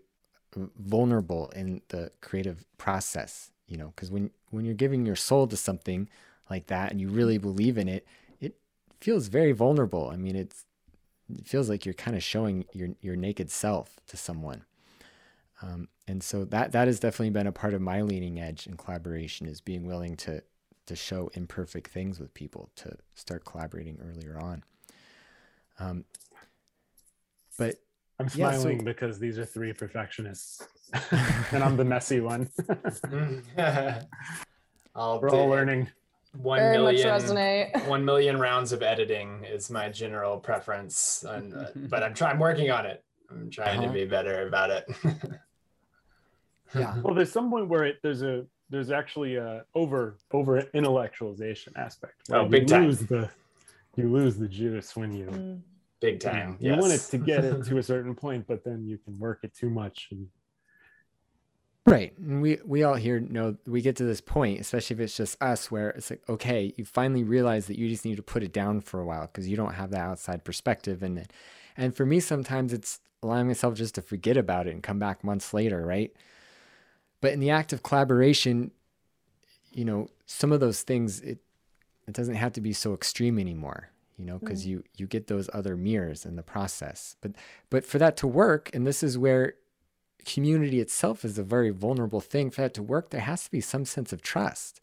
vulnerable 0.78 1.49
in 1.57 1.80
the 1.88 2.12
creative 2.20 2.64
process 2.76 3.51
you 3.66 3.76
know 3.76 3.88
because 3.88 4.11
when 4.11 4.30
when 4.51 4.64
you're 4.64 4.74
giving 4.74 5.07
your 5.07 5.16
soul 5.16 5.47
to 5.47 5.57
something 5.57 6.09
like 6.53 6.66
that 6.66 6.90
and 6.90 7.00
you 7.00 7.09
really 7.09 7.38
believe 7.38 7.78
in 7.78 7.88
it 7.88 8.07
it 8.40 8.55
feels 9.00 9.28
very 9.28 9.53
vulnerable 9.53 10.11
i 10.12 10.16
mean 10.16 10.36
it's 10.36 10.66
it 11.34 11.46
feels 11.46 11.68
like 11.68 11.86
you're 11.86 11.94
kind 11.94 12.16
of 12.16 12.22
showing 12.22 12.64
your 12.72 12.90
your 13.00 13.16
naked 13.16 13.50
self 13.50 13.98
to 14.07 14.16
someone 14.16 14.64
um, 15.62 15.88
and 16.07 16.22
so 16.22 16.44
that 16.44 16.72
that 16.72 16.88
has 16.88 17.00
definitely 17.00 17.30
been 17.30 17.46
a 17.46 17.53
part 17.53 17.72
of 17.72 17.80
my 17.80 18.03
leaning 18.03 18.38
edge 18.38 18.66
in 18.66 18.76
collaboration 18.76 19.46
is 19.46 19.61
being 19.61 19.86
willing 19.86 20.16
to 20.16 20.42
to 20.84 20.94
show 20.94 21.30
imperfect 21.34 21.88
things 21.88 22.20
with 22.20 22.34
people 22.34 22.68
to 22.76 22.96
start 23.14 23.44
collaborating 23.44 23.98
earlier 24.03 24.38
on 24.38 24.62
um, 25.78 26.05
but 27.59 27.76
I'm 28.18 28.28
smiling 28.28 28.72
yeah, 28.72 28.78
so, 28.78 28.84
because 28.84 29.18
these 29.18 29.38
are 29.38 29.44
three 29.44 29.72
perfectionists, 29.72 30.66
and 31.50 31.64
I'm 31.64 31.76
the 31.76 31.84
messy 31.84 32.20
one. 32.20 32.48
We're 33.57 35.30
all 35.30 35.48
learning. 35.48 35.88
One 36.36 36.58
Very 36.58 36.78
million, 36.78 37.70
one 37.86 38.04
million 38.04 38.38
rounds 38.38 38.72
of 38.72 38.82
editing 38.82 39.44
is 39.44 39.70
my 39.70 39.90
general 39.90 40.38
preference, 40.38 41.24
and, 41.28 41.54
uh, 41.54 41.66
but 41.74 42.02
I'm 42.02 42.14
trying. 42.14 42.34
I'm 42.34 42.38
working 42.38 42.70
on 42.70 42.86
it. 42.86 43.04
I'm 43.30 43.50
trying 43.50 43.80
uh-huh. 43.80 43.88
to 43.88 43.92
be 43.92 44.06
better 44.06 44.46
about 44.46 44.70
it. 44.70 44.88
yeah. 46.74 46.96
Well, 47.02 47.14
there's 47.14 47.30
some 47.30 47.50
point 47.50 47.68
where 47.68 47.84
it, 47.84 47.96
there's 48.02 48.22
a 48.22 48.46
there's 48.70 48.90
actually 48.90 49.36
a 49.36 49.64
over 49.74 50.16
over 50.32 50.62
intellectualization 50.74 51.76
aspect. 51.76 52.14
Right? 52.30 52.38
Oh, 52.38 52.48
big 52.48 52.62
you 52.62 52.68
time. 52.68 52.86
Lose 52.86 53.00
the, 53.00 53.28
you 53.96 54.10
lose 54.10 54.38
the 54.38 54.48
juice 54.48 54.96
when 54.96 55.12
you 55.12 55.26
mm 55.26 55.60
big 56.02 56.20
time. 56.20 56.58
You, 56.60 56.68
yes. 56.68 56.76
you 56.76 56.82
want 56.82 56.92
it 56.92 57.00
to 57.10 57.18
get 57.18 57.44
it 57.44 57.64
to 57.68 57.78
a 57.78 57.82
certain 57.82 58.14
point, 58.14 58.46
but 58.46 58.62
then 58.64 58.84
you 58.84 58.98
can 58.98 59.18
work 59.18 59.38
it 59.44 59.54
too 59.54 59.70
much. 59.70 60.08
And... 60.10 60.26
Right. 61.84 62.16
And 62.18 62.40
we, 62.40 62.58
we 62.64 62.84
all 62.84 62.94
here 62.94 63.18
know 63.18 63.56
we 63.66 63.82
get 63.82 63.96
to 63.96 64.04
this 64.04 64.20
point, 64.20 64.60
especially 64.60 64.94
if 64.94 65.00
it's 65.00 65.16
just 65.16 65.42
us, 65.42 65.70
where 65.70 65.90
it's 65.90 66.10
like, 66.10 66.22
okay, 66.28 66.72
you 66.76 66.84
finally 66.84 67.24
realize 67.24 67.66
that 67.66 67.76
you 67.76 67.88
just 67.88 68.04
need 68.04 68.16
to 68.16 68.22
put 68.22 68.44
it 68.44 68.52
down 68.52 68.80
for 68.80 69.00
a 69.00 69.04
while 69.04 69.26
because 69.26 69.48
you 69.48 69.56
don't 69.56 69.74
have 69.74 69.90
that 69.90 70.02
outside 70.02 70.44
perspective. 70.44 71.02
And, 71.02 71.26
and 71.76 71.96
for 71.96 72.06
me, 72.06 72.20
sometimes 72.20 72.72
it's 72.72 73.00
allowing 73.20 73.48
myself 73.48 73.74
just 73.74 73.96
to 73.96 74.02
forget 74.02 74.36
about 74.36 74.68
it 74.68 74.74
and 74.74 74.82
come 74.82 75.00
back 75.00 75.24
months 75.24 75.52
later. 75.52 75.84
Right. 75.84 76.14
But 77.20 77.32
in 77.32 77.40
the 77.40 77.50
act 77.50 77.72
of 77.72 77.82
collaboration, 77.82 78.70
you 79.72 79.84
know, 79.84 80.08
some 80.26 80.52
of 80.52 80.60
those 80.60 80.82
things, 80.82 81.20
it, 81.20 81.38
it 82.06 82.14
doesn't 82.14 82.36
have 82.36 82.52
to 82.52 82.60
be 82.60 82.72
so 82.72 82.94
extreme 82.94 83.38
anymore 83.40 83.88
you 84.18 84.26
know 84.26 84.38
because 84.38 84.64
mm. 84.64 84.68
you 84.68 84.84
you 84.96 85.06
get 85.06 85.26
those 85.26 85.48
other 85.54 85.74
mirrors 85.76 86.26
in 86.26 86.36
the 86.36 86.42
process 86.42 87.16
but 87.22 87.32
but 87.70 87.84
for 87.84 87.98
that 87.98 88.16
to 88.16 88.26
work 88.26 88.68
and 88.74 88.86
this 88.86 89.02
is 89.02 89.16
where 89.16 89.54
community 90.24 90.80
itself 90.80 91.24
is 91.24 91.38
a 91.38 91.42
very 91.42 91.70
vulnerable 91.70 92.20
thing 92.20 92.50
for 92.50 92.62
that 92.62 92.74
to 92.74 92.82
work 92.82 93.10
there 93.10 93.20
has 93.20 93.44
to 93.44 93.50
be 93.50 93.60
some 93.60 93.84
sense 93.84 94.12
of 94.12 94.22
trust 94.22 94.80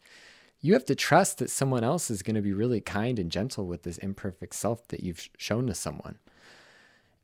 you 0.62 0.74
have 0.74 0.84
to 0.84 0.94
trust 0.94 1.38
that 1.38 1.48
someone 1.48 1.82
else 1.82 2.10
is 2.10 2.22
going 2.22 2.36
to 2.36 2.42
be 2.42 2.52
really 2.52 2.80
kind 2.80 3.18
and 3.18 3.30
gentle 3.30 3.66
with 3.66 3.82
this 3.82 3.98
imperfect 3.98 4.54
self 4.54 4.86
that 4.88 5.00
you've 5.00 5.28
shown 5.38 5.66
to 5.66 5.74
someone 5.74 6.18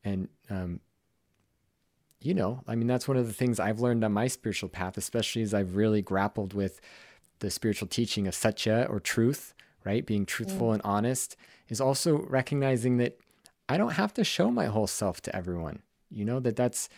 and 0.05 0.29
um, 0.51 0.81
you 2.21 2.35
know 2.35 2.63
i 2.67 2.75
mean 2.75 2.87
that's 2.87 3.09
one 3.09 3.17
of 3.17 3.27
the 3.27 3.33
things 3.33 3.61
i've 3.61 3.81
learned 3.81 4.05
on 4.05 4.13
my 4.13 4.27
spiritual 4.27 4.69
path 4.69 4.97
especially 4.97 5.43
as 5.43 5.53
i've 5.53 5.77
really 5.77 6.03
grappled 6.03 6.55
with 6.55 6.81
the 7.41 7.51
spiritual 7.51 7.89
teaching 7.89 8.27
of 8.27 8.35
satya 8.35 8.87
or 8.89 8.99
truth 8.99 9.55
right 9.85 10.07
being 10.07 10.25
truthful 10.25 10.69
mm. 10.69 10.75
and 10.75 10.83
honest 10.83 11.37
is 11.69 11.81
also 11.81 12.19
recognizing 12.29 12.97
that 12.99 13.19
I 13.69 13.77
don't 13.77 13.93
have 13.93 14.15
to 14.15 14.25
show 14.25 14.51
my 14.51 14.67
whole 14.67 14.87
self 14.87 15.21
to 15.23 15.35
everyone. 15.35 15.81
You 16.11 16.25
know, 16.25 16.41
that 16.41 16.57
that's, 16.57 16.89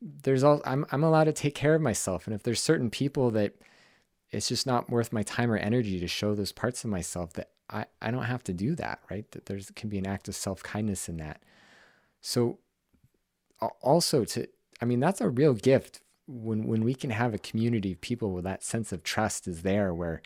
there's 0.00 0.44
all, 0.44 0.60
I'm, 0.64 0.86
I'm 0.90 1.04
allowed 1.04 1.24
to 1.24 1.32
take 1.32 1.54
care 1.54 1.74
of 1.74 1.82
myself. 1.82 2.26
And 2.26 2.34
if 2.34 2.42
there's 2.42 2.62
certain 2.62 2.90
people 2.90 3.30
that 3.32 3.54
it's 4.30 4.48
just 4.48 4.66
not 4.66 4.90
worth 4.90 5.12
my 5.12 5.22
time 5.22 5.50
or 5.50 5.56
energy 5.56 6.00
to 6.00 6.08
show 6.08 6.34
those 6.34 6.52
parts 6.52 6.84
of 6.84 6.90
myself 6.90 7.32
that 7.34 7.50
I, 7.70 7.86
I 8.00 8.10
don't 8.10 8.24
have 8.24 8.44
to 8.44 8.52
do 8.52 8.74
that, 8.76 9.00
right? 9.10 9.30
That 9.32 9.46
there's 9.46 9.70
can 9.74 9.88
be 9.88 9.98
an 9.98 10.06
act 10.06 10.28
of 10.28 10.34
self 10.34 10.62
kindness 10.62 11.08
in 11.08 11.16
that. 11.18 11.42
So 12.20 12.58
also 13.80 14.24
to, 14.24 14.48
I 14.80 14.84
mean, 14.84 15.00
that's 15.00 15.20
a 15.20 15.28
real 15.28 15.54
gift 15.54 16.00
when, 16.26 16.66
when 16.66 16.84
we 16.84 16.94
can 16.94 17.10
have 17.10 17.34
a 17.34 17.38
community 17.38 17.92
of 17.92 18.00
people 18.00 18.32
where 18.32 18.42
that 18.42 18.62
sense 18.62 18.92
of 18.92 19.02
trust 19.02 19.48
is 19.48 19.62
there, 19.62 19.94
where, 19.94 20.22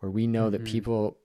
where 0.00 0.10
we 0.10 0.26
know 0.26 0.44
mm-hmm. 0.44 0.52
that 0.52 0.64
people 0.64 1.18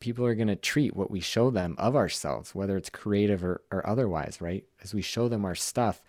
people 0.00 0.26
are 0.26 0.34
going 0.34 0.48
to 0.48 0.56
treat 0.56 0.94
what 0.94 1.10
we 1.10 1.20
show 1.20 1.50
them 1.50 1.74
of 1.78 1.96
ourselves, 1.96 2.54
whether 2.54 2.76
it's 2.76 2.90
creative 2.90 3.42
or, 3.42 3.62
or 3.70 3.86
otherwise, 3.88 4.38
right? 4.38 4.64
As 4.82 4.92
we 4.92 5.00
show 5.00 5.28
them 5.28 5.46
our 5.46 5.54
stuff, 5.54 6.02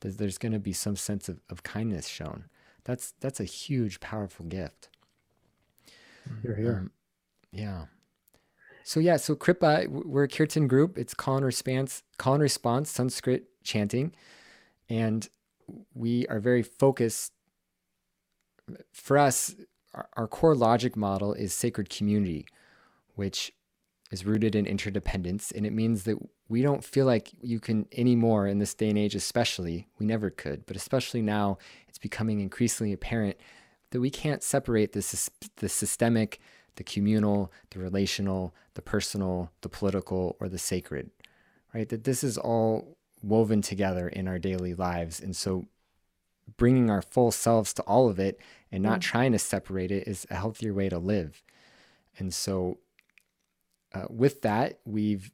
there's 0.00 0.38
going 0.38 0.52
to 0.52 0.58
be 0.58 0.72
some 0.72 0.96
sense 0.96 1.28
of, 1.28 1.40
of 1.50 1.62
kindness 1.62 2.08
shown. 2.08 2.44
That's 2.84 3.14
that's 3.20 3.40
a 3.40 3.44
huge, 3.44 4.00
powerful 4.00 4.46
gift. 4.46 4.88
You're 6.42 6.54
here. 6.54 6.76
Um, 6.78 6.90
yeah. 7.50 7.86
So 8.84 9.00
yeah, 9.00 9.16
so 9.16 9.34
Kripa, 9.34 9.86
we're 9.88 10.24
a 10.24 10.28
kirtan 10.28 10.66
group. 10.66 10.96
It's 10.96 11.12
call 11.12 11.36
and 11.36 11.44
response, 11.44 12.02
call 12.16 12.34
and 12.34 12.42
response, 12.42 12.90
Sanskrit 12.90 13.44
chanting, 13.62 14.14
and 14.88 15.28
we 15.94 16.26
are 16.28 16.40
very 16.40 16.62
focused. 16.62 17.32
For 18.92 19.18
us, 19.18 19.54
our, 19.94 20.08
our 20.16 20.26
core 20.26 20.54
logic 20.54 20.96
model 20.96 21.34
is 21.34 21.52
sacred 21.52 21.90
community 21.90 22.46
which 23.18 23.52
is 24.12 24.24
rooted 24.24 24.54
in 24.54 24.64
interdependence. 24.64 25.50
And 25.50 25.66
it 25.66 25.72
means 25.72 26.04
that 26.04 26.16
we 26.48 26.62
don't 26.62 26.82
feel 26.82 27.04
like 27.04 27.30
you 27.42 27.60
can 27.60 27.86
anymore 27.92 28.46
in 28.46 28.58
this 28.58 28.74
day 28.74 28.88
and 28.88 28.98
age, 28.98 29.14
especially, 29.14 29.86
we 29.98 30.06
never 30.06 30.30
could, 30.30 30.64
but 30.66 30.76
especially 30.76 31.20
now, 31.20 31.58
it's 31.88 31.98
becoming 31.98 32.40
increasingly 32.40 32.92
apparent 32.92 33.36
that 33.90 34.00
we 34.00 34.10
can't 34.10 34.42
separate 34.42 34.92
the, 34.92 35.30
the 35.56 35.68
systemic, 35.68 36.40
the 36.76 36.84
communal, 36.84 37.52
the 37.70 37.78
relational, 37.78 38.54
the 38.74 38.82
personal, 38.82 39.50
the 39.60 39.68
political, 39.68 40.36
or 40.40 40.48
the 40.48 40.58
sacred, 40.58 41.10
right? 41.74 41.88
That 41.88 42.04
this 42.04 42.24
is 42.24 42.38
all 42.38 42.96
woven 43.22 43.60
together 43.62 44.08
in 44.08 44.28
our 44.28 44.38
daily 44.38 44.74
lives. 44.74 45.20
And 45.20 45.36
so 45.36 45.66
bringing 46.56 46.88
our 46.88 47.02
full 47.02 47.30
selves 47.30 47.74
to 47.74 47.82
all 47.82 48.08
of 48.08 48.18
it 48.18 48.40
and 48.72 48.82
not 48.82 49.00
mm. 49.00 49.02
trying 49.02 49.32
to 49.32 49.38
separate 49.38 49.90
it 49.90 50.06
is 50.08 50.26
a 50.30 50.36
healthier 50.36 50.72
way 50.72 50.88
to 50.88 50.98
live. 50.98 51.42
And 52.18 52.32
so 52.32 52.78
uh, 53.92 54.04
with 54.08 54.42
that, 54.42 54.80
we've 54.84 55.30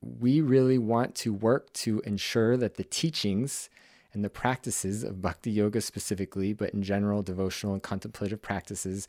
we 0.00 0.40
really 0.40 0.78
want 0.78 1.14
to 1.16 1.32
work 1.32 1.72
to 1.72 2.00
ensure 2.00 2.56
that 2.56 2.76
the 2.76 2.84
teachings 2.84 3.68
and 4.12 4.24
the 4.24 4.30
practices 4.30 5.02
of 5.02 5.20
bhakti 5.20 5.50
yoga 5.50 5.80
specifically, 5.80 6.52
but 6.52 6.70
in 6.70 6.82
general, 6.82 7.22
devotional 7.22 7.74
and 7.74 7.82
contemplative 7.82 8.40
practices, 8.40 9.08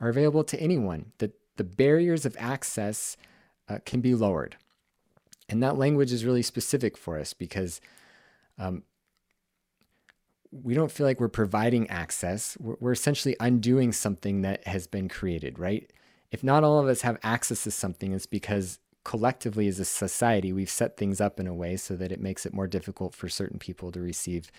are 0.00 0.08
available 0.08 0.44
to 0.44 0.60
anyone. 0.60 1.12
That 1.18 1.32
the 1.56 1.64
barriers 1.64 2.24
of 2.24 2.36
access 2.38 3.16
uh, 3.68 3.78
can 3.84 4.00
be 4.00 4.14
lowered, 4.14 4.56
and 5.48 5.62
that 5.62 5.76
language 5.76 6.12
is 6.12 6.24
really 6.24 6.42
specific 6.42 6.96
for 6.96 7.18
us 7.18 7.32
because. 7.32 7.80
Um, 8.58 8.82
we 10.52 10.74
don't 10.74 10.90
feel 10.90 11.06
like 11.06 11.20
we're 11.20 11.28
providing 11.28 11.88
access. 11.88 12.56
We're, 12.58 12.74
we're 12.80 12.92
essentially 12.92 13.36
undoing 13.38 13.92
something 13.92 14.42
that 14.42 14.66
has 14.66 14.88
been 14.88 15.08
created, 15.08 15.60
right? 15.60 15.88
if 16.30 16.44
not 16.44 16.64
all 16.64 16.78
of 16.78 16.86
us 16.86 17.02
have 17.02 17.18
access 17.22 17.64
to 17.64 17.70
something, 17.70 18.12
it's 18.12 18.26
because 18.26 18.78
collectively 19.04 19.66
as 19.68 19.80
a 19.80 19.84
society, 19.84 20.52
we've 20.52 20.70
set 20.70 20.96
things 20.96 21.20
up 21.20 21.40
in 21.40 21.46
a 21.46 21.54
way 21.54 21.76
so 21.76 21.96
that 21.96 22.12
it 22.12 22.20
makes 22.20 22.44
it 22.44 22.52
more 22.52 22.66
difficult 22.66 23.14
for 23.14 23.28
certain 23.28 23.58
people 23.58 23.90
to 23.92 24.00
receive 24.00 24.50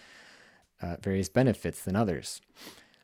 uh, 0.82 0.98
various 1.02 1.30
benefits 1.30 1.84
than 1.84 1.96
others. 1.96 2.42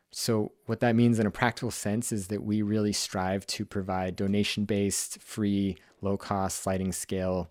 So, 0.09 0.53
what 0.65 0.79
that 0.79 0.95
means 0.95 1.19
in 1.19 1.27
a 1.27 1.31
practical 1.31 1.69
sense 1.69 2.11
is 2.11 2.27
that 2.27 2.43
we 2.43 2.61
really 2.61 2.93
strive 2.93 3.45
to 3.47 3.65
provide 3.65 4.15
donation 4.15 4.65
based, 4.65 5.21
free, 5.21 5.77
low 6.01 6.17
cost, 6.17 6.63
sliding 6.63 6.91
scale, 6.91 7.49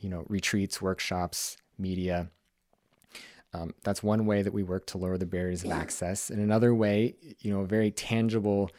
you 0.00 0.08
know, 0.08 0.24
retreats, 0.28 0.80
workshops, 0.80 1.58
media. 1.78 2.30
Um, 3.52 3.74
that's 3.82 4.02
one 4.02 4.26
way 4.26 4.42
that 4.42 4.52
we 4.52 4.62
work 4.62 4.86
to 4.86 4.98
lower 4.98 5.18
the 5.18 5.26
barriers 5.26 5.64
of 5.64 5.72
access. 5.72 6.30
And 6.30 6.40
another 6.40 6.74
way, 6.74 7.16
you 7.40 7.52
know, 7.52 7.60
a 7.60 7.66
very 7.66 7.90
tangible 7.90 8.70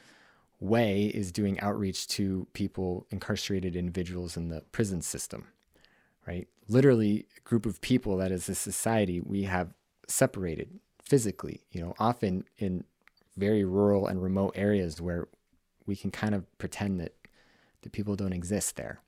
way 0.62 1.08
is 1.08 1.32
doing 1.32 1.60
outreach 1.60 2.08
to 2.08 2.48
people, 2.54 3.06
incarcerated 3.10 3.76
individuals 3.76 4.38
in 4.38 4.48
the 4.48 4.62
prison 4.72 5.02
system, 5.02 5.48
right? 6.26 6.48
Literally, 6.70 7.26
a 7.36 7.42
group 7.42 7.66
of 7.66 7.82
people 7.82 8.16
that 8.18 8.32
is 8.32 8.48
a 8.48 8.56
society 8.56 9.20
we 9.20 9.44
have 9.44 9.74
separated 10.08 10.80
physically, 11.02 11.62
you 11.72 11.82
know, 11.82 11.94
often 12.00 12.46
in 12.58 12.86
very 13.36 13.66
rural 13.66 14.08
and 14.08 14.22
remote 14.22 14.54
areas 14.56 15.02
where 15.02 15.28
we 15.86 15.96
can 15.96 16.12
kind 16.12 16.36
of 16.36 16.46
pretend 16.58 17.00
that 17.00 17.16
the 17.82 17.90
people 17.90 18.16
don't 18.16 18.34
exist 18.34 18.76
there. 18.76 19.02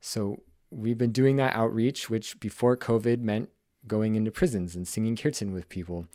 So 0.00 0.42
we've 0.70 0.98
been 0.98 1.12
doing 1.12 1.36
that 1.36 1.54
outreach, 1.54 2.08
which 2.08 2.40
before 2.40 2.76
COVID 2.76 3.20
meant 3.20 3.50
going 3.86 4.14
into 4.14 4.30
prisons 4.30 4.74
and 4.74 4.88
singing 4.88 5.14
kirtan 5.14 5.52
with 5.52 5.68
people. 5.68 6.06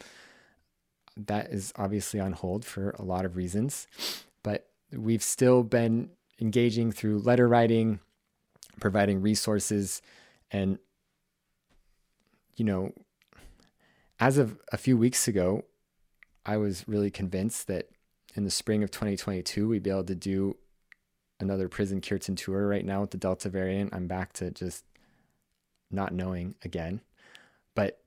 That 1.16 1.52
is 1.52 1.72
obviously 1.76 2.20
on 2.20 2.34
hold 2.34 2.66
for 2.66 2.92
a 2.98 3.04
lot 3.04 3.26
of 3.26 3.36
reasons, 3.36 3.88
but 4.44 4.70
we've 4.92 5.24
still 5.24 5.64
been 5.64 6.10
engaging 6.40 6.92
through 6.92 7.20
letter 7.20 7.48
writing, 7.48 8.00
providing 8.80 9.22
resources, 9.22 10.02
and, 10.52 10.80
you 12.56 12.66
know, 12.66 12.94
as 14.20 14.38
of 14.38 14.58
a 14.72 14.78
few 14.78 14.98
weeks 14.98 15.28
ago, 15.28 15.66
I 16.46 16.58
was 16.58 16.88
really 16.88 17.12
convinced 17.12 17.68
that 17.68 17.90
in 18.36 18.44
the 18.44 18.52
spring 18.52 18.84
of 18.84 18.92
2022, 18.92 19.68
we'd 19.68 19.84
be 19.84 19.90
able 19.90 20.04
to 20.06 20.16
do 20.16 20.58
another 21.40 21.70
prison 21.70 22.02
Kirtan 22.02 22.36
tour 22.36 22.68
right 22.68 22.86
now 22.86 23.02
with 23.02 23.12
the 23.12 23.18
Delta 23.18 23.50
variant. 23.50 23.94
I'm 23.94 24.08
back 24.08 24.34
to 24.34 24.52
just 24.52 24.84
not 25.90 26.14
knowing 26.14 26.56
again. 26.64 27.02
But 27.76 28.02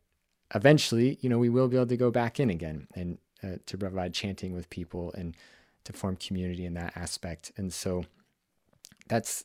eventually, 0.54 1.18
you 1.20 1.28
know, 1.28 1.38
we 1.38 1.48
will 1.48 1.68
be 1.68 1.76
able 1.76 1.86
to 1.86 1.96
go 1.96 2.10
back 2.10 2.38
in 2.38 2.50
again 2.50 2.88
and 2.94 3.18
uh, 3.42 3.56
to 3.66 3.78
provide 3.78 4.14
chanting 4.14 4.54
with 4.54 4.70
people 4.70 5.12
and 5.16 5.36
to 5.84 5.92
form 5.92 6.16
community 6.16 6.64
in 6.64 6.74
that 6.74 6.92
aspect. 6.96 7.52
And 7.56 7.72
so 7.72 8.04
that's 9.08 9.44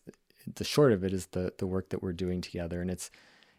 the 0.55 0.63
short 0.63 0.93
of 0.93 1.03
it 1.03 1.13
is 1.13 1.27
the 1.27 1.53
the 1.57 1.67
work 1.67 1.89
that 1.89 2.01
we're 2.01 2.13
doing 2.13 2.39
together 2.39 2.79
and 2.79 2.89
it's 2.89 3.11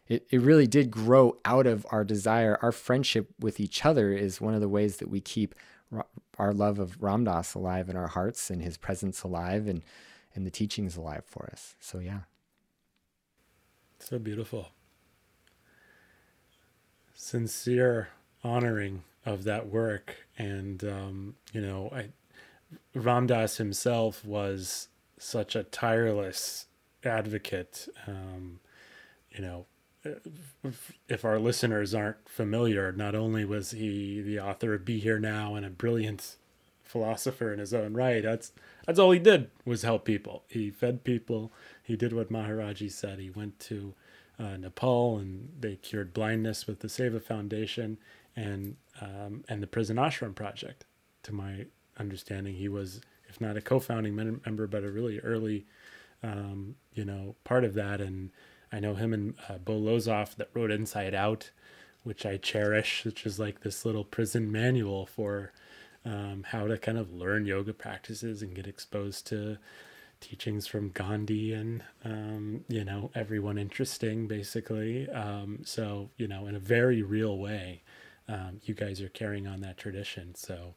it, 0.07 0.25
it 0.31 0.41
really 0.41 0.65
did 0.65 0.89
grow 0.89 1.37
out 1.45 1.67
of 1.67 1.85
our 1.91 2.03
desire 2.03 2.57
our 2.63 2.71
friendship 2.71 3.29
with 3.39 3.59
each 3.59 3.85
other 3.85 4.11
is 4.11 4.41
one 4.41 4.55
of 4.55 4.61
the 4.61 4.67
ways 4.67 4.97
that 4.97 5.07
we 5.07 5.21
keep 5.21 5.53
our 6.39 6.53
love 6.53 6.79
of 6.79 7.01
Ram 7.01 7.25
Dass 7.25 7.53
alive 7.53 7.89
in 7.89 7.95
our 7.95 8.07
hearts 8.07 8.49
and 8.49 8.63
his 8.63 8.75
presence 8.75 9.21
alive 9.21 9.67
and 9.67 9.83
and 10.33 10.45
the 10.45 10.51
teachings 10.51 10.95
alive 10.95 11.23
for 11.25 11.49
us. 11.51 11.75
So 11.79 11.99
yeah. 11.99 12.21
So 13.99 14.17
beautiful. 14.17 14.69
Sincere 17.13 18.09
honoring 18.43 19.03
of 19.25 19.43
that 19.43 19.67
work. 19.67 20.15
And, 20.37 20.83
um, 20.83 21.35
you 21.51 21.61
know, 21.61 21.89
I, 21.93 22.09
Ram 22.93 23.27
Dass 23.27 23.57
himself 23.57 24.23
was 24.25 24.89
such 25.17 25.55
a 25.55 25.63
tireless 25.63 26.67
advocate. 27.03 27.87
Um, 28.07 28.59
you 29.31 29.41
know, 29.41 29.65
if 31.07 31.25
our 31.25 31.39
listeners 31.39 31.93
aren't 31.93 32.27
familiar, 32.27 32.91
not 32.91 33.15
only 33.15 33.45
was 33.45 33.71
he 33.71 34.21
the 34.21 34.39
author 34.39 34.73
of 34.73 34.85
Be 34.85 34.99
Here 34.99 35.19
Now 35.19 35.55
and 35.55 35.65
a 35.65 35.69
brilliant 35.69 36.37
philosopher 36.83 37.53
in 37.53 37.59
his 37.59 37.73
own 37.73 37.93
right. 37.93 38.23
That's 38.23 38.51
that's 38.85 38.97
all 38.97 39.11
he 39.11 39.19
did 39.19 39.51
was 39.65 39.83
help 39.83 40.05
people. 40.05 40.43
He 40.47 40.71
fed 40.71 41.03
people. 41.03 41.51
He 41.83 41.95
did 41.95 42.13
what 42.13 42.31
Maharaji 42.31 42.91
said. 42.91 43.19
He 43.19 43.29
went 43.29 43.59
to 43.61 43.93
uh, 44.39 44.57
Nepal 44.57 45.17
and 45.17 45.49
they 45.59 45.75
cured 45.75 46.13
blindness 46.13 46.65
with 46.65 46.79
the 46.79 46.87
Seva 46.87 47.21
Foundation 47.21 47.97
and 48.35 48.77
um, 49.01 49.43
and 49.47 49.61
the 49.61 49.67
Prison 49.67 49.97
Ashram 49.97 50.33
Project. 50.33 50.85
To 51.23 51.33
my 51.33 51.65
understanding, 51.99 52.55
he 52.55 52.69
was, 52.69 53.01
if 53.27 53.39
not 53.39 53.57
a 53.57 53.61
co-founding 53.61 54.15
member, 54.15 54.67
but 54.67 54.83
a 54.83 54.89
really 54.91 55.19
early, 55.19 55.65
um, 56.23 56.75
you 56.93 57.05
know, 57.05 57.35
part 57.43 57.63
of 57.63 57.73
that. 57.75 58.01
And 58.01 58.31
I 58.71 58.79
know 58.79 58.95
him 58.95 59.13
and 59.13 59.33
uh, 59.47 59.57
Bo 59.57 59.79
Lozoff 59.79 60.35
that 60.35 60.49
wrote 60.53 60.71
Inside 60.71 61.13
Out, 61.13 61.51
which 62.03 62.25
I 62.25 62.37
cherish, 62.37 63.05
which 63.05 63.25
is 63.25 63.39
like 63.39 63.61
this 63.61 63.85
little 63.85 64.03
prison 64.03 64.51
manual 64.51 65.05
for 65.05 65.51
um, 66.05 66.45
how 66.47 66.67
to 66.67 66.77
kind 66.77 66.97
of 66.97 67.13
learn 67.13 67.45
yoga 67.45 67.73
practices 67.73 68.41
and 68.41 68.55
get 68.55 68.67
exposed 68.67 69.27
to 69.27 69.57
teachings 70.21 70.67
from 70.67 70.89
Gandhi 70.89 71.53
and 71.53 71.83
um, 72.03 72.65
you 72.67 72.83
know 72.83 73.11
everyone 73.15 73.57
interesting 73.57 74.27
basically. 74.27 75.09
Um, 75.09 75.59
so 75.63 76.09
you 76.17 76.27
know 76.27 76.47
in 76.47 76.55
a 76.55 76.59
very 76.59 77.01
real 77.01 77.37
way, 77.37 77.83
um, 78.27 78.59
you 78.63 78.73
guys 78.73 79.01
are 79.01 79.09
carrying 79.09 79.47
on 79.47 79.61
that 79.61 79.77
tradition. 79.77 80.35
So 80.35 80.75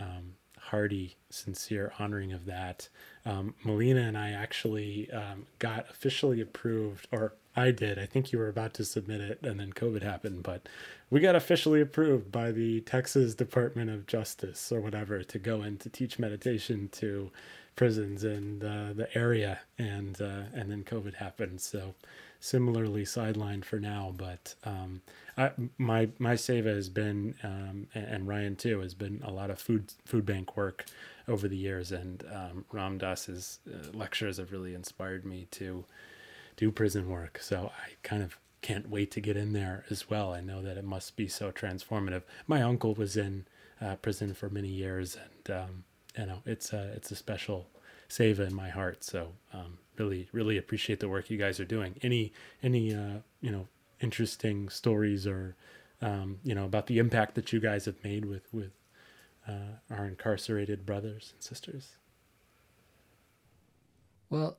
um, 0.00 0.34
hearty, 0.70 1.16
sincere 1.30 1.92
honoring 1.98 2.32
of 2.32 2.46
that. 2.46 2.88
Um, 3.24 3.54
Melina 3.64 4.00
and 4.00 4.16
I 4.16 4.30
actually 4.30 5.10
um, 5.10 5.46
got 5.58 5.90
officially 5.90 6.40
approved, 6.40 7.08
or 7.10 7.34
I 7.54 7.70
did. 7.70 7.98
I 7.98 8.06
think 8.06 8.32
you 8.32 8.38
were 8.38 8.48
about 8.48 8.74
to 8.74 8.84
submit 8.84 9.20
it, 9.20 9.38
and 9.42 9.58
then 9.58 9.72
COVID 9.72 10.02
happened, 10.02 10.42
but 10.42 10.68
we 11.10 11.20
got 11.20 11.34
officially 11.34 11.80
approved 11.80 12.30
by 12.30 12.52
the 12.52 12.80
Texas 12.82 13.34
Department 13.34 13.90
of 13.90 14.06
Justice 14.06 14.70
or 14.70 14.80
whatever 14.80 15.22
to 15.22 15.38
go 15.38 15.62
in 15.62 15.78
to 15.78 15.88
teach 15.88 16.18
meditation 16.18 16.88
to 16.92 17.30
prisons 17.76 18.24
in 18.24 18.58
the, 18.58 18.92
the 18.94 19.16
area, 19.16 19.60
and 19.78 20.20
uh, 20.20 20.44
and 20.54 20.70
then 20.70 20.82
COVID 20.82 21.14
happened. 21.14 21.60
So 21.60 21.94
similarly 22.40 23.04
sidelined 23.04 23.64
for 23.64 23.78
now, 23.78 24.14
but 24.16 24.54
um, 24.64 25.02
I, 25.36 25.50
my 25.78 26.08
my 26.18 26.34
seva 26.34 26.74
has 26.74 26.88
been 26.88 27.34
um, 27.42 27.88
and 27.94 28.26
Ryan 28.26 28.56
too 28.56 28.80
has 28.80 28.94
been 28.94 29.20
a 29.24 29.30
lot 29.30 29.50
of 29.50 29.58
food 29.58 29.92
food 30.04 30.24
bank 30.24 30.56
work 30.56 30.84
over 31.28 31.48
the 31.48 31.56
years, 31.56 31.92
and 31.92 32.24
um, 32.32 32.64
Ram 32.72 32.98
Dass's 32.98 33.58
uh, 33.68 33.96
lectures 33.96 34.38
have 34.38 34.52
really 34.52 34.74
inspired 34.74 35.24
me 35.24 35.46
to 35.52 35.84
do 36.56 36.70
prison 36.70 37.08
work. 37.08 37.38
So 37.40 37.72
I 37.76 37.90
kind 38.02 38.22
of 38.22 38.38
can't 38.62 38.88
wait 38.88 39.10
to 39.12 39.20
get 39.20 39.36
in 39.36 39.52
there 39.52 39.84
as 39.90 40.08
well. 40.08 40.32
I 40.32 40.40
know 40.40 40.62
that 40.62 40.76
it 40.76 40.84
must 40.84 41.16
be 41.16 41.28
so 41.28 41.52
transformative. 41.52 42.22
My 42.46 42.62
uncle 42.62 42.94
was 42.94 43.16
in 43.16 43.46
uh, 43.80 43.96
prison 43.96 44.34
for 44.34 44.48
many 44.48 44.68
years, 44.68 45.16
and 45.16 45.56
um, 45.56 45.84
you 46.18 46.26
know 46.26 46.38
it's 46.46 46.72
a 46.72 46.92
it's 46.94 47.10
a 47.10 47.16
special 47.16 47.66
seva 48.08 48.46
in 48.46 48.54
my 48.54 48.68
heart. 48.68 49.04
So 49.04 49.32
um, 49.52 49.78
really 49.98 50.28
really 50.32 50.56
appreciate 50.56 51.00
the 51.00 51.08
work 51.08 51.30
you 51.30 51.38
guys 51.38 51.60
are 51.60 51.64
doing. 51.64 51.96
Any 52.02 52.32
any 52.62 52.94
uh, 52.94 53.20
you 53.40 53.50
know 53.50 53.68
interesting 54.00 54.68
stories 54.68 55.26
or 55.26 55.56
um, 56.02 56.38
you 56.44 56.54
know 56.54 56.64
about 56.64 56.86
the 56.86 56.98
impact 56.98 57.34
that 57.34 57.52
you 57.52 57.60
guys 57.60 57.84
have 57.86 58.02
made 58.04 58.24
with 58.24 58.52
with 58.52 58.72
uh, 59.48 59.78
our 59.90 60.06
incarcerated 60.06 60.84
brothers 60.84 61.32
and 61.34 61.42
sisters. 61.42 61.96
Well, 64.28 64.58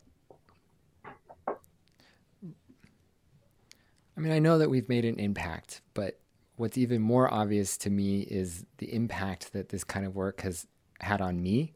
I 4.18 4.20
mean, 4.20 4.32
I 4.32 4.40
know 4.40 4.58
that 4.58 4.70
we've 4.70 4.90
made 4.90 5.06
an 5.06 5.20
impact, 5.20 5.82
but 5.94 6.20
what's 6.56 6.78
even 6.78 7.02
more 7.02 7.32
obvious 7.32 7.78
to 7.78 7.90
me 7.90 8.22
is 8.22 8.66
the 8.78 8.94
impact 8.94 9.54
that 9.54 9.70
this 9.70 9.84
kind 9.84 10.06
of 10.06 10.16
work 10.16 10.42
has 10.42 10.66
had 11.00 11.22
on 11.22 11.42
me. 11.42 11.74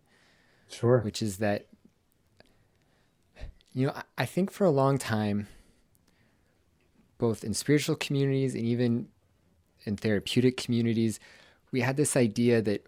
Sure. 0.68 1.00
Which 1.00 1.22
is 1.22 1.38
that 1.38 1.68
you 3.74 3.88
know, 3.88 3.94
I 4.18 4.26
think 4.26 4.52
for 4.52 4.66
a 4.66 4.70
long 4.72 4.98
time, 4.98 5.48
both 7.18 7.44
in 7.44 7.54
spiritual 7.54 7.96
communities 7.96 8.56
and 8.56 8.66
even 8.66 9.08
in 9.86 9.96
therapeutic 9.96 10.58
communities, 10.58 11.20
we 11.72 11.82
had 11.82 11.98
this 11.98 12.18
idea 12.18 12.62
that 12.62 12.86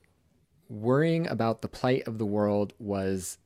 worrying 0.69 1.27
about 1.27 1.61
the 1.61 1.67
plight 1.67 2.07
of 2.07 2.17
the 2.17 2.25
world 2.25 2.73
was 2.79 3.37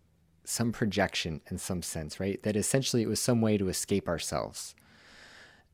some 0.43 0.71
projection 0.71 1.41
in 1.51 1.57
some 1.57 1.81
sense, 1.81 2.19
right? 2.19 2.41
That 2.43 2.55
essentially 2.55 3.01
it 3.01 3.07
was 3.07 3.19
some 3.19 3.41
way 3.41 3.57
to 3.57 3.67
escape 3.67 4.07
ourselves. 4.07 4.75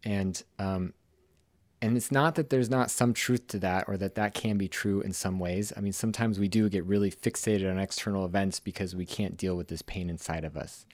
And 0.03 0.41
um, 0.59 0.93
and 1.82 1.97
it's 1.97 2.11
not 2.11 2.36
that 2.36 2.49
there's 2.49 2.70
not 2.70 2.89
some 2.89 3.14
truth 3.14 3.47
to 3.47 3.59
that 3.59 3.86
or 3.88 3.97
that 3.97 4.16
that 4.16 4.34
can 4.34 4.57
be 4.57 4.70
true 4.70 5.01
in 5.01 5.11
some 5.11 5.38
ways. 5.38 5.74
I 5.76 5.82
mean, 5.82 5.91
sometimes 5.91 6.39
we 6.39 6.47
do 6.47 6.70
get 6.70 6.86
really 6.86 7.11
fixated 7.11 7.70
on 7.70 7.78
external 7.78 8.26
events 8.26 8.59
because 8.59 8.95
we 8.95 9.05
can't 9.05 9.36
deal 9.36 9.55
with 9.55 9.68
this 9.68 9.82
pain 9.82 10.09
inside 10.09 10.45
of 10.45 10.55
us. 10.55 10.86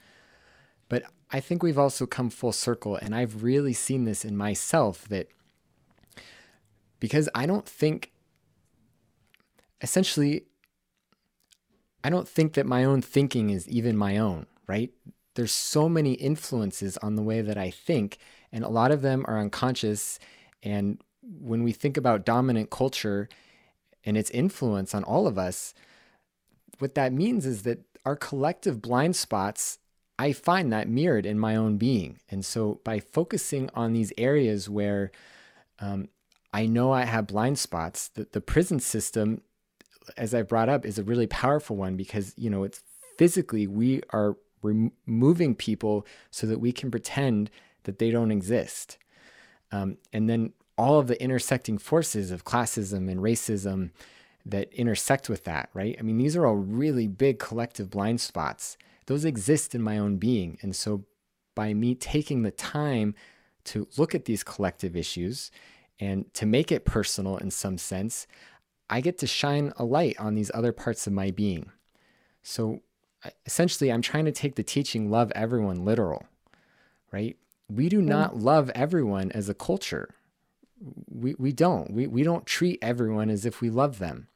But 0.90 1.04
I 1.30 1.40
think 1.40 1.62
we've 1.62 1.78
also 1.78 2.04
come 2.04 2.28
full 2.28 2.52
circle, 2.52 2.96
and 2.96 3.14
I've 3.14 3.42
really 3.42 3.72
seen 3.72 4.04
this 4.04 4.24
in 4.24 4.36
myself 4.36 5.08
that 5.08 5.28
because 6.98 7.30
I 7.34 7.46
don't 7.46 7.64
think, 7.64 8.12
essentially, 9.80 10.44
I 12.02 12.10
don't 12.10 12.28
think 12.28 12.54
that 12.54 12.66
my 12.66 12.84
own 12.84 13.00
thinking 13.02 13.50
is 13.50 13.68
even 13.68 13.96
my 13.96 14.18
own, 14.18 14.46
right? 14.66 14.90
There's 15.36 15.52
so 15.52 15.88
many 15.88 16.14
influences 16.14 16.96
on 16.98 17.14
the 17.14 17.22
way 17.22 17.40
that 17.40 17.56
I 17.56 17.70
think, 17.70 18.18
and 18.52 18.64
a 18.64 18.68
lot 18.68 18.90
of 18.90 19.00
them 19.00 19.24
are 19.28 19.38
unconscious. 19.38 20.18
And 20.62 21.00
when 21.22 21.62
we 21.62 21.70
think 21.70 21.96
about 21.96 22.26
dominant 22.26 22.70
culture 22.70 23.28
and 24.04 24.16
its 24.16 24.30
influence 24.30 24.92
on 24.92 25.04
all 25.04 25.28
of 25.28 25.38
us, 25.38 25.72
what 26.80 26.96
that 26.96 27.12
means 27.12 27.46
is 27.46 27.62
that 27.62 27.84
our 28.04 28.16
collective 28.16 28.82
blind 28.82 29.14
spots 29.14 29.78
I 30.20 30.34
find 30.34 30.70
that 30.70 30.86
mirrored 30.86 31.24
in 31.24 31.38
my 31.38 31.56
own 31.56 31.78
being. 31.78 32.18
And 32.28 32.44
so 32.44 32.78
by 32.84 33.00
focusing 33.00 33.70
on 33.72 33.94
these 33.94 34.12
areas 34.18 34.68
where 34.68 35.12
um, 35.78 36.08
I 36.52 36.66
know 36.66 36.92
I 36.92 37.04
have 37.06 37.26
blind 37.26 37.58
spots, 37.58 38.08
the, 38.08 38.28
the 38.30 38.42
prison 38.42 38.80
system, 38.80 39.40
as 40.18 40.34
I 40.34 40.42
brought 40.42 40.68
up, 40.68 40.84
is 40.84 40.98
a 40.98 41.02
really 41.02 41.26
powerful 41.26 41.74
one 41.74 41.96
because, 41.96 42.34
you 42.36 42.50
know, 42.50 42.64
it's 42.64 42.82
physically 43.16 43.66
we 43.66 44.02
are 44.10 44.36
removing 44.62 45.54
people 45.54 46.06
so 46.30 46.46
that 46.46 46.60
we 46.60 46.70
can 46.70 46.90
pretend 46.90 47.50
that 47.84 47.98
they 47.98 48.10
don't 48.10 48.30
exist. 48.30 48.98
Um, 49.72 49.96
and 50.12 50.28
then 50.28 50.52
all 50.76 50.98
of 50.98 51.06
the 51.06 51.22
intersecting 51.22 51.78
forces 51.78 52.30
of 52.30 52.44
classism 52.44 53.10
and 53.10 53.20
racism 53.20 53.88
that 54.44 54.70
intersect 54.74 55.30
with 55.30 55.44
that, 55.44 55.70
right? 55.72 55.96
I 55.98 56.02
mean, 56.02 56.18
these 56.18 56.36
are 56.36 56.44
all 56.44 56.56
really 56.56 57.08
big 57.08 57.38
collective 57.38 57.88
blind 57.88 58.20
spots 58.20 58.76
those 59.10 59.24
exist 59.24 59.74
in 59.74 59.82
my 59.82 59.98
own 59.98 60.18
being. 60.18 60.56
And 60.62 60.74
so 60.76 61.04
by 61.56 61.74
me 61.74 61.96
taking 61.96 62.42
the 62.42 62.52
time 62.52 63.16
to 63.64 63.88
look 63.96 64.14
at 64.14 64.24
these 64.24 64.44
collective 64.44 64.94
issues 64.96 65.50
and 65.98 66.32
to 66.34 66.46
make 66.46 66.70
it 66.70 66.84
personal 66.84 67.36
in 67.36 67.50
some 67.50 67.76
sense, 67.76 68.28
I 68.88 69.00
get 69.00 69.18
to 69.18 69.26
shine 69.26 69.72
a 69.76 69.84
light 69.84 70.14
on 70.20 70.36
these 70.36 70.52
other 70.54 70.72
parts 70.72 71.08
of 71.08 71.12
my 71.12 71.32
being. 71.32 71.72
So 72.44 72.82
essentially, 73.44 73.90
I'm 73.90 74.00
trying 74.00 74.26
to 74.26 74.32
take 74.32 74.54
the 74.54 74.62
teaching 74.62 75.10
love 75.10 75.32
everyone 75.34 75.84
literal, 75.84 76.24
right? 77.10 77.36
We 77.68 77.88
do 77.88 78.00
not 78.00 78.36
love 78.36 78.70
everyone 78.76 79.32
as 79.32 79.48
a 79.48 79.54
culture. 79.54 80.14
We, 81.12 81.34
we 81.36 81.50
don't. 81.50 81.92
We, 81.92 82.06
we 82.06 82.22
don't 82.22 82.46
treat 82.46 82.78
everyone 82.80 83.28
as 83.28 83.44
if 83.44 83.60
we 83.60 83.70
love 83.70 83.98
them. 83.98 84.28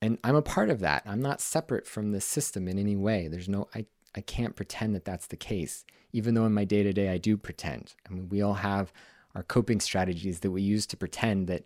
And 0.00 0.18
I'm 0.22 0.36
a 0.36 0.42
part 0.42 0.70
of 0.70 0.80
that. 0.80 1.02
I'm 1.06 1.20
not 1.20 1.40
separate 1.40 1.86
from 1.86 2.12
the 2.12 2.20
system 2.20 2.68
in 2.68 2.78
any 2.78 2.96
way. 2.96 3.28
There's 3.28 3.48
no, 3.48 3.68
I, 3.74 3.86
I 4.14 4.20
can't 4.20 4.56
pretend 4.56 4.94
that 4.94 5.04
that's 5.04 5.26
the 5.26 5.36
case, 5.36 5.84
even 6.12 6.34
though 6.34 6.46
in 6.46 6.54
my 6.54 6.64
day 6.64 6.82
to 6.82 6.92
day 6.92 7.08
I 7.08 7.18
do 7.18 7.36
pretend. 7.36 7.94
I 8.08 8.12
mean, 8.12 8.28
we 8.28 8.40
all 8.40 8.54
have 8.54 8.92
our 9.34 9.42
coping 9.42 9.80
strategies 9.80 10.40
that 10.40 10.50
we 10.50 10.62
use 10.62 10.86
to 10.86 10.96
pretend 10.96 11.48
that 11.48 11.64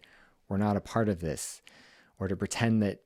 we're 0.49 0.57
not 0.57 0.77
a 0.77 0.81
part 0.81 1.09
of 1.09 1.21
this 1.21 1.63
or 2.19 2.29
to 2.29 2.37
pretend 2.37 2.83
that 2.83 3.03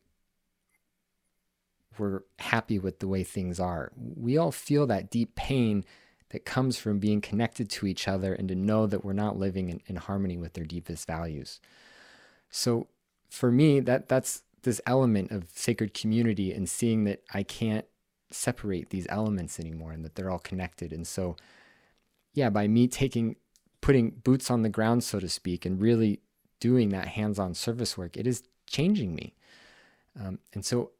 we're 1.98 2.22
happy 2.38 2.78
with 2.78 2.98
the 2.98 3.08
way 3.08 3.24
things 3.24 3.58
are. 3.58 3.92
We 3.96 4.36
all 4.36 4.52
feel 4.52 4.86
that 4.86 5.10
deep 5.10 5.34
pain 5.34 5.84
that 6.30 6.44
comes 6.44 6.78
from 6.78 6.98
being 6.98 7.20
connected 7.20 7.70
to 7.70 7.86
each 7.86 8.08
other 8.08 8.34
and 8.34 8.48
to 8.48 8.54
know 8.54 8.86
that 8.86 9.04
we're 9.04 9.12
not 9.12 9.38
living 9.38 9.70
in, 9.70 9.80
in 9.86 9.96
harmony 9.96 10.36
with 10.36 10.54
their 10.54 10.64
deepest 10.64 11.06
values. 11.06 11.60
So 12.50 12.88
for 13.30 13.50
me, 13.50 13.80
that 13.80 14.08
that's 14.08 14.42
this 14.66 14.80
element 14.84 15.30
of 15.30 15.46
sacred 15.54 15.94
community 15.94 16.52
and 16.52 16.68
seeing 16.68 17.04
that 17.04 17.22
I 17.32 17.42
can't 17.42 17.86
separate 18.30 18.90
these 18.90 19.06
elements 19.08 19.58
anymore 19.60 19.92
and 19.92 20.04
that 20.04 20.16
they're 20.16 20.30
all 20.30 20.40
connected. 20.40 20.92
And 20.92 21.06
so, 21.06 21.36
yeah, 22.34 22.50
by 22.50 22.66
me 22.66 22.88
taking, 22.88 23.36
putting 23.80 24.10
boots 24.10 24.50
on 24.50 24.62
the 24.62 24.68
ground, 24.68 25.04
so 25.04 25.20
to 25.20 25.28
speak, 25.28 25.64
and 25.64 25.80
really 25.80 26.20
doing 26.60 26.88
that 26.90 27.08
hands 27.08 27.38
on 27.38 27.54
service 27.54 27.96
work, 27.96 28.16
it 28.16 28.26
is 28.26 28.42
changing 28.66 29.14
me. 29.14 29.34
Um, 30.20 30.40
and 30.52 30.64
so 30.64 30.90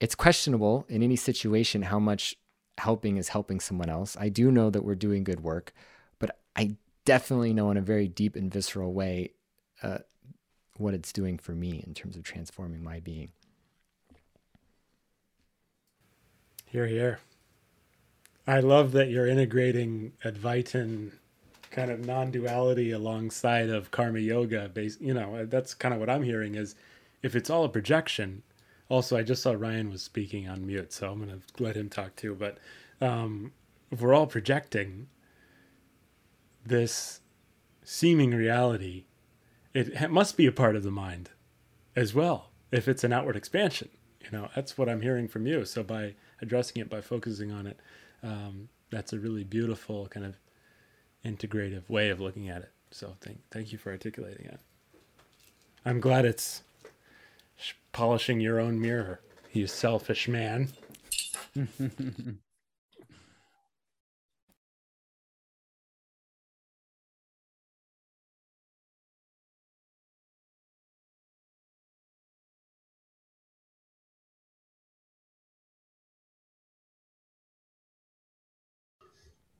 it's 0.00 0.14
questionable 0.14 0.86
in 0.88 1.02
any 1.02 1.16
situation 1.16 1.82
how 1.82 1.98
much 1.98 2.34
helping 2.78 3.18
is 3.18 3.28
helping 3.28 3.60
someone 3.60 3.90
else. 3.90 4.16
I 4.18 4.30
do 4.30 4.50
know 4.50 4.70
that 4.70 4.84
we're 4.84 4.94
doing 4.94 5.24
good 5.24 5.40
work, 5.40 5.74
but 6.18 6.38
I 6.56 6.76
definitely 7.04 7.52
know 7.52 7.70
in 7.70 7.76
a 7.76 7.82
very 7.82 8.08
deep 8.08 8.34
and 8.34 8.50
visceral 8.50 8.94
way 8.94 9.32
uh, 9.82 9.98
what 10.78 10.94
it's 10.94 11.12
doing 11.12 11.38
for 11.38 11.52
me 11.52 11.82
in 11.86 11.94
terms 11.94 12.16
of 12.16 12.22
transforming 12.22 12.82
my 12.82 13.00
being. 13.00 13.30
Here, 16.64 16.86
here. 16.86 17.20
I 18.46 18.60
love 18.60 18.92
that 18.92 19.08
you're 19.08 19.26
integrating 19.26 20.12
Advaitin 20.24 21.12
kind 21.70 21.90
of 21.90 22.06
non-duality 22.06 22.90
alongside 22.90 23.68
of 23.68 23.90
karma 23.90 24.18
yoga 24.18 24.70
based 24.72 25.00
you 25.00 25.12
know 25.12 25.44
that's 25.46 25.74
kind 25.74 25.92
of 25.92 26.00
what 26.00 26.08
i'm 26.08 26.22
hearing 26.22 26.54
is 26.54 26.74
if 27.22 27.34
it's 27.34 27.50
all 27.50 27.64
a 27.64 27.68
projection 27.68 28.42
also 28.88 29.16
i 29.16 29.22
just 29.22 29.42
saw 29.42 29.52
ryan 29.52 29.90
was 29.90 30.02
speaking 30.02 30.48
on 30.48 30.66
mute 30.66 30.92
so 30.92 31.10
i'm 31.10 31.18
going 31.18 31.28
to 31.28 31.62
let 31.62 31.76
him 31.76 31.88
talk 31.88 32.14
too 32.16 32.34
but 32.34 32.58
um, 33.00 33.52
if 33.90 34.00
we're 34.00 34.14
all 34.14 34.26
projecting 34.26 35.08
this 36.64 37.20
seeming 37.84 38.30
reality 38.30 39.05
it 39.76 40.10
must 40.10 40.36
be 40.36 40.46
a 40.46 40.52
part 40.52 40.76
of 40.76 40.82
the 40.82 40.90
mind 40.90 41.30
as 41.94 42.14
well 42.14 42.50
if 42.70 42.88
it's 42.88 43.04
an 43.04 43.12
outward 43.12 43.36
expansion 43.36 43.88
you 44.20 44.36
know 44.36 44.48
that's 44.54 44.76
what 44.76 44.88
i'm 44.88 45.02
hearing 45.02 45.28
from 45.28 45.46
you. 45.46 45.64
So 45.64 45.82
by 45.82 46.14
addressing 46.40 46.80
it 46.82 46.90
by 46.90 47.00
focusing 47.00 47.52
on 47.52 47.66
it 47.66 47.78
um, 48.22 48.68
that's 48.90 49.12
a 49.12 49.18
really 49.18 49.44
beautiful 49.44 50.06
kind 50.08 50.26
of 50.26 50.36
integrative 51.24 51.88
way 51.88 52.08
of 52.10 52.20
looking 52.20 52.48
at 52.48 52.62
it. 52.62 52.72
So 52.90 53.14
thank, 53.20 53.38
thank 53.50 53.72
you 53.72 53.78
for 53.78 53.90
articulating 53.90 54.46
it. 54.46 54.60
I'm 55.84 56.00
glad 56.00 56.24
it's 56.24 56.62
polishing 57.92 58.40
your 58.40 58.60
own 58.60 58.80
mirror 58.80 59.20
you 59.52 59.66
selfish 59.66 60.28
man 60.28 60.68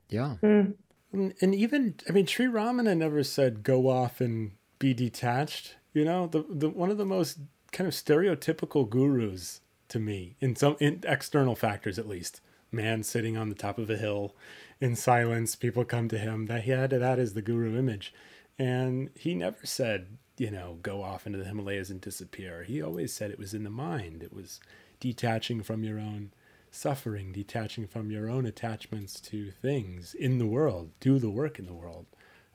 Yeah. 0.08 0.36
Mm. 0.42 0.74
And, 1.12 1.34
and, 1.40 1.54
even 1.54 1.94
I 2.08 2.12
mean, 2.12 2.26
Sri 2.26 2.46
Ramana 2.46 2.96
never 2.96 3.22
said 3.22 3.62
go 3.62 3.88
off 3.88 4.20
and 4.20 4.52
be 4.78 4.92
detached. 4.94 5.76
You 5.92 6.04
know, 6.04 6.26
the 6.26 6.44
the 6.48 6.68
one 6.68 6.90
of 6.90 6.98
the 6.98 7.06
most 7.06 7.38
kind 7.72 7.88
of 7.88 7.94
stereotypical 7.94 8.88
gurus 8.88 9.60
to 9.88 9.98
me 9.98 10.36
in 10.40 10.56
some 10.56 10.76
in 10.80 11.02
external 11.06 11.54
factors 11.54 11.98
at 11.98 12.08
least. 12.08 12.40
Man 12.72 13.04
sitting 13.04 13.36
on 13.36 13.48
the 13.48 13.54
top 13.54 13.78
of 13.78 13.88
a 13.88 13.96
hill 13.96 14.34
in 14.80 14.96
silence, 14.96 15.54
people 15.54 15.84
come 15.84 16.08
to 16.08 16.18
him. 16.18 16.46
That 16.46 16.64
he 16.64 16.72
had 16.72 16.90
that 16.90 17.18
as 17.18 17.32
the 17.32 17.40
guru 17.40 17.78
image, 17.78 18.12
and 18.58 19.10
he 19.14 19.34
never 19.34 19.64
said 19.64 20.18
you 20.36 20.50
know 20.50 20.78
go 20.82 21.02
off 21.02 21.26
into 21.26 21.38
the 21.38 21.44
Himalayas 21.44 21.90
and 21.90 22.00
disappear. 22.00 22.64
He 22.64 22.82
always 22.82 23.12
said 23.12 23.30
it 23.30 23.38
was 23.38 23.54
in 23.54 23.64
the 23.64 23.70
mind. 23.70 24.22
It 24.22 24.32
was 24.32 24.60
detaching 25.00 25.62
from 25.62 25.84
your 25.84 25.98
own 25.98 26.32
suffering, 26.70 27.32
detaching 27.32 27.86
from 27.86 28.10
your 28.10 28.28
own 28.28 28.46
attachments 28.46 29.20
to 29.20 29.50
things 29.50 30.14
in 30.14 30.38
the 30.38 30.46
world, 30.46 30.90
do 31.00 31.18
the 31.18 31.30
work 31.30 31.58
in 31.58 31.66
the 31.66 31.74
world. 31.74 32.06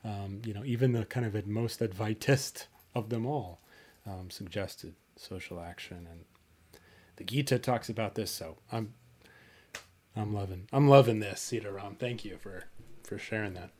Um, 0.04 0.42
you 0.44 0.52
know, 0.52 0.64
even 0.64 0.92
the 0.92 1.04
kind 1.04 1.26
of 1.26 1.46
most 1.46 1.80
advaitist 1.80 2.66
of 2.94 3.08
them 3.08 3.26
all 3.26 3.60
um, 4.06 4.30
suggested 4.30 4.94
social 5.16 5.60
action, 5.60 6.08
and 6.10 6.24
the 7.16 7.24
Gita 7.24 7.58
talks 7.58 7.88
about 7.88 8.14
this. 8.14 8.30
So 8.30 8.56
I'm, 8.70 8.94
I'm 10.16 10.34
loving, 10.34 10.68
I'm 10.72 10.88
loving 10.88 11.20
this, 11.20 11.40
Sitaram. 11.40 11.96
Thank 11.98 12.24
you 12.24 12.36
for 12.36 12.64
for 13.04 13.18
sharing 13.18 13.54
that. 13.54 13.70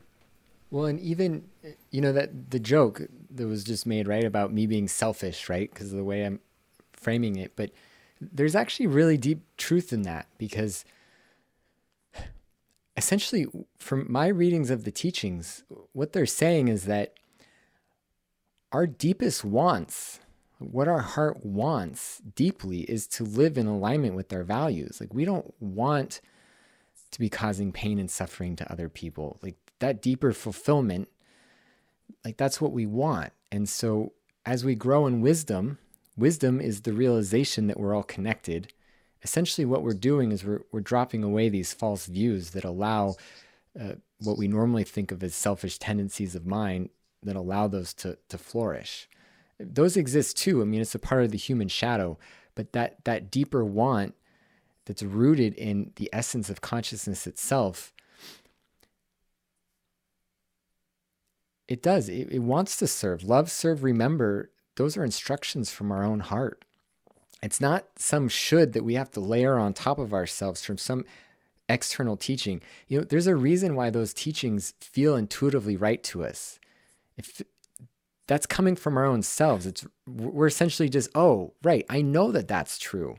Well, 0.71 0.85
and 0.85 0.99
even 0.99 1.49
you 1.91 2.01
know 2.01 2.13
that 2.13 2.51
the 2.51 2.59
joke 2.59 3.01
that 3.29 3.47
was 3.47 3.63
just 3.63 3.85
made 3.85 4.07
right 4.07 4.23
about 4.23 4.53
me 4.53 4.65
being 4.65 4.87
selfish, 4.87 5.49
right? 5.49 5.69
Because 5.71 5.91
of 5.91 5.97
the 5.97 6.03
way 6.03 6.23
I'm 6.23 6.39
framing 6.93 7.35
it, 7.35 7.53
but 7.55 7.71
there's 8.31 8.55
actually 8.55 8.87
really 8.87 9.17
deep 9.17 9.41
truth 9.57 9.91
in 9.91 10.03
that 10.03 10.27
because 10.37 10.85
essentially, 12.95 13.47
from 13.77 14.11
my 14.11 14.27
readings 14.27 14.69
of 14.69 14.83
the 14.83 14.91
teachings, 14.91 15.63
what 15.93 16.13
they're 16.13 16.25
saying 16.25 16.67
is 16.67 16.85
that 16.85 17.13
our 18.71 18.87
deepest 18.87 19.43
wants, 19.43 20.19
what 20.59 20.87
our 20.87 21.01
heart 21.01 21.45
wants 21.45 22.21
deeply, 22.35 22.81
is 22.81 23.07
to 23.07 23.23
live 23.23 23.57
in 23.57 23.67
alignment 23.67 24.15
with 24.15 24.31
our 24.33 24.43
values. 24.43 24.99
Like, 24.99 25.13
we 25.13 25.25
don't 25.25 25.53
want 25.59 26.21
to 27.11 27.19
be 27.19 27.29
causing 27.29 27.71
pain 27.71 27.99
and 27.99 28.09
suffering 28.09 28.55
to 28.55 28.71
other 28.71 28.89
people. 28.89 29.39
Like, 29.41 29.55
that 29.79 30.01
deeper 30.01 30.33
fulfillment, 30.33 31.09
like, 32.25 32.37
that's 32.37 32.59
what 32.61 32.71
we 32.71 32.85
want. 32.85 33.31
And 33.51 33.67
so, 33.69 34.13
as 34.45 34.65
we 34.65 34.75
grow 34.75 35.05
in 35.07 35.21
wisdom, 35.21 35.77
Wisdom 36.15 36.61
is 36.61 36.81
the 36.81 36.93
realization 36.93 37.67
that 37.67 37.79
we're 37.79 37.95
all 37.95 38.03
connected. 38.03 38.71
Essentially, 39.23 39.65
what 39.65 39.83
we're 39.83 39.93
doing 39.93 40.31
is 40.31 40.43
we're, 40.43 40.61
we're 40.71 40.81
dropping 40.81 41.23
away 41.23 41.49
these 41.49 41.73
false 41.73 42.05
views 42.05 42.51
that 42.51 42.63
allow 42.63 43.15
uh, 43.79 43.93
what 44.19 44.37
we 44.37 44.47
normally 44.47 44.83
think 44.83 45.11
of 45.11 45.23
as 45.23 45.33
selfish 45.33 45.79
tendencies 45.79 46.35
of 46.35 46.45
mind 46.45 46.89
that 47.23 47.35
allow 47.35 47.67
those 47.67 47.93
to, 47.93 48.17
to 48.29 48.37
flourish. 48.37 49.07
Those 49.59 49.97
exist 49.97 50.37
too. 50.37 50.61
I 50.61 50.65
mean, 50.65 50.81
it's 50.81 50.95
a 50.95 50.99
part 50.99 51.23
of 51.23 51.31
the 51.31 51.37
human 51.37 51.67
shadow, 51.67 52.17
but 52.53 52.73
that, 52.73 53.03
that 53.05 53.31
deeper 53.31 53.63
want 53.63 54.13
that's 54.85 55.03
rooted 55.03 55.53
in 55.55 55.93
the 55.95 56.09
essence 56.11 56.49
of 56.49 56.61
consciousness 56.61 57.25
itself 57.25 57.93
it 61.67 61.81
does 61.81 62.09
it, 62.09 62.29
it, 62.31 62.39
wants 62.39 62.77
to 62.77 62.87
serve 62.87 63.23
love 63.23 63.49
serve 63.49 63.83
remember 63.83 64.51
those 64.75 64.97
are 64.97 65.03
instructions 65.03 65.71
from 65.71 65.91
our 65.91 66.03
own 66.03 66.19
heart. 66.21 66.63
It's 67.41 67.59
not 67.59 67.85
some 67.97 68.29
should 68.29 68.73
that 68.73 68.85
we 68.85 68.95
have 68.95 69.11
to 69.11 69.19
layer 69.19 69.57
on 69.57 69.73
top 69.73 69.99
of 69.99 70.13
ourselves 70.13 70.63
from 70.63 70.77
some 70.77 71.05
external 71.67 72.15
teaching. 72.15 72.61
You 72.87 72.99
know, 72.99 73.03
there's 73.03 73.27
a 73.27 73.35
reason 73.35 73.75
why 73.75 73.89
those 73.89 74.13
teachings 74.13 74.73
feel 74.79 75.15
intuitively 75.15 75.75
right 75.75 76.01
to 76.05 76.23
us. 76.23 76.59
If 77.17 77.41
that's 78.27 78.45
coming 78.45 78.75
from 78.75 78.97
our 78.97 79.05
own 79.05 79.21
selves, 79.21 79.65
it's 79.65 79.85
we're 80.07 80.47
essentially 80.47 80.89
just, 80.89 81.09
oh, 81.15 81.53
right, 81.63 81.85
I 81.89 82.01
know 82.01 82.31
that 82.31 82.47
that's 82.47 82.77
true. 82.77 83.17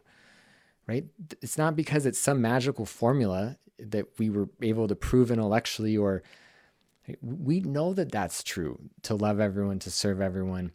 Right? 0.87 1.05
It's 1.41 1.59
not 1.59 1.77
because 1.77 2.05
it's 2.05 2.19
some 2.19 2.43
magical 2.43 2.87
formula 2.87 3.57
that 3.79 4.07
we 4.19 4.31
were 4.31 4.49
able 4.63 4.89
to 4.89 4.95
prove 4.95 5.31
intellectually 5.31 5.97
or 5.97 6.23
we 7.21 7.61
know 7.61 7.93
that 7.93 8.11
that's 8.11 8.43
true 8.43 8.79
to 9.03 9.15
love 9.15 9.41
everyone, 9.41 9.79
to 9.81 9.91
serve 9.91 10.21
everyone 10.21 10.73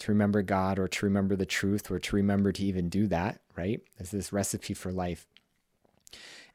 to 0.00 0.12
remember 0.12 0.42
God 0.42 0.78
or 0.78 0.88
to 0.88 1.06
remember 1.06 1.36
the 1.36 1.46
truth 1.46 1.90
or 1.90 1.98
to 1.98 2.16
remember 2.16 2.52
to 2.52 2.64
even 2.64 2.88
do 2.88 3.06
that, 3.06 3.40
right? 3.56 3.80
As 3.98 4.10
this 4.10 4.32
recipe 4.32 4.74
for 4.74 4.92
life. 4.92 5.26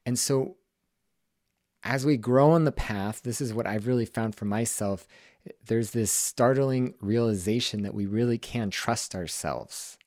And 0.05 0.19
so 0.19 0.57
as 1.83 2.05
we 2.05 2.17
grow 2.17 2.51
on 2.51 2.65
the 2.65 2.71
path, 2.71 3.21
this 3.23 3.39
is 3.39 3.53
what 3.53 3.67
I've 3.67 3.87
really 3.87 4.05
found 4.05 4.35
for 4.35 4.45
myself. 4.45 5.07
There's 5.67 5.91
this 5.91 6.11
startling 6.11 6.95
realization 6.99 7.83
that 7.83 7.93
we 7.93 8.07
really 8.07 8.39
can 8.39 8.71
trust 8.71 9.13
ourselves. 9.13 9.97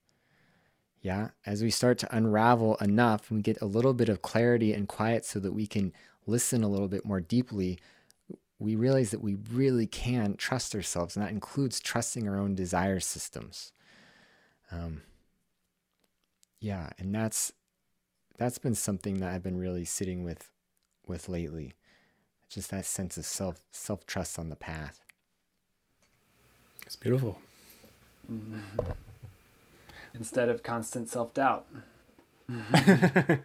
Yeah, 1.00 1.28
as 1.46 1.62
we 1.62 1.70
start 1.70 1.98
to 1.98 2.16
unravel 2.16 2.74
enough 2.80 3.30
and 3.30 3.38
we 3.38 3.42
get 3.42 3.62
a 3.62 3.66
little 3.66 3.94
bit 3.94 4.08
of 4.08 4.20
clarity 4.20 4.74
and 4.74 4.88
quiet 4.88 5.24
so 5.24 5.38
that 5.38 5.52
we 5.52 5.68
can 5.68 5.92
listen 6.26 6.64
a 6.64 6.68
little 6.68 6.88
bit 6.88 7.04
more 7.04 7.20
deeply, 7.20 7.78
we 8.58 8.74
realize 8.74 9.10
that 9.10 9.22
we 9.22 9.36
really 9.52 9.86
can 9.86 10.34
trust 10.36 10.74
ourselves, 10.74 11.16
and 11.16 11.24
that 11.24 11.32
includes 11.32 11.80
trusting 11.80 12.28
our 12.28 12.38
own 12.38 12.54
desire 12.54 13.00
systems. 13.00 13.72
Um, 14.72 15.02
yeah, 16.60 16.90
and 16.98 17.14
that's 17.14 17.52
that's 18.36 18.58
been 18.58 18.74
something 18.74 19.18
that 19.18 19.32
I've 19.32 19.42
been 19.42 19.58
really 19.58 19.84
sitting 19.84 20.24
with 20.24 20.50
with 21.06 21.28
lately. 21.28 21.74
Just 22.48 22.70
that 22.70 22.86
sense 22.86 23.16
of 23.16 23.24
self 23.24 23.60
self 23.70 24.06
trust 24.06 24.38
on 24.38 24.48
the 24.48 24.56
path. 24.56 25.00
It's 26.84 26.96
beautiful. 26.96 27.40
Mm-hmm. 28.30 28.80
Instead 30.14 30.48
of 30.48 30.62
constant 30.62 31.08
self 31.08 31.32
doubt. 31.34 31.66
Instead 32.48 33.42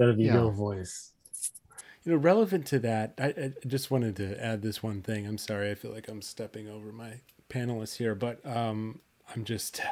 of 0.00 0.18
ego 0.18 0.48
yeah. 0.48 0.50
voice. 0.50 1.12
You 2.04 2.12
know, 2.12 2.18
relevant 2.18 2.66
to 2.68 2.78
that, 2.80 3.14
I, 3.18 3.26
I, 3.26 3.52
just 3.66 3.90
wanted 3.90 4.16
to 4.16 4.42
add 4.42 4.62
this 4.62 4.82
one 4.82 5.02
thing. 5.02 5.26
I'm 5.26 5.38
sorry, 5.38 5.70
I 5.70 5.74
feel 5.74 5.92
like 5.92 6.08
I'm 6.08 6.22
stepping 6.22 6.68
over 6.68 6.92
my 6.92 7.20
panelists 7.50 7.96
here, 7.96 8.14
but 8.14 8.44
um, 8.46 9.00
I'm 9.34 9.44
just, 9.44 9.82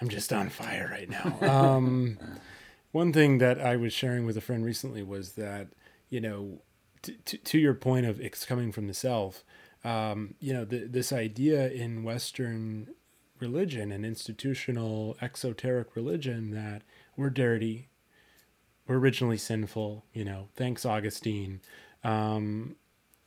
I'm 0.00 0.08
just 0.08 0.32
on 0.32 0.48
fire 0.48 0.88
right 0.90 1.08
now. 1.08 1.38
Um, 1.48 2.18
one 2.90 3.12
thing 3.12 3.38
that 3.38 3.60
I 3.60 3.76
was 3.76 3.92
sharing 3.92 4.24
with 4.24 4.36
a 4.36 4.40
friend 4.40 4.64
recently 4.64 5.02
was 5.02 5.32
that, 5.32 5.68
you 6.08 6.20
know, 6.20 6.62
t- 7.02 7.18
t- 7.24 7.38
to 7.38 7.58
your 7.58 7.74
point 7.74 8.06
of 8.06 8.20
it's 8.20 8.44
coming 8.44 8.72
from 8.72 8.86
the 8.86 8.94
self, 8.94 9.44
um, 9.84 10.34
you 10.40 10.52
know, 10.52 10.64
the, 10.64 10.86
this 10.86 11.12
idea 11.12 11.68
in 11.70 12.02
Western 12.02 12.88
religion 13.40 13.92
and 13.92 14.04
institutional 14.04 15.16
exoteric 15.20 15.94
religion 15.94 16.50
that 16.50 16.82
we're 17.16 17.30
dirty, 17.30 17.88
we're 18.88 18.98
originally 18.98 19.36
sinful, 19.36 20.04
you 20.12 20.24
know, 20.24 20.48
thanks 20.56 20.84
Augustine. 20.84 21.60
Um, 22.02 22.76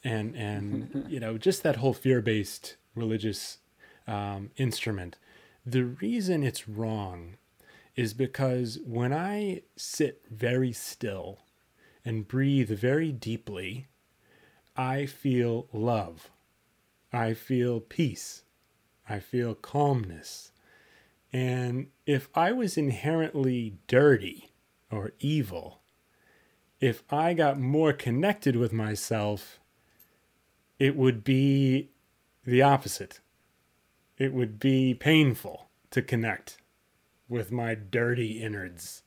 and, 0.03 0.35
and, 0.35 1.05
you 1.09 1.19
know, 1.19 1.37
just 1.37 1.63
that 1.63 1.77
whole 1.77 1.93
fear 1.93 2.21
based 2.21 2.75
religious 2.95 3.59
um, 4.07 4.49
instrument. 4.57 5.17
The 5.65 5.85
reason 5.85 6.43
it's 6.43 6.67
wrong 6.67 7.37
is 7.95 8.13
because 8.13 8.79
when 8.85 9.13
I 9.13 9.61
sit 9.75 10.23
very 10.29 10.73
still 10.73 11.39
and 12.03 12.27
breathe 12.27 12.71
very 12.71 13.11
deeply, 13.11 13.87
I 14.75 15.05
feel 15.05 15.67
love. 15.71 16.31
I 17.13 17.33
feel 17.35 17.79
peace. 17.79 18.43
I 19.07 19.19
feel 19.19 19.53
calmness. 19.53 20.51
And 21.31 21.87
if 22.05 22.29
I 22.33 22.51
was 22.51 22.77
inherently 22.77 23.75
dirty 23.87 24.50
or 24.91 25.13
evil, 25.19 25.81
if 26.79 27.03
I 27.09 27.33
got 27.33 27.59
more 27.59 27.93
connected 27.93 28.55
with 28.55 28.73
myself, 28.73 29.59
it 30.79 30.95
would 30.95 31.23
be 31.23 31.91
the 32.45 32.61
opposite. 32.61 33.19
It 34.17 34.33
would 34.33 34.59
be 34.59 34.93
painful 34.93 35.69
to 35.91 36.01
connect 36.01 36.57
with 37.29 37.51
my 37.51 37.75
dirty 37.75 38.41
innards. 38.41 39.03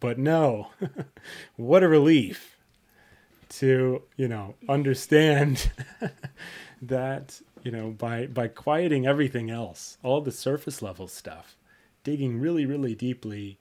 But 0.00 0.18
no, 0.18 0.68
what 1.56 1.82
a 1.82 1.88
relief 1.88 2.58
to, 3.48 4.02
you 4.16 4.28
know, 4.28 4.54
understand 4.68 5.70
that, 6.82 7.40
you 7.62 7.70
know, 7.70 7.90
by 7.90 8.26
by 8.26 8.48
quieting 8.48 9.06
everything 9.06 9.50
else, 9.50 9.96
all 10.02 10.20
the 10.20 10.32
surface 10.32 10.82
level 10.82 11.08
stuff, 11.08 11.56
digging 12.02 12.38
really, 12.38 12.66
really 12.66 12.94
deeply, 12.94 13.58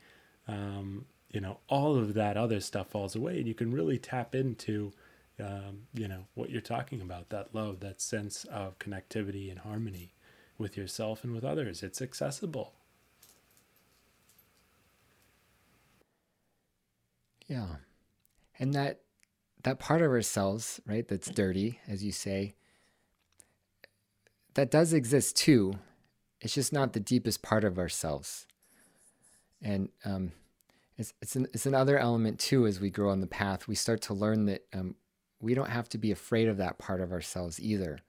um, 0.48 1.06
you 1.34 1.42
know, 1.42 1.58
all 1.68 1.98
of 1.98 2.14
that 2.14 2.38
other 2.38 2.60
stuff 2.60 2.88
falls 2.88 3.16
away, 3.16 3.40
and 3.40 3.48
you 3.48 3.56
can 3.56 3.74
really 3.74 3.98
tap 3.98 4.36
into, 4.36 4.94
um, 5.40 5.88
you 5.94 6.08
know, 6.08 6.26
what 6.36 6.52
you're 6.52 6.62
talking 6.62 7.02
about 7.02 7.30
that 7.30 7.54
love, 7.54 7.80
that 7.80 8.00
sense 8.00 8.46
of 8.46 8.78
connectivity 8.78 9.50
and 9.50 9.60
harmony 9.60 10.14
with 10.60 10.78
yourself 10.78 11.24
and 11.24 11.34
with 11.34 11.44
others. 11.44 11.82
It's 11.82 12.02
accessible. 12.02 12.74
Yeah. 17.48 17.68
And 18.60 18.74
that 18.74 19.02
that 19.64 19.80
part 19.80 20.02
of 20.02 20.12
ourselves, 20.12 20.80
right, 20.86 21.08
that's 21.08 21.30
dirty, 21.30 21.80
as 21.88 22.04
you 22.04 22.12
say, 22.12 22.54
that 24.54 24.70
does 24.70 24.94
exist 24.94 25.36
too. 25.36 25.74
It's 26.42 26.54
just 26.54 26.74
not 26.74 26.94
the 26.94 27.00
deepest 27.00 27.42
part 27.42 27.64
of 27.64 27.80
ourselves. 27.80 28.46
And 29.62 29.90
um, 30.04 30.34
it's 30.98 31.14
it's 31.22 31.36
an, 31.36 31.48
it's 31.54 31.66
another 31.66 31.98
element 31.98 32.40
too 32.40 32.68
as 32.68 32.80
we 32.80 32.90
grow 32.90 33.10
on 33.10 33.22
the 33.22 33.28
path. 33.28 33.68
We 33.68 33.76
start 33.76 34.02
to 34.04 34.14
learn 34.14 34.46
that 34.46 34.66
um, 34.74 34.96
we 35.40 35.54
don't 35.54 35.70
have 35.70 35.90
to 35.90 35.98
be 35.98 36.12
afraid 36.12 36.48
of 36.48 36.58
that 36.58 36.78
part 36.78 37.02
of 37.02 37.12
ourselves 37.12 37.60
either. 37.60 38.00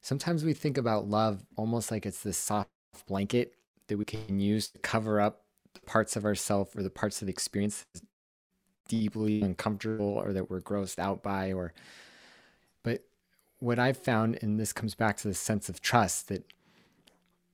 Sometimes 0.00 0.44
we 0.44 0.52
think 0.52 0.78
about 0.78 1.08
love 1.08 1.44
almost 1.56 1.90
like 1.90 2.06
it's 2.06 2.22
this 2.22 2.38
soft 2.38 2.70
blanket 3.06 3.54
that 3.88 3.98
we 3.98 4.04
can 4.04 4.38
use 4.38 4.68
to 4.68 4.78
cover 4.78 5.20
up 5.20 5.42
the 5.74 5.80
parts 5.80 6.16
of 6.16 6.24
ourselves 6.24 6.74
or 6.76 6.82
the 6.82 6.90
parts 6.90 7.20
of 7.20 7.26
the 7.26 7.32
experience 7.32 7.84
that's 7.92 8.06
deeply 8.88 9.42
uncomfortable 9.42 10.06
or 10.06 10.32
that 10.32 10.48
we're 10.48 10.60
grossed 10.60 10.98
out 10.98 11.22
by 11.22 11.52
or 11.52 11.72
but 12.84 13.02
what 13.58 13.80
I've 13.80 13.96
found 13.96 14.38
and 14.42 14.60
this 14.60 14.72
comes 14.72 14.94
back 14.94 15.16
to 15.18 15.28
the 15.28 15.34
sense 15.34 15.68
of 15.68 15.80
trust 15.80 16.28
that 16.28 16.44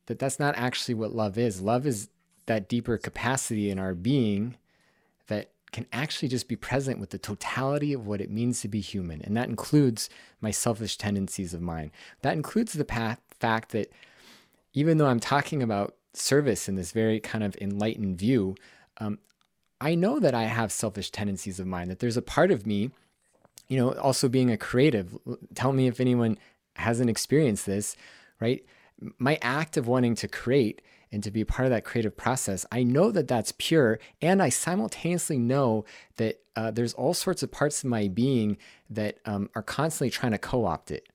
that 0.06 0.18
that's 0.18 0.38
not 0.38 0.54
actually 0.56 0.94
what 0.94 1.14
love 1.14 1.38
is. 1.38 1.60
Love 1.60 1.86
is 1.86 2.08
that 2.46 2.68
deeper 2.68 2.98
capacity 2.98 3.70
in 3.70 3.78
our 3.78 3.94
being 3.94 4.56
that 5.28 5.50
can 5.72 5.86
actually 5.92 6.28
just 6.28 6.48
be 6.48 6.56
present 6.56 6.98
with 6.98 7.10
the 7.10 7.18
totality 7.18 7.92
of 7.92 8.06
what 8.06 8.20
it 8.20 8.30
means 8.30 8.60
to 8.60 8.68
be 8.68 8.80
human. 8.80 9.22
And 9.22 9.36
that 9.36 9.48
includes 9.48 10.10
my 10.40 10.50
selfish 10.50 10.98
tendencies 10.98 11.54
of 11.54 11.62
mine. 11.62 11.90
That 12.20 12.34
includes 12.34 12.74
the 12.74 12.84
path, 12.84 13.20
fact 13.40 13.72
that 13.72 13.90
even 14.74 14.98
though 14.98 15.06
I'm 15.06 15.20
talking 15.20 15.62
about 15.62 15.94
service 16.14 16.68
in 16.68 16.76
this 16.76 16.92
very 16.92 17.20
kind 17.20 17.42
of 17.42 17.56
enlightened 17.60 18.18
view, 18.18 18.54
um, 18.98 19.18
I 19.80 19.94
know 19.94 20.20
that 20.20 20.34
I 20.34 20.44
have 20.44 20.70
selfish 20.70 21.10
tendencies 21.10 21.58
of 21.58 21.66
mine, 21.66 21.88
that 21.88 21.98
there's 21.98 22.16
a 22.16 22.22
part 22.22 22.50
of 22.50 22.66
me, 22.66 22.90
you 23.66 23.76
know, 23.76 23.92
also 23.94 24.28
being 24.28 24.50
a 24.50 24.56
creative. 24.56 25.16
Tell 25.54 25.72
me 25.72 25.88
if 25.88 26.00
anyone 26.00 26.38
hasn't 26.76 27.10
experienced 27.10 27.66
this, 27.66 27.96
right? 28.40 28.64
My 29.18 29.38
act 29.42 29.76
of 29.76 29.88
wanting 29.88 30.14
to 30.16 30.28
create 30.28 30.82
and 31.12 31.22
to 31.22 31.30
be 31.30 31.44
part 31.44 31.66
of 31.66 31.70
that 31.70 31.84
creative 31.84 32.16
process, 32.16 32.64
I 32.72 32.82
know 32.82 33.10
that 33.12 33.28
that's 33.28 33.52
pure. 33.52 34.00
And 34.22 34.42
I 34.42 34.48
simultaneously 34.48 35.38
know 35.38 35.84
that 36.16 36.40
uh, 36.56 36.70
there's 36.70 36.94
all 36.94 37.14
sorts 37.14 37.42
of 37.42 37.52
parts 37.52 37.84
of 37.84 37.90
my 37.90 38.08
being 38.08 38.56
that 38.90 39.18
um, 39.26 39.50
are 39.54 39.62
constantly 39.62 40.10
trying 40.10 40.32
to 40.32 40.38
co 40.38 40.64
opt 40.64 40.90
it, 40.90 41.08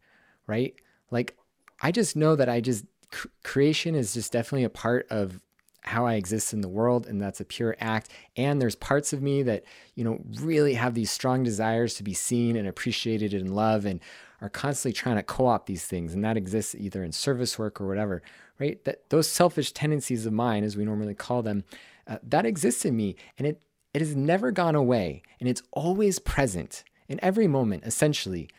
right? 0.45 0.75
Like, 1.09 1.35
I 1.81 1.91
just 1.91 2.15
know 2.15 2.35
that 2.35 2.47
I 2.47 2.61
just, 2.61 2.85
cr- 3.11 3.27
creation 3.43 3.95
is 3.95 4.13
just 4.13 4.31
definitely 4.31 4.65
a 4.65 4.69
part 4.69 5.07
of 5.09 5.41
how 5.81 6.05
I 6.05 6.15
exist 6.15 6.53
in 6.53 6.61
the 6.61 6.67
world, 6.67 7.07
and 7.07 7.21
that's 7.21 7.39
a 7.39 7.45
pure 7.45 7.75
act. 7.79 8.09
And 8.35 8.61
there's 8.61 8.75
parts 8.75 9.13
of 9.13 9.21
me 9.21 9.41
that, 9.43 9.63
you 9.95 10.03
know, 10.03 10.21
really 10.41 10.73
have 10.73 10.93
these 10.93 11.09
strong 11.09 11.43
desires 11.43 11.95
to 11.95 12.03
be 12.03 12.13
seen 12.13 12.55
and 12.55 12.67
appreciated 12.67 13.33
and 13.33 13.55
loved 13.55 13.85
and 13.85 14.01
are 14.41 14.49
constantly 14.49 14.93
trying 14.93 15.15
to 15.15 15.23
co-opt 15.23 15.65
these 15.65 15.85
things. 15.85 16.13
And 16.13 16.23
that 16.23 16.37
exists 16.37 16.75
either 16.75 17.03
in 17.03 17.11
service 17.11 17.57
work 17.57 17.81
or 17.81 17.87
whatever, 17.87 18.21
right? 18.59 18.83
That 18.85 19.09
those 19.09 19.27
selfish 19.27 19.71
tendencies 19.71 20.25
of 20.25 20.33
mine, 20.33 20.63
as 20.63 20.77
we 20.77 20.85
normally 20.85 21.15
call 21.15 21.41
them, 21.41 21.63
uh, 22.07 22.17
that 22.23 22.45
exists 22.45 22.85
in 22.85 22.95
me. 22.95 23.15
And 23.37 23.47
it 23.47 23.61
it 23.93 24.01
has 24.01 24.15
never 24.15 24.51
gone 24.51 24.75
away. 24.75 25.23
And 25.39 25.49
it's 25.49 25.63
always 25.71 26.19
present 26.19 26.83
in 27.07 27.19
every 27.23 27.47
moment, 27.47 27.83
essentially. 27.85 28.49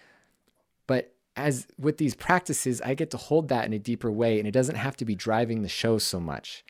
But 0.86 1.14
as 1.36 1.68
with 1.78 1.98
these 1.98 2.14
practices, 2.14 2.80
I 2.80 2.94
get 2.94 3.10
to 3.12 3.16
hold 3.16 3.48
that 3.48 3.64
in 3.64 3.72
a 3.72 3.78
deeper 3.78 4.10
way, 4.10 4.38
and 4.38 4.48
it 4.48 4.52
doesn't 4.52 4.74
have 4.74 4.96
to 4.96 5.04
be 5.04 5.14
driving 5.14 5.62
the 5.62 5.68
show 5.68 5.98
so 5.98 6.18
much. 6.18 6.64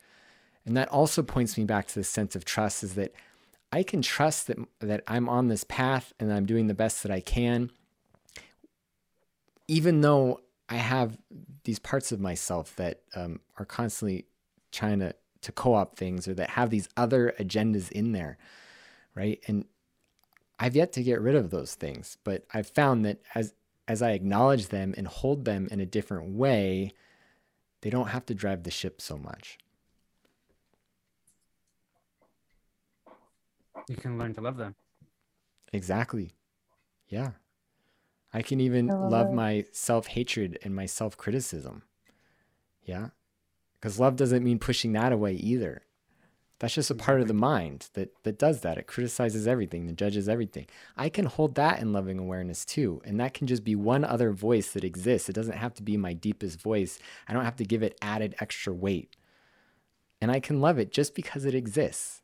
And 0.67 0.77
that 0.77 0.89
also 0.89 1.23
points 1.23 1.57
me 1.57 1.65
back 1.65 1.87
to 1.87 1.95
the 1.95 2.05
sense 2.05 2.37
of 2.37 2.45
trust 2.45 2.83
is 2.83 2.95
that 2.95 3.15
I 3.73 3.83
can 3.83 4.03
trust 4.03 4.49
that 4.49 4.59
that 4.81 5.03
I'm 5.07 5.29
on 5.29 5.49
this 5.49 5.65
path 5.65 6.13
and 6.21 6.33
I'm 6.33 6.45
doing 6.45 6.67
the 6.67 6.75
best 6.75 7.03
that 7.03 7.13
I 7.13 7.21
can 7.21 7.71
even 9.69 10.01
though 10.01 10.41
I 10.69 10.77
have 10.77 11.19
these 11.65 11.79
parts 11.79 12.11
of 12.13 12.21
myself 12.21 12.75
that 12.77 13.03
um, 13.15 13.41
are 13.59 13.65
constantly 13.65 14.27
trying 14.73 14.99
to 15.01 15.15
to 15.41 15.53
co-op 15.53 15.97
things 15.97 16.27
or 16.27 16.35
that 16.35 16.51
have 16.51 16.71
these 16.71 16.89
other 16.97 17.33
agendas 17.39 17.93
in 17.93 18.11
there, 18.11 18.39
right? 19.15 19.41
And 19.47 19.67
I've 20.59 20.75
yet 20.75 20.93
to 20.95 21.03
get 21.05 21.21
rid 21.21 21.37
of 21.37 21.51
those 21.51 21.77
things, 21.77 22.19
but 22.25 22.45
I've 22.53 22.67
found 22.67 23.05
that 23.05 23.21
as 23.35 23.55
as 23.87 24.03
I 24.03 24.11
acknowledge 24.11 24.69
them 24.69 24.95
and 24.97 25.07
hold 25.07 25.45
them 25.45 25.69
in 25.71 25.81
a 25.81 25.87
different 25.87 26.35
way, 26.35 26.93
they 27.83 27.91
don't 27.91 28.09
have 28.09 28.27
to 28.27 28.35
drive 28.35 28.65
the 28.65 28.71
ship 28.71 29.01
so 29.01 29.17
much. 29.17 29.59
you 33.89 33.97
can 33.97 34.19
learn 34.19 34.35
to 34.35 34.41
love 34.43 34.57
them 34.59 34.75
Exactly. 35.73 36.33
Yeah. 37.09 37.33
I 38.33 38.43
can 38.43 38.61
even 38.61 38.89
love, 38.89 39.11
love 39.11 39.33
my 39.33 39.65
self 39.73 40.09
hatred 40.09 40.59
and 40.63 40.75
my 40.75 40.87
self 40.87 41.17
criticism. 41.17 41.83
Yeah. 42.85 43.09
Because 43.81 44.01
love 44.01 44.17
doesn't 44.17 44.45
mean 44.45 44.59
pushing 44.59 44.93
that 44.93 45.13
away 45.13 45.35
either. 45.35 45.83
That's 46.59 46.75
just 46.75 46.91
a 46.91 46.97
part 46.97 47.21
of 47.21 47.29
the 47.29 47.35
mind 47.35 47.89
that, 47.95 48.11
that 48.25 48.39
does 48.39 48.63
that. 48.63 48.79
It 48.79 48.89
criticizes 48.89 49.47
everything, 49.47 49.87
that 49.87 49.97
judges 49.97 50.29
everything. 50.29 50.67
I 50.97 51.09
can 51.09 51.27
hold 51.27 51.55
that 51.55 51.81
in 51.81 51.93
loving 51.93 52.19
awareness 52.19 52.65
too. 52.65 53.01
And 53.05 53.21
that 53.21 53.33
can 53.33 53.47
just 53.47 53.63
be 53.63 53.77
one 53.77 54.05
other 54.05 54.33
voice 54.33 54.73
that 54.73 54.83
exists. 54.83 55.29
It 55.29 55.35
doesn't 55.35 55.57
have 55.57 55.75
to 55.75 55.85
be 55.85 55.97
my 55.97 56.15
deepest 56.15 56.61
voice. 56.61 56.99
I 57.29 57.33
don't 57.33 57.45
have 57.45 57.57
to 57.57 57.65
give 57.65 57.85
it 57.85 57.97
added 58.03 58.35
extra 58.41 58.73
weight. 58.73 59.15
And 60.21 60.33
I 60.33 60.41
can 60.41 60.61
love 60.61 60.79
it 60.79 60.91
just 60.91 61.15
because 61.15 61.45
it 61.45 61.55
exists, 61.55 62.23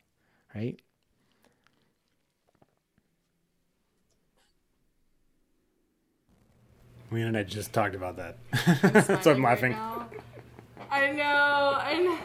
right? 0.53 0.81
Me 7.15 7.23
and 7.23 7.37
I 7.37 7.45
just 7.45 7.73
talked 7.73 7.95
about 7.95 8.17
that. 8.17 8.39
That's 9.07 9.25
why 9.25 9.33
I'm 9.33 9.43
laughing. 9.43 9.73
Right 9.73 10.21
I 10.91 11.13
know. 11.13 11.79
I 11.81 11.99
know. 12.01 12.19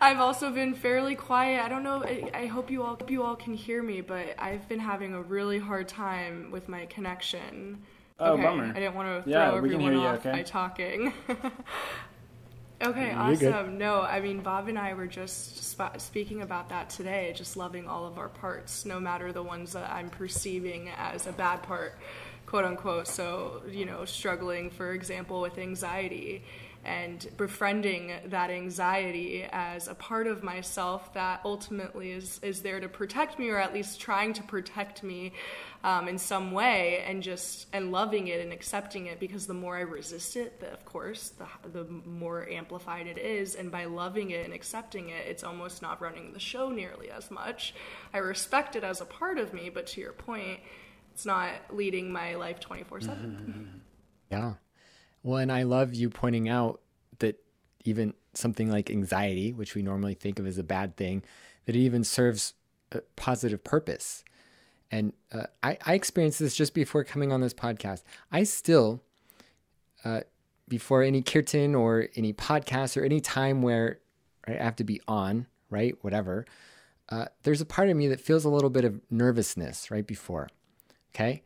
I've 0.00 0.20
also 0.20 0.52
been 0.52 0.74
fairly 0.74 1.16
quiet. 1.16 1.64
I 1.64 1.68
don't 1.68 1.82
know. 1.82 2.04
I, 2.04 2.30
I, 2.32 2.46
hope 2.46 2.70
you 2.70 2.84
all 2.84 2.96
you 3.08 3.24
all 3.24 3.34
can 3.34 3.52
hear 3.52 3.82
me, 3.82 4.00
but 4.00 4.36
I've 4.38 4.68
been 4.68 4.78
having 4.78 5.14
a 5.14 5.20
really 5.20 5.58
hard 5.58 5.88
time 5.88 6.52
with 6.52 6.68
my 6.68 6.86
connection. 6.86 7.82
Oh, 8.20 8.34
okay. 8.34 8.42
bummer. 8.42 8.70
I 8.70 8.74
didn't 8.74 8.94
want 8.94 9.08
to 9.08 9.22
throw 9.28 9.32
yeah, 9.32 9.54
everyone 9.56 9.96
off 9.96 10.20
okay? 10.20 10.30
by 10.30 10.42
talking. 10.42 11.12
okay, 12.82 13.10
You're 13.10 13.18
awesome. 13.18 13.38
Good. 13.38 13.72
No, 13.72 14.02
I 14.02 14.20
mean 14.20 14.40
Bob 14.40 14.68
and 14.68 14.78
I 14.78 14.94
were 14.94 15.08
just 15.08 15.64
sp- 15.66 15.98
speaking 15.98 16.42
about 16.42 16.68
that 16.68 16.90
today. 16.90 17.32
Just 17.34 17.56
loving 17.56 17.88
all 17.88 18.06
of 18.06 18.18
our 18.18 18.28
parts, 18.28 18.84
no 18.84 19.00
matter 19.00 19.32
the 19.32 19.42
ones 19.42 19.72
that 19.72 19.90
I'm 19.90 20.10
perceiving 20.10 20.90
as 20.96 21.26
a 21.26 21.32
bad 21.32 21.64
part, 21.64 21.98
quote 22.52 22.66
unquote. 22.66 23.08
So 23.08 23.62
you 23.70 23.86
know, 23.86 24.04
struggling, 24.04 24.68
for 24.68 24.92
example, 24.92 25.40
with 25.40 25.56
anxiety 25.56 26.44
and 26.84 27.26
befriending 27.38 28.12
that 28.26 28.50
anxiety 28.50 29.48
as 29.50 29.88
a 29.88 29.94
part 29.94 30.26
of 30.26 30.42
myself 30.42 31.14
that 31.14 31.40
ultimately 31.46 32.10
is, 32.10 32.40
is 32.42 32.60
there 32.60 32.78
to 32.78 32.88
protect 32.88 33.38
me 33.38 33.48
or 33.48 33.56
at 33.56 33.72
least 33.72 34.00
trying 34.00 34.34
to 34.34 34.42
protect 34.42 35.02
me 35.02 35.32
um, 35.82 36.08
in 36.08 36.18
some 36.18 36.50
way 36.52 37.02
and 37.06 37.22
just 37.22 37.68
and 37.72 37.90
loving 37.90 38.28
it 38.28 38.40
and 38.40 38.52
accepting 38.52 39.06
it 39.06 39.18
because 39.18 39.46
the 39.46 39.54
more 39.54 39.76
I 39.76 39.82
resist 39.82 40.36
it 40.36 40.60
the, 40.60 40.72
of 40.72 40.84
course 40.84 41.32
the, 41.38 41.46
the 41.70 41.84
more 41.84 42.48
amplified 42.48 43.06
it 43.06 43.16
is 43.16 43.54
and 43.54 43.70
by 43.70 43.84
loving 43.84 44.30
it 44.30 44.44
and 44.44 44.52
accepting 44.52 45.08
it 45.08 45.24
it's 45.26 45.44
almost 45.44 45.82
not 45.82 46.02
running 46.02 46.32
the 46.32 46.40
show 46.40 46.68
nearly 46.68 47.10
as 47.10 47.30
much 47.30 47.74
I 48.12 48.18
respect 48.18 48.74
it 48.74 48.82
as 48.82 49.00
a 49.00 49.06
part 49.06 49.38
of 49.38 49.54
me 49.54 49.70
but 49.70 49.86
to 49.88 50.00
your 50.00 50.12
point 50.12 50.58
it's 51.12 51.26
not 51.26 51.52
leading 51.70 52.10
my 52.10 52.34
life 52.34 52.58
24 52.60 53.00
7 53.02 53.82
yeah 54.30 54.54
well, 55.22 55.38
and 55.38 55.52
I 55.52 55.62
love 55.62 55.94
you 55.94 56.10
pointing 56.10 56.48
out 56.48 56.80
that 57.20 57.38
even 57.84 58.14
something 58.34 58.70
like 58.70 58.90
anxiety, 58.90 59.52
which 59.52 59.74
we 59.74 59.82
normally 59.82 60.14
think 60.14 60.38
of 60.38 60.46
as 60.46 60.58
a 60.58 60.64
bad 60.64 60.96
thing, 60.96 61.22
that 61.66 61.76
it 61.76 61.78
even 61.78 62.02
serves 62.02 62.54
a 62.90 63.00
positive 63.16 63.62
purpose. 63.62 64.24
And 64.90 65.12
uh, 65.32 65.44
I, 65.62 65.78
I 65.86 65.94
experienced 65.94 66.38
this 66.38 66.54
just 66.54 66.74
before 66.74 67.04
coming 67.04 67.32
on 67.32 67.40
this 67.40 67.54
podcast. 67.54 68.02
I 68.30 68.42
still, 68.42 69.02
uh, 70.04 70.20
before 70.68 71.02
any 71.02 71.22
kirtan 71.22 71.74
or 71.74 72.08
any 72.16 72.32
podcast 72.32 73.00
or 73.00 73.04
any 73.04 73.20
time 73.20 73.62
where 73.62 74.00
right, 74.46 74.60
I 74.60 74.64
have 74.64 74.76
to 74.76 74.84
be 74.84 75.00
on, 75.06 75.46
right, 75.70 75.96
whatever, 76.02 76.46
uh, 77.08 77.26
there's 77.44 77.60
a 77.60 77.66
part 77.66 77.88
of 77.88 77.96
me 77.96 78.08
that 78.08 78.20
feels 78.20 78.44
a 78.44 78.48
little 78.48 78.70
bit 78.70 78.84
of 78.84 79.00
nervousness 79.10 79.90
right 79.90 80.06
before. 80.06 80.48
Okay. 81.14 81.42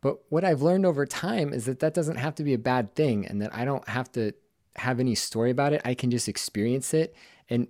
But 0.00 0.18
what 0.30 0.44
I've 0.44 0.62
learned 0.62 0.86
over 0.86 1.04
time 1.04 1.52
is 1.52 1.66
that 1.66 1.80
that 1.80 1.94
doesn't 1.94 2.16
have 2.16 2.34
to 2.36 2.42
be 2.42 2.54
a 2.54 2.58
bad 2.58 2.94
thing 2.94 3.26
and 3.26 3.40
that 3.42 3.54
I 3.54 3.64
don't 3.64 3.86
have 3.88 4.10
to 4.12 4.32
have 4.76 5.00
any 5.00 5.14
story 5.14 5.50
about 5.50 5.72
it. 5.72 5.82
I 5.84 5.94
can 5.94 6.10
just 6.10 6.28
experience 6.28 6.94
it. 6.94 7.14
And 7.48 7.68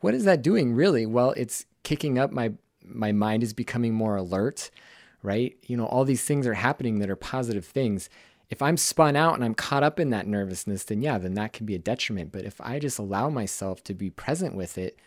what 0.00 0.14
is 0.14 0.24
that 0.24 0.42
doing 0.42 0.72
really? 0.72 1.04
Well, 1.04 1.32
it's 1.36 1.66
kicking 1.82 2.18
up 2.18 2.30
my 2.30 2.52
my 2.84 3.12
mind 3.12 3.42
is 3.42 3.52
becoming 3.52 3.92
more 3.92 4.16
alert, 4.16 4.70
right? 5.22 5.56
You 5.66 5.76
know, 5.76 5.84
all 5.84 6.04
these 6.04 6.24
things 6.24 6.46
are 6.46 6.54
happening 6.54 7.00
that 7.00 7.10
are 7.10 7.16
positive 7.16 7.66
things. 7.66 8.08
If 8.48 8.62
I'm 8.62 8.78
spun 8.78 9.14
out 9.14 9.34
and 9.34 9.44
I'm 9.44 9.54
caught 9.54 9.82
up 9.82 10.00
in 10.00 10.08
that 10.08 10.26
nervousness, 10.26 10.84
then 10.84 11.02
yeah, 11.02 11.18
then 11.18 11.34
that 11.34 11.52
can 11.52 11.66
be 11.66 11.74
a 11.74 11.78
detriment. 11.78 12.32
But 12.32 12.46
if 12.46 12.58
I 12.62 12.78
just 12.78 12.98
allow 12.98 13.28
myself 13.28 13.84
to 13.84 13.94
be 13.94 14.08
present 14.08 14.54
with 14.54 14.78
it, 14.78 14.98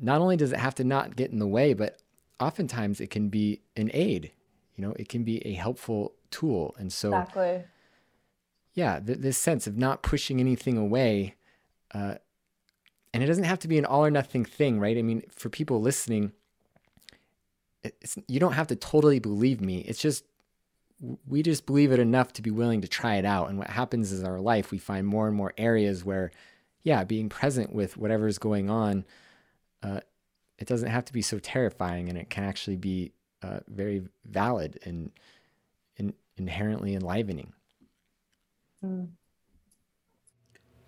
not 0.00 0.22
only 0.22 0.38
does 0.38 0.52
it 0.52 0.60
have 0.60 0.74
to 0.76 0.84
not 0.84 1.14
get 1.14 1.30
in 1.30 1.40
the 1.40 1.46
way, 1.46 1.74
but 1.74 1.98
oftentimes 2.40 3.02
it 3.02 3.10
can 3.10 3.28
be 3.28 3.60
an 3.76 3.90
aid 3.92 4.32
you 4.76 4.82
know 4.82 4.94
it 4.98 5.08
can 5.08 5.24
be 5.24 5.44
a 5.46 5.54
helpful 5.54 6.14
tool. 6.30 6.74
And 6.78 6.92
so 6.92 7.08
exactly. 7.08 7.64
Yeah 8.74 9.00
th- 9.00 9.18
this 9.18 9.38
sense 9.38 9.66
of 9.66 9.76
not 9.76 10.02
pushing 10.02 10.40
anything 10.40 10.76
away 10.76 11.36
uh, 11.92 12.16
and 13.12 13.22
it 13.22 13.26
doesn't 13.26 13.44
have 13.44 13.60
to 13.60 13.68
be 13.68 13.78
an 13.78 13.84
all 13.84 14.04
or 14.04 14.10
nothing 14.10 14.44
thing 14.44 14.80
right? 14.80 14.98
I 14.98 15.02
mean 15.02 15.22
for 15.30 15.48
people 15.48 15.80
listening 15.80 16.32
you 18.26 18.40
don't 18.40 18.54
have 18.54 18.68
to 18.68 18.76
totally 18.76 19.18
believe 19.18 19.60
me. 19.60 19.78
It's 19.80 20.00
just 20.00 20.24
we 21.26 21.42
just 21.42 21.66
believe 21.66 21.92
it 21.92 21.98
enough 21.98 22.32
to 22.34 22.42
be 22.42 22.50
willing 22.50 22.80
to 22.80 22.88
try 22.88 23.16
it 23.16 23.24
out. 23.24 23.50
And 23.50 23.58
what 23.58 23.68
happens 23.68 24.10
is 24.10 24.24
our 24.24 24.40
life 24.40 24.70
we 24.70 24.78
find 24.78 25.06
more 25.06 25.26
and 25.26 25.36
more 25.36 25.52
areas 25.58 26.04
where 26.04 26.30
yeah 26.82 27.04
being 27.04 27.28
present 27.28 27.72
with 27.72 27.96
whatever 27.96 28.26
is 28.26 28.38
going 28.38 28.70
on 28.70 29.04
uh, 29.82 30.00
it 30.58 30.68
doesn't 30.68 30.90
have 30.90 31.04
to 31.04 31.12
be 31.12 31.22
so 31.22 31.38
terrifying 31.38 32.08
and 32.08 32.16
it 32.16 32.30
can 32.30 32.44
actually 32.44 32.76
be 32.76 33.12
uh, 33.44 33.60
very 33.68 34.02
valid 34.24 34.78
and, 34.84 35.10
and 35.98 36.14
inherently 36.36 36.94
enlivening. 36.94 37.52
Mm. 38.84 39.08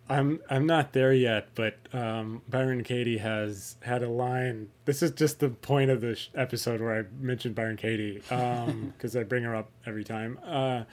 I'm 0.08 0.40
I'm 0.48 0.66
not 0.66 0.92
there 0.92 1.12
yet, 1.12 1.48
but 1.56 1.76
um, 1.92 2.42
Byron 2.48 2.84
Katie 2.84 3.18
has 3.18 3.76
had 3.80 4.02
a 4.02 4.08
line. 4.08 4.68
This 4.84 5.02
is 5.02 5.10
just 5.10 5.40
the 5.40 5.48
point 5.48 5.90
of 5.90 6.00
the 6.00 6.14
sh- 6.14 6.28
episode 6.34 6.80
where 6.80 7.00
I 7.00 7.04
mentioned 7.20 7.56
Byron 7.56 7.76
Katie 7.76 8.20
because 8.20 9.16
um, 9.16 9.20
I 9.20 9.24
bring 9.24 9.42
her 9.42 9.56
up 9.56 9.70
every 9.84 10.04
time. 10.04 10.38
Uh, 10.44 10.84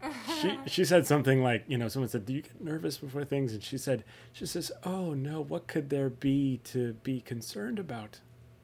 she 0.40 0.58
she 0.66 0.84
said 0.86 1.06
something 1.06 1.42
like, 1.42 1.64
you 1.68 1.76
know, 1.76 1.88
someone 1.88 2.08
said, 2.08 2.24
"Do 2.24 2.32
you 2.32 2.42
get 2.42 2.64
nervous 2.64 2.96
before 2.96 3.24
things?" 3.26 3.52
And 3.52 3.62
she 3.62 3.76
said, 3.76 4.04
she 4.32 4.46
says, 4.46 4.72
"Oh 4.84 5.12
no, 5.12 5.42
what 5.42 5.66
could 5.66 5.90
there 5.90 6.08
be 6.08 6.60
to 6.64 6.94
be 7.02 7.20
concerned 7.20 7.78
about? 7.78 8.20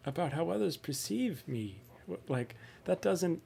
About 0.06 0.32
how 0.32 0.48
others 0.48 0.78
perceive 0.78 1.46
me? 1.46 1.82
Like 2.28 2.54
that 2.84 3.00
doesn't 3.02 3.42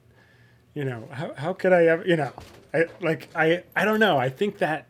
you 0.73 0.83
know 0.83 1.07
how, 1.11 1.33
how 1.35 1.53
could 1.53 1.73
i 1.73 1.85
ever 1.85 2.05
you 2.05 2.15
know 2.15 2.31
i 2.73 2.85
like 3.01 3.29
i 3.35 3.63
i 3.75 3.85
don't 3.85 3.99
know. 3.99 4.17
I 4.17 4.29
think 4.29 4.57
that 4.57 4.87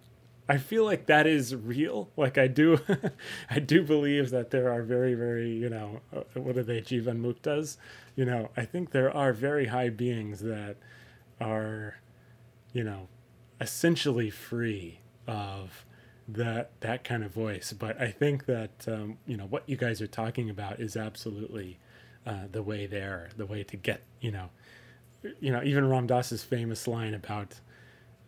i 0.47 0.57
feel 0.57 0.85
like 0.85 1.05
that 1.07 1.27
is 1.27 1.55
real. 1.55 2.09
Like 2.15 2.37
i 2.37 2.47
do 2.47 2.79
i 3.49 3.59
do 3.59 3.83
believe 3.83 4.29
that 4.31 4.51
there 4.51 4.71
are 4.71 4.83
very 4.83 5.13
very 5.13 5.51
you 5.51 5.69
know 5.69 5.99
uh, 6.15 6.21
what 6.39 6.57
are 6.57 6.63
they 6.63 6.81
jivan 6.81 7.21
muktas? 7.21 7.77
You 8.15 8.25
know 8.25 8.49
i 8.55 8.65
think 8.65 8.91
there 8.91 9.15
are 9.15 9.33
very 9.33 9.67
high 9.67 9.89
beings 9.89 10.39
that 10.41 10.77
are 11.41 11.99
you 12.71 12.83
know 12.83 13.07
essentially 13.59 14.29
free 14.29 14.99
of 15.27 15.85
that 16.27 16.71
that 16.81 17.03
kind 17.03 17.23
of 17.23 17.31
voice. 17.31 17.73
But 17.73 17.99
i 18.01 18.09
think 18.11 18.45
that 18.45 18.87
um, 18.87 19.17
you 19.25 19.35
know 19.35 19.45
what 19.45 19.67
you 19.67 19.75
guys 19.75 20.01
are 20.01 20.07
talking 20.07 20.49
about 20.49 20.79
is 20.79 20.95
absolutely 20.95 21.79
uh, 22.25 22.47
the 22.51 22.63
way 22.63 22.85
there, 22.85 23.29
the 23.37 23.45
way 23.45 23.63
to 23.63 23.77
get, 23.77 24.01
you 24.21 24.31
know, 24.31 24.49
you 25.39 25.51
know, 25.51 25.61
even 25.63 25.89
Ram 25.89 26.07
Dass's 26.07 26.43
famous 26.43 26.87
line 26.87 27.13
about 27.13 27.59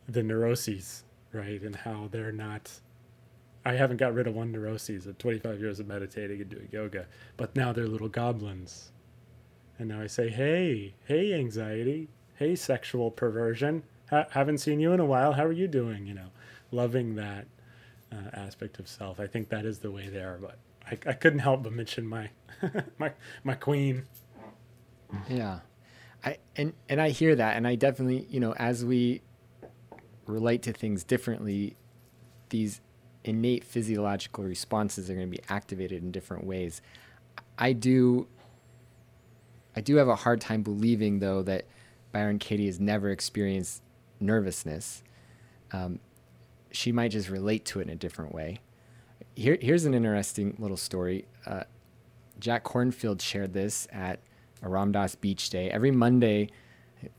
the 0.08 0.24
neuroses, 0.24 1.04
right, 1.34 1.62
and 1.62 1.76
how 1.76 2.08
they're 2.12 2.32
not. 2.32 2.80
I 3.66 3.74
haven't 3.74 3.98
got 3.98 4.14
rid 4.14 4.28
of 4.28 4.36
one 4.36 4.52
neuroses 4.52 5.08
at 5.08 5.18
25 5.18 5.60
years 5.60 5.80
of 5.80 5.88
meditating 5.88 6.40
and 6.40 6.50
doing 6.50 6.70
yoga, 6.72 7.08
but 7.36 7.56
now 7.56 7.74
they're 7.74 7.88
little 7.88 8.10
goblins. 8.10 8.92
And 9.80 9.90
now 9.90 10.02
I 10.02 10.08
say, 10.08 10.30
hey, 10.30 10.94
hey, 11.06 11.34
anxiety, 11.34 12.08
hey, 12.36 12.56
sexual 12.56 13.12
perversion, 13.12 13.84
ha- 14.10 14.28
haven't 14.32 14.60
seen 14.60 14.80
you 14.80 14.94
in 14.94 15.00
a 15.00 15.06
while. 15.06 15.34
How 15.34 15.46
are 15.46 15.52
you 15.52 15.68
doing? 15.68 16.06
You 16.06 16.14
know, 16.14 16.30
loving 16.72 17.16
that 17.16 17.48
uh, 18.12 18.30
aspect 18.34 18.80
of 18.80 18.88
self. 18.88 19.20
I 19.20 19.28
think 19.28 19.50
that 19.50 19.66
is 19.66 19.80
the 19.80 19.92
way 19.92 20.10
there, 20.10 20.38
but 20.40 20.60
I, 20.88 20.98
I 21.08 21.14
couldn't 21.14 21.40
help 21.40 21.64
but 21.64 21.74
mention 21.74 22.08
my 22.08 22.30
my 22.98 23.12
my 23.44 23.56
queen. 23.56 24.04
Yeah. 25.30 25.60
I 26.24 26.38
and 26.56 26.74
and 26.90 27.02
I 27.02 27.10
hear 27.10 27.36
that 27.36 27.58
and 27.58 27.68
I 27.68 27.76
definitely, 27.76 28.28
you 28.30 28.40
know, 28.40 28.54
as 28.54 28.84
we 28.84 29.22
relate 30.26 30.64
to 30.64 30.74
things 30.74 31.04
differently, 31.04 31.76
these 32.50 32.82
innate 33.24 33.64
physiological 33.64 34.44
responses 34.44 35.10
are 35.10 35.16
going 35.16 35.30
to 35.30 35.38
be 35.38 35.44
activated 35.50 36.04
in 36.04 36.12
different 36.12 36.46
ways. 36.46 36.82
I 37.58 37.74
do 37.74 38.28
I 39.76 39.82
do 39.82 39.96
have 39.98 40.08
a 40.08 40.16
hard 40.16 40.42
time 40.42 40.62
believing 40.62 41.20
though 41.20 41.42
that 41.44 41.66
Byron 42.12 42.40
Katie 42.40 42.68
has 42.68 42.80
never 42.80 43.10
experienced 43.10 43.82
nervousness. 44.20 45.04
Um, 45.74 46.00
she 46.72 46.92
might 46.92 47.10
just 47.10 47.30
relate 47.30 47.66
to 47.66 47.80
it 47.80 47.84
in 47.84 47.90
a 47.90 47.96
different 47.96 48.34
way. 48.34 48.60
Here, 49.36 49.58
here's 49.62 49.86
an 49.86 49.94
interesting 49.94 50.56
little 50.60 50.78
story. 50.78 51.26
Uh, 51.46 51.64
Jack 52.40 52.64
Kornfield 52.64 53.22
shared 53.22 53.54
this 53.54 53.88
at 53.92 54.20
a 54.62 54.70
Ram 54.70 54.92
Dass 54.92 55.16
Beach 55.16 55.50
Day. 55.50 55.70
Every 55.70 55.92
Monday, 55.92 56.50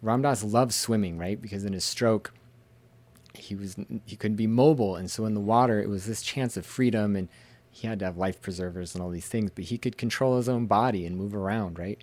Ram 0.00 0.22
Dass 0.22 0.42
loved 0.42 0.72
swimming, 0.72 1.18
right? 1.18 1.40
Because 1.40 1.64
in 1.64 1.74
his 1.74 1.84
stroke, 1.84 2.32
he 3.34 3.54
was 3.54 3.76
he 4.06 4.16
couldn't 4.16 4.36
be 4.36 4.46
mobile, 4.46 4.96
and 4.96 5.10
so 5.10 5.26
in 5.26 5.34
the 5.34 5.40
water, 5.40 5.80
it 5.80 5.90
was 5.90 6.06
this 6.06 6.22
chance 6.22 6.56
of 6.56 6.64
freedom, 6.64 7.16
and 7.16 7.28
he 7.70 7.86
had 7.86 7.98
to 7.98 8.06
have 8.06 8.16
life 8.16 8.40
preservers 8.40 8.94
and 8.94 9.02
all 9.02 9.10
these 9.10 9.28
things, 9.28 9.50
but 9.54 9.64
he 9.64 9.76
could 9.76 9.98
control 9.98 10.38
his 10.38 10.48
own 10.48 10.64
body 10.64 11.04
and 11.04 11.16
move 11.16 11.34
around, 11.34 11.78
right? 11.78 12.02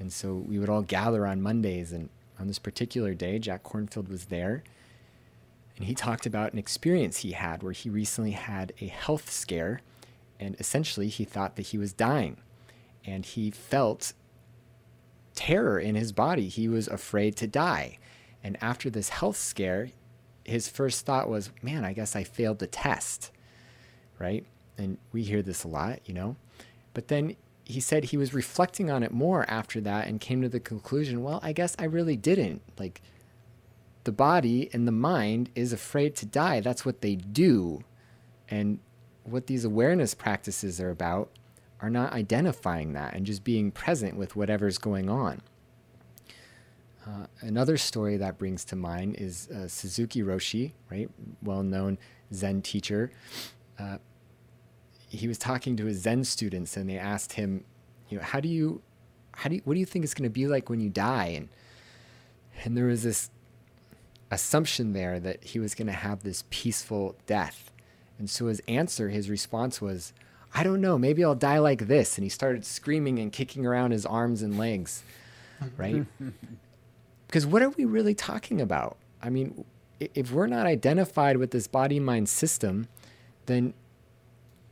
And 0.00 0.12
so 0.12 0.34
we 0.34 0.58
would 0.58 0.68
all 0.68 0.82
gather 0.82 1.24
on 1.26 1.40
Mondays, 1.40 1.92
and 1.92 2.08
on 2.40 2.48
this 2.48 2.58
particular 2.58 3.14
day, 3.14 3.38
Jack 3.38 3.62
Kornfield 3.62 4.08
was 4.08 4.24
there, 4.24 4.64
and 5.80 5.88
he 5.88 5.94
talked 5.94 6.26
about 6.26 6.52
an 6.52 6.58
experience 6.58 7.18
he 7.18 7.32
had 7.32 7.62
where 7.62 7.72
he 7.72 7.88
recently 7.88 8.32
had 8.32 8.74
a 8.82 8.86
health 8.86 9.30
scare, 9.30 9.80
and 10.38 10.54
essentially 10.60 11.08
he 11.08 11.24
thought 11.24 11.56
that 11.56 11.68
he 11.68 11.78
was 11.78 11.94
dying, 11.94 12.36
and 13.02 13.24
he 13.24 13.50
felt 13.50 14.12
terror 15.34 15.80
in 15.80 15.94
his 15.94 16.12
body. 16.12 16.48
He 16.48 16.68
was 16.68 16.86
afraid 16.86 17.34
to 17.36 17.46
die. 17.46 17.96
And 18.44 18.58
after 18.62 18.90
this 18.90 19.08
health 19.08 19.38
scare, 19.38 19.88
his 20.44 20.68
first 20.68 21.06
thought 21.06 21.30
was, 21.30 21.50
man, 21.62 21.82
I 21.82 21.94
guess 21.94 22.14
I 22.14 22.24
failed 22.24 22.58
the 22.58 22.66
test, 22.66 23.30
right? 24.18 24.44
And 24.76 24.98
we 25.12 25.22
hear 25.22 25.40
this 25.40 25.64
a 25.64 25.68
lot, 25.68 26.00
you 26.04 26.12
know? 26.12 26.36
But 26.92 27.08
then 27.08 27.36
he 27.64 27.80
said 27.80 28.04
he 28.04 28.18
was 28.18 28.34
reflecting 28.34 28.90
on 28.90 29.02
it 29.02 29.12
more 29.12 29.48
after 29.48 29.80
that 29.80 30.08
and 30.08 30.20
came 30.20 30.42
to 30.42 30.48
the 30.50 30.60
conclusion, 30.60 31.22
well, 31.22 31.40
I 31.42 31.54
guess 31.54 31.74
I 31.78 31.84
really 31.84 32.16
didn't. 32.16 32.60
Like, 32.78 33.00
the 34.04 34.12
body 34.12 34.70
and 34.72 34.86
the 34.86 34.92
mind 34.92 35.50
is 35.54 35.72
afraid 35.72 36.14
to 36.16 36.26
die. 36.26 36.60
That's 36.60 36.84
what 36.84 37.00
they 37.00 37.16
do. 37.16 37.84
And 38.48 38.78
what 39.24 39.46
these 39.46 39.64
awareness 39.64 40.14
practices 40.14 40.80
are 40.80 40.90
about 40.90 41.30
are 41.80 41.90
not 41.90 42.12
identifying 42.12 42.92
that 42.94 43.14
and 43.14 43.24
just 43.24 43.44
being 43.44 43.70
present 43.70 44.16
with 44.16 44.36
whatever's 44.36 44.78
going 44.78 45.08
on. 45.08 45.40
Uh, 47.06 47.26
another 47.40 47.76
story 47.76 48.16
that 48.18 48.38
brings 48.38 48.64
to 48.66 48.76
mind 48.76 49.16
is 49.16 49.48
uh, 49.48 49.66
Suzuki 49.66 50.22
Roshi, 50.22 50.72
right, 50.90 51.08
well-known 51.42 51.98
Zen 52.32 52.60
teacher. 52.62 53.10
Uh, 53.78 53.98
he 55.08 55.26
was 55.26 55.38
talking 55.38 55.76
to 55.76 55.86
his 55.86 56.02
Zen 56.02 56.24
students, 56.24 56.76
and 56.76 56.88
they 56.88 56.98
asked 56.98 57.32
him, 57.32 57.64
you 58.10 58.18
know, 58.18 58.24
how 58.24 58.40
do 58.40 58.48
you, 58.48 58.82
how 59.32 59.48
do 59.48 59.56
you, 59.56 59.62
what 59.64 59.74
do 59.74 59.80
you 59.80 59.86
think 59.86 60.04
it's 60.04 60.14
going 60.14 60.28
to 60.28 60.30
be 60.30 60.46
like 60.46 60.68
when 60.68 60.80
you 60.80 60.90
die? 60.90 61.32
And 61.36 61.48
and 62.64 62.76
there 62.76 62.86
was 62.86 63.02
this 63.02 63.30
assumption 64.30 64.92
there 64.92 65.18
that 65.20 65.42
he 65.44 65.58
was 65.58 65.74
going 65.74 65.86
to 65.86 65.92
have 65.92 66.22
this 66.22 66.44
peaceful 66.50 67.16
death. 67.26 67.72
And 68.18 68.28
so 68.28 68.46
his 68.46 68.60
answer, 68.68 69.08
his 69.08 69.28
response 69.28 69.80
was, 69.80 70.12
I 70.54 70.62
don't 70.62 70.80
know, 70.80 70.98
maybe 70.98 71.24
I'll 71.24 71.34
die 71.34 71.58
like 71.58 71.86
this. 71.86 72.16
And 72.16 72.24
he 72.24 72.28
started 72.28 72.64
screaming 72.64 73.18
and 73.18 73.32
kicking 73.32 73.66
around 73.66 73.92
his 73.92 74.04
arms 74.04 74.42
and 74.42 74.58
legs, 74.58 75.02
right? 75.76 76.04
because 77.26 77.46
what 77.46 77.62
are 77.62 77.70
we 77.70 77.84
really 77.84 78.14
talking 78.14 78.60
about? 78.60 78.96
I 79.22 79.30
mean, 79.30 79.64
if 80.00 80.32
we're 80.32 80.46
not 80.46 80.66
identified 80.66 81.36
with 81.36 81.50
this 81.50 81.66
body 81.66 82.00
mind 82.00 82.28
system, 82.28 82.88
then 83.46 83.74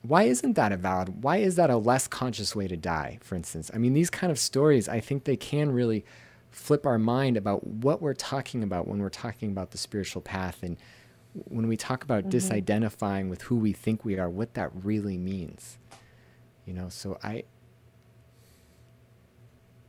why 0.03 0.25
isn't 0.25 0.55
that 0.55 0.73
a 0.73 0.77
valid? 0.77 1.23
Why 1.23 1.39
is 1.39 1.57
that 1.57 1.71
a 1.71 1.77
less 1.77 2.09
conscious 2.09 2.55
way 2.55 2.69
to 2.69 2.77
die, 2.77 3.19
for 3.23 3.35
instance? 3.35 3.71
I 3.75 3.79
mean, 3.79 3.93
these 3.93 4.11
kind 4.11 4.31
of 4.31 4.39
stories, 4.39 4.89
I 4.89 5.01
think 5.01 5.25
they 5.25 5.37
can 5.37 5.73
really 5.73 6.05
flip 6.59 6.85
our 6.85 6.99
mind 6.99 7.37
about 7.37 7.67
what 7.67 8.03
we're 8.03 8.15
talking 8.15 8.63
about 8.63 8.89
when 8.89 8.99
we're 8.99 9.09
talking 9.09 9.51
about 9.51 9.71
the 9.71 9.79
spiritual 9.79 10.21
path 10.21 10.63
and 10.63 10.77
when 11.33 11.69
we 11.69 11.77
talk 11.77 12.03
about 12.03 12.25
mm-hmm. 12.25 12.37
disidentifying 12.37 13.31
with 13.31 13.43
who 13.43 13.57
we 13.57 13.73
think 13.73 14.05
we 14.05 14.19
are, 14.19 14.29
what 14.29 14.55
that 14.55 14.71
really 14.75 15.17
means. 15.17 15.79
You 16.67 16.75
know, 16.75 16.89
so 16.89 17.19
I, 17.23 17.45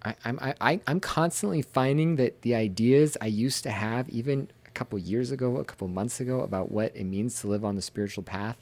I, 0.05 0.15
I'm 0.24 0.39
I, 0.39 0.80
I'm 0.88 0.99
constantly 0.99 1.61
finding 1.61 2.15
that 2.17 2.43
the 2.43 2.55
ideas 2.55 3.17
I 3.20 3.26
used 3.26 3.63
to 3.63 3.72
have, 3.72 4.07
even 4.09 4.49
a 4.65 4.70
couple 4.70 4.97
years 4.99 5.32
ago, 5.32 5.57
a 5.57 5.65
couple 5.65 5.88
months 5.88 6.20
ago, 6.20 6.41
about 6.41 6.72
what 6.72 6.95
it 6.95 7.03
means 7.03 7.41
to 7.41 7.47
live 7.47 7.65
on 7.65 7.76
the 7.76 7.82
spiritual 7.82 8.24
path, 8.24 8.57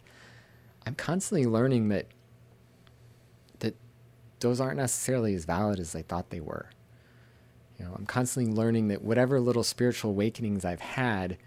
I'm 0.86 0.96
constantly 0.96 1.46
learning 1.46 1.90
that 1.90 2.08
that 3.60 3.76
those 4.40 4.62
aren't 4.62 4.78
necessarily 4.78 5.36
as 5.36 5.46
valid 5.46 5.80
as 5.80 5.96
I 5.96 6.02
thought 6.02 6.30
they 6.30 6.40
were. 6.40 6.70
You 7.78 7.86
know, 7.86 7.94
I'm 7.96 8.06
constantly 8.06 8.52
learning 8.52 8.88
that 8.88 9.04
whatever 9.04 9.40
little 9.40 9.64
spiritual 9.64 10.12
awakenings 10.12 10.66
I've 10.66 10.82
had, 10.82 11.38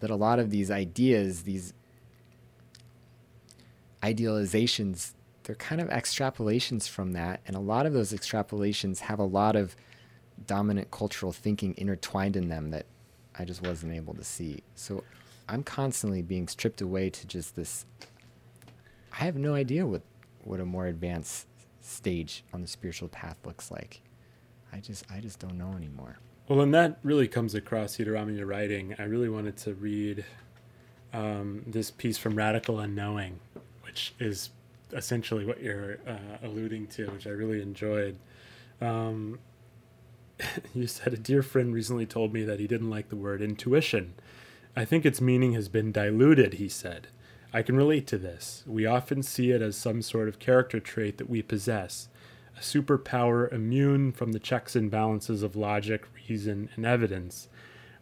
that 0.00 0.10
a 0.10 0.16
lot 0.16 0.38
of 0.38 0.50
these 0.50 0.70
ideas, 0.70 1.42
these 1.42 1.74
idealizations, 4.02 5.12
they're 5.44 5.54
kind 5.56 5.80
of 5.80 5.88
extrapolations 5.88 6.88
from 6.88 7.12
that. 7.12 7.40
And 7.46 7.54
a 7.54 7.60
lot 7.60 7.86
of 7.86 7.92
those 7.92 8.12
extrapolations 8.12 9.00
have 9.00 9.18
a 9.18 9.24
lot 9.24 9.56
of 9.56 9.76
dominant 10.46 10.90
cultural 10.90 11.32
thinking 11.32 11.74
intertwined 11.76 12.36
in 12.36 12.48
them 12.48 12.70
that 12.70 12.86
I 13.38 13.44
just 13.44 13.62
wasn't 13.62 13.92
able 13.92 14.14
to 14.14 14.24
see. 14.24 14.62
So 14.74 15.04
I'm 15.48 15.62
constantly 15.62 16.22
being 16.22 16.48
stripped 16.48 16.80
away 16.80 17.10
to 17.10 17.26
just 17.26 17.56
this. 17.56 17.84
I 19.12 19.24
have 19.24 19.36
no 19.36 19.54
idea 19.54 19.86
what, 19.86 20.02
what 20.44 20.60
a 20.60 20.64
more 20.64 20.86
advanced 20.86 21.46
stage 21.82 22.44
on 22.54 22.62
the 22.62 22.68
spiritual 22.68 23.08
path 23.08 23.36
looks 23.44 23.70
like. 23.70 24.00
I 24.72 24.78
just 24.78 25.04
I 25.10 25.20
just 25.20 25.38
don't 25.38 25.58
know 25.58 25.72
anymore. 25.76 26.18
Well, 26.48 26.60
and 26.60 26.74
that 26.74 26.98
really 27.04 27.28
comes 27.28 27.54
across, 27.54 27.98
your 27.98 28.46
writing. 28.46 28.94
I 28.98 29.04
really 29.04 29.28
wanted 29.28 29.56
to 29.58 29.74
read 29.74 30.24
um, 31.12 31.62
this 31.66 31.90
piece 31.92 32.18
from 32.18 32.34
Radical 32.34 32.80
Unknowing, 32.80 33.38
which 33.82 34.14
is 34.18 34.50
essentially 34.92 35.44
what 35.44 35.62
you're 35.62 35.98
uh, 36.06 36.38
alluding 36.42 36.88
to, 36.88 37.06
which 37.10 37.26
I 37.26 37.30
really 37.30 37.62
enjoyed. 37.62 38.16
Um, 38.80 39.38
you 40.74 40.86
said 40.86 41.12
a 41.12 41.18
dear 41.18 41.42
friend 41.42 41.72
recently 41.72 42.06
told 42.06 42.32
me 42.32 42.44
that 42.44 42.60
he 42.60 42.66
didn't 42.66 42.90
like 42.90 43.08
the 43.08 43.16
word 43.16 43.42
intuition. 43.42 44.14
I 44.76 44.84
think 44.84 45.04
its 45.04 45.20
meaning 45.20 45.52
has 45.52 45.68
been 45.68 45.92
diluted, 45.92 46.54
he 46.54 46.68
said. 46.68 47.08
I 47.52 47.62
can 47.62 47.76
relate 47.76 48.06
to 48.08 48.18
this. 48.18 48.62
We 48.66 48.86
often 48.86 49.22
see 49.22 49.50
it 49.50 49.60
as 49.60 49.76
some 49.76 50.02
sort 50.02 50.28
of 50.28 50.38
character 50.38 50.78
trait 50.78 51.18
that 51.18 51.28
we 51.28 51.42
possess, 51.42 52.08
superpower 52.60 53.52
immune 53.52 54.12
from 54.12 54.32
the 54.32 54.38
checks 54.38 54.76
and 54.76 54.90
balances 54.90 55.42
of 55.42 55.56
logic, 55.56 56.06
reason, 56.28 56.68
and 56.76 56.86
evidence. 56.86 57.48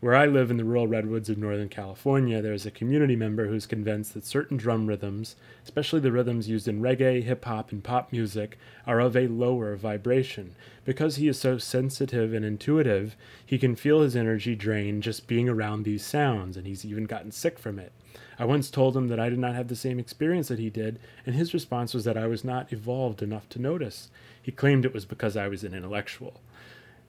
Where 0.01 0.15
I 0.15 0.27
live 0.27 0.49
in 0.49 0.59
the 0.59 0.65
rural 0.65 0.87
redwoods 0.87 1.29
of 1.29 1.39
Northern 1.39 1.69
California, 1.69 2.41
there 2.41 2.53
is 2.53 2.65
a 2.65 2.71
community 2.71 3.17
member 3.17 3.49
who's 3.49 3.67
convinced 3.67 4.15
that 4.15 4.25
certain 4.25 4.57
drum 4.57 4.87
rhythms, 4.87 5.35
especially 5.65 5.99
the 5.99 6.13
rhythms 6.13 6.49
used 6.49 6.69
in 6.69 6.81
reggae, 6.81 7.25
hip 7.25 7.45
hop, 7.45 7.73
and 7.73 7.83
pop 7.83 8.13
music, 8.13 8.59
are 8.87 9.01
of 9.01 9.17
a 9.17 9.27
lower 9.27 9.75
vibration. 9.75 10.55
Because 10.85 11.17
he 11.17 11.27
is 11.27 11.37
so 11.37 11.59
sensitive 11.59 12.33
and 12.33 12.45
intuitive, 12.45 13.17
he 13.45 13.59
can 13.59 13.75
feel 13.75 14.03
his 14.03 14.15
energy 14.15 14.55
drain 14.55 15.01
just 15.01 15.27
being 15.27 15.49
around 15.49 15.83
these 15.83 16.07
sounds, 16.07 16.57
and 16.57 16.65
he's 16.65 16.85
even 16.85 17.07
gotten 17.07 17.33
sick 17.33 17.59
from 17.59 17.81
it. 17.81 17.91
I 18.39 18.45
once 18.45 18.71
told 18.71 18.97
him 18.97 19.09
that 19.09 19.19
I 19.19 19.29
did 19.29 19.41
not 19.41 19.57
have 19.57 19.67
the 19.67 19.75
same 19.75 19.99
experience 19.99 20.47
that 20.47 20.61
he 20.61 20.71
did, 20.71 21.01
and 21.27 21.35
his 21.35 21.53
response 21.53 21.93
was 21.93 22.05
that 22.05 22.17
I 22.17 22.29
was 22.29 22.45
not 22.45 22.73
evolved 22.73 23.21
enough 23.21 23.49
to 23.49 23.61
notice. 23.61 24.11
He 24.49 24.53
claimed 24.53 24.87
it 24.87 24.95
was 24.95 25.05
because 25.05 25.37
I 25.37 25.47
was 25.47 25.63
an 25.63 25.75
intellectual. 25.75 26.41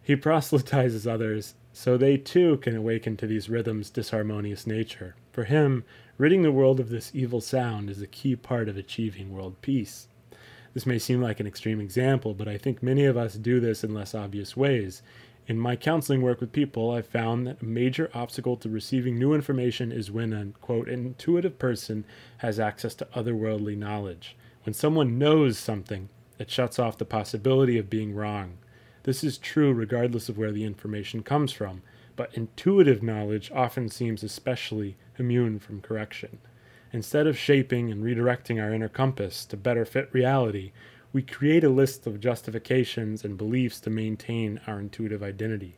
He 0.03 0.17
proselytizes 0.17 1.07
others 1.07 1.55
so 1.71 1.95
they 1.95 2.17
too 2.17 2.57
can 2.57 2.75
awaken 2.75 3.15
to 3.15 3.27
these 3.27 3.49
rhythms' 3.49 3.89
disharmonious 3.89 4.67
nature. 4.67 5.15
For 5.31 5.45
him, 5.45 5.85
ridding 6.17 6.41
the 6.41 6.51
world 6.51 6.81
of 6.81 6.89
this 6.89 7.11
evil 7.15 7.39
sound 7.39 7.89
is 7.89 8.01
a 8.01 8.07
key 8.07 8.35
part 8.35 8.67
of 8.67 8.75
achieving 8.75 9.31
world 9.31 9.55
peace. 9.61 10.09
This 10.73 10.85
may 10.85 10.99
seem 10.99 11.21
like 11.21 11.39
an 11.39 11.47
extreme 11.47 11.79
example, 11.79 12.33
but 12.33 12.49
I 12.49 12.57
think 12.57 12.83
many 12.83 13.05
of 13.05 13.15
us 13.15 13.35
do 13.35 13.61
this 13.61 13.85
in 13.85 13.93
less 13.93 14.13
obvious 14.13 14.57
ways. 14.57 15.01
In 15.47 15.57
my 15.57 15.77
counseling 15.77 16.21
work 16.21 16.41
with 16.41 16.51
people, 16.51 16.91
I've 16.91 17.07
found 17.07 17.47
that 17.47 17.61
a 17.61 17.65
major 17.65 18.11
obstacle 18.13 18.57
to 18.57 18.67
receiving 18.67 19.17
new 19.17 19.33
information 19.33 19.93
is 19.93 20.11
when 20.11 20.33
a 20.33 20.47
quote 20.59 20.89
intuitive 20.89 21.57
person 21.57 22.03
has 22.39 22.59
access 22.59 22.95
to 22.95 23.07
otherworldly 23.15 23.77
knowledge. 23.77 24.35
When 24.65 24.73
someone 24.73 25.17
knows 25.17 25.57
something, 25.57 26.09
it 26.39 26.49
shuts 26.49 26.79
off 26.79 26.97
the 26.97 27.05
possibility 27.05 27.77
of 27.77 27.89
being 27.89 28.15
wrong. 28.15 28.57
This 29.03 29.23
is 29.23 29.37
true 29.37 29.73
regardless 29.73 30.29
of 30.29 30.37
where 30.37 30.51
the 30.51 30.63
information 30.63 31.21
comes 31.21 31.51
from, 31.51 31.81
but 32.15 32.33
intuitive 32.33 33.03
knowledge 33.03 33.51
often 33.53 33.89
seems 33.89 34.23
especially 34.23 34.97
immune 35.17 35.59
from 35.59 35.81
correction. 35.81 36.39
Instead 36.91 37.27
of 37.27 37.37
shaping 37.37 37.91
and 37.91 38.03
redirecting 38.03 38.61
our 38.61 38.73
inner 38.73 38.89
compass 38.89 39.45
to 39.45 39.57
better 39.57 39.85
fit 39.85 40.09
reality, 40.13 40.71
we 41.11 41.21
create 41.21 41.63
a 41.63 41.69
list 41.69 42.07
of 42.07 42.19
justifications 42.19 43.23
and 43.23 43.37
beliefs 43.37 43.79
to 43.81 43.89
maintain 43.89 44.59
our 44.65 44.79
intuitive 44.79 45.21
identity. 45.21 45.75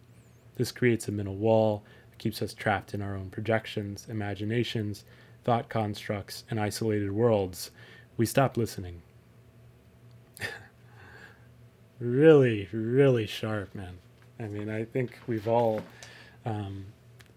This 0.55 0.71
creates 0.71 1.07
a 1.07 1.11
mental 1.11 1.35
wall 1.35 1.83
that 2.11 2.19
keeps 2.19 2.41
us 2.41 2.53
trapped 2.53 2.93
in 2.93 3.01
our 3.01 3.15
own 3.15 3.29
projections, 3.29 4.07
imaginations, 4.09 5.05
thought 5.43 5.69
constructs, 5.69 6.43
and 6.49 6.59
isolated 6.59 7.11
worlds. 7.11 7.71
We 8.17 8.25
stop 8.25 8.57
listening 8.57 9.01
really, 12.01 12.67
really 12.71 13.27
sharp, 13.27 13.75
man. 13.75 13.99
I 14.39 14.47
mean, 14.47 14.69
I 14.69 14.85
think 14.85 15.19
we've 15.27 15.47
all, 15.47 15.83
um, 16.45 16.87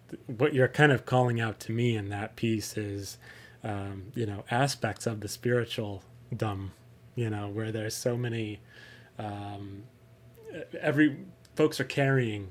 th- 0.09 0.23
what 0.27 0.55
you're 0.55 0.69
kind 0.69 0.91
of 0.91 1.05
calling 1.05 1.41
out 1.41 1.61
to 1.61 1.73
me 1.73 1.97
in 1.97 2.09
that 2.09 2.35
piece 2.35 2.77
is, 2.77 3.19
um, 3.63 4.05
you 4.15 4.25
know, 4.25 4.45
aspects 4.51 5.07
of 5.07 5.21
the 5.21 5.29
spiritual 5.29 6.03
dumb, 6.35 6.73
you 7.15 7.29
know, 7.29 7.49
where 7.49 7.71
there's 7.71 7.95
so 7.95 8.17
many, 8.17 8.61
um, 9.19 9.85
every 10.81 11.19
folks 11.55 11.79
are 11.79 11.85
carrying 11.85 12.51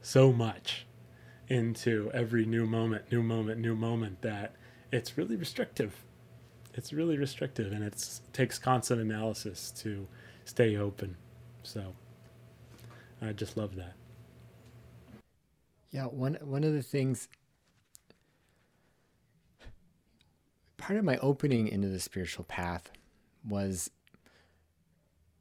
so 0.00 0.32
much 0.32 0.86
into 1.48 2.10
every 2.14 2.46
new 2.46 2.66
moment, 2.66 3.12
new 3.12 3.22
moment, 3.22 3.60
new 3.60 3.74
moment 3.74 4.22
that 4.22 4.54
it's 4.90 5.18
really 5.18 5.36
restrictive. 5.36 6.04
It's 6.72 6.92
really 6.92 7.18
restrictive 7.18 7.72
and 7.72 7.84
it 7.84 8.20
takes 8.32 8.58
constant 8.58 9.00
analysis 9.00 9.70
to 9.82 10.06
stay 10.44 10.76
open. 10.76 11.16
So 11.62 11.94
I 13.22 13.32
just 13.32 13.56
love 13.56 13.76
that. 13.76 13.94
Yeah, 15.90 16.04
one 16.04 16.38
one 16.42 16.64
of 16.64 16.72
the 16.72 16.82
things 16.82 17.28
part 20.80 20.98
of 20.98 21.04
my 21.04 21.18
opening 21.18 21.68
into 21.68 21.88
the 21.88 22.00
spiritual 22.00 22.44
path 22.44 22.90
was 23.46 23.90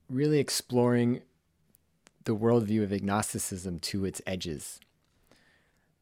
really 0.09 0.39
exploring 0.39 1.21
the 2.25 2.35
worldview 2.35 2.83
of 2.83 2.91
agnosticism 2.91 3.79
to 3.79 4.05
its 4.05 4.21
edges. 4.27 4.79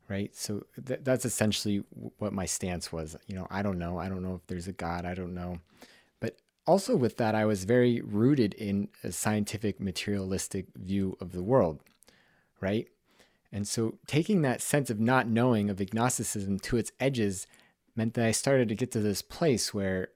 Right. 0.10 0.36
So 0.36 0.66
th- 0.86 1.02
that's 1.04 1.26
essentially 1.26 1.84
what 2.18 2.34
my 2.34 2.46
stance 2.46 2.92
was. 2.92 3.16
You 3.28 3.36
know, 3.36 3.48
I 3.50 3.62
don't 3.62 3.78
know. 3.78 4.00
I 4.00 4.08
don't 4.08 4.24
know 4.24 4.36
if 4.36 4.48
there's 4.48 4.68
a 4.68 4.74
God. 4.74 5.06
I 5.06 5.14
don't 5.14 5.34
know. 5.34 5.60
Also 6.68 6.96
with 6.96 7.18
that, 7.18 7.34
I 7.34 7.46
was 7.46 7.64
very 7.64 8.02
rooted 8.02 8.54
in 8.54 8.90
a 9.04 9.12
scientific, 9.12 9.80
materialistic 9.80 10.68
view 10.76 11.18
of 11.22 11.32
the 11.32 11.42
world. 11.42 11.80
Right. 12.60 12.88
And 13.52 13.68
so 13.68 13.98
taking 14.06 14.42
that 14.42 14.62
sense 14.62 14.90
of 14.90 15.00
not 15.00 15.28
knowing 15.28 15.70
of 15.70 15.80
agnosticism 15.80 16.60
to 16.60 16.78
its 16.78 16.92
edges 17.00 17.48
meant 17.96 18.14
that 18.14 18.26
I 18.26 18.32
started 18.32 18.68
to 18.70 18.76
get 18.76 18.92
to 18.92 19.00
this 19.00 19.22
place 19.22 19.74
where 19.74 20.10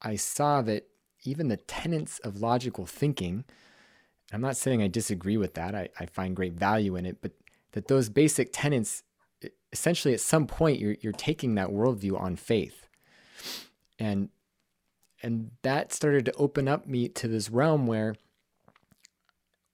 I 0.00 0.16
saw 0.16 0.62
that 0.62 0.88
even 1.24 1.48
the 1.48 1.56
tenets 1.56 2.18
of 2.20 2.40
logical 2.40 2.86
thinking, 2.86 3.44
I'm 4.32 4.40
not 4.40 4.56
saying 4.56 4.82
I 4.82 4.88
disagree 4.88 5.36
with 5.36 5.54
that, 5.54 5.74
I, 5.74 5.88
I 6.00 6.06
find 6.06 6.34
great 6.34 6.54
value 6.54 6.96
in 6.96 7.04
it, 7.04 7.18
but 7.20 7.32
that 7.72 7.88
those 7.88 8.08
basic 8.08 8.50
tenets, 8.52 9.02
essentially 9.72 10.14
at 10.14 10.20
some 10.20 10.46
point 10.46 10.78
you're, 10.78 10.96
you're 11.00 11.12
taking 11.12 11.54
that 11.56 11.68
worldview 11.68 12.18
on 12.18 12.36
faith. 12.36 12.88
And 13.98 14.30
and 15.22 15.50
that 15.62 15.92
started 15.92 16.24
to 16.26 16.32
open 16.34 16.68
up 16.68 16.86
me 16.86 17.08
to 17.08 17.28
this 17.28 17.50
realm 17.50 17.86
where 17.86 18.14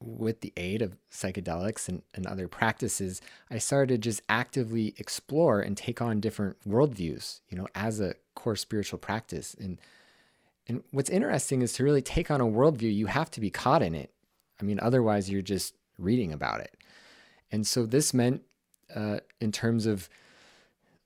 with 0.01 0.41
the 0.41 0.53
aid 0.57 0.83
of 0.83 0.97
psychedelics 1.11 1.89
and, 1.89 2.03
and 2.15 2.27
other 2.27 2.49
practices, 2.49 3.21
I 3.51 3.59
started 3.59 3.95
to 3.95 3.99
just 3.99 4.23
actively 4.29 4.95
explore 4.99 5.61
and 5.61 5.77
take 5.77 6.03
on 6.03 6.21
different 6.21 6.57
worldviews, 6.67 7.41
you 7.49 7.57
know, 7.57 7.69
as 7.75 8.01
a 8.01 8.15
core 8.35 8.57
spiritual 8.57 8.99
practice. 8.99 9.55
And 9.59 9.81
and 10.67 10.83
what's 10.93 11.11
interesting 11.11 11.61
is 11.61 11.75
to 11.75 11.85
really 11.85 12.01
take 12.01 12.31
on 12.31 12.41
a 12.41 12.47
worldview, 12.47 12.95
you 12.95 13.07
have 13.07 13.31
to 13.33 13.41
be 13.41 13.51
caught 13.51 13.83
in 13.83 13.95
it. 13.95 14.11
I 14.61 14.65
mean, 14.65 14.81
otherwise 14.81 15.29
you're 15.29 15.43
just 15.43 15.75
reading 15.99 16.33
about 16.33 16.61
it. 16.61 16.75
And 17.53 17.67
so 17.67 17.85
this 17.85 18.15
meant, 18.15 18.43
uh, 18.95 19.21
in 19.41 19.53
terms 19.53 19.85
of 19.85 20.09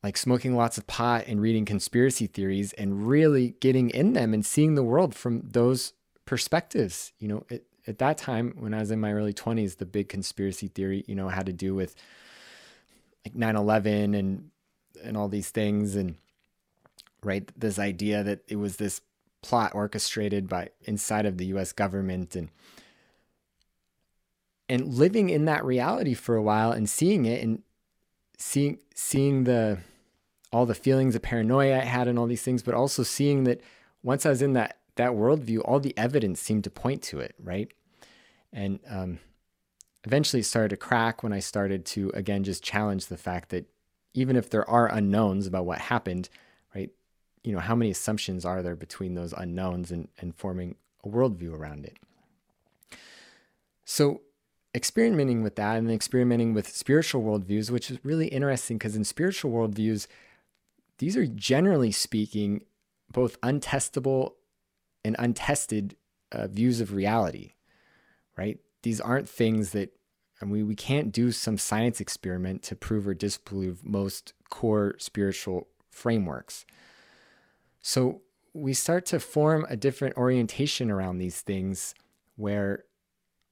like 0.09 0.17
smoking 0.17 0.57
lots 0.57 0.79
of 0.79 0.87
pot 0.87 1.25
and 1.27 1.39
reading 1.39 1.67
conspiracy 1.67 2.27
theories 2.27 2.73
and 2.73 3.07
really 3.07 3.57
getting 3.61 3.91
in 3.91 4.15
them 4.15 4.33
and 4.33 4.47
seeing 4.47 4.75
the 4.75 4.83
world 4.83 5.15
from 5.15 5.43
those 5.51 5.93
perspectives. 6.25 7.13
You 7.19 7.29
know, 7.29 7.45
it, 7.51 7.67
at 7.87 7.99
that 7.99 8.17
time 8.17 8.55
when 8.59 8.73
I 8.73 8.79
was 8.79 8.91
in 8.91 9.01
my 9.01 9.13
early 9.13 9.35
20s, 9.35 9.77
the 9.77 9.85
big 9.85 10.09
conspiracy 10.09 10.69
theory, 10.69 11.05
you 11.07 11.15
know, 11.15 11.29
had 11.29 11.45
to 11.45 11.53
do 11.53 11.75
with 11.75 11.95
like 13.23 13.35
9/11 13.35 14.19
and 14.19 14.51
and 15.05 15.15
all 15.15 15.29
these 15.29 15.51
things 15.51 15.95
and 15.95 16.17
right 17.23 17.47
this 17.55 17.79
idea 17.79 18.25
that 18.25 18.41
it 18.49 18.57
was 18.57 18.77
this 18.77 19.03
plot 19.43 19.75
orchestrated 19.75 20.49
by 20.49 20.71
inside 20.85 21.27
of 21.27 21.37
the 21.37 21.45
US 21.49 21.75
government 21.75 22.35
and 22.35 22.49
and 24.71 24.87
living 24.87 25.29
in 25.29 25.45
that 25.45 25.67
reality 25.67 26.15
for 26.15 26.35
a 26.35 26.43
while 26.43 26.73
and 26.73 26.89
seeing 26.89 27.27
it 27.27 27.43
and 27.45 27.63
seeing 28.39 28.79
seeing 28.95 29.45
the 29.45 29.81
all 30.53 30.67
the 30.67 30.75
feelings 30.75 31.15
of 31.15 31.23
paranoia 31.23 31.79
I 31.79 31.85
had 31.85 32.09
and 32.09 32.19
all 32.19 32.27
these 32.27 32.43
things, 32.43 32.63
but 32.63 32.75
also 32.75 33.03
seeing 33.03 33.45
that 33.45 33.61
once 34.03 34.25
I 34.25 34.31
was 34.31 34.43
in 34.43 34.55
that 34.55 34.79
that 34.97 35.13
worldview, 35.13 35.61
all 35.65 35.79
the 35.81 35.97
evidence 35.97 36.41
seemed 36.41 36.65
to 36.65 36.71
point 36.71 37.03
to 37.03 37.21
it, 37.21 37.35
right? 37.43 37.73
And 38.53 38.81
um, 38.89 39.21
eventually 40.05 40.41
it 40.41 40.45
started 40.45 40.71
to 40.71 40.77
crack 40.77 41.23
when 41.23 41.33
I 41.33 41.39
started 41.39 41.85
to, 41.87 42.11
again, 42.15 42.43
just 42.43 42.65
challenge 42.65 43.07
the 43.07 43.17
fact 43.17 43.51
that 43.51 43.67
even 44.15 44.35
if 44.37 44.51
there 44.51 44.69
are 44.69 44.93
unknowns 44.93 45.47
about 45.47 45.67
what 45.67 45.79
happened, 45.79 46.29
right, 46.75 46.91
you 47.45 47.53
know, 47.53 47.61
how 47.61 47.77
many 47.77 47.91
assumptions 47.91 48.45
are 48.45 48.63
there 48.63 48.75
between 48.75 49.15
those 49.15 49.33
unknowns 49.33 49.93
and, 49.93 50.09
and 50.19 50.35
forming 50.35 50.75
a 51.05 51.09
worldview 51.09 51.53
around 51.53 51.85
it? 51.85 51.97
So, 53.85 54.23
experimenting 54.75 55.43
with 55.43 55.57
that 55.57 55.77
and 55.77 55.91
experimenting 55.91 56.55
with 56.55 56.69
spiritual 56.69 57.23
worldviews, 57.23 57.71
which 57.71 57.91
is 57.91 57.99
really 58.05 58.27
interesting 58.29 58.79
because 58.79 58.97
in 58.97 59.05
spiritual 59.05 59.51
worldviews, 59.51 60.07
these 60.99 61.17
are 61.17 61.27
generally 61.27 61.93
speaking 61.93 62.63
both 63.11 63.41
untestable 63.41 64.33
and 65.05 65.17
untested 65.19 65.97
uh, 66.33 66.47
views 66.47 66.81
of 66.81 66.93
reality 66.93 67.53
right? 68.39 68.59
These 68.83 69.01
aren't 69.01 69.29
things 69.29 69.73
that 69.73 69.91
I 70.41 70.45
mean, 70.45 70.69
we 70.69 70.77
can't 70.77 71.11
do 71.11 71.33
some 71.33 71.59
science 71.59 72.01
experiment 72.01 72.63
to 72.63 72.77
prove 72.77 73.09
or 73.09 73.15
disprove 73.15 73.85
most 73.85 74.35
core 74.49 74.95
spiritual 74.99 75.67
frameworks. 75.91 76.65
So 77.83 78.23
we 78.55 78.73
start 78.73 79.05
to 79.07 79.19
form 79.19 79.67
a 79.69 79.77
different 79.77 80.17
orientation 80.17 80.93
around 80.93 81.19
these 81.19 81.41
things 81.41 81.93
where 82.37 82.85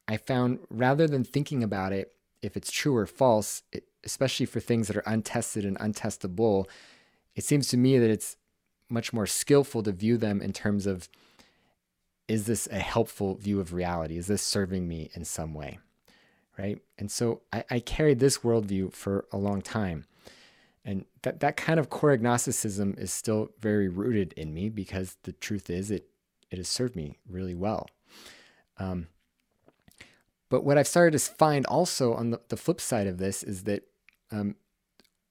I 0.06 0.16
found 0.16 0.60
rather 0.70 1.09
than 1.09 1.24
thinking 1.24 1.64
about 1.64 1.93
it, 1.93 2.12
if 2.40 2.56
it's 2.56 2.70
true 2.70 2.94
or 2.94 3.06
false, 3.06 3.64
it, 3.73 3.89
especially 4.05 4.47
for 4.47 4.60
things 4.60 4.86
that 4.86 4.97
are 4.97 5.02
untested 5.06 5.64
and 5.64 5.77
untestable, 5.81 6.66
it 7.36 7.44
seems 7.44 7.68
to 7.68 7.76
me 7.76 7.98
that 7.98 8.10
it's 8.10 8.36
much 8.88 9.12
more 9.12 9.26
skillful 9.26 9.82
to 9.82 9.92
view 9.92 10.16
them 10.16 10.40
in 10.40 10.52
terms 10.52 10.86
of 10.86 11.08
is 12.28 12.46
this 12.46 12.66
a 12.72 12.80
helpful 12.80 13.36
view 13.36 13.60
of 13.60 13.72
reality? 13.72 14.16
Is 14.16 14.26
this 14.26 14.42
serving 14.42 14.88
me 14.88 15.10
in 15.14 15.24
some 15.24 15.54
way? 15.54 15.78
Right. 16.58 16.78
And 16.98 17.10
so 17.10 17.42
I, 17.52 17.64
I 17.70 17.80
carried 17.80 18.18
this 18.18 18.38
worldview 18.38 18.92
for 18.92 19.26
a 19.30 19.36
long 19.36 19.62
time. 19.62 20.06
And 20.84 21.04
that, 21.22 21.40
that 21.40 21.56
kind 21.56 21.78
of 21.78 21.90
core 21.90 22.12
agnosticism 22.12 22.94
is 22.96 23.12
still 23.12 23.50
very 23.60 23.88
rooted 23.88 24.32
in 24.32 24.54
me 24.54 24.68
because 24.70 25.16
the 25.24 25.32
truth 25.32 25.68
is 25.68 25.90
it, 25.90 26.08
it 26.50 26.56
has 26.56 26.68
served 26.68 26.96
me 26.96 27.18
really 27.28 27.54
well. 27.54 27.86
Um, 28.78 29.08
but 30.48 30.64
what 30.64 30.78
I've 30.78 30.88
started 30.88 31.18
to 31.18 31.32
find 31.32 31.66
also 31.66 32.14
on 32.14 32.30
the, 32.30 32.40
the 32.48 32.56
flip 32.56 32.80
side 32.80 33.06
of 33.06 33.18
this 33.18 33.42
is 33.42 33.64
that 33.64 33.82
um, 34.30 34.56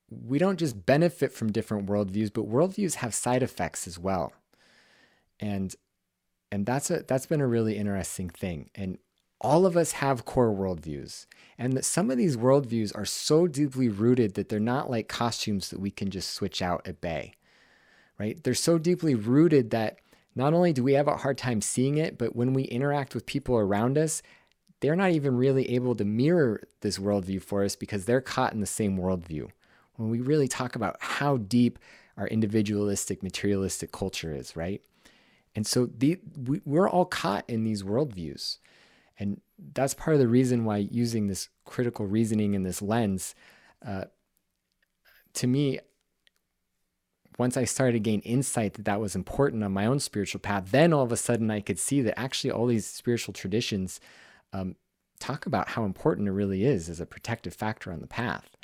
we 0.09 0.37
don't 0.37 0.59
just 0.59 0.85
benefit 0.85 1.31
from 1.31 1.51
different 1.51 1.87
worldviews, 1.87 2.31
but 2.31 2.49
worldviews 2.49 2.95
have 2.95 3.13
side 3.13 3.43
effects 3.43 3.87
as 3.87 3.97
well. 3.97 4.33
And 5.39 5.75
and 6.51 6.65
that's 6.65 6.89
a 6.91 7.03
that's 7.03 7.25
been 7.25 7.41
a 7.41 7.47
really 7.47 7.77
interesting 7.77 8.29
thing. 8.29 8.69
And 8.75 8.97
all 9.41 9.65
of 9.65 9.75
us 9.75 9.93
have 9.93 10.25
core 10.25 10.53
worldviews. 10.53 11.25
And 11.57 11.73
that 11.73 11.85
some 11.85 12.09
of 12.09 12.17
these 12.17 12.37
worldviews 12.37 12.95
are 12.95 13.05
so 13.05 13.47
deeply 13.47 13.89
rooted 13.89 14.33
that 14.35 14.49
they're 14.49 14.59
not 14.59 14.89
like 14.89 15.07
costumes 15.07 15.69
that 15.69 15.79
we 15.79 15.91
can 15.91 16.09
just 16.09 16.31
switch 16.31 16.61
out 16.61 16.87
at 16.87 17.01
bay. 17.01 17.33
Right? 18.17 18.41
They're 18.43 18.53
so 18.53 18.77
deeply 18.77 19.13
rooted 19.13 19.71
that 19.71 19.99
not 20.35 20.53
only 20.53 20.73
do 20.73 20.83
we 20.83 20.93
have 20.93 21.07
a 21.07 21.17
hard 21.17 21.37
time 21.37 21.61
seeing 21.61 21.97
it, 21.97 22.17
but 22.17 22.35
when 22.35 22.53
we 22.53 22.63
interact 22.63 23.13
with 23.13 23.25
people 23.25 23.57
around 23.57 23.97
us, 23.97 24.21
they're 24.79 24.95
not 24.95 25.11
even 25.11 25.37
really 25.37 25.69
able 25.73 25.95
to 25.95 26.05
mirror 26.05 26.61
this 26.81 26.97
worldview 26.97 27.41
for 27.41 27.63
us 27.63 27.75
because 27.75 28.05
they're 28.05 28.21
caught 28.21 28.53
in 28.53 28.59
the 28.59 28.65
same 28.65 28.97
worldview. 28.97 29.49
When 29.97 30.09
we 30.09 30.21
really 30.21 30.47
talk 30.47 30.75
about 30.75 30.97
how 30.99 31.37
deep 31.37 31.79
our 32.17 32.27
individualistic, 32.27 33.23
materialistic 33.23 33.91
culture 33.91 34.33
is, 34.33 34.55
right? 34.55 34.81
And 35.55 35.65
so 35.65 35.85
the, 35.85 36.19
we, 36.37 36.61
we're 36.65 36.89
all 36.89 37.05
caught 37.05 37.45
in 37.47 37.63
these 37.63 37.83
worldviews. 37.83 38.57
And 39.17 39.41
that's 39.73 39.93
part 39.93 40.15
of 40.15 40.19
the 40.19 40.27
reason 40.27 40.65
why 40.65 40.77
using 40.77 41.27
this 41.27 41.49
critical 41.63 42.05
reasoning 42.05 42.55
and 42.55 42.65
this 42.65 42.81
lens, 42.81 43.35
uh, 43.85 44.05
to 45.33 45.47
me, 45.47 45.79
once 47.37 47.57
I 47.57 47.65
started 47.65 47.93
to 47.93 47.99
gain 47.99 48.21
insight 48.21 48.73
that 48.75 48.85
that 48.85 48.99
was 48.99 49.15
important 49.15 49.63
on 49.63 49.73
my 49.73 49.85
own 49.85 49.99
spiritual 49.99 50.39
path, 50.39 50.71
then 50.71 50.93
all 50.93 51.03
of 51.03 51.11
a 51.11 51.17
sudden 51.17 51.51
I 51.51 51.59
could 51.59 51.79
see 51.79 52.01
that 52.01 52.19
actually 52.19 52.51
all 52.51 52.65
these 52.65 52.85
spiritual 52.85 53.33
traditions 53.33 53.99
um, 54.53 54.75
talk 55.19 55.45
about 55.45 55.69
how 55.69 55.83
important 55.83 56.27
it 56.27 56.31
really 56.31 56.65
is 56.65 56.89
as 56.89 56.99
a 56.99 57.05
protective 57.05 57.53
factor 57.53 57.91
on 57.91 57.99
the 57.99 58.07
path. 58.07 58.54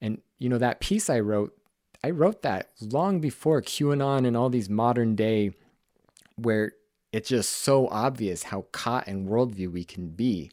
And, 0.00 0.20
you 0.38 0.48
know, 0.48 0.58
that 0.58 0.80
piece 0.80 1.10
I 1.10 1.20
wrote, 1.20 1.56
I 2.02 2.10
wrote 2.10 2.42
that 2.42 2.70
long 2.80 3.20
before 3.20 3.62
QAnon 3.62 4.26
and 4.26 4.36
all 4.36 4.50
these 4.50 4.70
modern 4.70 5.14
day 5.14 5.52
where 6.36 6.72
it's 7.12 7.28
just 7.28 7.50
so 7.50 7.88
obvious 7.88 8.44
how 8.44 8.66
caught 8.72 9.08
in 9.08 9.28
worldview 9.28 9.72
we 9.72 9.84
can 9.84 10.08
be. 10.08 10.50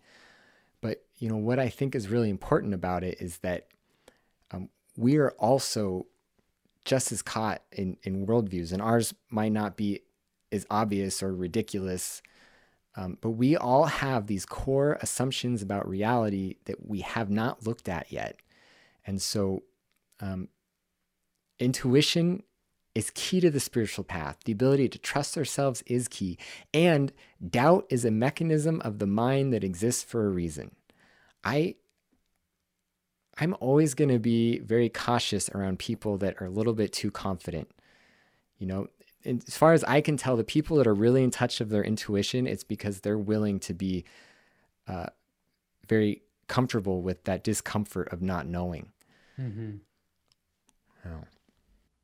But 0.82 1.04
you 1.18 1.30
know 1.30 1.38
what 1.38 1.60
I 1.60 1.70
think 1.70 1.96
is 1.96 2.10
really 2.10 2.30
important 2.30 2.74
about 2.74 3.04
it 3.04 3.22
is 3.22 3.38
that 3.40 3.68
um, 4.52 4.70
we 4.96 5.18
are 5.18 5.32
also 5.40 6.08
just 6.86 7.12
as 7.12 7.22
caught 7.22 7.62
in 7.72 7.98
in 8.04 8.28
worldviews, 8.28 8.74
and 8.74 8.82
ours 8.82 9.14
might 9.30 9.52
not 9.52 9.78
be 9.78 10.02
as 10.52 10.66
obvious 10.70 11.24
or 11.24 11.34
ridiculous 11.34 12.22
Um, 12.98 13.18
but 13.22 13.32
we 13.32 13.56
all 13.56 13.86
have 13.86 14.26
these 14.28 14.46
core 14.46 14.98
assumptions 15.02 15.62
about 15.62 15.88
reality 15.88 16.56
that 16.66 16.88
we 16.88 17.02
have 17.02 17.30
not 17.30 17.66
looked 17.66 17.88
at 17.88 18.12
yet. 18.12 18.38
And 19.08 19.20
so, 19.22 19.64
um, 20.20 20.50
intuition 21.60 22.44
is 22.94 23.12
key 23.14 23.40
to 23.40 23.50
the 23.50 23.60
spiritual 23.60 24.04
path. 24.04 24.38
The 24.46 24.52
ability 24.52 24.90
to 24.90 25.00
trust 25.00 25.38
ourselves 25.38 25.84
is 25.86 26.08
key. 26.08 26.38
And 26.74 27.14
doubt 27.48 27.86
is 27.90 28.04
a 28.06 28.12
mechanism 28.12 28.82
of 28.82 29.00
the 29.00 29.08
mind 29.08 29.54
that 29.54 29.64
exists 29.64 30.04
for 30.04 30.26
a 30.26 30.30
reason. 30.30 30.76
I 31.44 31.76
I'm 33.40 33.56
always 33.60 33.94
going 33.94 34.10
to 34.10 34.20
be 34.20 34.60
very 34.60 34.90
cautious 34.90 35.48
around 35.50 35.78
people 35.78 36.18
that 36.18 36.42
are 36.42 36.46
a 36.46 36.50
little 36.50 36.74
bit 36.74 36.92
too 36.92 37.12
confident. 37.12 37.70
You 38.58 38.66
know, 38.66 38.88
as 39.24 39.56
far 39.56 39.74
as 39.74 39.84
I 39.84 40.02
can 40.02 40.18
tell, 40.18 40.36
the 40.36 40.44
people 40.44 40.78
that 40.78 40.88
are 40.88 40.94
really 40.94 41.24
in 41.24 41.30
touch 41.30 41.62
of 41.62 41.70
their 41.70 41.84
intuition, 41.84 42.48
it's 42.48 42.64
because 42.64 43.02
they're 43.02 43.18
willing 43.18 43.60
to 43.60 43.74
be 43.74 44.06
uh, 44.88 45.08
very 45.88 46.24
comfortable 46.48 47.02
with 47.02 47.26
that 47.26 47.44
discomfort 47.44 48.12
of 48.12 48.22
not 48.22 48.48
knowing. 48.48 48.92
Mm-hmm. 49.40 49.72
Oh. 51.06 51.24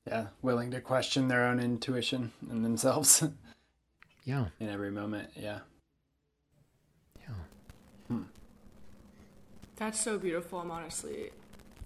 Yeah, 0.08 0.28
willing 0.42 0.72
to 0.72 0.82
question 0.82 1.28
their 1.28 1.46
own 1.46 1.60
intuition 1.60 2.32
and 2.50 2.64
themselves. 2.64 3.24
yeah. 4.26 4.46
In 4.60 4.70
every 4.70 4.92
moment. 4.92 5.30
Yeah. 5.36 5.60
Yeah. 7.22 7.36
Hmm. 8.08 8.24
That's 9.78 10.00
so 10.00 10.18
beautiful. 10.18 10.60
I'm 10.60 10.72
honestly. 10.72 11.32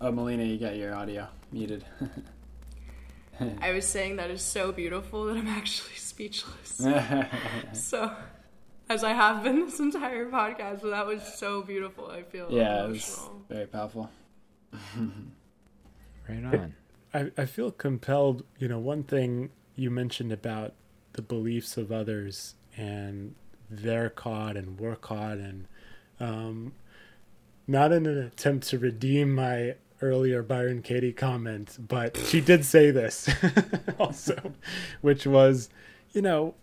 Oh, 0.02 0.12
Melina, 0.12 0.44
you 0.44 0.58
got 0.58 0.76
your 0.76 0.94
audio 0.96 1.28
muted. 1.52 1.86
I 3.62 3.72
was 3.72 3.86
saying 3.86 4.16
that 4.16 4.32
is 4.32 4.42
so 4.42 4.72
beautiful 4.72 5.26
that 5.26 5.38
I'm 5.38 5.48
actually 5.48 5.94
speechless. 5.96 6.84
so, 7.74 8.12
as 8.90 9.04
I 9.04 9.14
have 9.14 9.44
been 9.44 9.66
this 9.66 9.80
entire 9.80 10.26
podcast, 10.26 10.82
but 10.82 10.90
that 10.90 11.06
was 11.06 11.22
so 11.36 11.62
beautiful. 11.62 12.10
I 12.10 12.24
feel 12.24 12.48
yeah, 12.50 12.86
emotional. 12.86 12.88
it 12.88 12.94
was 12.94 13.30
very 13.50 13.68
powerful. 13.68 14.10
right 16.28 16.44
on. 16.44 16.76
I, 17.14 17.32
I 17.38 17.46
feel 17.46 17.72
compelled. 17.72 18.44
You 18.60 18.68
know, 18.68 18.80
one 18.80 19.04
thing 19.04 19.50
you 19.76 19.90
mentioned 19.90 20.32
about 20.32 20.74
the 21.14 21.22
beliefs 21.22 21.78
of 21.78 21.92
others 21.92 22.56
and 22.76 23.36
they're 23.70 24.10
caught 24.10 24.56
and 24.56 24.80
we're 24.80 24.96
caught 24.96 25.38
and 25.38 25.66
um, 26.20 26.74
not 27.68 27.92
in 27.92 28.06
an 28.06 28.18
attempt 28.18 28.68
to 28.70 28.80
redeem 28.80 29.34
my 29.34 29.76
earlier 30.02 30.44
Byron 30.44 30.82
Katie 30.82 31.14
comment, 31.14 31.78
but 31.80 32.18
she 32.18 32.40
did 32.40 32.66
say 32.66 32.92
this 32.92 33.30
also, 34.00 34.54
which 35.02 35.26
was, 35.26 35.70
you 36.14 36.22
know, 36.22 36.54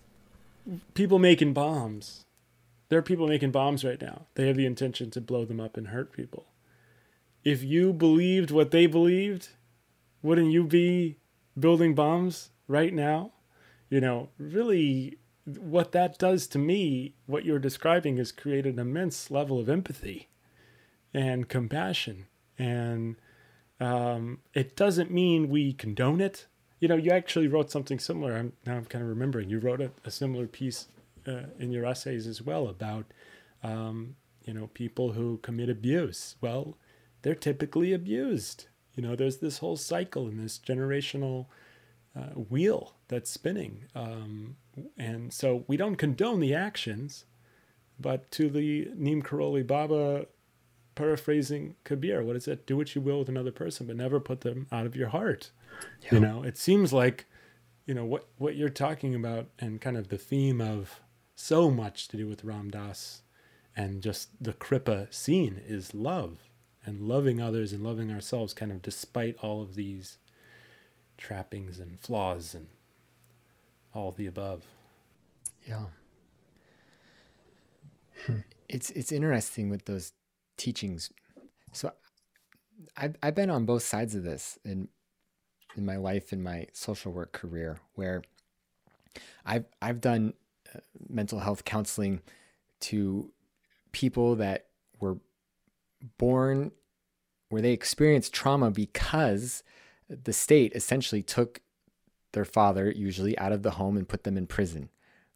people 0.94 1.18
making 1.18 1.52
bombs. 1.52 2.22
There 2.88 2.98
are 2.98 3.02
people 3.02 3.26
making 3.26 3.50
bombs 3.50 3.84
right 3.84 4.00
now. 4.00 4.26
They 4.34 4.46
have 4.46 4.56
the 4.56 4.66
intention 4.66 5.10
to 5.10 5.20
blow 5.20 5.44
them 5.44 5.60
up 5.60 5.76
and 5.76 5.88
hurt 5.88 6.12
people. 6.12 6.46
If 7.44 7.62
you 7.62 7.92
believed 7.92 8.50
what 8.50 8.70
they 8.70 8.86
believed, 8.86 9.50
wouldn't 10.22 10.50
you 10.50 10.64
be 10.64 11.18
building 11.58 11.94
bombs 11.94 12.50
right 12.66 12.92
now? 12.92 13.32
You 13.90 14.00
know, 14.00 14.30
really, 14.38 15.18
what 15.44 15.92
that 15.92 16.18
does 16.18 16.46
to 16.48 16.58
me, 16.58 17.14
what 17.26 17.44
you're 17.44 17.58
describing, 17.58 18.16
is 18.16 18.32
create 18.32 18.66
an 18.66 18.78
immense 18.78 19.30
level 19.30 19.60
of 19.60 19.68
empathy 19.68 20.28
and 21.12 21.48
compassion. 21.48 22.26
And 22.58 23.16
um, 23.78 24.38
it 24.54 24.74
doesn't 24.74 25.10
mean 25.10 25.50
we 25.50 25.74
condone 25.74 26.22
it. 26.22 26.46
You 26.80 26.88
know, 26.88 26.96
you 26.96 27.10
actually 27.10 27.48
wrote 27.48 27.70
something 27.70 27.98
similar. 27.98 28.34
I'm, 28.34 28.54
now 28.66 28.76
I'm 28.76 28.86
kind 28.86 29.02
of 29.02 29.08
remembering. 29.08 29.50
You 29.50 29.58
wrote 29.58 29.82
a, 29.82 29.90
a 30.04 30.10
similar 30.10 30.46
piece 30.46 30.86
uh, 31.26 31.42
in 31.58 31.72
your 31.72 31.84
essays 31.84 32.26
as 32.26 32.40
well 32.40 32.68
about, 32.68 33.04
um, 33.62 34.16
you 34.44 34.54
know, 34.54 34.68
people 34.68 35.12
who 35.12 35.38
commit 35.38 35.68
abuse. 35.68 36.36
Well, 36.40 36.76
they're 37.24 37.34
typically 37.34 37.92
abused. 37.92 38.66
You 38.94 39.02
know, 39.02 39.16
there's 39.16 39.38
this 39.38 39.58
whole 39.58 39.76
cycle 39.76 40.26
and 40.26 40.38
this 40.38 40.58
generational 40.58 41.46
uh, 42.14 42.34
wheel 42.34 42.94
that's 43.08 43.30
spinning. 43.30 43.86
Um, 43.94 44.56
and 44.98 45.32
so 45.32 45.64
we 45.66 45.78
don't 45.78 45.96
condone 45.96 46.38
the 46.38 46.54
actions, 46.54 47.24
but 47.98 48.30
to 48.32 48.50
the 48.50 48.90
Neem 48.94 49.22
Karoli 49.22 49.66
Baba 49.66 50.26
paraphrasing 50.94 51.76
Kabir, 51.82 52.22
what 52.22 52.36
is 52.36 52.46
it? 52.46 52.66
Do 52.66 52.76
what 52.76 52.94
you 52.94 53.00
will 53.00 53.20
with 53.20 53.30
another 53.30 53.52
person, 53.52 53.86
but 53.86 53.96
never 53.96 54.20
put 54.20 54.42
them 54.42 54.66
out 54.70 54.84
of 54.84 54.94
your 54.94 55.08
heart. 55.08 55.50
Yeah. 56.02 56.14
You 56.14 56.20
know, 56.20 56.42
it 56.42 56.58
seems 56.58 56.92
like, 56.92 57.24
you 57.86 57.94
know, 57.94 58.04
what 58.04 58.28
what 58.36 58.54
you're 58.54 58.68
talking 58.68 59.14
about 59.14 59.46
and 59.58 59.80
kind 59.80 59.96
of 59.96 60.08
the 60.08 60.18
theme 60.18 60.60
of 60.60 61.00
so 61.34 61.70
much 61.70 62.06
to 62.08 62.18
do 62.18 62.28
with 62.28 62.44
Ram 62.44 62.70
Dass 62.70 63.22
and 63.74 64.02
just 64.02 64.28
the 64.40 64.52
Kripa 64.52 65.08
scene 65.10 65.60
is 65.66 65.94
love 65.94 66.50
and 66.86 67.02
loving 67.02 67.40
others 67.40 67.72
and 67.72 67.82
loving 67.82 68.12
ourselves 68.12 68.52
kind 68.52 68.70
of 68.70 68.82
despite 68.82 69.36
all 69.42 69.62
of 69.62 69.74
these 69.74 70.18
trappings 71.16 71.78
and 71.78 71.98
flaws 72.00 72.54
and 72.54 72.66
all 73.94 74.10
the 74.10 74.26
above. 74.26 74.64
Yeah. 75.66 75.86
It's 78.68 78.90
it's 78.90 79.12
interesting 79.12 79.68
with 79.68 79.84
those 79.84 80.12
teachings. 80.56 81.12
So 81.72 81.92
I've, 82.96 83.16
I've 83.22 83.34
been 83.34 83.50
on 83.50 83.66
both 83.66 83.82
sides 83.82 84.14
of 84.14 84.24
this 84.24 84.58
in 84.64 84.88
in 85.76 85.84
my 85.84 85.96
life 85.96 86.32
in 86.32 86.42
my 86.42 86.66
social 86.72 87.12
work 87.12 87.32
career 87.32 87.78
where 87.94 88.22
I've 89.44 89.66
I've 89.82 90.00
done 90.00 90.34
uh, 90.74 90.80
mental 91.08 91.40
health 91.40 91.64
counseling 91.64 92.22
to 92.80 93.30
people 93.92 94.36
that 94.36 94.66
were 95.00 95.18
born 96.18 96.72
where 97.48 97.62
they 97.62 97.72
experienced 97.72 98.32
trauma 98.32 98.70
because 98.70 99.62
the 100.08 100.32
state 100.32 100.72
essentially 100.74 101.22
took 101.22 101.60
their 102.32 102.44
father 102.44 102.90
usually 102.90 103.38
out 103.38 103.52
of 103.52 103.62
the 103.62 103.72
home 103.72 103.96
and 103.96 104.08
put 104.08 104.24
them 104.24 104.36
in 104.36 104.46
prison, 104.46 104.90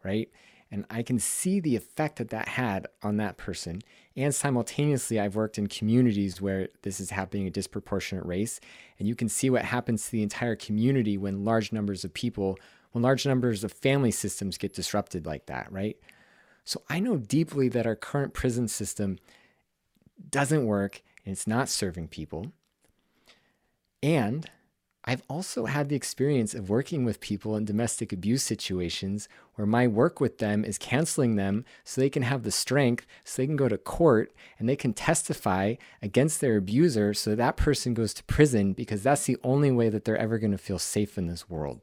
right? 0.04 0.28
And 0.70 0.84
I 0.90 1.02
can 1.02 1.18
see 1.18 1.60
the 1.60 1.76
effect 1.76 2.16
that 2.16 2.28
that 2.28 2.48
had 2.48 2.86
on 3.02 3.16
that 3.16 3.38
person. 3.38 3.80
And 4.16 4.34
simultaneously, 4.34 5.18
I've 5.18 5.36
worked 5.36 5.56
in 5.56 5.66
communities 5.66 6.42
where 6.42 6.68
this 6.82 7.00
is 7.00 7.10
happening 7.10 7.46
a 7.46 7.50
disproportionate 7.50 8.26
race. 8.26 8.60
And 8.98 9.08
you 9.08 9.14
can 9.14 9.28
see 9.28 9.48
what 9.48 9.64
happens 9.64 10.04
to 10.04 10.12
the 10.12 10.22
entire 10.22 10.56
community 10.56 11.16
when 11.16 11.44
large 11.44 11.72
numbers 11.72 12.04
of 12.04 12.12
people, 12.12 12.58
when 12.92 13.00
large 13.02 13.24
numbers 13.24 13.64
of 13.64 13.72
family 13.72 14.10
systems 14.10 14.58
get 14.58 14.74
disrupted 14.74 15.24
like 15.24 15.46
that, 15.46 15.72
right? 15.72 15.96
So 16.64 16.82
I 16.90 17.00
know 17.00 17.16
deeply 17.16 17.70
that 17.70 17.86
our 17.86 17.96
current 17.96 18.34
prison 18.34 18.68
system 18.68 19.18
doesn't 20.30 20.66
work 20.66 21.02
and 21.24 21.32
it's 21.32 21.46
not 21.46 21.68
serving 21.68 22.08
people. 22.08 22.52
And 24.02 24.48
I've 25.04 25.22
also 25.28 25.64
had 25.64 25.88
the 25.88 25.96
experience 25.96 26.54
of 26.54 26.68
working 26.68 27.02
with 27.02 27.20
people 27.20 27.56
in 27.56 27.64
domestic 27.64 28.12
abuse 28.12 28.42
situations 28.42 29.26
where 29.54 29.66
my 29.66 29.86
work 29.86 30.20
with 30.20 30.36
them 30.36 30.66
is 30.66 30.76
canceling 30.76 31.36
them 31.36 31.64
so 31.82 32.00
they 32.00 32.10
can 32.10 32.24
have 32.24 32.42
the 32.42 32.50
strength, 32.50 33.06
so 33.24 33.40
they 33.40 33.46
can 33.46 33.56
go 33.56 33.70
to 33.70 33.78
court 33.78 34.34
and 34.58 34.68
they 34.68 34.76
can 34.76 34.92
testify 34.92 35.76
against 36.02 36.42
their 36.42 36.58
abuser 36.58 37.14
so 37.14 37.34
that 37.34 37.56
person 37.56 37.94
goes 37.94 38.12
to 38.14 38.24
prison 38.24 38.74
because 38.74 39.02
that's 39.02 39.24
the 39.24 39.38
only 39.42 39.70
way 39.70 39.88
that 39.88 40.04
they're 40.04 40.18
ever 40.18 40.38
going 40.38 40.52
to 40.52 40.58
feel 40.58 40.78
safe 40.78 41.16
in 41.16 41.26
this 41.26 41.48
world. 41.48 41.80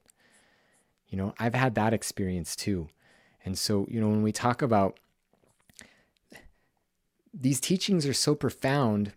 You 1.07 1.18
know, 1.18 1.34
I've 1.40 1.56
had 1.56 1.74
that 1.76 1.94
experience 1.94 2.56
too. 2.56 2.90
And 3.44 3.57
so, 3.57 3.88
you 3.90 3.99
know, 3.99 4.10
when 4.10 4.22
we 4.22 4.32
talk 4.32 4.62
about 4.62 4.99
these 7.38 7.60
teachings 7.60 8.06
are 8.07 8.14
so 8.14 8.34
profound 8.34 9.12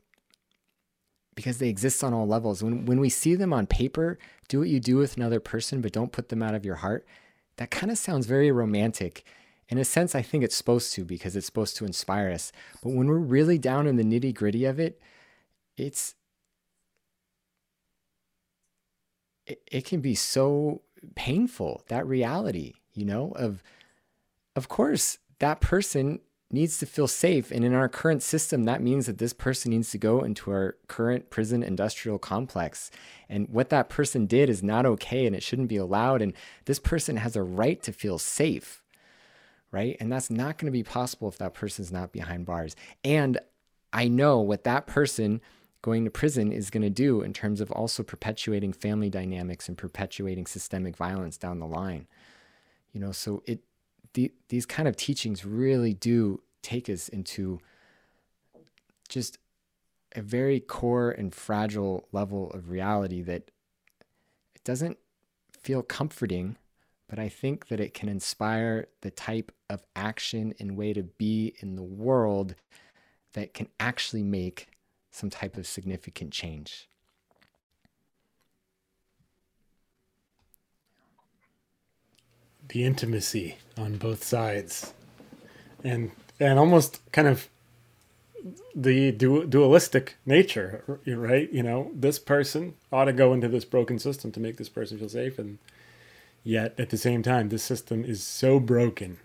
because 1.34 1.58
they 1.58 1.68
exist 1.68 2.02
on 2.02 2.12
all 2.12 2.26
levels. 2.26 2.62
When 2.62 2.84
when 2.84 2.98
we 2.98 3.08
see 3.08 3.36
them 3.36 3.52
on 3.52 3.66
paper, 3.66 4.18
do 4.48 4.58
what 4.58 4.68
you 4.68 4.80
do 4.80 4.96
with 4.96 5.16
another 5.16 5.40
person, 5.40 5.80
but 5.80 5.92
don't 5.92 6.12
put 6.12 6.28
them 6.28 6.42
out 6.42 6.54
of 6.54 6.64
your 6.64 6.76
heart. 6.76 7.06
That 7.56 7.70
kind 7.70 7.92
of 7.92 7.98
sounds 7.98 8.26
very 8.26 8.50
romantic. 8.50 9.24
In 9.68 9.78
a 9.78 9.84
sense, 9.84 10.14
I 10.14 10.22
think 10.22 10.42
it's 10.42 10.56
supposed 10.56 10.94
to 10.94 11.04
because 11.04 11.36
it's 11.36 11.46
supposed 11.46 11.76
to 11.76 11.84
inspire 11.84 12.30
us. 12.30 12.50
But 12.82 12.90
when 12.90 13.06
we're 13.06 13.18
really 13.18 13.58
down 13.58 13.86
in 13.86 13.96
the 13.96 14.02
nitty 14.02 14.34
gritty 14.34 14.64
of 14.64 14.80
it, 14.80 15.00
it's 15.76 16.14
it, 19.46 19.62
it 19.70 19.84
can 19.84 20.00
be 20.00 20.14
so 20.14 20.82
painful 21.14 21.84
that 21.88 22.06
reality, 22.06 22.74
you 22.94 23.04
know, 23.04 23.32
of 23.36 23.62
of 24.56 24.68
course 24.68 25.18
that 25.38 25.60
person 25.60 26.20
needs 26.50 26.78
to 26.78 26.86
feel 26.86 27.08
safe. 27.08 27.50
And 27.50 27.64
in 27.64 27.74
our 27.74 27.88
current 27.88 28.22
system, 28.22 28.64
that 28.64 28.82
means 28.82 29.06
that 29.06 29.18
this 29.18 29.34
person 29.34 29.70
needs 29.70 29.90
to 29.90 29.98
go 29.98 30.22
into 30.22 30.50
our 30.50 30.76
current 30.86 31.28
prison 31.30 31.62
industrial 31.62 32.18
complex. 32.18 32.90
And 33.28 33.48
what 33.50 33.68
that 33.68 33.90
person 33.90 34.26
did 34.26 34.48
is 34.48 34.62
not 34.62 34.86
okay 34.86 35.26
and 35.26 35.36
it 35.36 35.42
shouldn't 35.42 35.68
be 35.68 35.76
allowed. 35.76 36.22
And 36.22 36.32
this 36.64 36.78
person 36.78 37.18
has 37.18 37.36
a 37.36 37.42
right 37.42 37.82
to 37.82 37.92
feel 37.92 38.18
safe, 38.18 38.82
right? 39.70 39.96
And 40.00 40.10
that's 40.10 40.30
not 40.30 40.56
going 40.56 40.72
to 40.72 40.76
be 40.76 40.82
possible 40.82 41.28
if 41.28 41.36
that 41.38 41.54
person's 41.54 41.92
not 41.92 42.12
behind 42.12 42.46
bars. 42.46 42.74
And 43.04 43.38
I 43.92 44.08
know 44.08 44.38
what 44.40 44.64
that 44.64 44.86
person 44.86 45.42
going 45.82 46.04
to 46.04 46.10
prison 46.10 46.50
is 46.50 46.70
going 46.70 46.82
to 46.82 46.90
do 46.90 47.20
in 47.20 47.32
terms 47.32 47.60
of 47.60 47.70
also 47.70 48.02
perpetuating 48.02 48.72
family 48.72 49.10
dynamics 49.10 49.68
and 49.68 49.76
perpetuating 49.78 50.46
systemic 50.46 50.96
violence 50.96 51.36
down 51.36 51.60
the 51.60 51.66
line. 51.66 52.06
You 52.92 53.00
know, 53.00 53.12
so 53.12 53.42
it 53.46 53.60
the, 54.14 54.32
these 54.48 54.66
kind 54.66 54.88
of 54.88 54.96
teachings 54.96 55.44
really 55.44 55.94
do 55.94 56.42
take 56.62 56.88
us 56.88 57.08
into 57.08 57.60
just 59.08 59.38
a 60.14 60.22
very 60.22 60.60
core 60.60 61.10
and 61.10 61.34
fragile 61.34 62.08
level 62.12 62.50
of 62.50 62.70
reality 62.70 63.22
that 63.22 63.50
it 64.54 64.64
doesn't 64.64 64.98
feel 65.60 65.82
comforting, 65.82 66.56
but 67.08 67.18
I 67.18 67.28
think 67.28 67.68
that 67.68 67.80
it 67.80 67.94
can 67.94 68.08
inspire 68.08 68.88
the 69.02 69.10
type 69.10 69.52
of 69.68 69.84
action 69.94 70.54
and 70.58 70.76
way 70.76 70.92
to 70.92 71.02
be 71.02 71.54
in 71.60 71.76
the 71.76 71.82
world 71.82 72.54
that 73.34 73.54
can 73.54 73.68
actually 73.78 74.22
make 74.22 74.68
some 75.10 75.30
type 75.30 75.56
of 75.56 75.66
significant 75.66 76.32
change. 76.32 76.87
The 82.68 82.84
intimacy 82.84 83.56
on 83.76 83.96
both 83.96 84.24
sides, 84.24 84.92
and 85.82 86.10
and 86.38 86.58
almost 86.58 87.00
kind 87.12 87.28
of 87.28 87.48
the 88.74 89.10
du- 89.10 89.46
dualistic 89.46 90.16
nature, 90.24 91.00
right? 91.06 91.52
You 91.52 91.62
know, 91.62 91.90
this 91.94 92.18
person 92.18 92.74
ought 92.92 93.06
to 93.06 93.12
go 93.12 93.32
into 93.32 93.48
this 93.48 93.64
broken 93.64 93.98
system 93.98 94.30
to 94.32 94.40
make 94.40 94.56
this 94.56 94.68
person 94.68 94.98
feel 94.98 95.08
safe, 95.08 95.38
and 95.38 95.58
yet 96.44 96.74
at 96.78 96.90
the 96.90 96.96
same 96.96 97.22
time, 97.22 97.48
this 97.48 97.62
system 97.62 98.04
is 98.04 98.22
so 98.22 98.60
broken 98.60 99.18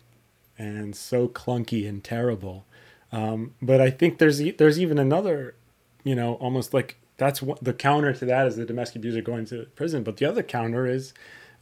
and 0.57 0.95
so 0.95 1.27
clunky 1.27 1.87
and 1.87 2.03
terrible. 2.03 2.65
Um, 3.11 3.53
but 3.61 3.79
I 3.79 3.89
think 3.89 4.17
there's 4.17 4.39
there's 4.57 4.79
even 4.79 4.97
another, 4.97 5.55
you 6.03 6.15
know, 6.15 6.35
almost 6.35 6.73
like 6.73 6.97
that's 7.17 7.41
what 7.41 7.63
the 7.63 7.73
counter 7.73 8.13
to 8.13 8.25
that 8.25 8.47
is 8.47 8.55
the 8.55 8.65
domestic 8.65 8.97
abuser 8.97 9.21
going 9.21 9.45
to 9.45 9.67
prison. 9.75 10.03
But 10.03 10.17
the 10.17 10.25
other 10.25 10.41
counter 10.41 10.87
is, 10.87 11.13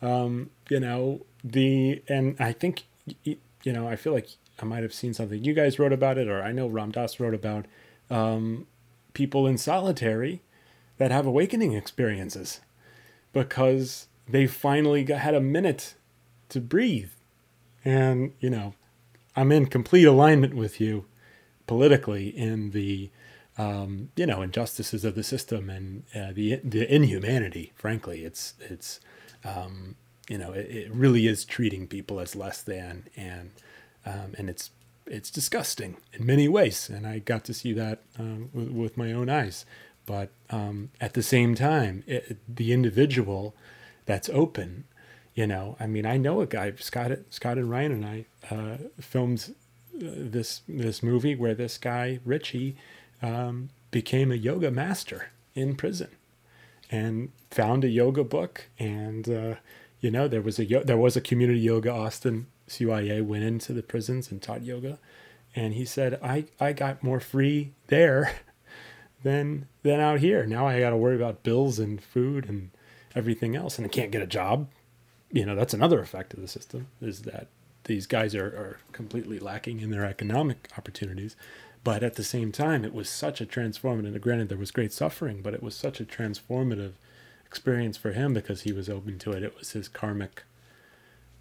um, 0.01 0.49
you 0.69 0.79
know, 0.79 1.25
the 1.43 2.01
and 2.07 2.35
I 2.39 2.53
think 2.53 2.83
you 3.23 3.37
know 3.65 3.87
I 3.87 3.95
feel 3.95 4.13
like 4.13 4.29
I 4.59 4.65
might 4.65 4.83
have 4.83 4.93
seen 4.93 5.13
something 5.13 5.43
you 5.43 5.53
guys 5.53 5.79
wrote 5.79 5.93
about 5.93 6.17
it, 6.17 6.27
or 6.27 6.41
I 6.41 6.51
know 6.51 6.67
Ram 6.67 6.91
Dass 6.91 7.19
wrote 7.19 7.33
about 7.33 7.65
um, 8.09 8.67
people 9.13 9.47
in 9.47 9.57
solitary 9.57 10.41
that 10.97 11.11
have 11.11 11.25
awakening 11.25 11.73
experiences 11.73 12.61
because 13.33 14.07
they 14.27 14.45
finally 14.47 15.03
got, 15.03 15.19
had 15.19 15.33
a 15.33 15.41
minute 15.41 15.95
to 16.49 16.61
breathe. 16.61 17.09
And, 17.83 18.33
you 18.39 18.49
know, 18.49 18.75
I'm 19.35 19.51
in 19.51 19.65
complete 19.65 20.05
alignment 20.05 20.53
with 20.53 20.79
you 20.79 21.05
politically 21.65 22.27
in 22.27 22.71
the, 22.71 23.09
um, 23.57 24.09
you 24.15 24.25
know, 24.25 24.41
injustices 24.41 25.03
of 25.03 25.15
the 25.15 25.23
system 25.23 25.69
and 25.69 26.03
uh, 26.13 26.33
the 26.33 26.59
the 26.63 26.93
inhumanity. 26.93 27.71
Frankly, 27.75 28.23
it's 28.23 28.53
it's, 28.59 28.99
um, 29.43 29.95
you 30.29 30.37
know, 30.37 30.51
it, 30.51 30.69
it, 30.69 30.91
really 30.91 31.27
is 31.27 31.45
treating 31.45 31.87
people 31.87 32.19
as 32.19 32.35
less 32.35 32.61
than, 32.61 33.07
and 33.15 33.51
um, 34.05 34.35
and 34.37 34.49
it's 34.49 34.71
it's 35.05 35.31
disgusting 35.31 35.97
in 36.13 36.25
many 36.25 36.47
ways, 36.47 36.89
and 36.89 37.05
I 37.05 37.19
got 37.19 37.43
to 37.45 37.53
see 37.53 37.73
that 37.73 38.01
um, 38.17 38.49
with, 38.53 38.69
with, 38.69 38.97
my 38.97 39.11
own 39.11 39.29
eyes. 39.29 39.65
But 40.05 40.29
um, 40.49 40.91
at 40.99 41.13
the 41.13 41.23
same 41.23 41.55
time, 41.55 42.03
it, 42.07 42.37
the 42.47 42.71
individual 42.71 43.55
that's 44.05 44.29
open, 44.29 44.85
you 45.35 45.47
know, 45.47 45.75
I 45.79 45.87
mean, 45.87 46.05
I 46.05 46.17
know 46.17 46.41
a 46.41 46.47
guy, 46.47 46.73
Scott, 46.79 47.11
Scott 47.29 47.57
and 47.57 47.69
Ryan 47.69 47.91
and 47.91 48.05
I 48.05 48.25
uh, 48.53 48.77
filmed 48.99 49.53
uh, 49.95 49.99
this 49.99 50.61
this 50.67 51.03
movie 51.03 51.35
where 51.35 51.55
this 51.55 51.77
guy 51.77 52.19
Richie 52.25 52.75
um, 53.21 53.69
became 53.91 54.31
a 54.31 54.35
yoga 54.35 54.71
master 54.71 55.31
in 55.53 55.75
prison 55.75 56.09
and 56.89 57.31
found 57.49 57.83
a 57.83 57.89
yoga 57.89 58.23
book 58.23 58.65
and 58.79 59.29
uh, 59.29 59.55
you 60.01 60.11
know 60.11 60.27
there 60.27 60.41
was 60.41 60.59
a 60.59 60.65
there 60.83 60.97
was 60.97 61.15
a 61.15 61.21
community 61.21 61.59
yoga 61.59 61.91
Austin 61.91 62.47
CYA 62.67 63.23
went 63.23 63.43
into 63.43 63.71
the 63.71 63.83
prisons 63.83 64.31
and 64.31 64.41
taught 64.41 64.63
yoga, 64.63 64.99
and 65.55 65.75
he 65.75 65.85
said, 65.85 66.19
"I 66.21 66.45
I 66.59 66.73
got 66.73 67.03
more 67.03 67.19
free 67.19 67.73
there 67.87 68.35
than 69.23 69.67
than 69.83 69.99
out 69.99 70.19
here. 70.19 70.45
Now 70.45 70.67
I 70.67 70.79
got 70.79 70.89
to 70.89 70.97
worry 70.97 71.15
about 71.15 71.43
bills 71.43 71.79
and 71.79 72.03
food 72.03 72.49
and 72.49 72.71
everything 73.15 73.55
else, 73.55 73.77
and 73.77 73.85
I 73.85 73.89
can't 73.89 74.11
get 74.11 74.21
a 74.21 74.27
job. 74.27 74.69
You 75.31 75.45
know, 75.45 75.55
that's 75.55 75.73
another 75.73 76.01
effect 76.01 76.33
of 76.33 76.41
the 76.41 76.47
system 76.47 76.87
is 76.99 77.21
that 77.21 77.47
these 77.85 78.05
guys 78.05 78.35
are, 78.35 78.45
are 78.45 78.77
completely 78.91 79.39
lacking 79.39 79.79
in 79.79 79.91
their 79.91 80.05
economic 80.05 80.67
opportunities." 80.77 81.35
But 81.83 82.03
at 82.03 82.13
the 82.13 82.23
same 82.23 82.51
time, 82.51 82.85
it 82.85 82.93
was 82.93 83.09
such 83.09 83.41
a 83.41 83.45
transformative. 83.45 84.21
Granted, 84.21 84.49
there 84.49 84.57
was 84.57 84.69
great 84.69 84.93
suffering, 84.93 85.41
but 85.41 85.55
it 85.55 85.63
was 85.63 85.75
such 85.75 85.99
a 85.99 86.05
transformative 86.05 86.93
experience 87.51 87.97
for 87.97 88.13
him 88.13 88.33
because 88.33 88.61
he 88.61 88.71
was 88.71 88.89
open 88.89 89.19
to 89.19 89.31
it. 89.33 89.43
It 89.43 89.57
was 89.59 89.71
his 89.71 89.89
karmic 89.89 90.43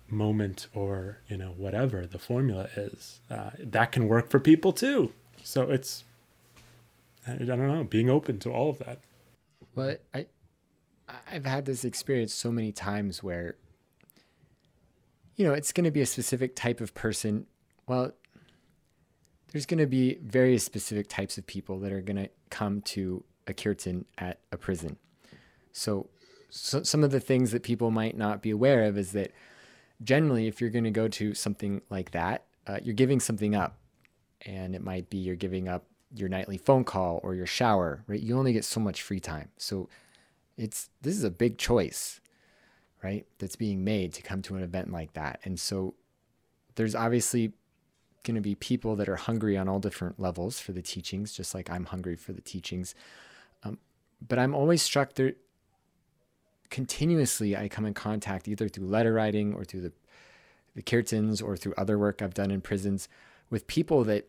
moment 0.09 0.67
or 0.75 1.19
you 1.29 1.37
know 1.37 1.55
whatever 1.57 2.05
the 2.05 2.19
formula 2.19 2.69
is. 2.75 3.21
Uh, 3.31 3.51
that 3.61 3.93
can 3.93 4.09
work 4.09 4.29
for 4.29 4.41
people 4.41 4.73
too. 4.73 5.13
So 5.45 5.71
it's 5.71 6.03
i 7.29 7.35
don't 7.35 7.69
know 7.69 7.85
being 7.85 8.11
open 8.11 8.41
to 8.41 8.51
all 8.51 8.71
of 8.71 8.79
that. 8.79 8.99
But 9.73 10.03
i 10.13 10.27
i've 11.31 11.47
had 11.47 11.65
this 11.65 11.85
experience 11.85 12.35
so 12.35 12.51
many 12.51 12.73
times 12.73 13.23
where 13.23 13.55
you 15.37 15.47
know 15.47 15.53
it's 15.53 15.73
going 15.73 15.85
to 15.85 15.93
be 15.93 16.01
a 16.01 16.07
specific 16.07 16.57
type 16.57 16.81
of 16.81 16.93
person. 16.93 17.47
Well 17.87 18.11
there's 19.53 19.67
going 19.67 19.79
to 19.79 19.87
be 19.87 20.19
various 20.25 20.65
specific 20.65 21.09
types 21.09 21.39
of 21.39 21.47
people 21.47 21.79
that 21.81 21.93
are 21.93 22.01
going 22.01 22.17
to 22.17 22.31
come 22.51 22.81
to 22.81 23.23
a 23.47 23.55
kirtan 23.55 24.07
at 24.19 24.41
a 24.51 24.57
prison 24.57 24.97
so, 25.73 26.09
so 26.51 26.83
some 26.83 27.05
of 27.05 27.11
the 27.11 27.21
things 27.21 27.53
that 27.53 27.63
people 27.63 27.91
might 27.91 28.17
not 28.17 28.43
be 28.43 28.51
aware 28.51 28.85
of 28.85 28.99
is 28.99 29.13
that 29.13 29.33
generally, 30.03 30.47
if 30.47 30.61
you're 30.61 30.71
going 30.71 30.85
to 30.85 30.91
go 30.91 31.09
to 31.09 31.35
something 31.35 31.83
like 31.91 32.11
that, 32.13 32.45
uh, 32.67 32.79
you're 32.83 32.95
giving 32.95 33.21
something 33.21 33.55
up. 33.55 33.77
And 34.47 34.75
it 34.75 34.83
might 34.83 35.11
be 35.11 35.19
you're 35.19 35.37
giving 35.37 35.69
up 35.69 35.85
your 36.15 36.29
nightly 36.29 36.57
phone 36.57 36.85
call 36.85 37.21
or 37.23 37.35
your 37.35 37.47
shower, 37.47 38.03
right? 38.07 38.21
You 38.21 38.39
only 38.39 38.53
get 38.53 38.65
so 38.65 38.81
much 38.81 39.03
free 39.03 39.21
time. 39.21 39.51
So 39.59 39.89
it's 40.57 40.89
this 41.03 41.15
is 41.15 41.25
a 41.25 41.31
big 41.31 41.59
choice, 41.59 42.21
right? 43.03 43.27
That's 43.39 43.57
being 43.57 43.85
made 43.85 44.13
to 44.15 44.23
come 44.23 44.43
to 44.43 44.57
an 44.57 44.63
event 44.63 44.91
like 44.91 45.13
that. 45.13 45.41
And 45.45 45.61
so 45.61 45.95
there's 46.75 46.95
obviously 46.95 47.53
going 48.25 48.35
to 48.35 48.41
be 48.41 48.55
people 48.55 48.97
that 48.97 49.09
are 49.09 49.17
hungry 49.17 49.57
on 49.57 49.69
all 49.69 49.79
different 49.79 50.19
levels 50.19 50.59
for 50.61 50.73
the 50.73 50.83
teachings, 50.83 51.33
just 51.33 51.55
like 51.55 51.71
I'm 51.71 51.87
hungry 51.87 52.17
for 52.17 52.33
the 52.33 52.41
teachings. 52.41 52.95
Um, 53.63 53.79
but 54.27 54.39
I'm 54.39 54.55
always 54.55 54.83
struck 54.83 55.15
there 55.15 55.35
continuously 56.71 57.57
I 57.57 57.69
come 57.69 57.85
in 57.85 57.95
contact 57.95 58.49
either 58.49 58.69
through 58.69 58.87
letter 58.87 59.13
writing 59.13 59.55
or 59.55 59.65
through 59.65 59.83
the 59.83 59.93
the 60.75 60.83
kirtans 60.83 61.43
or 61.43 61.57
through 61.57 61.75
other 61.77 61.99
work 61.99 62.23
I've 62.23 62.35
done 62.35 62.51
in 62.51 62.61
prisons 62.61 63.09
with 63.51 63.67
people 63.67 64.05
that 64.05 64.29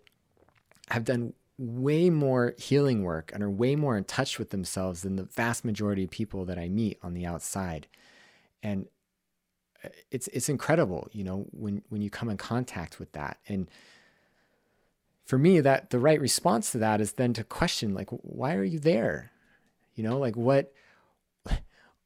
have 0.89 1.05
done 1.05 1.33
way 1.57 2.09
more 2.09 2.55
healing 2.57 3.03
work 3.03 3.31
and 3.33 3.43
are 3.43 3.49
way 3.49 3.75
more 3.75 3.95
in 3.95 4.03
touch 4.03 4.39
with 4.39 4.49
themselves 4.49 5.03
than 5.03 5.15
the 5.15 5.25
vast 5.25 5.63
majority 5.63 6.03
of 6.03 6.09
people 6.09 6.43
that 6.45 6.57
I 6.57 6.67
meet 6.67 6.97
on 7.03 7.13
the 7.13 7.25
outside. 7.25 7.87
And 8.63 8.87
uh, 9.83 9.89
it's 10.09 10.27
it's 10.29 10.49
incredible, 10.49 11.07
you 11.11 11.23
know, 11.23 11.45
when 11.51 11.83
when 11.89 12.01
you 12.01 12.09
come 12.09 12.29
in 12.29 12.37
contact 12.37 12.99
with 12.99 13.11
that. 13.11 13.37
And 13.47 13.69
for 15.23 15.37
me, 15.37 15.59
that 15.59 15.91
the 15.91 15.99
right 15.99 16.19
response 16.19 16.71
to 16.71 16.79
that 16.79 16.99
is 16.99 17.13
then 17.13 17.33
to 17.33 17.43
question 17.43 17.93
like 17.93 18.09
why 18.09 18.55
are 18.55 18.63
you 18.63 18.79
there? 18.79 19.31
You 19.93 20.03
know, 20.03 20.17
like 20.17 20.35
what 20.35 20.73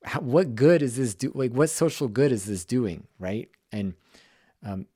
how, 0.05 0.21
what 0.21 0.55
good 0.55 0.81
is 0.81 0.97
this 0.97 1.13
do 1.15 1.31
like 1.35 1.51
what 1.51 1.69
social 1.69 2.07
good 2.07 2.31
is 2.31 2.45
this 2.45 2.65
doing 2.65 3.07
right? 3.19 3.49
And 3.71 3.95
um, 4.63 4.87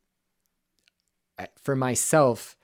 for 1.61 1.75
myself 1.75 2.57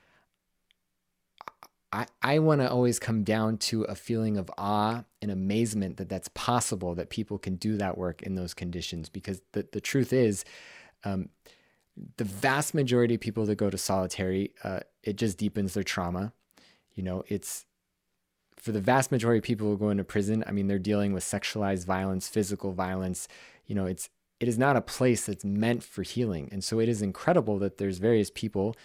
i 1.92 2.06
i 2.22 2.38
want 2.38 2.60
to 2.60 2.70
always 2.70 2.98
come 2.98 3.22
down 3.22 3.56
to 3.56 3.84
a 3.84 3.94
feeling 3.94 4.36
of 4.36 4.50
awe 4.58 5.04
and 5.22 5.30
amazement 5.30 5.96
that 5.96 6.08
that's 6.08 6.28
possible 6.34 6.94
that 6.94 7.08
people 7.08 7.38
can 7.38 7.56
do 7.56 7.76
that 7.76 7.96
work 7.96 8.22
in 8.22 8.34
those 8.34 8.54
conditions 8.54 9.08
because 9.08 9.40
the, 9.52 9.66
the 9.72 9.80
truth 9.80 10.12
is 10.12 10.44
um, 11.04 11.28
the 12.16 12.24
vast 12.24 12.74
majority 12.74 13.14
of 13.14 13.20
people 13.20 13.46
that 13.46 13.56
go 13.56 13.70
to 13.70 13.78
solitary 13.78 14.52
uh, 14.64 14.80
it 15.02 15.16
just 15.16 15.38
deepens 15.38 15.74
their 15.74 15.82
trauma. 15.82 16.32
You 16.94 17.02
know 17.02 17.24
it's 17.28 17.64
for 18.56 18.72
the 18.72 18.80
vast 18.80 19.12
majority 19.12 19.38
of 19.38 19.44
people 19.44 19.68
who 19.68 19.78
go 19.78 19.90
into 19.90 20.04
prison, 20.04 20.42
I 20.46 20.52
mean, 20.52 20.66
they're 20.66 20.78
dealing 20.78 21.12
with 21.12 21.24
sexualized 21.24 21.84
violence, 21.84 22.28
physical 22.28 22.72
violence. 22.72 23.28
You 23.66 23.74
know, 23.74 23.86
it's 23.86 24.08
it 24.40 24.48
is 24.48 24.58
not 24.58 24.76
a 24.76 24.82
place 24.82 25.26
that's 25.26 25.44
meant 25.44 25.82
for 25.82 26.02
healing, 26.02 26.48
and 26.52 26.62
so 26.62 26.80
it 26.80 26.88
is 26.88 27.02
incredible 27.02 27.58
that 27.60 27.78
there's 27.78 27.98
various 27.98 28.30
people, 28.30 28.76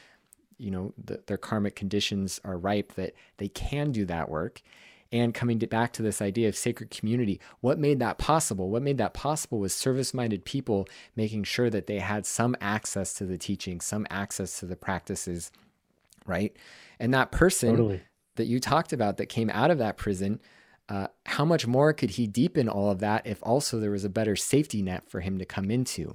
you 0.58 0.72
know, 0.72 0.94
the, 1.04 1.22
their 1.28 1.38
karmic 1.38 1.76
conditions 1.76 2.40
are 2.44 2.58
ripe 2.58 2.94
that 2.94 3.14
they 3.38 3.48
can 3.48 3.92
do 3.92 4.06
that 4.06 4.30
work. 4.30 4.62
And 5.14 5.34
coming 5.34 5.60
to, 5.60 5.68
back 5.68 5.92
to 5.94 6.02
this 6.02 6.22
idea 6.22 6.48
of 6.48 6.56
sacred 6.56 6.90
community, 6.90 7.42
what 7.60 7.78
made 7.78 8.00
that 8.00 8.18
possible? 8.18 8.70
What 8.70 8.82
made 8.82 8.98
that 9.00 9.14
possible 9.14 9.60
was 9.60 9.76
service 9.76 10.14
minded 10.14 10.46
people 10.46 10.88
making 11.18 11.44
sure 11.44 11.70
that 11.70 11.88
they 11.88 12.00
had 12.00 12.26
some 12.26 12.56
access 12.62 13.14
to 13.16 13.26
the 13.26 13.38
teaching, 13.38 13.82
some 13.82 14.08
access 14.10 14.58
to 14.62 14.66
the 14.66 14.78
practices, 14.78 15.52
right? 16.26 16.56
And 16.98 17.14
that 17.14 17.34
person 17.34 17.72
totally 17.72 18.04
that 18.36 18.46
you 18.46 18.60
talked 18.60 18.94
about 18.94 19.18
that 19.18 19.28
came 19.28 19.50
out 19.50 19.72
of 19.72 19.78
that 19.78 19.98
prison, 19.98 20.40
uh, 20.90 21.08
how 21.26 21.46
much 21.46 21.68
more 21.68 21.94
could 21.94 22.12
he 22.12 22.28
deepen 22.28 22.68
all 22.68 22.90
of 22.90 23.00
that 23.00 23.26
if 23.26 23.40
also 23.44 23.80
there 23.80 23.92
was 23.92 24.06
a 24.06 24.10
better 24.10 24.36
safety 24.36 24.82
net 24.82 25.10
for 25.10 25.22
him 25.22 25.38
to 25.38 25.46
come 25.46 25.72
into? 25.72 26.14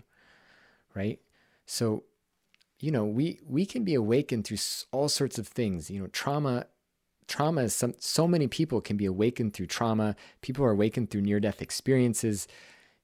Right. 0.95 1.21
So 1.67 2.05
you 2.81 2.91
know, 2.91 3.05
we 3.05 3.41
we 3.47 3.65
can 3.65 3.85
be 3.85 3.95
awakened 3.95 4.45
through 4.45 4.59
all 4.93 5.09
sorts 5.09 5.39
of 5.39 5.49
things. 5.49 5.91
You 5.91 6.01
know, 6.01 6.07
trauma 6.09 6.67
trauma 7.27 7.63
is 7.63 7.75
some 7.75 7.95
so 7.99 8.29
many 8.29 8.47
people 8.47 8.81
can 8.81 8.97
be 8.97 9.07
awakened 9.07 9.55
through 9.55 9.67
trauma. 9.67 10.15
People 10.43 10.65
are 10.65 10.71
awakened 10.71 11.11
through 11.11 11.23
near 11.23 11.41
death 11.41 11.63
experiences. 11.63 12.47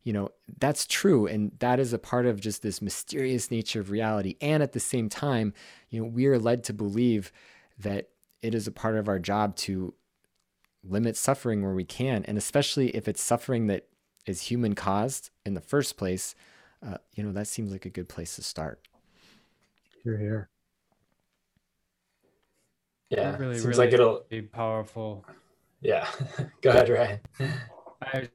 You 0.02 0.12
know, 0.12 0.30
that's 0.59 0.86
true 0.86 1.26
and 1.26 1.52
that 1.60 1.78
is 1.78 1.93
a 1.93 1.98
part 1.98 2.26
of 2.26 2.40
just 2.40 2.62
this 2.62 2.82
mysterious 2.82 3.51
nature 3.51 3.80
of 3.80 3.90
reality. 3.90 4.36
And 4.40 4.62
at 4.62 4.72
the 4.72 4.80
same 4.80 5.09
time, 5.09 5.55
you 5.90 6.01
know, 6.01 6.09
we 6.09 6.26
are 6.26 6.39
led 6.39 6.64
to 6.64 6.72
believe 6.72 7.32
that 7.78 8.09
it 8.43 8.55
is 8.55 8.66
a 8.66 8.73
part 8.73 8.97
of 8.97 9.09
our 9.09 9.19
job 9.19 9.56
to 9.56 9.94
limit 10.85 11.16
suffering 11.16 11.62
where 11.62 11.74
we 11.74 11.85
can, 11.85 12.24
and 12.24 12.36
especially 12.36 12.89
if 12.90 13.09
it's 13.09 13.23
suffering 13.23 13.69
that 13.69 13.86
is 14.27 14.43
human 14.43 14.74
caused 14.74 15.31
in 15.47 15.55
the 15.55 15.60
first 15.60 15.97
place, 15.97 16.35
uh, 16.85 16.98
you 17.12 17.23
know, 17.23 17.32
that 17.32 17.47
seems 17.47 17.73
like 17.73 17.86
a 17.86 17.90
good 17.90 18.09
place 18.09 18.36
to 18.36 18.43
start. 18.43 18.86
You're 20.05 20.19
here. 20.19 20.51
Yeah, 23.10 23.36
really, 23.36 23.55
seems 23.55 23.66
really 23.66 23.78
like 23.78 23.93
it'll 23.93 24.24
be 24.28 24.43
powerful. 24.43 25.24
Yeah, 25.81 26.09
go 26.62 26.70
ahead, 26.70 26.89
Ryan. 26.89 27.20
I 28.01 28.28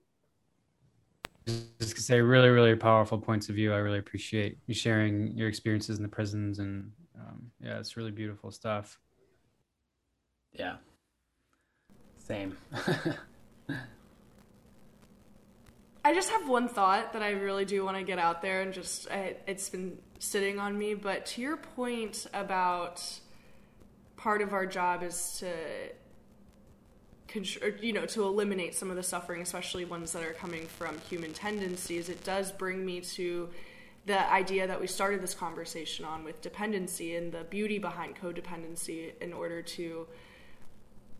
just 1.80 1.96
to 1.96 2.02
say, 2.02 2.22
really, 2.22 2.50
really 2.50 2.76
powerful 2.76 3.18
points 3.18 3.50
of 3.50 3.56
view. 3.56 3.74
I 3.74 3.78
really 3.78 4.00
appreciate 4.00 4.58
you 4.68 4.74
sharing 4.74 5.36
your 5.36 5.48
experiences 5.48 5.98
in 5.98 6.04
the 6.04 6.10
prisons, 6.10 6.60
and 6.60 6.92
um, 7.20 7.52
yeah, 7.60 7.80
it's 7.80 7.98
really 7.98 8.12
beautiful 8.12 8.52
stuff. 8.52 9.00
Yeah. 10.58 10.76
Same. 12.18 12.58
I 16.04 16.14
just 16.14 16.30
have 16.30 16.48
one 16.48 16.68
thought 16.70 17.14
that 17.14 17.22
I 17.22 17.32
really 17.32 17.66
do 17.66 17.84
want 17.84 17.98
to 17.98 18.04
get 18.04 18.18
out 18.18 18.42
there 18.42 18.62
and 18.62 18.74
just 18.74 19.10
I, 19.12 19.36
it's 19.46 19.70
been 19.70 19.98
sitting 20.20 20.60
on 20.60 20.78
me. 20.78 20.94
But 20.94 21.26
to 21.28 21.42
your 21.42 21.58
point 21.58 22.28
about 22.34 23.04
part 24.16 24.42
of 24.42 24.54
our 24.54 24.66
job 24.66 25.04
is 25.04 25.38
to 25.40 25.54
you 27.82 27.94
know 27.94 28.06
to 28.06 28.24
eliminate 28.24 28.74
some 28.74 28.90
of 28.90 28.96
the 28.96 29.04
suffering 29.04 29.42
especially 29.42 29.86
ones 29.86 30.14
that 30.14 30.24
are 30.24 30.34
coming 30.34 30.66
from 30.66 30.98
human 31.10 31.34
tendencies 31.34 32.10
it 32.10 32.24
does 32.24 32.52
bring 32.54 32.84
me 32.84 33.00
to 33.02 33.50
the 34.08 34.32
idea 34.32 34.66
that 34.66 34.80
we 34.80 34.88
started 34.88 35.22
this 35.22 35.36
conversation 35.36 36.06
on 36.06 36.24
with 36.24 36.42
dependency 36.42 37.16
and 37.16 37.32
the 37.34 37.44
beauty 37.44 37.78
behind 37.78 38.16
codependency 38.16 39.12
in 39.22 39.34
order 39.34 39.62
to 39.62 40.08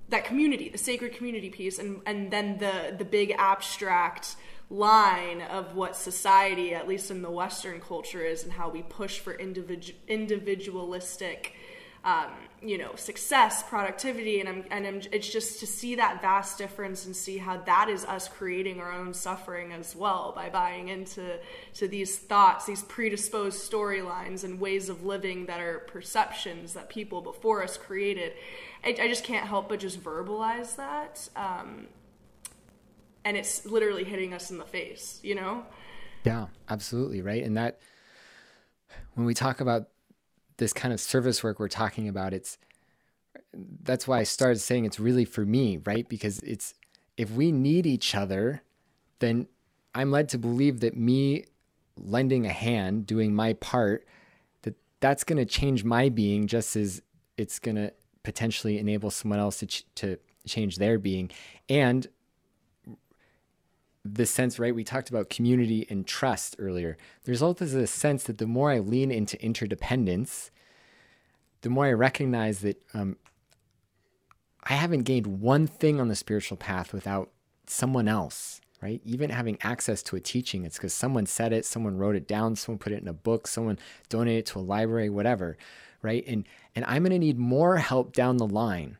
that 0.10 0.26
community, 0.26 0.70
the 0.70 0.78
sacred 0.78 1.14
community 1.14 1.50
piece, 1.50 1.80
and 1.80 2.02
and 2.06 2.32
then 2.32 2.58
the 2.58 2.96
the 2.98 3.06
big 3.06 3.36
abstract 3.38 4.36
line 4.70 5.42
of 5.42 5.76
what 5.76 5.96
society, 5.96 6.74
at 6.74 6.88
least 6.88 7.10
in 7.10 7.22
the 7.22 7.32
Western 7.32 7.80
culture, 7.80 8.24
is, 8.24 8.44
and 8.44 8.52
how 8.52 8.70
we 8.70 8.82
push 8.84 9.20
for 9.20 9.34
individu- 9.34 9.94
individualistic 10.08 11.54
um, 12.04 12.32
you 12.62 12.78
know 12.78 12.96
success 12.96 13.64
productivity 13.64 14.40
and 14.40 14.50
I'm, 14.50 14.64
and 14.72 14.88
I'm, 14.88 15.02
it's 15.12 15.30
just 15.30 15.60
to 15.60 15.68
see 15.68 15.96
that 15.96 16.22
vast 16.22 16.58
difference 16.58 17.06
and 17.06 17.16
see 17.16 17.38
how 17.38 17.58
that 17.58 17.90
is 17.90 18.06
us 18.06 18.30
creating 18.30 18.80
our 18.80 18.92
own 18.92 19.14
suffering 19.14 19.74
as 19.74 19.96
well 19.96 20.32
by 20.34 20.50
buying 20.50 20.88
into 20.88 21.38
to 21.76 21.88
these 21.88 22.18
thoughts 22.18 22.66
these 22.66 22.84
predisposed 22.84 23.70
storylines 23.70 24.44
and 24.44 24.60
ways 24.60 24.90
of 24.90 25.04
living 25.04 25.48
that 25.48 25.60
are 25.60 25.80
perceptions 25.80 26.74
that 26.74 26.90
people 26.90 27.22
before 27.22 27.62
us 27.62 27.78
created 27.78 28.34
I, 28.84 28.90
I 29.02 29.08
just 29.08 29.24
can't 29.24 29.48
help 29.48 29.70
but 29.70 29.80
just 29.80 30.04
verbalize 30.04 30.76
that 30.76 31.30
um, 31.36 31.88
and 33.26 33.38
it's 33.38 33.66
literally 33.66 34.04
hitting 34.04 34.34
us 34.34 34.52
in 34.52 34.58
the 34.58 34.66
face 34.66 35.20
you 35.24 35.36
know 35.36 35.66
yeah 36.24 36.48
absolutely 36.70 37.22
right 37.22 37.44
and 37.44 37.58
that 37.58 37.80
when 39.16 39.26
we 39.26 39.34
talk 39.34 39.60
about 39.60 39.88
this 40.58 40.74
kind 40.74 40.94
of 40.94 41.00
service 41.00 41.44
work 41.44 41.60
we're 41.60 41.68
talking 41.68 42.08
about, 42.08 42.34
it's 42.34 42.58
that's 43.54 44.08
why 44.08 44.20
I 44.20 44.24
started 44.24 44.60
saying 44.60 44.86
it's 44.86 45.00
really 45.00 45.26
for 45.26 45.46
me, 45.46 45.78
right? 45.86 46.08
Because 46.08 46.40
it's 46.40 46.74
if 47.16 47.32
we 47.32 47.52
need 47.52 47.86
each 47.86 48.16
other, 48.16 48.62
then 49.20 49.48
I'm 49.96 50.12
led 50.12 50.30
to 50.30 50.38
believe 50.38 50.82
that 50.82 50.96
me 50.96 51.46
lending 51.96 52.46
a 52.46 52.52
hand, 52.52 53.06
doing 53.08 53.34
my 53.34 53.54
part, 53.54 54.06
that 54.64 54.76
that's 55.00 55.24
going 55.24 55.38
to 55.38 55.46
change 55.46 55.84
my 55.84 56.10
being 56.10 56.48
just 56.48 56.76
as 56.76 57.02
it's 57.38 57.60
going 57.60 57.76
to 57.76 57.94
potentially 58.28 58.78
enable 58.78 59.10
someone 59.10 59.40
else 59.40 59.60
to 59.60 59.66
ch- 59.66 59.86
to 59.96 60.18
change 60.46 60.76
their 60.76 61.00
being 61.00 61.32
and 61.70 62.08
the 64.04 64.26
sense, 64.26 64.60
right? 64.60 64.76
We 64.76 64.84
talked 64.84 65.10
about 65.10 65.30
community 65.30 65.88
and 65.90 66.06
trust 66.06 66.58
earlier. 66.60 66.98
the 67.24 67.32
result 67.32 67.62
is 67.62 67.74
a 67.74 67.88
sense 67.88 68.24
that 68.26 68.38
the 68.38 68.46
more 68.46 68.70
I 68.70 68.80
lean 68.80 69.12
into 69.12 69.42
interdependence, 69.42 70.52
the 71.62 71.70
more 71.70 71.86
I 71.86 71.94
recognize 71.94 72.60
that 72.60 72.84
um, 72.94 73.16
I 74.64 74.74
haven't 74.74 75.04
gained 75.04 75.28
one 75.28 75.66
thing 75.68 76.02
on 76.02 76.10
the 76.10 76.16
spiritual 76.16 76.58
path 76.58 76.92
without 76.92 77.30
someone 77.66 78.10
else, 78.10 78.60
right? 78.82 79.00
Even 79.06 79.30
having 79.30 79.58
access 79.62 80.04
to 80.04 80.18
a 80.18 80.20
teaching, 80.20 80.66
it's 80.66 80.78
because 80.78 80.94
someone 80.94 81.28
said 81.28 81.54
it, 81.54 81.66
someone 81.66 81.98
wrote 81.98 82.18
it 82.18 82.28
down, 82.28 82.58
someone 82.58 82.80
put 82.80 82.92
it 82.92 83.02
in 83.02 83.08
a 83.08 83.14
book, 83.14 83.48
someone 83.48 83.80
donated 84.10 84.40
it 84.40 84.46
to 84.48 84.60
a 84.60 84.68
library, 84.76 85.10
whatever, 85.10 85.58
right? 86.02 86.24
And 86.28 86.46
and 86.76 86.86
I'm 86.86 87.04
going 87.04 87.12
to 87.12 87.20
need 87.20 87.38
more 87.38 87.78
help 87.78 88.14
down 88.14 88.38
the 88.38 88.48
line. 88.48 88.98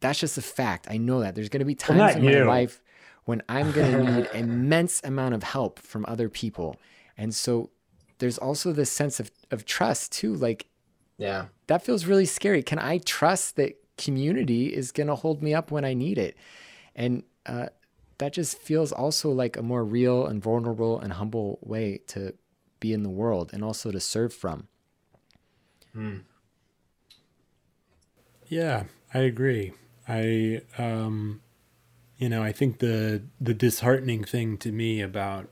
That's 0.00 0.20
just 0.20 0.38
a 0.38 0.42
fact. 0.42 0.86
I 0.90 0.96
know 0.96 1.20
that 1.20 1.34
there's 1.34 1.48
going 1.48 1.60
to 1.60 1.66
be 1.66 1.74
times 1.74 1.98
well, 1.98 2.16
in 2.16 2.24
you. 2.24 2.44
my 2.44 2.44
life 2.44 2.82
when 3.24 3.42
I'm 3.48 3.72
going 3.72 3.92
to 4.06 4.12
need 4.12 4.28
immense 4.32 5.00
amount 5.04 5.34
of 5.34 5.42
help 5.42 5.78
from 5.78 6.04
other 6.08 6.28
people. 6.28 6.76
And 7.16 7.34
so 7.34 7.70
there's 8.18 8.38
also 8.38 8.72
this 8.72 8.90
sense 8.90 9.20
of, 9.20 9.30
of 9.50 9.64
trust 9.64 10.12
too. 10.12 10.34
Like, 10.34 10.66
yeah, 11.16 11.46
that 11.66 11.82
feels 11.82 12.06
really 12.06 12.26
scary. 12.26 12.62
Can 12.62 12.78
I 12.78 12.98
trust 12.98 13.56
that 13.56 13.76
community 13.96 14.74
is 14.74 14.92
going 14.92 15.08
to 15.08 15.14
hold 15.16 15.42
me 15.42 15.52
up 15.54 15.70
when 15.70 15.84
I 15.84 15.94
need 15.94 16.18
it? 16.18 16.36
And 16.94 17.22
uh, 17.46 17.66
that 18.18 18.32
just 18.32 18.58
feels 18.58 18.92
also 18.92 19.30
like 19.30 19.56
a 19.56 19.62
more 19.62 19.84
real 19.84 20.26
and 20.26 20.42
vulnerable 20.42 21.00
and 21.00 21.12
humble 21.12 21.58
way 21.62 22.00
to 22.08 22.34
be 22.80 22.92
in 22.92 23.02
the 23.02 23.10
world 23.10 23.50
and 23.52 23.64
also 23.64 23.90
to 23.90 24.00
serve 24.00 24.32
from. 24.32 24.68
Hmm. 25.94 26.18
Yeah, 28.48 28.84
I 29.12 29.20
agree. 29.20 29.72
I 30.08 30.62
um, 30.78 31.40
you 32.18 32.28
know, 32.28 32.42
I 32.42 32.52
think 32.52 32.80
the 32.80 33.22
the 33.40 33.54
disheartening 33.54 34.24
thing 34.24 34.58
to 34.58 34.72
me 34.72 35.00
about 35.02 35.48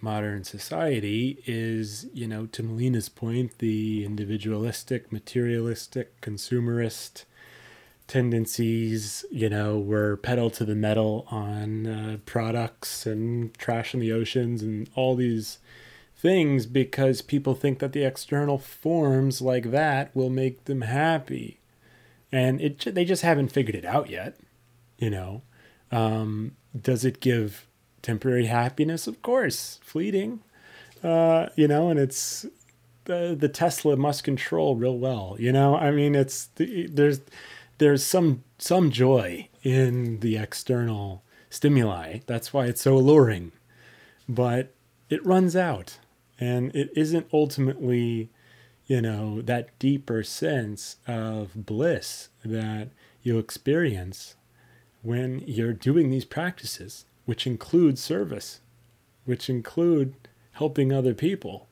modern 0.00 0.44
society 0.44 1.42
is, 1.46 2.06
you 2.14 2.28
know, 2.28 2.46
to 2.46 2.62
Melina's 2.62 3.08
point, 3.08 3.58
the 3.58 4.04
individualistic, 4.04 5.12
materialistic, 5.12 6.20
consumerist 6.22 7.24
tendencies, 8.08 9.24
you 9.30 9.50
know, 9.50 9.78
were 9.78 10.16
pedal 10.18 10.50
to 10.50 10.64
the 10.64 10.74
metal 10.74 11.26
on 11.30 11.86
uh, 11.86 12.18
products 12.26 13.06
and 13.06 13.54
trash 13.58 13.94
in 13.94 14.00
the 14.00 14.12
oceans 14.12 14.62
and 14.62 14.88
all 14.94 15.16
these 15.16 15.58
things 16.18 16.66
because 16.66 17.22
people 17.22 17.54
think 17.54 17.78
that 17.78 17.92
the 17.92 18.04
external 18.04 18.58
forms 18.58 19.40
like 19.40 19.70
that 19.70 20.14
will 20.14 20.30
make 20.30 20.64
them 20.64 20.82
happy. 20.82 21.60
And 22.30 22.60
it 22.60 22.94
they 22.94 23.04
just 23.04 23.22
haven't 23.22 23.52
figured 23.52 23.76
it 23.76 23.84
out 23.84 24.10
yet, 24.10 24.36
you 24.98 25.08
know. 25.08 25.42
Um, 25.90 26.56
does 26.78 27.04
it 27.04 27.20
give 27.20 27.66
temporary 28.02 28.46
happiness? 28.46 29.06
Of 29.06 29.22
course, 29.22 29.80
fleeting. 29.82 30.40
Uh, 31.02 31.48
you 31.56 31.68
know, 31.68 31.88
and 31.88 31.98
it's 31.98 32.44
the 33.04 33.36
the 33.38 33.48
Tesla 33.48 33.96
must 33.96 34.24
control 34.24 34.76
real 34.76 34.98
well. 34.98 35.36
You 35.38 35.52
know, 35.52 35.76
I 35.76 35.90
mean, 35.90 36.14
it's 36.14 36.46
the, 36.56 36.86
there's 36.88 37.20
there's 37.78 38.04
some 38.04 38.44
some 38.58 38.90
joy 38.90 39.48
in 39.62 40.20
the 40.20 40.36
external 40.36 41.22
stimuli. 41.48 42.18
That's 42.26 42.52
why 42.52 42.66
it's 42.66 42.82
so 42.82 42.96
alluring, 42.96 43.52
but 44.28 44.74
it 45.08 45.24
runs 45.24 45.56
out, 45.56 45.98
and 46.38 46.74
it 46.74 46.90
isn't 46.94 47.28
ultimately, 47.32 48.30
you 48.86 49.00
know, 49.00 49.42
that 49.42 49.76
deeper 49.78 50.22
sense 50.22 50.96
of 51.06 51.66
bliss 51.66 52.28
that 52.44 52.88
you 53.22 53.38
experience 53.38 54.36
when 55.02 55.40
you're 55.46 55.72
doing 55.72 56.10
these 56.10 56.24
practices, 56.24 57.04
which 57.24 57.46
include 57.46 57.98
service, 57.98 58.60
which 59.24 59.50
include 59.50 60.14
helping 60.52 60.92
other 60.92 61.14
people. 61.14 61.66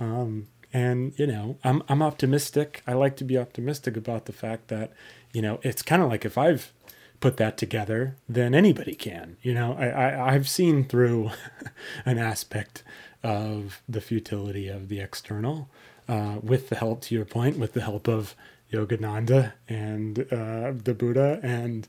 Um, 0.00 0.48
and 0.72 1.12
you 1.18 1.26
know, 1.26 1.56
I'm 1.64 1.82
I'm 1.88 2.02
optimistic. 2.02 2.82
I 2.86 2.92
like 2.92 3.16
to 3.16 3.24
be 3.24 3.38
optimistic 3.38 3.96
about 3.96 4.26
the 4.26 4.32
fact 4.32 4.68
that 4.68 4.92
you 5.32 5.40
know 5.40 5.60
it's 5.62 5.82
kind 5.82 6.02
of 6.02 6.08
like 6.08 6.24
if 6.24 6.36
I've 6.36 6.72
put 7.20 7.36
that 7.38 7.56
together, 7.56 8.16
then 8.28 8.54
anybody 8.54 8.94
can. 8.94 9.38
You 9.42 9.54
know, 9.54 9.76
I, 9.78 9.88
I 9.88 10.34
I've 10.34 10.48
seen 10.48 10.84
through 10.84 11.30
an 12.04 12.18
aspect 12.18 12.82
of 13.22 13.82
the 13.88 14.00
futility 14.00 14.68
of 14.68 14.88
the 14.88 15.00
external, 15.00 15.68
uh, 16.08 16.36
with 16.42 16.68
the 16.68 16.76
help, 16.76 17.00
to 17.02 17.14
your 17.14 17.24
point, 17.24 17.58
with 17.58 17.72
the 17.72 17.80
help 17.82 18.08
of 18.08 18.34
Yogananda 18.72 19.52
and 19.68 20.20
uh, 20.32 20.72
the 20.72 20.94
Buddha 20.94 21.40
and 21.42 21.88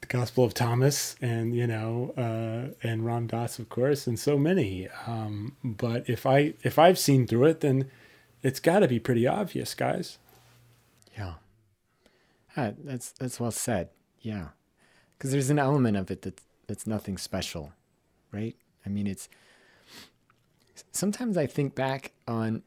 the 0.00 0.06
Gospel 0.06 0.44
of 0.44 0.54
Thomas, 0.54 1.16
and 1.20 1.54
you 1.56 1.66
know, 1.66 2.12
uh, 2.16 2.74
and 2.86 3.04
Ram 3.06 3.26
Dass, 3.26 3.58
of 3.58 3.68
course, 3.68 4.06
and 4.06 4.18
so 4.18 4.38
many. 4.38 4.88
Um, 5.06 5.56
but 5.64 6.08
if 6.08 6.26
I 6.26 6.54
if 6.62 6.78
I've 6.78 6.98
seen 6.98 7.26
through 7.26 7.46
it, 7.46 7.60
then 7.60 7.90
It's 8.42 8.60
got 8.60 8.80
to 8.80 8.88
be 8.88 9.00
pretty 9.00 9.26
obvious, 9.26 9.74
guys. 9.74 10.18
Yeah. 11.18 11.34
Ah, 12.56 12.72
that's 12.84 13.10
that's 13.12 13.40
well 13.40 13.50
said. 13.50 13.88
Yeah. 14.20 14.48
Cuz 15.18 15.30
there's 15.32 15.50
an 15.50 15.58
element 15.58 15.96
of 15.96 16.10
it 16.10 16.22
that 16.22 16.40
that's 16.66 16.86
nothing 16.86 17.18
special, 17.18 17.72
right? 18.32 18.54
I 18.84 18.88
mean, 18.88 19.06
it's 19.06 19.28
sometimes 20.92 21.36
I 21.36 21.46
think 21.46 21.74
back 21.74 22.12
on 22.26 22.62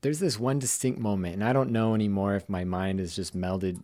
there's 0.00 0.18
this 0.18 0.38
one 0.38 0.58
distinct 0.58 0.98
moment 0.98 1.34
and 1.34 1.44
I 1.44 1.52
don't 1.52 1.70
know 1.70 1.94
anymore 1.94 2.34
if 2.34 2.48
my 2.48 2.64
mind 2.64 2.98
has 2.98 3.14
just 3.14 3.36
melded 3.36 3.82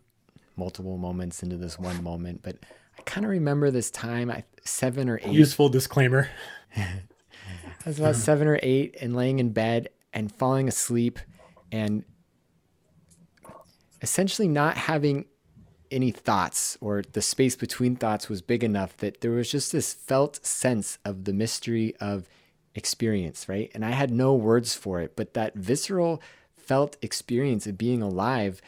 multiple 0.56 0.98
moments 0.98 1.42
into 1.42 1.56
this 1.56 1.78
one 1.78 2.02
moment, 2.02 2.42
but 2.42 2.56
I 2.98 3.02
kind 3.02 3.24
of 3.24 3.30
remember 3.30 3.70
this 3.70 3.90
time, 3.90 4.30
I, 4.30 4.44
seven 4.64 5.08
or 5.08 5.20
eight. 5.22 5.32
Useful 5.32 5.68
disclaimer. 5.68 6.28
I 6.76 7.02
was 7.86 7.98
about 7.98 8.16
seven 8.16 8.48
or 8.48 8.58
eight 8.62 8.96
and 9.00 9.14
laying 9.14 9.38
in 9.38 9.50
bed 9.50 9.88
and 10.12 10.30
falling 10.30 10.68
asleep 10.68 11.18
and 11.70 12.04
essentially 14.02 14.48
not 14.48 14.76
having 14.76 15.26
any 15.90 16.10
thoughts 16.10 16.76
or 16.80 17.02
the 17.12 17.22
space 17.22 17.56
between 17.56 17.96
thoughts 17.96 18.28
was 18.28 18.42
big 18.42 18.62
enough 18.62 18.96
that 18.98 19.20
there 19.20 19.30
was 19.30 19.50
just 19.50 19.72
this 19.72 19.94
felt 19.94 20.44
sense 20.44 20.98
of 21.04 21.24
the 21.24 21.32
mystery 21.32 21.94
of 22.00 22.28
experience, 22.78 23.48
right? 23.48 23.70
And 23.74 23.84
I 23.84 23.90
had 23.90 24.10
no 24.10 24.34
words 24.34 24.74
for 24.74 25.00
it, 25.00 25.16
but 25.16 25.34
that 25.34 25.54
visceral 25.54 26.22
felt 26.56 26.96
experience 27.02 27.66
of 27.66 27.76
being 27.76 28.00
alive 28.00 28.62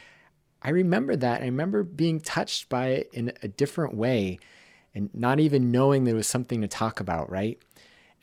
I 0.61 0.69
remember 0.69 1.15
that. 1.15 1.41
I 1.41 1.45
remember 1.45 1.83
being 1.83 2.19
touched 2.19 2.69
by 2.69 2.89
it 2.89 3.09
in 3.13 3.33
a 3.41 3.47
different 3.47 3.95
way 3.95 4.39
and 4.93 5.09
not 5.13 5.39
even 5.39 5.71
knowing 5.71 6.03
there 6.03 6.15
was 6.15 6.27
something 6.27 6.61
to 6.61 6.67
talk 6.67 6.99
about, 6.99 7.31
right? 7.31 7.57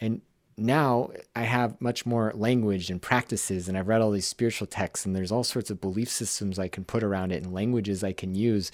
And 0.00 0.20
now 0.56 1.10
I 1.34 1.42
have 1.42 1.80
much 1.80 2.06
more 2.06 2.32
language 2.34 2.90
and 2.90 3.00
practices, 3.00 3.68
and 3.68 3.76
I've 3.76 3.88
read 3.88 4.02
all 4.02 4.10
these 4.10 4.26
spiritual 4.26 4.66
texts, 4.66 5.06
and 5.06 5.16
there's 5.16 5.32
all 5.32 5.44
sorts 5.44 5.70
of 5.70 5.80
belief 5.80 6.08
systems 6.10 6.58
I 6.58 6.68
can 6.68 6.84
put 6.84 7.02
around 7.02 7.32
it 7.32 7.42
and 7.42 7.54
languages 7.54 8.04
I 8.04 8.12
can 8.12 8.34
use. 8.34 8.70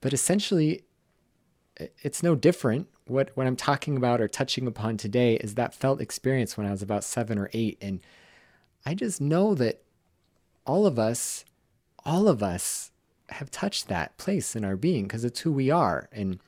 But 0.00 0.12
essentially, 0.12 0.84
it's 2.02 2.22
no 2.22 2.34
different. 2.34 2.86
What, 3.06 3.30
what 3.34 3.46
I'm 3.46 3.56
talking 3.56 3.96
about 3.96 4.20
or 4.20 4.28
touching 4.28 4.66
upon 4.66 4.96
today 4.96 5.34
is 5.36 5.54
that 5.54 5.74
felt 5.74 6.00
experience 6.00 6.56
when 6.56 6.66
I 6.66 6.70
was 6.70 6.82
about 6.82 7.04
seven 7.04 7.38
or 7.38 7.48
eight. 7.52 7.78
And 7.80 8.00
I 8.84 8.94
just 8.94 9.20
know 9.20 9.54
that 9.54 9.82
all 10.66 10.86
of 10.86 10.98
us 10.98 11.44
all 12.06 12.28
of 12.28 12.42
us 12.42 12.92
have 13.30 13.50
touched 13.50 13.88
that 13.88 14.16
place 14.16 14.54
in 14.54 14.64
our 14.64 14.76
being 14.76 15.02
because 15.02 15.24
it's 15.24 15.40
who 15.40 15.52
we 15.52 15.70
are. 15.70 16.08
And, 16.12 16.38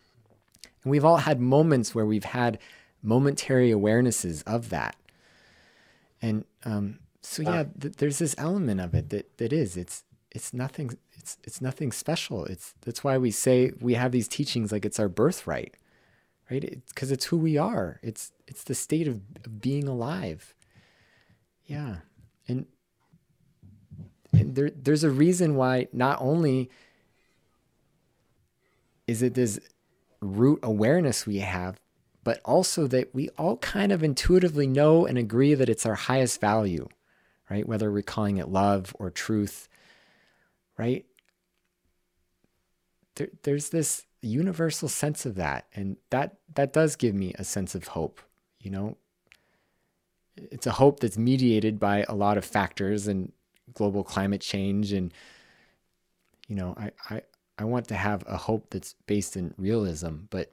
and 0.84 0.90
we've 0.90 1.04
all 1.04 1.18
had 1.18 1.40
moments 1.40 1.94
where 1.94 2.06
we've 2.06 2.24
had 2.24 2.58
momentary 3.02 3.70
awarenesses 3.70 4.44
of 4.46 4.70
that. 4.70 4.94
And 6.22 6.44
um, 6.64 7.00
so 7.20 7.42
yeah, 7.42 7.64
th- 7.80 7.96
there's 7.96 8.18
this 8.18 8.36
element 8.38 8.80
of 8.80 8.94
it 8.94 9.10
that 9.10 9.36
that 9.38 9.52
is 9.52 9.76
it's 9.76 10.04
it's 10.30 10.52
nothing 10.52 10.96
it's 11.16 11.38
it's 11.44 11.60
nothing 11.60 11.92
special. 11.92 12.44
It's 12.44 12.74
that's 12.82 13.04
why 13.04 13.18
we 13.18 13.30
say 13.30 13.72
we 13.80 13.94
have 13.94 14.12
these 14.12 14.28
teachings 14.28 14.72
like 14.72 14.84
it's 14.84 14.98
our 14.98 15.08
birthright, 15.08 15.74
right? 16.50 16.82
Because 16.88 17.10
it's, 17.10 17.24
it's 17.24 17.26
who 17.26 17.36
we 17.36 17.56
are. 17.56 18.00
It's 18.02 18.32
it's 18.46 18.64
the 18.64 18.74
state 18.74 19.08
of, 19.08 19.20
of 19.44 19.60
being 19.60 19.88
alive. 19.88 20.54
Yeah, 21.66 21.96
and 22.46 22.66
and 24.32 24.54
there, 24.54 24.70
there's 24.70 25.04
a 25.04 25.10
reason 25.10 25.56
why 25.56 25.88
not 25.92 26.18
only 26.20 26.70
is 29.06 29.22
it 29.22 29.34
this 29.34 29.58
root 30.20 30.60
awareness 30.62 31.26
we 31.26 31.38
have, 31.38 31.80
but 32.24 32.40
also 32.44 32.86
that 32.86 33.14
we 33.14 33.28
all 33.38 33.56
kind 33.58 33.90
of 33.90 34.02
intuitively 34.02 34.66
know 34.66 35.06
and 35.06 35.16
agree 35.16 35.54
that 35.54 35.68
it's 35.68 35.86
our 35.86 35.94
highest 35.94 36.40
value, 36.40 36.88
right? 37.48 37.66
Whether 37.66 37.90
we're 37.90 38.02
calling 38.02 38.36
it 38.36 38.48
love 38.48 38.94
or 38.98 39.10
truth, 39.10 39.68
right? 40.76 41.06
There, 43.14 43.28
there's 43.42 43.70
this 43.70 44.04
universal 44.20 44.88
sense 44.88 45.24
of 45.26 45.36
that, 45.36 45.66
and 45.74 45.96
that 46.10 46.36
that 46.54 46.72
does 46.72 46.96
give 46.96 47.14
me 47.14 47.34
a 47.38 47.44
sense 47.44 47.74
of 47.74 47.88
hope. 47.88 48.20
You 48.60 48.70
know, 48.70 48.96
it's 50.50 50.66
a 50.66 50.72
hope 50.72 51.00
that's 51.00 51.18
mediated 51.18 51.78
by 51.78 52.04
a 52.08 52.14
lot 52.14 52.38
of 52.38 52.44
factors 52.44 53.06
and 53.06 53.32
global 53.74 54.02
climate 54.02 54.40
change 54.40 54.92
and 54.92 55.12
you 56.48 56.56
know 56.56 56.74
I, 56.78 56.90
I 57.10 57.22
I 57.58 57.64
want 57.64 57.88
to 57.88 57.94
have 57.94 58.24
a 58.26 58.36
hope 58.36 58.70
that's 58.70 58.94
based 59.06 59.36
in 59.36 59.54
realism 59.58 60.24
but 60.30 60.52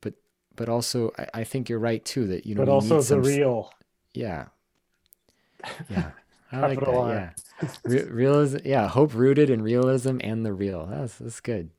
but 0.00 0.14
but 0.56 0.68
also 0.68 1.12
I, 1.18 1.40
I 1.40 1.44
think 1.44 1.68
you're 1.68 1.78
right 1.78 2.04
too 2.04 2.26
that 2.28 2.46
you 2.46 2.54
know 2.54 2.64
but 2.64 2.70
also 2.70 3.00
the 3.02 3.20
real. 3.20 3.72
Yeah. 4.12 4.46
Yeah. 5.88 6.10
I 6.52 6.60
like 6.60 6.80
that 6.80 7.34
yeah. 7.62 7.68
Re- 7.84 8.04
realism 8.04 8.58
yeah 8.64 8.86
hope 8.86 9.14
rooted 9.14 9.50
in 9.50 9.62
realism 9.62 10.18
and 10.20 10.44
the 10.44 10.52
real. 10.52 10.86
That's 10.86 11.16
that's 11.16 11.40
good 11.40 11.70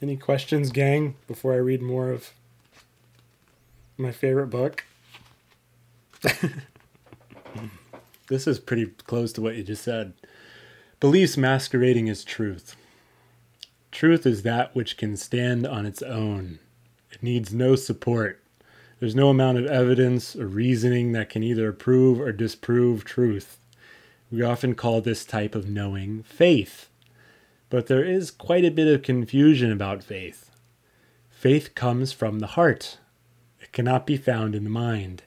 Any 0.00 0.16
questions, 0.16 0.72
gang, 0.72 1.14
before 1.28 1.52
I 1.52 1.58
read 1.58 1.80
more 1.80 2.10
of 2.10 2.32
my 3.96 4.10
favorite 4.10 4.48
book. 4.48 4.84
this 8.28 8.48
is 8.48 8.58
pretty 8.58 8.86
close 8.86 9.32
to 9.34 9.40
what 9.40 9.54
you 9.54 9.62
just 9.62 9.84
said. 9.84 10.14
Beliefs 10.98 11.36
masquerading 11.36 12.08
as 12.08 12.24
truth. 12.24 12.74
Truth 13.92 14.26
is 14.26 14.42
that 14.42 14.74
which 14.74 14.96
can 14.96 15.16
stand 15.16 15.68
on 15.68 15.86
its 15.86 16.02
own. 16.02 16.58
It 17.12 17.22
needs 17.22 17.54
no 17.54 17.76
support. 17.76 18.42
There's 18.98 19.14
no 19.14 19.28
amount 19.28 19.58
of 19.58 19.66
evidence 19.66 20.34
or 20.34 20.48
reasoning 20.48 21.12
that 21.12 21.28
can 21.28 21.44
either 21.44 21.72
prove 21.72 22.20
or 22.20 22.32
disprove 22.32 23.04
truth. 23.04 23.58
We 24.32 24.42
often 24.42 24.74
call 24.74 25.02
this 25.02 25.26
type 25.26 25.54
of 25.54 25.68
knowing 25.68 26.22
faith. 26.22 26.88
But 27.68 27.86
there 27.86 28.04
is 28.04 28.30
quite 28.30 28.64
a 28.64 28.70
bit 28.70 28.88
of 28.88 29.02
confusion 29.02 29.70
about 29.70 30.02
faith. 30.02 30.50
Faith 31.30 31.74
comes 31.74 32.12
from 32.12 32.38
the 32.38 32.48
heart, 32.48 32.98
it 33.60 33.72
cannot 33.72 34.06
be 34.06 34.16
found 34.16 34.54
in 34.54 34.64
the 34.64 34.70
mind. 34.70 35.22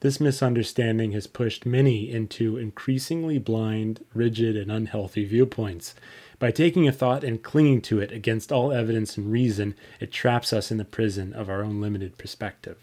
This 0.00 0.20
misunderstanding 0.20 1.12
has 1.12 1.26
pushed 1.26 1.66
many 1.66 2.10
into 2.10 2.56
increasingly 2.56 3.38
blind, 3.38 4.04
rigid, 4.14 4.56
and 4.56 4.70
unhealthy 4.70 5.24
viewpoints. 5.24 5.94
By 6.38 6.50
taking 6.50 6.88
a 6.88 6.92
thought 6.92 7.22
and 7.22 7.42
clinging 7.42 7.82
to 7.82 8.00
it 8.00 8.10
against 8.10 8.50
all 8.50 8.72
evidence 8.72 9.16
and 9.16 9.30
reason, 9.30 9.74
it 10.00 10.10
traps 10.10 10.52
us 10.52 10.70
in 10.70 10.78
the 10.78 10.84
prison 10.84 11.32
of 11.34 11.50
our 11.50 11.62
own 11.62 11.80
limited 11.80 12.16
perspective. 12.16 12.78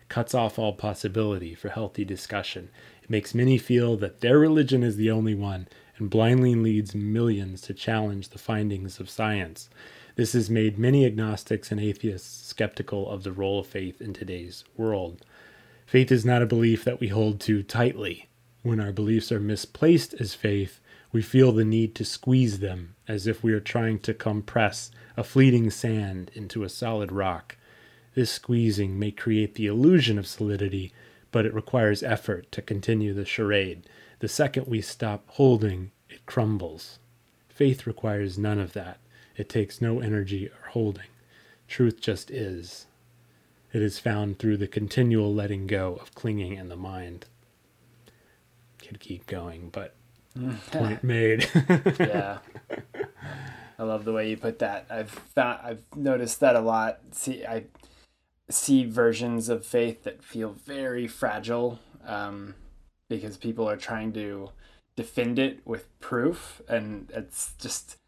It 0.00 0.08
cuts 0.08 0.34
off 0.34 0.58
all 0.58 0.72
possibility 0.72 1.54
for 1.54 1.68
healthy 1.68 2.04
discussion. 2.04 2.70
It 3.06 3.10
makes 3.10 3.36
many 3.36 3.56
feel 3.56 3.96
that 3.98 4.20
their 4.20 4.36
religion 4.36 4.82
is 4.82 4.96
the 4.96 5.12
only 5.12 5.36
one, 5.36 5.68
and 5.96 6.10
blindly 6.10 6.56
leads 6.56 6.92
millions 6.92 7.60
to 7.60 7.72
challenge 7.72 8.30
the 8.30 8.38
findings 8.38 8.98
of 8.98 9.08
science. 9.08 9.70
This 10.16 10.32
has 10.32 10.50
made 10.50 10.76
many 10.76 11.06
agnostics 11.06 11.70
and 11.70 11.80
atheists 11.80 12.48
skeptical 12.48 13.08
of 13.08 13.22
the 13.22 13.30
role 13.30 13.60
of 13.60 13.68
faith 13.68 14.00
in 14.00 14.12
today's 14.12 14.64
world. 14.76 15.24
Faith 15.86 16.10
is 16.10 16.24
not 16.24 16.42
a 16.42 16.46
belief 16.46 16.82
that 16.82 16.98
we 16.98 17.06
hold 17.06 17.38
to 17.42 17.62
tightly. 17.62 18.28
When 18.64 18.80
our 18.80 18.90
beliefs 18.90 19.30
are 19.30 19.38
misplaced 19.38 20.12
as 20.14 20.34
faith, 20.34 20.80
we 21.12 21.22
feel 21.22 21.52
the 21.52 21.64
need 21.64 21.94
to 21.94 22.04
squeeze 22.04 22.58
them 22.58 22.96
as 23.06 23.28
if 23.28 23.40
we 23.40 23.52
are 23.52 23.60
trying 23.60 24.00
to 24.00 24.14
compress 24.14 24.90
a 25.16 25.22
fleeting 25.22 25.70
sand 25.70 26.32
into 26.34 26.64
a 26.64 26.68
solid 26.68 27.12
rock. 27.12 27.56
This 28.16 28.32
squeezing 28.32 28.98
may 28.98 29.12
create 29.12 29.54
the 29.54 29.66
illusion 29.66 30.18
of 30.18 30.26
solidity, 30.26 30.92
but 31.36 31.44
it 31.44 31.52
requires 31.52 32.02
effort 32.02 32.50
to 32.50 32.62
continue 32.62 33.12
the 33.12 33.26
charade. 33.26 33.86
The 34.20 34.26
second 34.26 34.68
we 34.68 34.80
stop 34.80 35.22
holding, 35.32 35.90
it 36.08 36.24
crumbles. 36.24 36.98
Faith 37.50 37.86
requires 37.86 38.38
none 38.38 38.58
of 38.58 38.72
that. 38.72 39.00
It 39.36 39.50
takes 39.50 39.82
no 39.82 40.00
energy 40.00 40.46
or 40.46 40.70
holding. 40.70 41.10
Truth 41.68 42.00
just 42.00 42.30
is. 42.30 42.86
It 43.70 43.82
is 43.82 43.98
found 43.98 44.38
through 44.38 44.56
the 44.56 44.66
continual 44.66 45.34
letting 45.34 45.66
go 45.66 45.96
of 45.96 46.14
clinging 46.14 46.54
in 46.54 46.70
the 46.70 46.74
mind. 46.74 47.26
Could 48.78 48.98
keep 48.98 49.26
going, 49.26 49.68
but 49.68 49.94
point 50.72 51.04
made. 51.04 51.50
yeah. 52.00 52.38
I 53.78 53.82
love 53.82 54.06
the 54.06 54.12
way 54.14 54.30
you 54.30 54.38
put 54.38 54.60
that. 54.60 54.86
I've 54.88 55.10
found 55.10 55.60
I've 55.62 55.82
noticed 55.94 56.40
that 56.40 56.56
a 56.56 56.60
lot. 56.60 57.00
See, 57.12 57.44
I 57.44 57.64
see 58.48 58.84
versions 58.84 59.48
of 59.48 59.66
faith 59.66 60.04
that 60.04 60.22
feel 60.22 60.52
very 60.52 61.06
fragile 61.06 61.80
um, 62.04 62.54
because 63.08 63.36
people 63.36 63.68
are 63.68 63.76
trying 63.76 64.12
to 64.12 64.50
defend 64.94 65.38
it 65.38 65.60
with 65.64 65.98
proof, 66.00 66.62
and 66.68 67.10
it's 67.14 67.52
just 67.58 67.98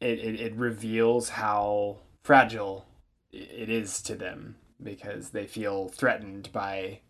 it, 0.00 0.18
it, 0.18 0.40
it 0.40 0.54
reveals 0.54 1.30
how 1.30 1.98
fragile 2.22 2.86
it 3.30 3.68
is 3.68 4.00
to 4.02 4.14
them 4.14 4.56
because 4.82 5.30
they 5.30 5.46
feel 5.46 5.88
threatened 5.88 6.50
by 6.52 7.00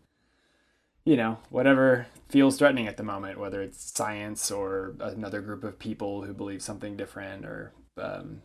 you 1.05 1.17
know 1.17 1.39
whatever 1.51 2.07
feels 2.29 2.57
threatening 2.57 2.87
at 2.87 2.97
the 2.97 3.03
moment 3.03 3.41
whether 3.41 3.61
it's 3.61 3.93
science 3.93 4.51
or 4.51 4.95
another 5.01 5.41
group 5.41 5.65
of 5.65 5.79
people 5.79 6.23
who 6.23 6.33
believe 6.33 6.63
something 6.63 6.97
different 6.97 7.45
or 7.45 7.73
um, 7.99 8.41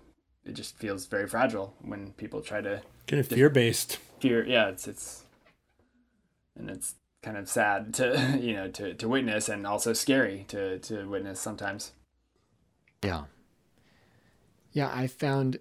it 0.48 0.54
just 0.54 0.78
feels 0.78 1.06
very 1.06 1.28
fragile 1.28 1.76
when 1.82 2.14
people 2.14 2.42
try 2.42 2.62
to 2.62 2.82
kind 3.06 3.20
of 3.20 3.28
fear 3.28 3.50
based. 3.50 4.00
Fear, 4.20 4.46
yeah, 4.48 4.70
it's 4.70 4.88
it's 4.88 5.26
and 6.58 6.70
it's 6.70 6.96
kind 7.22 7.38
of 7.38 7.50
sad 7.50 7.94
to 7.96 8.38
you 8.42 8.54
know 8.54 8.68
to 8.70 8.94
to 8.94 9.08
witness 9.08 9.50
and 9.50 9.66
also 9.66 9.94
scary 9.94 10.46
to 10.50 10.80
to 10.80 11.06
witness 11.08 11.40
sometimes. 11.40 11.92
Yeah. 13.04 13.26
Yeah, 14.72 14.92
I 14.94 15.08
found 15.08 15.60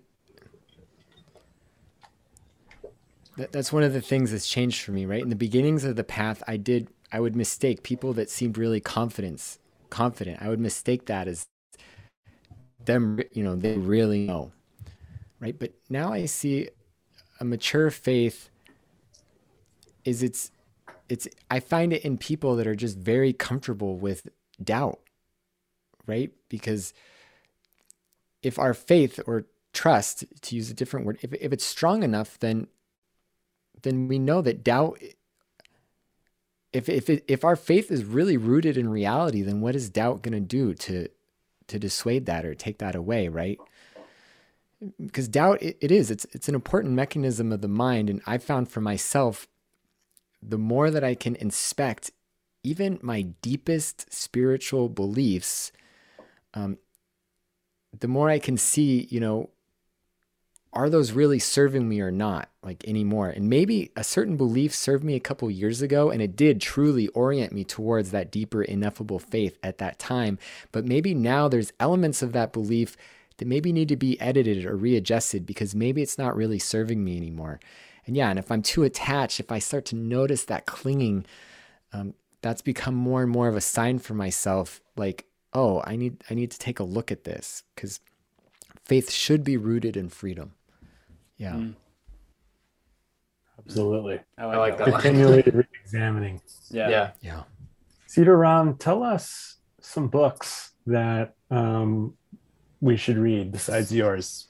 that 3.37 3.53
that's 3.53 3.73
one 3.73 3.83
of 3.83 3.93
the 3.93 4.01
things 4.01 4.33
that's 4.33 4.49
changed 4.49 4.83
for 4.83 4.93
me, 4.93 5.07
right? 5.07 5.23
In 5.23 5.29
the 5.29 5.37
beginnings 5.37 5.85
of 5.85 5.97
the 5.97 6.05
path, 6.05 6.43
I 6.47 6.57
did 6.57 6.89
I 7.13 7.21
would 7.21 7.37
mistake 7.37 7.83
people 7.83 8.13
that 8.15 8.31
seemed 8.31 8.59
really 8.59 8.81
confidence 8.81 9.59
confident. 9.91 10.43
I 10.43 10.49
would 10.49 10.61
mistake 10.61 11.07
that 11.07 11.29
as 11.29 11.47
them, 12.85 13.21
you 13.33 13.43
know, 13.43 13.57
they 13.57 13.77
really 13.77 14.27
know. 14.27 14.53
Right? 15.41 15.59
But 15.59 15.75
now 15.91 16.13
I 16.13 16.27
see 16.27 16.71
a 17.41 17.45
mature 17.45 17.91
faith 17.91 18.51
is 20.05 20.23
it's 20.23 20.51
it's 21.09 21.29
I 21.51 21.61
find 21.61 21.93
it 21.93 22.05
in 22.05 22.19
people 22.19 22.57
that 22.57 22.67
are 22.67 22.75
just 22.75 22.99
very 22.99 23.33
comfortable 23.33 23.97
with 23.97 24.29
doubt. 24.63 25.01
Right? 26.07 26.33
Because 26.49 26.95
if 28.43 28.59
our 28.59 28.75
faith 28.75 29.19
or 29.27 29.47
trust, 29.73 30.25
to 30.43 30.55
use 30.55 30.71
a 30.71 30.75
different 30.75 31.05
word, 31.05 31.19
if, 31.21 31.35
if 31.35 31.53
it's 31.53 31.65
strong 31.65 32.03
enough, 32.03 32.39
then 32.39 32.69
then 33.83 34.09
we 34.09 34.19
know 34.19 34.41
that 34.43 34.65
doubt 34.65 35.01
if 36.73 36.89
if 36.89 37.09
it, 37.09 37.25
if 37.27 37.45
our 37.45 37.57
faith 37.57 37.91
is 37.91 38.05
really 38.05 38.37
rooted 38.37 38.77
in 38.77 38.89
reality, 38.89 39.43
then 39.43 39.61
what 39.61 39.75
is 39.75 39.89
doubt 39.89 40.23
going 40.23 40.35
to 40.35 40.41
do 40.41 40.75
to 40.75 41.09
to 41.69 41.79
dissuade 41.79 42.27
that 42.27 42.45
or 42.45 42.55
take 42.55 42.79
that 42.79 42.95
away, 42.95 43.29
right? 43.29 43.59
Because 45.01 45.29
doubt 45.29 45.63
it, 45.63 45.79
it 45.81 45.91
is 45.91 46.11
it's 46.11 46.27
it's 46.33 46.49
an 46.49 46.55
important 46.55 46.95
mechanism 46.95 47.51
of 47.53 47.61
the 47.63 47.69
mind 47.69 48.11
and 48.11 48.21
I 48.27 48.39
found 48.39 48.69
for 48.69 48.81
myself 48.81 49.49
the 50.43 50.59
more 50.59 50.91
that 50.91 51.03
I 51.03 51.15
can 51.15 51.35
inspect 51.37 52.11
even 52.63 52.99
my 53.03 53.23
deepest 53.23 54.13
spiritual 54.13 54.89
beliefs 54.89 55.73
um, 56.53 56.79
the 58.01 58.09
more 58.09 58.31
I 58.31 58.39
can 58.39 58.57
see, 58.57 59.07
you 59.11 59.21
know, 59.21 59.51
are 60.73 60.91
those 60.91 61.13
really 61.13 61.39
serving 61.39 61.89
me 61.89 62.01
or 62.01 62.11
not 62.11 62.51
like 62.63 62.87
anymore? 62.87 63.31
And 63.31 63.49
maybe 63.49 63.91
a 63.97 64.05
certain 64.05 64.37
belief 64.37 64.75
served 64.75 65.05
me 65.05 65.15
a 65.15 65.21
couple 65.21 65.51
years 65.51 65.81
ago 65.81 66.11
and 66.11 66.21
it 66.21 66.37
did 66.37 66.61
truly 66.61 67.09
orient 67.09 67.53
me 67.53 67.65
towards 67.65 68.11
that 68.11 68.31
deeper 68.31 68.63
ineffable 68.63 69.19
faith 69.19 69.57
at 69.63 69.79
that 69.79 69.99
time. 69.99 70.39
But 70.73 70.85
maybe 70.85 71.15
now 71.15 71.49
there's 71.49 71.73
elements 71.81 72.21
of 72.21 72.33
that 72.33 72.53
belief 72.53 72.97
that 73.39 73.49
maybe 73.49 73.73
need 73.73 73.89
to 73.89 73.97
be 73.97 74.21
edited 74.21 74.65
or 74.65 74.77
readjusted 74.77 75.47
because 75.47 75.75
maybe 75.75 76.03
it's 76.03 76.19
not 76.19 76.37
really 76.37 76.59
serving 76.59 77.05
me 77.05 77.17
anymore 77.17 77.61
and 78.07 78.17
yeah 78.17 78.31
and 78.31 78.39
if 78.39 78.51
i'm 78.51 78.63
too 78.63 78.83
attached 78.83 79.41
if 79.41 79.53
i 79.53 79.59
start 79.59 79.85
to 79.85 79.97
notice 79.97 80.45
that 80.45 80.67
clinging 80.67 81.25
um, 81.93 82.15
that's 82.43 82.63
become 82.63 82.95
more 82.95 83.23
and 83.23 83.31
more 83.31 83.49
of 83.49 83.57
a 83.57 83.61
sign 83.61 83.99
for 83.99 84.15
myself 84.15 84.81
like 84.97 85.27
oh 85.53 85.83
i 85.85 85.97
need 85.97 86.23
i 86.31 86.35
need 86.35 86.51
to 86.51 86.59
take 86.59 86.79
a 86.79 86.85
look 86.85 87.11
at 87.13 87.25
this 87.25 87.63
because 87.75 88.01
faith 88.85 89.11
should 89.11 89.43
be 89.45 89.57
rooted 89.57 89.97
in 89.97 90.09
freedom 90.09 90.53
yeah. 91.37 91.53
Mm. 91.53 91.75
Absolutely. 93.59 94.21
I 94.39 94.45
like, 94.47 94.55
I 94.55 94.59
like 94.59 94.79
that. 94.79 95.01
Continually 95.01 95.43
re-examining. 95.47 96.41
Yeah. 96.71 96.89
Yeah. 96.89 97.11
Yeah. 97.21 97.43
Cedar 98.07 98.37
Ram, 98.37 98.77
tell 98.77 99.03
us 99.03 99.57
some 99.81 100.09
books 100.09 100.73
that 100.87 101.35
um, 101.51 102.15
we 102.81 102.97
should 102.97 103.19
read 103.19 103.53
besides 103.53 103.93
yours. 103.93 104.49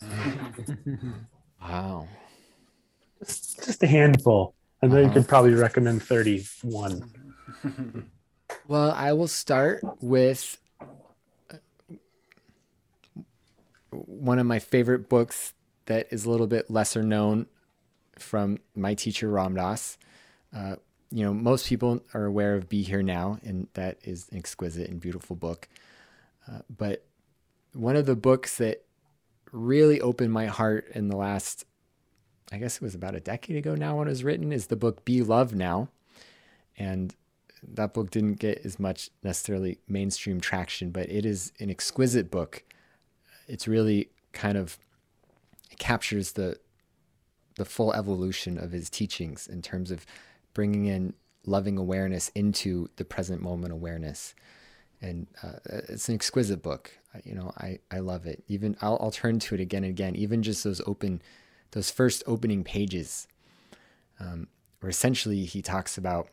wow. 1.60 2.06
Just, 3.20 3.64
just 3.64 3.82
a 3.82 3.86
handful. 3.86 4.54
I 4.82 4.86
know 4.86 4.96
uh-huh. 4.96 5.06
you 5.06 5.12
could 5.12 5.28
probably 5.28 5.54
recommend 5.54 6.02
31. 6.02 7.10
well, 8.68 8.92
I 8.92 9.12
will 9.12 9.28
start 9.28 9.82
with 10.00 10.56
uh, 11.50 11.56
one 13.90 14.38
of 14.38 14.46
my 14.46 14.58
favorite 14.58 15.08
books 15.08 15.54
that 15.86 16.06
is 16.10 16.24
a 16.24 16.30
little 16.30 16.46
bit 16.46 16.70
lesser 16.70 17.02
known 17.02 17.46
from 18.18 18.58
my 18.74 18.94
teacher 18.94 19.28
Ram 19.30 19.54
Dass. 19.54 19.98
Uh, 20.54 20.76
you 21.10 21.24
know, 21.24 21.32
most 21.32 21.66
people 21.66 22.02
are 22.14 22.24
aware 22.24 22.54
of 22.54 22.68
Be 22.68 22.82
Here 22.82 23.02
Now, 23.02 23.38
and 23.42 23.66
that 23.74 23.98
is 24.04 24.28
an 24.30 24.38
exquisite 24.38 24.90
and 24.90 25.00
beautiful 25.00 25.34
book. 25.34 25.68
Uh, 26.46 26.60
but 26.74 27.04
one 27.72 27.96
of 27.96 28.06
the 28.06 28.16
books 28.16 28.58
that 28.58 28.84
really 29.52 30.00
opened 30.00 30.32
my 30.32 30.46
heart 30.46 30.88
in 30.94 31.08
the 31.08 31.16
last, 31.16 31.64
I 32.52 32.58
guess 32.58 32.76
it 32.76 32.82
was 32.82 32.94
about 32.94 33.14
a 33.14 33.20
decade 33.20 33.56
ago 33.56 33.74
now 33.74 33.96
when 33.96 34.08
it 34.08 34.10
was 34.10 34.24
written, 34.24 34.52
is 34.52 34.66
the 34.66 34.76
book 34.76 35.04
Be 35.04 35.22
Love 35.22 35.54
Now. 35.54 35.88
And 36.76 37.14
that 37.62 37.94
book 37.94 38.10
didn't 38.10 38.34
get 38.34 38.64
as 38.64 38.78
much 38.78 39.10
necessarily 39.22 39.78
mainstream 39.88 40.40
traction, 40.40 40.90
but 40.90 41.10
it 41.10 41.26
is 41.26 41.52
an 41.58 41.70
exquisite 41.70 42.30
book. 42.30 42.62
It's 43.46 43.66
really 43.66 44.10
kind 44.32 44.58
of 44.58 44.78
captures 45.78 46.32
the 46.32 46.58
the 47.56 47.64
full 47.64 47.92
evolution 47.92 48.56
of 48.56 48.70
his 48.70 48.88
teachings 48.88 49.48
in 49.48 49.60
terms 49.60 49.90
of 49.90 50.06
bringing 50.54 50.86
in 50.86 51.12
loving 51.44 51.76
awareness 51.76 52.28
into 52.30 52.88
the 52.96 53.04
present 53.04 53.42
moment 53.42 53.72
awareness 53.72 54.34
and 55.00 55.26
uh, 55.42 55.54
it's 55.88 56.08
an 56.08 56.14
exquisite 56.14 56.62
book 56.62 56.97
you 57.24 57.34
know 57.34 57.52
i 57.58 57.78
i 57.90 57.98
love 57.98 58.26
it. 58.26 58.44
Even 58.48 58.76
I'll, 58.80 58.98
I'll 59.00 59.10
turn 59.10 59.38
to 59.40 59.54
it 59.54 59.60
again 59.60 59.84
and 59.84 59.90
again. 59.90 60.16
Even 60.16 60.42
just 60.42 60.64
those 60.64 60.80
open 60.86 61.22
those 61.72 61.90
first 61.90 62.22
opening 62.26 62.64
pages 62.64 63.28
um, 64.20 64.48
where 64.80 64.90
essentially 64.90 65.44
he 65.44 65.62
talks 65.62 65.98
about 65.98 66.28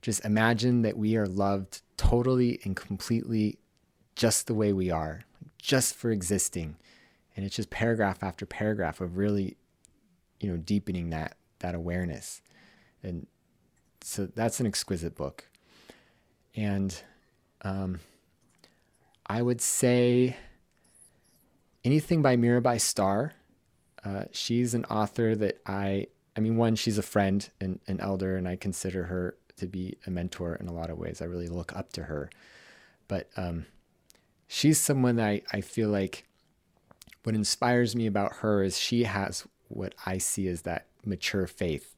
just 0.00 0.24
imagine 0.24 0.82
that 0.82 0.96
we 0.96 1.16
are 1.16 1.26
loved 1.26 1.82
totally 1.96 2.60
and 2.64 2.76
completely 2.76 3.58
just 4.14 4.46
the 4.46 4.54
way 4.54 4.72
we 4.72 4.90
are 4.90 5.22
just 5.60 5.94
for 5.94 6.10
existing. 6.10 6.76
And 7.36 7.44
it's 7.44 7.56
just 7.56 7.70
paragraph 7.70 8.22
after 8.22 8.46
paragraph 8.46 9.00
of 9.00 9.16
really 9.16 9.56
you 10.40 10.50
know 10.50 10.56
deepening 10.56 11.10
that 11.10 11.36
that 11.60 11.74
awareness. 11.74 12.42
And 13.02 13.26
so 14.02 14.26
that's 14.26 14.60
an 14.60 14.66
exquisite 14.66 15.14
book. 15.14 15.48
And 16.54 17.00
um, 17.62 18.00
i 19.28 19.42
would 19.42 19.60
say 19.60 20.36
anything 21.84 22.22
by 22.22 22.36
mirabai 22.36 22.80
starr 22.80 23.32
uh, 24.04 24.24
she's 24.30 24.74
an 24.74 24.84
author 24.86 25.34
that 25.34 25.60
i 25.66 26.06
i 26.36 26.40
mean 26.40 26.56
one 26.56 26.74
she's 26.74 26.98
a 26.98 27.02
friend 27.02 27.50
and 27.60 27.80
an 27.86 28.00
elder 28.00 28.36
and 28.36 28.48
i 28.48 28.56
consider 28.56 29.04
her 29.04 29.36
to 29.56 29.66
be 29.66 29.96
a 30.06 30.10
mentor 30.10 30.54
in 30.54 30.68
a 30.68 30.72
lot 30.72 30.90
of 30.90 30.98
ways 30.98 31.20
i 31.20 31.24
really 31.24 31.48
look 31.48 31.74
up 31.74 31.92
to 31.92 32.04
her 32.04 32.30
but 33.08 33.28
um, 33.36 33.66
she's 34.46 34.78
someone 34.78 35.16
that 35.16 35.26
I, 35.26 35.42
I 35.52 35.60
feel 35.62 35.88
like 35.88 36.26
what 37.24 37.34
inspires 37.34 37.96
me 37.96 38.06
about 38.06 38.36
her 38.36 38.62
is 38.62 38.78
she 38.78 39.04
has 39.04 39.46
what 39.68 39.94
I 40.06 40.18
see 40.18 40.46
as 40.48 40.62
that 40.62 40.86
mature 41.04 41.46
faith, 41.46 41.94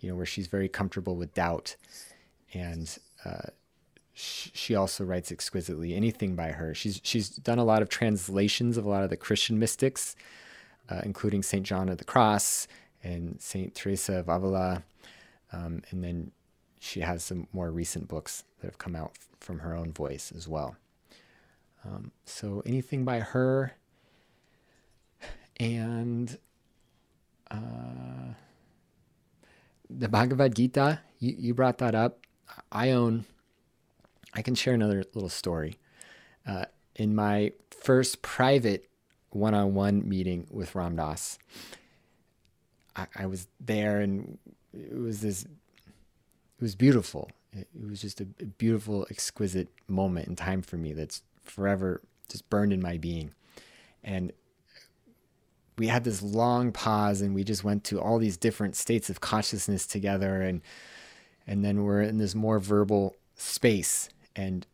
you 0.00 0.08
know, 0.08 0.16
where 0.16 0.26
she's 0.26 0.46
very 0.46 0.68
comfortable 0.68 1.16
with 1.16 1.34
doubt. 1.34 1.76
And 2.54 2.96
uh, 3.24 3.50
she 4.14 4.74
also 4.74 5.04
writes 5.04 5.32
exquisitely. 5.32 5.94
Anything 5.94 6.34
by 6.34 6.48
her. 6.48 6.74
She's, 6.74 7.00
she's 7.02 7.30
done 7.30 7.58
a 7.58 7.64
lot 7.64 7.82
of 7.82 7.88
translations 7.88 8.76
of 8.76 8.84
a 8.84 8.88
lot 8.88 9.04
of 9.04 9.10
the 9.10 9.16
Christian 9.16 9.58
mystics, 9.58 10.16
uh, 10.88 11.00
including 11.04 11.42
St. 11.42 11.64
John 11.64 11.88
of 11.88 11.98
the 11.98 12.04
Cross 12.04 12.68
and 13.02 13.40
St. 13.40 13.74
Teresa 13.74 14.18
of 14.18 14.28
Avila. 14.28 14.82
Um, 15.52 15.82
and 15.90 16.04
then 16.04 16.32
she 16.78 17.00
has 17.00 17.22
some 17.22 17.46
more 17.52 17.70
recent 17.70 18.08
books 18.08 18.44
that 18.60 18.66
have 18.66 18.78
come 18.78 18.96
out 18.96 19.12
from 19.40 19.60
her 19.60 19.74
own 19.74 19.92
voice 19.92 20.32
as 20.36 20.48
well. 20.48 20.76
Um, 21.84 22.12
so 22.24 22.62
anything 22.64 23.04
by 23.04 23.20
her, 23.20 23.74
and 25.58 26.38
uh, 27.50 28.34
the 29.90 30.08
Bhagavad 30.08 30.54
Gita, 30.54 31.00
you, 31.18 31.34
you 31.38 31.54
brought 31.54 31.78
that 31.78 31.94
up. 31.94 32.18
I 32.70 32.90
own, 32.90 33.24
I 34.34 34.42
can 34.42 34.54
share 34.54 34.74
another 34.74 35.04
little 35.14 35.28
story. 35.28 35.78
Uh, 36.46 36.64
in 36.96 37.14
my 37.14 37.52
first 37.70 38.22
private 38.22 38.88
one 39.30 39.54
on 39.54 39.74
one 39.74 40.08
meeting 40.08 40.46
with 40.50 40.74
Ram 40.74 40.96
Dass, 40.96 41.38
I, 42.96 43.06
I, 43.16 43.26
was 43.26 43.46
there 43.60 44.00
and 44.00 44.38
it 44.74 44.98
was 44.98 45.20
this, 45.20 45.44
it 45.44 46.60
was 46.60 46.74
beautiful. 46.74 47.30
It, 47.52 47.68
it 47.74 47.88
was 47.88 48.00
just 48.00 48.20
a, 48.20 48.26
a 48.40 48.44
beautiful, 48.44 49.06
exquisite 49.10 49.68
moment 49.88 50.28
in 50.28 50.36
time 50.36 50.62
for 50.62 50.76
me 50.76 50.92
that's 50.92 51.22
forever 51.44 52.02
just 52.28 52.48
burned 52.50 52.72
in 52.72 52.82
my 52.82 52.98
being. 52.98 53.32
And 54.04 54.32
we 55.78 55.86
had 55.88 56.04
this 56.04 56.22
long 56.22 56.72
pause 56.72 57.20
and 57.20 57.34
we 57.34 57.44
just 57.44 57.64
went 57.64 57.84
to 57.84 58.00
all 58.00 58.18
these 58.18 58.36
different 58.36 58.76
states 58.76 59.08
of 59.08 59.20
consciousness 59.20 59.86
together 59.86 60.42
and 60.42 60.60
and 61.46 61.64
then 61.64 61.82
we're 61.82 62.02
in 62.02 62.18
this 62.18 62.34
more 62.34 62.60
verbal 62.60 63.16
space 63.34 64.08
and 64.34 64.66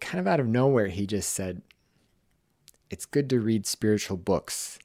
kind 0.00 0.20
of 0.20 0.26
out 0.26 0.40
of 0.40 0.46
nowhere 0.46 0.88
he 0.88 1.06
just 1.06 1.30
said 1.32 1.62
it's 2.90 3.06
good 3.06 3.28
to 3.30 3.40
read 3.40 3.66
spiritual 3.66 4.16
books. 4.16 4.78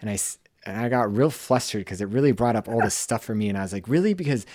And 0.00 0.10
I, 0.10 0.18
and 0.64 0.80
I 0.80 0.88
got 0.88 1.14
real 1.14 1.30
flustered 1.30 1.80
because 1.80 2.00
it 2.00 2.08
really 2.08 2.32
brought 2.32 2.56
up 2.56 2.68
all 2.68 2.80
this 2.80 2.94
stuff 2.94 3.24
for 3.24 3.34
me. 3.34 3.48
And 3.48 3.58
I 3.58 3.62
was 3.62 3.72
like, 3.72 3.88
really? 3.88 4.14
Because 4.14 4.46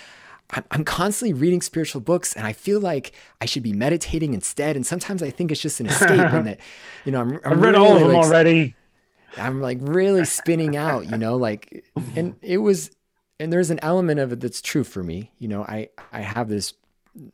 I'm 0.72 0.84
constantly 0.84 1.34
reading 1.34 1.62
spiritual 1.62 2.02
books 2.02 2.34
and 2.36 2.46
I 2.46 2.54
feel 2.54 2.80
like 2.80 3.12
I 3.40 3.46
should 3.46 3.62
be 3.62 3.74
meditating 3.74 4.34
instead. 4.34 4.76
And 4.76 4.86
sometimes 4.86 5.22
I 5.22 5.30
think 5.30 5.52
it's 5.52 5.62
just 5.62 5.80
an 5.80 5.88
escape 5.88 6.10
and 6.10 6.48
that, 6.48 6.60
you 7.06 7.12
know, 7.12 7.22
I'm, 7.22 7.40
i 7.46 7.50
have 7.50 7.62
read 7.62 7.76
really 7.76 7.78
all 7.78 7.96
of 7.96 8.02
them 8.02 8.14
like, 8.14 8.26
already. 8.26 8.76
I'm 9.38 9.62
like 9.62 9.78
really 9.82 10.26
spinning 10.26 10.76
out, 10.76 11.10
you 11.10 11.18
know, 11.18 11.36
like, 11.36 11.86
and 12.16 12.36
it 12.42 12.58
was, 12.58 12.90
and 13.40 13.54
there's 13.54 13.70
an 13.70 13.80
element 13.84 14.20
of 14.20 14.32
it 14.34 14.40
that's 14.40 14.62
true 14.62 14.84
for 14.84 15.04
me. 15.04 15.32
You 15.38 15.50
know, 15.50 15.64
I, 15.64 15.90
I 16.12 16.22
have 16.22 16.50
this 16.50 16.74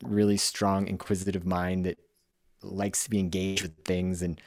really 0.03 0.37
strong 0.37 0.87
inquisitive 0.87 1.45
mind 1.45 1.85
that 1.85 1.97
likes 2.61 3.03
to 3.03 3.09
be 3.09 3.19
engaged 3.19 3.61
with 3.61 3.75
things 3.83 4.21
and 4.21 4.41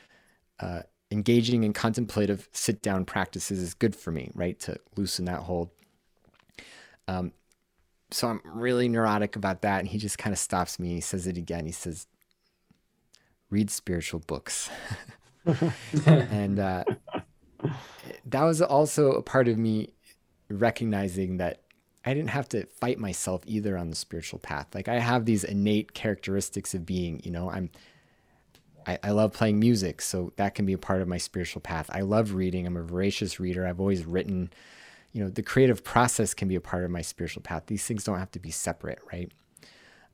uh, 0.61 0.83
engaging 1.11 1.65
in 1.65 1.73
contemplative 1.73 2.49
sit 2.53 2.83
down 2.83 3.05
practices 3.05 3.59
is 3.59 3.75
good 3.75 3.95
for 3.95 4.11
me, 4.11 4.31
right? 4.35 4.59
To 4.61 4.79
loosen 4.97 5.25
that 5.27 5.41
hold. 5.41 5.71
Um, 7.07 7.33
so 8.11 8.29
I'm 8.29 8.41
really 8.45 8.89
neurotic 8.89 9.37
about 9.37 9.63
that. 9.63 9.81
And 9.81 9.89
he 9.89 9.99
just 9.99 10.19
kind 10.19 10.33
of 10.33 10.39
stops 10.39 10.79
me. 10.79 10.95
He 10.95 11.01
says 11.01 11.27
it 11.27 11.37
again. 11.37 11.67
He 11.67 11.73
says, 11.73 12.07
read 13.51 13.71
spiritual 13.71 14.21
books. 14.21 14.69
and 16.07 16.59
uh, 16.59 16.85
that 18.27 18.43
was 18.43 18.61
also 18.61 19.13
a 19.13 19.23
part 19.23 19.49
of 19.49 19.59
me 19.59 19.93
recognizing 20.51 21.39
that 21.39 21.63
I 22.05 22.15
didn't 22.15 22.31
have 22.31 22.49
to 22.51 22.67
fight 22.67 22.99
myself 22.99 23.43
either 23.47 23.77
on 23.77 23.91
the 23.91 23.97
spiritual 23.97 24.39
path. 24.39 24.75
Like 24.75 24.89
I 24.89 24.99
have 24.99 25.25
these 25.25 25.45
innate 25.45 25.95
characteristics 25.95 26.75
of 26.75 26.87
being, 26.87 27.21
you 27.25 27.31
know, 27.31 27.51
I'm 27.51 27.71
I, 28.87 28.99
I 29.03 29.11
love 29.11 29.35
playing 29.35 29.61
music, 29.61 30.01
so 30.01 30.33
that 30.37 30.55
can 30.55 30.65
be 30.65 30.73
a 30.73 30.79
part 30.79 31.03
of 31.03 31.09
my 31.09 31.19
spiritual 31.19 31.61
path. 31.61 31.91
I 31.93 32.01
love 32.01 32.33
reading. 32.33 32.67
I'm 32.67 32.77
a 32.77 32.83
voracious 32.83 33.39
reader. 33.39 33.67
I've 33.67 33.81
always 33.81 34.07
written. 34.07 34.51
You 35.13 35.25
know, 35.25 35.31
the 35.31 35.43
creative 35.43 35.85
process 35.85 36.33
can 36.33 36.49
be 36.49 36.55
a 36.55 36.61
part 36.61 36.85
of 36.85 36.91
my 36.91 37.03
spiritual 37.03 37.43
path. 37.43 37.65
These 37.67 37.85
things 37.85 38.05
don't 38.05 38.19
have 38.19 38.31
to 38.33 38.39
be 38.39 38.51
separate, 38.51 39.01
right? 39.13 39.31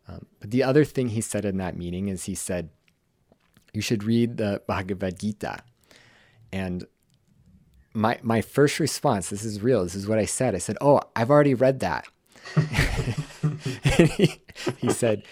Um, 0.09 0.27
but 0.41 0.51
the 0.51 0.63
other 0.63 0.85
thing 0.85 1.09
he 1.09 1.21
said 1.21 1.45
in 1.45 1.57
that 1.59 1.77
meeting 1.77 2.09
is 2.09 2.25
he 2.25 2.35
said, 2.35 2.71
you 3.73 3.81
should 3.81 4.05
read 4.05 4.37
the 4.37 4.63
Bhagavad 4.67 5.19
Gita. 5.19 5.59
And 6.53 6.85
my 7.95 8.19
my 8.23 8.41
first 8.41 8.79
response, 8.81 9.31
this 9.31 9.45
is 9.45 9.63
real, 9.63 9.85
this 9.85 9.95
is 9.95 10.07
what 10.07 10.19
I 10.19 10.27
said. 10.27 10.55
I 10.55 10.59
said, 10.59 10.77
Oh, 10.81 11.01
I've 11.17 11.31
already 11.31 11.55
read 11.55 11.81
that. 11.81 12.07
he, 14.17 14.41
he 14.79 14.91
said, 14.91 15.23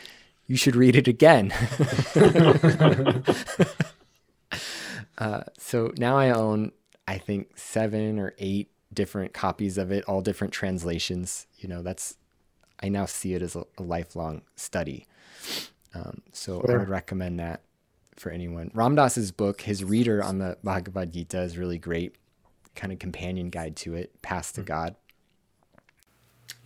you 0.47 0.57
should 0.57 0.77
read 0.77 0.97
it 0.97 1.09
again. 1.09 1.53
uh, 5.19 5.43
so 5.59 5.93
now 5.97 6.19
I 6.19 6.31
own, 6.31 6.73
I 7.07 7.19
think, 7.19 7.57
seven 7.57 8.19
or 8.19 8.35
eight 8.39 8.71
different 8.93 9.33
copies 9.33 9.79
of 9.79 9.91
it, 9.91 10.05
all 10.05 10.21
different 10.21 10.53
translations. 10.53 11.47
You 11.59 11.69
know, 11.69 11.83
that's, 11.83 12.17
I 12.83 12.89
now 12.89 13.07
see 13.07 13.35
it 13.35 13.43
as 13.43 13.57
a, 13.57 13.65
a 13.79 13.83
lifelong 13.83 14.43
study. 14.57 15.07
Um, 15.95 16.23
so 16.33 16.61
sure. 16.61 16.75
I 16.75 16.79
would 16.79 16.89
recommend 16.89 17.39
that 17.41 17.63
for 18.17 18.31
anyone. 18.31 18.71
Ram 18.75 18.95
Dass's 18.95 19.33
book, 19.33 19.63
his 19.63 19.85
reader 19.85 20.23
on 20.23 20.39
the 20.39 20.59
Bhagavad 20.63 21.13
Gita 21.13 21.41
is 21.41 21.57
really 21.57 21.79
great, 21.79 22.17
kind 22.75 22.93
of 22.93 22.99
companion 22.99 23.51
guide 23.51 23.77
to 23.77 23.95
it, 23.95 24.21
Path 24.23 24.53
to 24.55 24.61
mm-hmm. 24.61 24.69
God. 24.69 24.97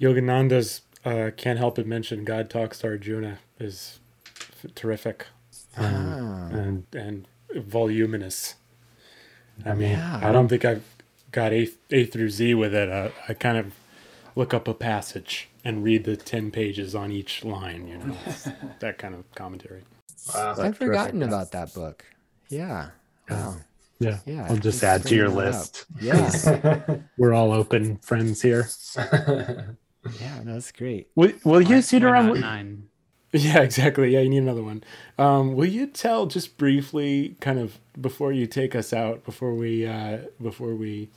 Yogananda's 0.01 0.83
uh, 1.05 1.31
can't 1.37 1.59
help 1.59 1.77
but 1.77 1.87
mention 1.87 2.25
God 2.25 2.51
Talks 2.51 2.81
to 2.81 2.89
Arjuna 2.89 3.39
is 3.59 4.01
f- 4.37 4.75
terrific 4.75 5.27
um, 5.77 6.51
ah. 6.53 6.57
and 6.57 6.87
and 6.93 7.29
voluminous. 7.55 8.57
I 9.65 9.75
mean, 9.75 9.93
yeah. 9.93 10.21
I 10.23 10.33
don't 10.33 10.49
think 10.49 10.65
I've 10.65 10.85
got 11.33 11.53
A, 11.53 11.69
a 11.91 12.05
through 12.05 12.31
Z 12.31 12.55
with 12.55 12.75
it. 12.75 12.91
Uh, 12.91 13.11
I 13.29 13.35
kind 13.35 13.57
of 13.57 13.73
look 14.35 14.53
up 14.53 14.69
a 14.69 14.75
passage 14.75 15.49
and 15.65 15.83
read 15.83 16.05
the 16.05 16.17
10 16.17 16.51
pages 16.51 16.95
on 16.95 17.11
each 17.11 17.45
line, 17.45 17.89
you 17.89 17.99
know, 17.99 18.17
that 18.81 18.99
kind 18.99 19.15
of 19.15 19.31
commentary. 19.35 19.83
Wow. 20.35 20.55
I've 20.59 20.77
forgotten 20.77 21.23
about 21.23 21.53
that 21.53 21.73
book. 21.75 22.05
Yeah. 22.49 22.91
Wow. 23.31 23.57
Yeah. 23.99 24.19
Yeah. 24.27 24.47
I'll 24.49 24.57
just 24.57 24.83
add 24.83 25.05
to 25.07 25.15
your 25.15 25.29
list. 25.29 25.87
Yes. 26.01 26.49
We're 27.19 27.33
all 27.33 27.53
open 27.53 27.97
friends 27.99 28.43
here. 28.43 28.69
Yeah, 30.21 30.41
no, 30.45 30.55
that's 30.55 30.71
great. 30.73 31.09
Will, 31.15 31.33
will 31.45 31.61
you 31.61 31.83
sit 31.83 32.05
around? 32.05 32.41
Nine. 32.41 32.89
Yeah, 33.33 33.61
exactly. 33.61 34.15
Yeah, 34.15 34.21
you 34.21 34.31
need 34.31 34.39
another 34.39 34.63
one. 34.63 34.83
Um, 35.19 35.55
will 35.55 35.67
you 35.67 35.89
tell 35.89 36.27
just 36.27 36.57
briefly, 36.57 37.37
kind 37.41 37.59
of 37.59 37.79
before 38.01 38.33
you 38.33 38.47
take 38.47 38.75
us 38.75 38.93
out, 38.95 39.25
before 39.25 39.53
we 39.53 39.85
uh, 39.85 40.19
before 40.41 40.75
we 40.75 41.11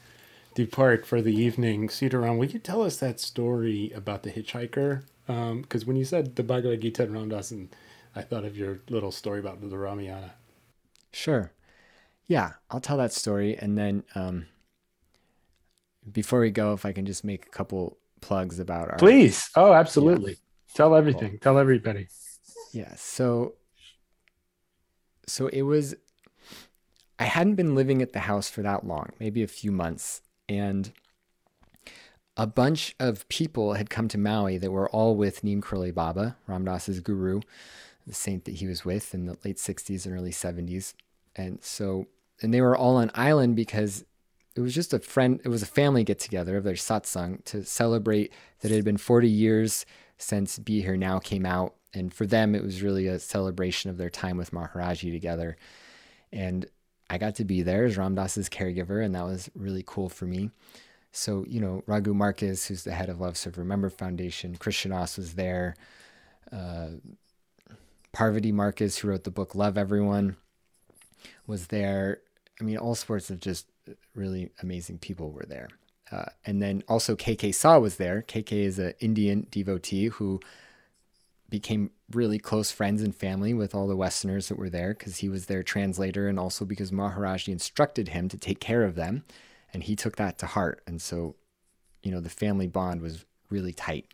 depart 0.56 1.06
for 1.06 1.22
the 1.22 1.34
evening, 1.34 1.88
Sitaram, 1.88 2.38
will 2.38 2.48
you 2.48 2.60
tell 2.60 2.82
us 2.82 2.98
that 2.98 3.22
story 3.22 3.92
about 3.96 4.24
the 4.24 4.32
hitchhiker? 4.32 5.04
Because 5.28 5.84
um, 5.84 5.88
when 5.88 5.96
you 5.96 6.04
said 6.04 6.36
the 6.36 6.44
Bhagavad 6.44 6.82
Gita 6.82 7.04
and 7.04 7.14
Ram 7.14 7.30
Dass, 7.30 7.52
and 7.52 7.70
I 8.16 8.24
thought 8.24 8.44
of 8.44 8.58
your 8.58 8.80
little 8.90 9.12
story 9.12 9.40
about 9.40 9.62
the 9.62 9.78
Ramayana. 9.78 10.34
Sure. 11.14 11.52
Yeah, 12.30 12.54
I'll 12.70 12.80
tell 12.80 12.98
that 12.98 13.12
story, 13.12 13.58
and 13.58 13.78
then 13.78 14.04
um, 14.16 14.46
before 16.10 16.40
we 16.40 16.52
go, 16.52 16.72
if 16.72 16.86
I 16.86 16.94
can 16.94 17.06
just 17.06 17.26
make 17.26 17.46
a 17.48 17.50
couple 17.50 17.98
plugs 18.22 18.60
about 18.60 18.90
our 18.90 18.98
please. 18.98 19.50
Oh 19.56 19.74
absolutely. 19.74 20.34
Yeah. 20.34 20.76
tell 20.76 20.96
everything. 20.96 21.32
Cool. 21.32 21.40
tell 21.40 21.58
everybody. 21.58 22.08
Yeah 22.74 22.94
so 22.96 23.56
so 25.30 25.48
it 25.48 25.62
was 25.62 25.96
i 27.20 27.24
hadn't 27.24 27.56
been 27.56 27.76
living 27.76 28.02
at 28.02 28.14
the 28.14 28.20
house 28.22 28.50
for 28.50 28.62
that 28.64 28.86
long 28.86 29.10
maybe 29.20 29.44
a 29.44 29.48
few 29.48 29.72
months 29.72 30.22
and 30.48 30.92
a 32.36 32.48
bunch 32.48 32.96
of 33.00 33.28
people 33.30 33.74
had 33.74 33.90
come 33.90 34.08
to 34.08 34.18
maui 34.18 34.58
that 34.58 34.72
were 34.72 34.90
all 34.90 35.16
with 35.16 35.44
neem 35.44 35.62
karoli 35.62 35.94
baba 35.94 36.36
Ram 36.48 36.66
Dass's 36.66 37.00
guru 37.00 37.42
the 38.08 38.14
saint 38.14 38.46
that 38.46 38.56
he 38.56 38.66
was 38.66 38.84
with 38.84 39.14
in 39.14 39.28
the 39.28 39.38
late 39.46 39.58
60s 39.58 40.06
and 40.06 40.16
early 40.16 40.32
70s 40.32 40.94
and 41.36 41.64
so 41.64 42.08
and 42.42 42.54
they 42.54 42.62
were 42.62 42.78
all 42.78 42.98
on 42.98 43.12
island 43.14 43.56
because 43.56 44.06
it 44.56 44.62
was 44.62 44.74
just 44.74 44.94
a 44.94 45.00
friend, 45.00 45.40
it 45.44 45.50
was 45.50 45.62
a 45.62 45.68
family 45.68 46.04
get 46.04 46.20
together 46.20 46.58
of 46.58 46.64
their 46.64 46.74
satsang 46.74 47.44
to 47.46 47.64
celebrate 47.64 48.34
that 48.62 48.72
it 48.72 48.76
had 48.76 48.86
been 48.86 48.98
40 48.98 49.30
years 49.30 49.86
since 50.18 50.60
Be 50.60 50.82
Here 50.82 50.98
Now 50.98 51.20
came 51.20 51.46
out. 51.46 51.76
And 51.94 52.14
for 52.14 52.26
them, 52.26 52.54
it 52.54 52.64
was 52.64 52.84
really 52.84 53.08
a 53.08 53.20
celebration 53.20 53.90
of 53.90 53.98
their 53.98 54.10
time 54.10 54.38
with 54.38 54.52
Maharaji 54.52 55.12
together. 55.12 55.58
And 56.32 56.68
I 57.10 57.18
got 57.18 57.36
to 57.36 57.46
be 57.46 57.64
there 57.64 57.86
as 57.86 57.98
Ram 57.98 58.16
Dass's 58.16 58.50
caregiver, 58.50 59.04
and 59.04 59.16
that 59.16 59.26
was 59.26 59.50
really 59.56 59.84
cool 59.86 60.10
for 60.10 60.26
me. 60.26 60.52
So, 61.12 61.44
you 61.48 61.60
know, 61.60 61.82
Raghu 61.88 62.14
Markus, 62.14 62.68
who's 62.68 62.84
the 62.84 62.92
head 62.92 63.10
of 63.10 63.20
Love 63.20 63.36
Serve 63.36 63.58
Remember 63.58 63.90
Foundation, 63.90 64.56
Krishna 64.56 64.94
Das 64.94 65.18
was 65.18 65.34
there. 65.34 65.76
Uh, 66.52 66.90
Parvati 68.12 68.52
Markus, 68.52 69.00
who 69.00 69.08
wrote 69.08 69.24
the 69.24 69.32
book 69.32 69.56
Love 69.56 69.78
Everyone, 69.78 70.36
was 71.48 71.68
there. 71.68 72.20
I 72.60 72.64
mean, 72.64 72.78
all 72.78 72.96
sorts 72.96 73.30
of 73.30 73.40
just 73.40 73.68
really 74.14 74.52
amazing 74.62 75.00
people 75.00 75.32
were 75.32 75.46
there. 75.48 75.70
Uh, 76.12 76.26
and 76.46 76.62
then 76.62 76.84
also 76.88 77.16
KK 77.16 77.54
Sah 77.54 77.80
was 77.80 77.98
there. 77.98 78.24
KK 78.28 78.52
is 78.52 78.80
an 78.80 78.94
Indian 79.00 79.48
devotee 79.52 80.08
who 80.08 80.40
became 81.50 81.92
really 82.12 82.40
close 82.40 82.72
friends 82.72 83.02
and 83.02 83.16
family 83.16 83.54
with 83.54 83.74
all 83.74 83.88
the 83.88 83.96
Westerners 83.96 84.48
that 84.48 84.58
were 84.58 84.70
there 84.70 84.94
because 84.94 85.18
he 85.18 85.30
was 85.30 85.46
their 85.46 85.64
translator 85.64 86.28
and 86.28 86.40
also 86.40 86.66
because 86.66 86.92
Maharaji 86.92 87.50
instructed 87.50 88.10
him 88.10 88.28
to 88.30 88.38
take 88.38 88.60
care 88.60 88.84
of 88.84 88.96
them. 88.96 89.24
And 89.74 89.84
he 89.84 89.96
took 89.96 90.16
that 90.16 90.38
to 90.40 90.48
heart. 90.48 90.82
And 90.88 91.02
so, 91.02 91.36
you 92.02 92.12
know, 92.12 92.20
the 92.20 92.30
family 92.30 92.68
bond 92.68 93.02
was 93.02 93.26
really 93.50 93.74
tight. 93.74 94.08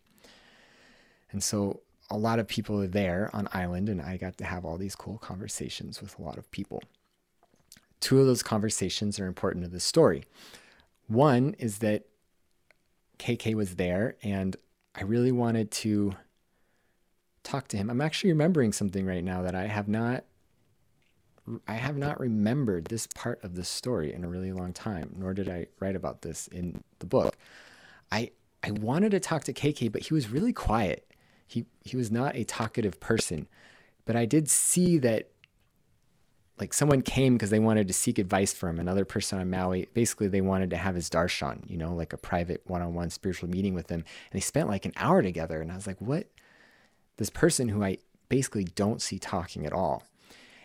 And 1.32 1.44
so 1.44 1.82
a 2.10 2.18
lot 2.18 2.40
of 2.40 2.48
people 2.48 2.82
are 2.82 2.88
there 2.88 3.30
on 3.34 3.48
island 3.54 3.90
and 3.90 4.02
I 4.02 4.18
got 4.18 4.38
to 4.38 4.46
have 4.46 4.64
all 4.64 4.78
these 4.78 4.96
cool 4.96 5.18
conversations 5.18 6.02
with 6.02 6.20
a 6.20 6.22
lot 6.22 6.38
of 6.38 6.50
people 6.52 6.84
two 8.00 8.20
of 8.20 8.26
those 8.26 8.44
conversations 8.44 9.20
are 9.20 9.28
important 9.28 9.64
to 9.66 9.72
the 9.72 9.80
story. 9.80 10.26
One 11.08 11.56
is 11.60 11.80
that 11.80 12.06
KK 13.20 13.56
was 13.56 13.76
there 13.76 14.16
and 14.24 14.56
I 14.94 15.04
really 15.04 15.32
wanted 15.32 15.72
to 15.72 16.14
talk 17.44 17.68
to 17.70 17.78
him. 17.78 17.90
I'm 17.90 18.02
actually 18.02 18.32
remembering 18.32 18.74
something 18.74 19.06
right 19.06 19.24
now 19.24 19.42
that 19.44 19.56
I 19.56 19.68
have 19.68 19.88
not 19.88 20.24
I 21.68 21.74
have 21.74 21.96
not 21.96 22.20
remembered 22.20 22.86
this 22.86 23.06
part 23.06 23.44
of 23.44 23.56
the 23.56 23.64
story 23.64 24.12
in 24.12 24.24
a 24.24 24.28
really 24.28 24.52
long 24.52 24.74
time, 24.74 25.14
nor 25.16 25.34
did 25.36 25.48
I 25.48 25.68
write 25.80 25.96
about 25.96 26.24
this 26.24 26.48
in 26.48 26.84
the 27.00 27.06
book. 27.06 27.38
I 28.12 28.32
I 28.64 28.72
wanted 28.72 29.12
to 29.12 29.20
talk 29.20 29.44
to 29.44 29.54
KK, 29.54 29.92
but 29.92 30.02
he 30.02 30.14
was 30.14 30.32
really 30.32 30.54
quiet. 30.54 31.08
He 31.48 31.66
he 31.82 31.96
was 31.96 32.12
not 32.12 32.36
a 32.36 32.44
talkative 32.44 33.00
person. 33.00 33.48
But 34.06 34.16
I 34.16 34.26
did 34.26 34.50
see 34.50 34.98
that 35.00 35.30
like 36.60 36.74
someone 36.74 37.02
came 37.02 37.34
because 37.34 37.50
they 37.50 37.60
wanted 37.60 37.88
to 37.88 37.94
seek 37.94 38.18
advice 38.18 38.54
from 38.54 38.80
another 38.80 39.04
person 39.04 39.40
on 39.40 39.50
Maui. 39.50 39.90
Basically, 39.94 40.28
they 40.28 40.42
wanted 40.42 40.70
to 40.70 40.78
have 40.78 40.96
his 40.96 41.10
darshan, 41.10 41.70
you 41.70 41.78
know, 41.78 41.94
like 41.94 42.14
a 42.14 42.18
private 42.18 42.62
one-on-one 42.66 43.10
spiritual 43.10 43.50
meeting 43.50 43.74
with 43.74 43.90
him. 43.90 44.00
And 44.00 44.32
they 44.32 44.40
spent 44.40 44.70
like 44.70 44.86
an 44.86 44.94
hour 44.96 45.22
together. 45.22 45.62
And 45.62 45.72
I 45.72 45.76
was 45.76 45.86
like, 45.86 46.00
what? 46.00 46.28
This 47.18 47.30
person 47.30 47.70
who 47.70 47.84
I 47.84 47.98
basically 48.30 48.64
don't 48.64 49.02
see 49.02 49.20
talking 49.20 49.66
at 49.66 49.74
all. 49.74 50.04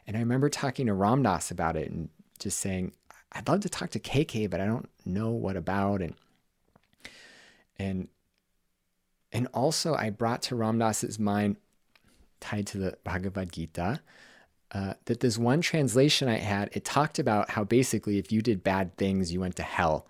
And 0.07 0.17
I 0.17 0.21
remember 0.21 0.49
talking 0.49 0.87
to 0.87 0.95
Ram 0.95 1.23
Dass 1.23 1.51
about 1.51 1.77
it 1.77 1.91
and 1.91 2.09
just 2.39 2.59
saying, 2.59 2.93
I'd 3.33 3.49
love 3.49 3.61
to 3.61 3.69
talk 3.69 3.91
to 3.91 4.01
KK, 4.01 4.49
but 4.49 4.61
I 4.61 4.67
don't 4.67 4.89
know 5.05 5.31
what 5.31 5.57
about. 5.57 6.03
And, 6.03 6.15
and, 7.79 8.09
and 9.33 9.49
also 9.53 9.95
I 9.95 10.11
brought 10.11 10.43
to 10.43 10.57
Ram 10.57 10.79
Dass's 10.79 11.19
mind, 11.19 11.57
tied 12.41 12.67
to 12.69 12.79
the 12.79 12.99
Bhagavad 13.05 13.53
Gita, 13.53 14.01
uh, 14.73 14.95
that 15.07 15.21
this 15.21 15.37
one 15.37 15.61
translation 15.61 16.29
I 16.29 16.39
had, 16.39 16.71
it 16.73 16.85
talked 16.85 17.19
about 17.19 17.51
how 17.51 17.65
basically 17.65 18.19
if 18.19 18.31
you 18.31 18.41
did 18.41 18.63
bad 18.63 18.97
things, 18.97 19.33
you 19.33 19.41
went 19.41 19.57
to 19.57 19.63
hell. 19.63 20.07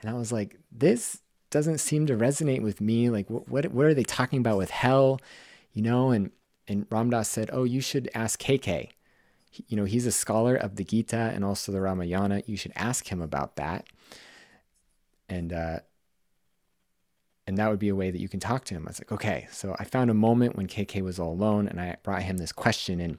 And 0.00 0.10
I 0.10 0.14
was 0.14 0.32
like, 0.32 0.58
this 0.70 1.22
doesn't 1.50 1.78
seem 1.78 2.06
to 2.06 2.16
resonate 2.16 2.62
with 2.62 2.80
me. 2.80 3.08
Like, 3.08 3.30
what, 3.30 3.70
what, 3.70 3.86
are 3.86 3.94
they 3.94 4.02
talking 4.02 4.38
about 4.38 4.58
with 4.58 4.70
hell? 4.70 5.20
You 5.72 5.82
know, 5.82 6.10
and, 6.10 6.30
and 6.68 6.86
Ram 6.90 7.10
Dass 7.10 7.28
said, 7.28 7.50
oh, 7.52 7.64
you 7.64 7.80
should 7.80 8.10
ask 8.14 8.40
KK. 8.40 8.90
You 9.68 9.76
know, 9.76 9.84
he's 9.84 10.06
a 10.06 10.12
scholar 10.12 10.56
of 10.56 10.76
the 10.76 10.84
Gita 10.84 11.30
and 11.34 11.44
also 11.44 11.72
the 11.72 11.80
Ramayana. 11.80 12.42
You 12.46 12.56
should 12.56 12.72
ask 12.74 13.08
him 13.08 13.22
about 13.22 13.56
that. 13.56 13.86
And, 15.28 15.52
uh, 15.52 15.80
and 17.46 17.56
that 17.58 17.70
would 17.70 17.78
be 17.78 17.88
a 17.88 17.94
way 17.94 18.10
that 18.10 18.20
you 18.20 18.28
can 18.28 18.40
talk 18.40 18.64
to 18.64 18.74
him. 18.74 18.86
I 18.86 18.90
was 18.90 19.00
like, 19.00 19.12
okay. 19.12 19.48
So 19.50 19.74
I 19.78 19.84
found 19.84 20.10
a 20.10 20.14
moment 20.14 20.56
when 20.56 20.68
KK 20.68 21.02
was 21.02 21.18
all 21.18 21.32
alone 21.32 21.68
and 21.68 21.80
I 21.80 21.96
brought 22.02 22.22
him 22.22 22.38
this 22.38 22.52
question 22.52 23.00
and 23.00 23.18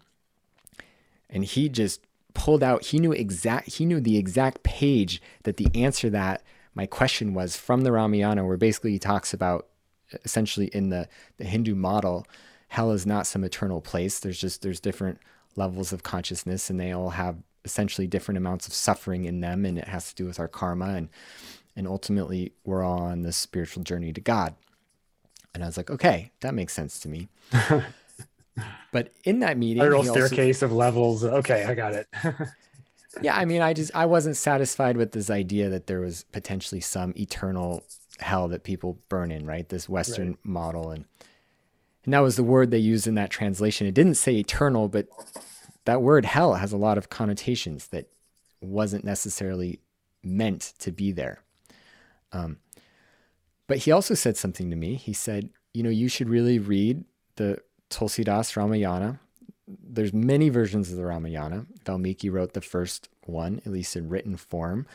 and 1.33 1.43
he 1.43 1.67
just 1.67 1.99
pulled 2.33 2.63
out 2.63 2.85
he 2.85 2.99
knew 2.99 3.11
exact 3.11 3.73
he 3.73 3.85
knew 3.85 3.99
the 3.99 4.17
exact 4.17 4.63
page 4.63 5.21
that 5.43 5.57
the 5.57 5.67
answer 5.75 6.09
that 6.09 6.41
my 6.73 6.85
question 6.85 7.33
was 7.33 7.57
from 7.57 7.81
the 7.81 7.91
Ramayana 7.91 8.45
where 8.45 8.57
basically 8.57 8.91
he 8.91 8.99
talks 8.99 9.33
about 9.33 9.67
essentially 10.23 10.67
in 10.67 10.89
the 10.89 11.09
the 11.37 11.43
Hindu 11.43 11.75
model 11.75 12.25
hell 12.69 12.91
is 12.91 13.05
not 13.05 13.27
some 13.27 13.43
eternal 13.43 13.81
place 13.81 14.19
there's 14.19 14.39
just 14.39 14.61
there's 14.61 14.79
different 14.79 15.19
levels 15.55 15.91
of 15.91 16.01
consciousness 16.01 16.69
and 16.69 16.79
they 16.79 16.91
all 16.91 17.11
have 17.11 17.35
essentially 17.65 18.07
different 18.07 18.37
amounts 18.37 18.67
of 18.67 18.73
suffering 18.73 19.25
in 19.25 19.41
them 19.41 19.65
and 19.65 19.77
it 19.77 19.87
has 19.87 20.09
to 20.09 20.15
do 20.15 20.25
with 20.25 20.39
our 20.39 20.47
karma 20.47 20.95
and 20.95 21.09
and 21.75 21.87
ultimately 21.87 22.53
we're 22.63 22.83
all 22.83 23.01
on 23.01 23.21
this 23.23 23.37
spiritual 23.37 23.83
journey 23.83 24.13
to 24.13 24.21
God. 24.21 24.55
And 25.53 25.63
I 25.63 25.67
was 25.67 25.77
like, 25.77 25.89
okay, 25.89 26.31
that 26.41 26.53
makes 26.53 26.73
sense 26.73 26.99
to 27.01 27.09
me. 27.09 27.29
but 28.91 29.11
in 29.23 29.39
that 29.39 29.57
meeting, 29.57 29.81
spiral 29.81 30.03
staircase 30.03 30.57
also, 30.57 30.65
of 30.67 30.71
levels. 30.71 31.23
Okay, 31.23 31.63
I 31.63 31.73
got 31.73 31.93
it. 31.93 32.07
yeah, 33.21 33.35
I 33.35 33.45
mean, 33.45 33.61
I 33.61 33.73
just 33.73 33.91
I 33.95 34.05
wasn't 34.05 34.37
satisfied 34.37 34.97
with 34.97 35.11
this 35.11 35.29
idea 35.29 35.69
that 35.69 35.87
there 35.87 36.01
was 36.01 36.23
potentially 36.31 36.81
some 36.81 37.13
eternal 37.15 37.83
hell 38.19 38.47
that 38.49 38.63
people 38.63 38.99
burn 39.09 39.31
in, 39.31 39.45
right? 39.45 39.67
This 39.67 39.89
Western 39.89 40.29
right. 40.29 40.45
model, 40.45 40.91
and 40.91 41.05
and 42.05 42.13
that 42.13 42.19
was 42.19 42.35
the 42.35 42.43
word 42.43 42.71
they 42.71 42.77
used 42.77 43.07
in 43.07 43.15
that 43.15 43.29
translation. 43.29 43.87
It 43.87 43.93
didn't 43.93 44.15
say 44.15 44.35
eternal, 44.35 44.87
but 44.87 45.07
that 45.85 46.01
word 46.01 46.25
hell 46.25 46.55
has 46.55 46.73
a 46.73 46.77
lot 46.77 46.97
of 46.97 47.09
connotations 47.09 47.87
that 47.87 48.09
wasn't 48.61 49.03
necessarily 49.03 49.79
meant 50.23 50.73
to 50.79 50.91
be 50.91 51.11
there. 51.11 51.39
Um, 52.31 52.57
but 53.67 53.79
he 53.79 53.91
also 53.91 54.13
said 54.13 54.37
something 54.37 54.69
to 54.69 54.75
me. 54.75 54.95
He 54.95 55.13
said, 55.13 55.49
you 55.73 55.83
know, 55.83 55.89
you 55.89 56.07
should 56.07 56.29
really 56.29 56.59
read 56.59 57.03
the 57.35 57.59
Tulsidas 57.93 58.55
Ramayana. 58.55 59.19
There's 59.67 60.13
many 60.13 60.49
versions 60.49 60.91
of 60.91 60.97
the 60.97 61.05
Ramayana. 61.05 61.65
Valmiki 61.85 62.29
wrote 62.29 62.53
the 62.53 62.61
first 62.61 63.09
one, 63.25 63.61
at 63.65 63.71
least 63.71 63.95
in 63.95 64.09
written 64.09 64.35
form. 64.35 64.85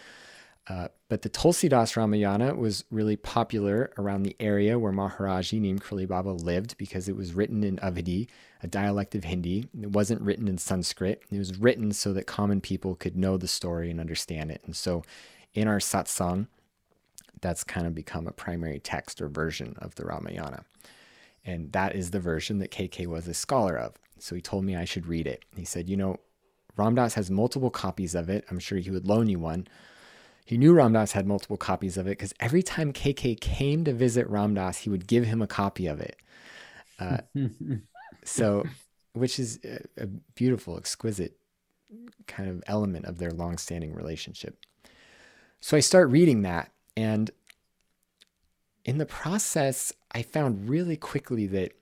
Uh, 0.68 0.88
but 1.08 1.22
the 1.22 1.30
Tulsidas 1.30 1.96
Ramayana 1.96 2.54
was 2.54 2.84
really 2.90 3.16
popular 3.16 3.90
around 3.96 4.22
the 4.22 4.36
area 4.38 4.78
where 4.78 4.92
Maharaji 4.92 5.60
Neem 5.60 5.80
Baba 6.06 6.28
lived 6.28 6.76
because 6.76 7.08
it 7.08 7.16
was 7.16 7.32
written 7.32 7.64
in 7.64 7.78
Awadhi, 7.78 8.28
a 8.62 8.66
dialect 8.66 9.14
of 9.14 9.24
Hindi. 9.24 9.66
It 9.80 9.92
wasn't 9.92 10.20
written 10.20 10.46
in 10.46 10.58
Sanskrit. 10.58 11.22
It 11.30 11.38
was 11.38 11.58
written 11.58 11.92
so 11.92 12.12
that 12.12 12.26
common 12.26 12.60
people 12.60 12.94
could 12.96 13.16
know 13.16 13.38
the 13.38 13.48
story 13.48 13.90
and 13.90 13.98
understand 13.98 14.50
it. 14.50 14.60
And 14.66 14.76
so 14.76 15.04
in 15.54 15.68
our 15.68 15.78
satsang, 15.78 16.48
that's 17.40 17.64
kind 17.64 17.86
of 17.86 17.94
become 17.94 18.26
a 18.26 18.32
primary 18.32 18.80
text 18.80 19.22
or 19.22 19.28
version 19.28 19.74
of 19.78 19.94
the 19.94 20.04
Ramayana. 20.04 20.64
And 21.48 21.72
that 21.72 21.96
is 21.96 22.10
the 22.10 22.20
version 22.20 22.58
that 22.58 22.70
KK 22.70 23.06
was 23.06 23.26
a 23.26 23.32
scholar 23.32 23.74
of. 23.74 23.94
So 24.18 24.34
he 24.34 24.42
told 24.42 24.64
me 24.64 24.76
I 24.76 24.84
should 24.84 25.06
read 25.06 25.26
it. 25.26 25.46
He 25.56 25.64
said, 25.64 25.88
You 25.88 25.96
know, 25.96 26.16
Ram 26.76 26.94
Dass 26.94 27.14
has 27.14 27.30
multiple 27.30 27.70
copies 27.70 28.14
of 28.14 28.28
it. 28.28 28.44
I'm 28.50 28.58
sure 28.58 28.76
he 28.76 28.90
would 28.90 29.06
loan 29.06 29.30
you 29.30 29.38
one. 29.38 29.66
He 30.44 30.58
knew 30.58 30.74
Ram 30.74 30.92
Dass 30.92 31.12
had 31.12 31.26
multiple 31.26 31.56
copies 31.56 31.96
of 31.96 32.06
it 32.06 32.10
because 32.10 32.34
every 32.38 32.62
time 32.62 32.92
KK 32.92 33.40
came 33.40 33.82
to 33.84 33.94
visit 33.94 34.28
Ram 34.28 34.54
Dass, 34.54 34.78
he 34.78 34.90
would 34.90 35.06
give 35.06 35.24
him 35.24 35.40
a 35.40 35.46
copy 35.46 35.86
of 35.86 36.00
it. 36.00 36.16
Uh, 37.00 37.18
so, 38.24 38.66
which 39.14 39.38
is 39.38 39.58
a, 39.64 40.02
a 40.02 40.06
beautiful, 40.34 40.76
exquisite 40.76 41.38
kind 42.26 42.50
of 42.50 42.62
element 42.66 43.06
of 43.06 43.16
their 43.16 43.30
long-standing 43.30 43.94
relationship. 43.94 44.58
So 45.60 45.78
I 45.78 45.80
start 45.80 46.10
reading 46.10 46.42
that, 46.42 46.70
and 46.94 47.30
in 48.88 48.96
the 48.96 49.04
process, 49.04 49.92
I 50.12 50.22
found 50.22 50.66
really 50.66 50.96
quickly 50.96 51.46
that, 51.48 51.74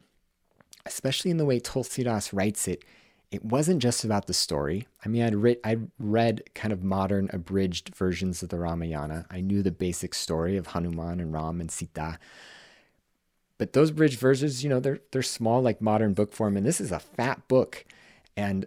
especially 0.84 1.30
in 1.30 1.36
the 1.36 1.44
way 1.44 1.60
Tulsidas 1.60 2.32
writes 2.32 2.66
it, 2.66 2.82
it 3.30 3.44
wasn't 3.44 3.80
just 3.80 4.02
about 4.02 4.26
the 4.26 4.34
story. 4.34 4.88
I 5.04 5.08
mean, 5.08 5.22
I'd, 5.22 5.56
I'd 5.62 5.88
read 6.00 6.42
kind 6.56 6.72
of 6.72 6.82
modern 6.82 7.30
abridged 7.32 7.94
versions 7.94 8.42
of 8.42 8.48
the 8.48 8.58
Ramayana. 8.58 9.24
I 9.30 9.40
knew 9.40 9.62
the 9.62 9.70
basic 9.70 10.14
story 10.14 10.56
of 10.56 10.66
Hanuman 10.66 11.20
and 11.20 11.32
Ram 11.32 11.60
and 11.60 11.70
Sita. 11.70 12.18
But 13.56 13.72
those 13.72 13.92
bridge 13.92 14.18
versions, 14.18 14.64
you 14.64 14.68
know, 14.68 14.80
they're 14.80 14.98
they're 15.12 15.22
small 15.22 15.62
like 15.62 15.80
modern 15.80 16.12
book 16.12 16.32
form, 16.32 16.56
and 16.56 16.66
this 16.66 16.80
is 16.80 16.90
a 16.90 16.98
fat 16.98 17.46
book. 17.46 17.84
And 18.36 18.66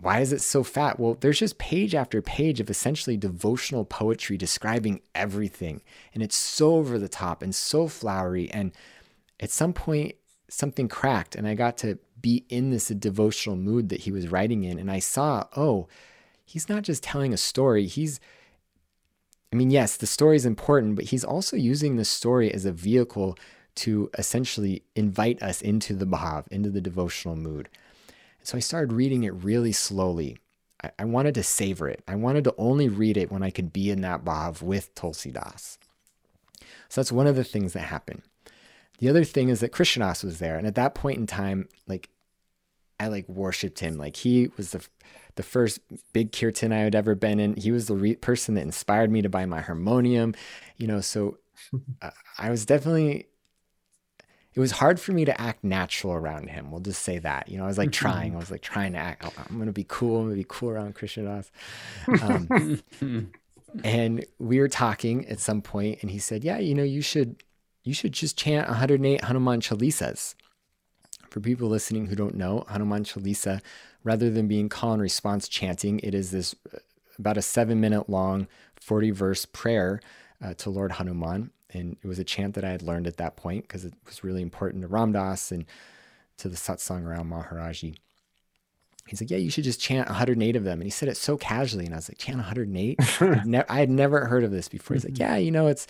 why 0.00 0.20
is 0.20 0.32
it 0.32 0.40
so 0.40 0.62
fat? 0.62 1.00
Well, 1.00 1.16
there's 1.20 1.40
just 1.40 1.58
page 1.58 1.94
after 1.94 2.22
page 2.22 2.60
of 2.60 2.70
essentially 2.70 3.16
devotional 3.16 3.84
poetry 3.84 4.36
describing 4.36 5.00
everything. 5.14 5.82
And 6.14 6.22
it's 6.22 6.36
so 6.36 6.74
over 6.76 6.98
the 6.98 7.08
top 7.08 7.42
and 7.42 7.54
so 7.54 7.88
flowery. 7.88 8.50
And 8.50 8.72
at 9.40 9.50
some 9.50 9.72
point, 9.72 10.14
something 10.48 10.88
cracked, 10.88 11.34
and 11.34 11.46
I 11.46 11.54
got 11.54 11.76
to 11.78 11.98
be 12.20 12.44
in 12.48 12.70
this 12.70 12.88
devotional 12.88 13.56
mood 13.56 13.88
that 13.88 14.00
he 14.00 14.12
was 14.12 14.28
writing 14.28 14.64
in. 14.64 14.78
And 14.78 14.90
I 14.90 15.00
saw, 15.00 15.44
oh, 15.56 15.88
he's 16.44 16.68
not 16.68 16.82
just 16.82 17.02
telling 17.02 17.32
a 17.32 17.36
story. 17.36 17.86
He's, 17.86 18.20
I 19.52 19.56
mean, 19.56 19.70
yes, 19.70 19.96
the 19.96 20.06
story 20.06 20.36
is 20.36 20.46
important, 20.46 20.96
but 20.96 21.06
he's 21.06 21.24
also 21.24 21.56
using 21.56 21.96
the 21.96 22.04
story 22.04 22.52
as 22.52 22.64
a 22.64 22.72
vehicle 22.72 23.36
to 23.76 24.10
essentially 24.16 24.82
invite 24.96 25.42
us 25.42 25.60
into 25.60 25.94
the 25.94 26.06
bhav, 26.06 26.48
into 26.48 26.70
the 26.70 26.80
devotional 26.80 27.36
mood. 27.36 27.68
So 28.48 28.56
I 28.56 28.60
started 28.60 28.94
reading 28.94 29.24
it 29.24 29.44
really 29.44 29.72
slowly. 29.72 30.38
I, 30.82 30.90
I 31.00 31.04
wanted 31.04 31.34
to 31.34 31.42
savor 31.42 31.86
it. 31.86 32.02
I 32.08 32.14
wanted 32.14 32.44
to 32.44 32.54
only 32.56 32.88
read 32.88 33.18
it 33.18 33.30
when 33.30 33.42
I 33.42 33.50
could 33.50 33.74
be 33.74 33.90
in 33.90 34.00
that 34.00 34.24
bhav 34.24 34.62
with 34.62 34.94
Tulsidas. 34.94 35.76
So 36.88 37.02
that's 37.02 37.12
one 37.12 37.26
of 37.26 37.36
the 37.36 37.44
things 37.44 37.74
that 37.74 37.80
happened. 37.80 38.22
The 39.00 39.10
other 39.10 39.22
thing 39.22 39.50
is 39.50 39.60
that 39.60 39.72
Krishna 39.72 40.06
Das 40.06 40.24
was 40.24 40.38
there. 40.38 40.56
And 40.56 40.66
at 40.66 40.76
that 40.76 40.94
point 40.94 41.18
in 41.18 41.26
time, 41.26 41.68
like 41.86 42.08
I 42.98 43.08
like 43.08 43.28
worshiped 43.28 43.80
him. 43.80 43.98
Like 43.98 44.16
he 44.16 44.50
was 44.56 44.70
the 44.70 44.82
the 45.34 45.42
first 45.42 45.80
big 46.14 46.32
kirtan 46.32 46.72
I 46.72 46.78
had 46.78 46.94
ever 46.94 47.14
been 47.14 47.38
in. 47.38 47.54
He 47.54 47.70
was 47.70 47.86
the 47.86 47.96
re- 47.96 48.16
person 48.16 48.54
that 48.54 48.62
inspired 48.62 49.10
me 49.10 49.20
to 49.20 49.28
buy 49.28 49.44
my 49.44 49.60
harmonium, 49.60 50.34
you 50.78 50.86
know. 50.86 51.02
So 51.02 51.36
uh, 52.00 52.12
I 52.38 52.48
was 52.48 52.64
definitely 52.64 53.26
it 54.58 54.60
was 54.60 54.72
hard 54.72 54.98
for 54.98 55.12
me 55.12 55.24
to 55.24 55.40
act 55.40 55.62
natural 55.62 56.12
around 56.12 56.50
him. 56.50 56.72
We'll 56.72 56.80
just 56.80 57.02
say 57.02 57.20
that. 57.20 57.48
You 57.48 57.58
know, 57.58 57.64
I 57.64 57.68
was 57.68 57.78
like 57.78 57.92
trying. 57.92 58.34
I 58.34 58.40
was 58.40 58.50
like 58.50 58.60
trying 58.60 58.92
to 58.94 58.98
act. 58.98 59.24
Oh, 59.24 59.44
I'm 59.48 59.56
gonna 59.56 59.70
be 59.70 59.86
cool. 59.86 60.18
I'm 60.18 60.24
gonna 60.24 60.34
be 60.34 60.46
cool 60.48 60.70
around 60.70 60.96
Krishna 60.96 61.22
Das. 61.22 61.52
Um, 62.20 62.82
and 63.84 64.24
we 64.40 64.58
were 64.58 64.68
talking 64.68 65.28
at 65.28 65.38
some 65.38 65.62
point, 65.62 66.00
and 66.02 66.10
he 66.10 66.18
said, 66.18 66.42
"Yeah, 66.42 66.58
you 66.58 66.74
know, 66.74 66.82
you 66.82 67.02
should, 67.02 67.44
you 67.84 67.94
should 67.94 68.10
just 68.10 68.36
chant 68.36 68.66
108 68.66 69.22
Hanuman 69.22 69.60
Chalisas." 69.60 70.34
For 71.30 71.38
people 71.38 71.68
listening 71.68 72.06
who 72.06 72.16
don't 72.16 72.34
know, 72.34 72.64
Hanuman 72.68 73.04
Chalisa, 73.04 73.60
rather 74.02 74.28
than 74.28 74.48
being 74.48 74.68
call 74.68 74.94
and 74.94 75.00
response 75.02 75.46
chanting, 75.46 76.00
it 76.00 76.14
is 76.16 76.32
this 76.32 76.56
uh, 76.74 76.78
about 77.16 77.36
a 77.36 77.42
seven 77.42 77.80
minute 77.80 78.10
long, 78.10 78.48
40 78.80 79.12
verse 79.12 79.44
prayer 79.44 80.00
uh, 80.42 80.54
to 80.54 80.68
Lord 80.68 80.90
Hanuman 80.90 81.52
and 81.70 81.96
it 82.02 82.06
was 82.06 82.18
a 82.18 82.24
chant 82.24 82.54
that 82.54 82.64
I 82.64 82.70
had 82.70 82.82
learned 82.82 83.06
at 83.06 83.18
that 83.18 83.36
point 83.36 83.66
because 83.66 83.84
it 83.84 83.94
was 84.06 84.24
really 84.24 84.42
important 84.42 84.82
to 84.82 84.88
Ram 84.88 85.12
Dass 85.12 85.52
and 85.52 85.66
to 86.38 86.48
the 86.48 86.56
satsang 86.56 87.04
around 87.04 87.30
Maharaji. 87.30 87.96
He's 89.06 89.20
like, 89.20 89.30
yeah, 89.30 89.38
you 89.38 89.50
should 89.50 89.64
just 89.64 89.80
chant 89.80 90.08
108 90.08 90.56
of 90.56 90.64
them. 90.64 90.80
And 90.80 90.84
he 90.84 90.90
said 90.90 91.08
it 91.08 91.16
so 91.16 91.36
casually. 91.36 91.86
And 91.86 91.94
I 91.94 91.98
was 91.98 92.10
like, 92.10 92.18
chant 92.18 92.36
108? 92.38 92.98
ne- 93.46 93.64
I 93.68 93.80
had 93.80 93.90
never 93.90 94.26
heard 94.26 94.44
of 94.44 94.50
this 94.50 94.68
before. 94.68 94.94
He's 94.94 95.04
like, 95.04 95.14
mm-hmm. 95.14 95.22
yeah, 95.22 95.36
you 95.36 95.50
know, 95.50 95.66
it's, 95.66 95.86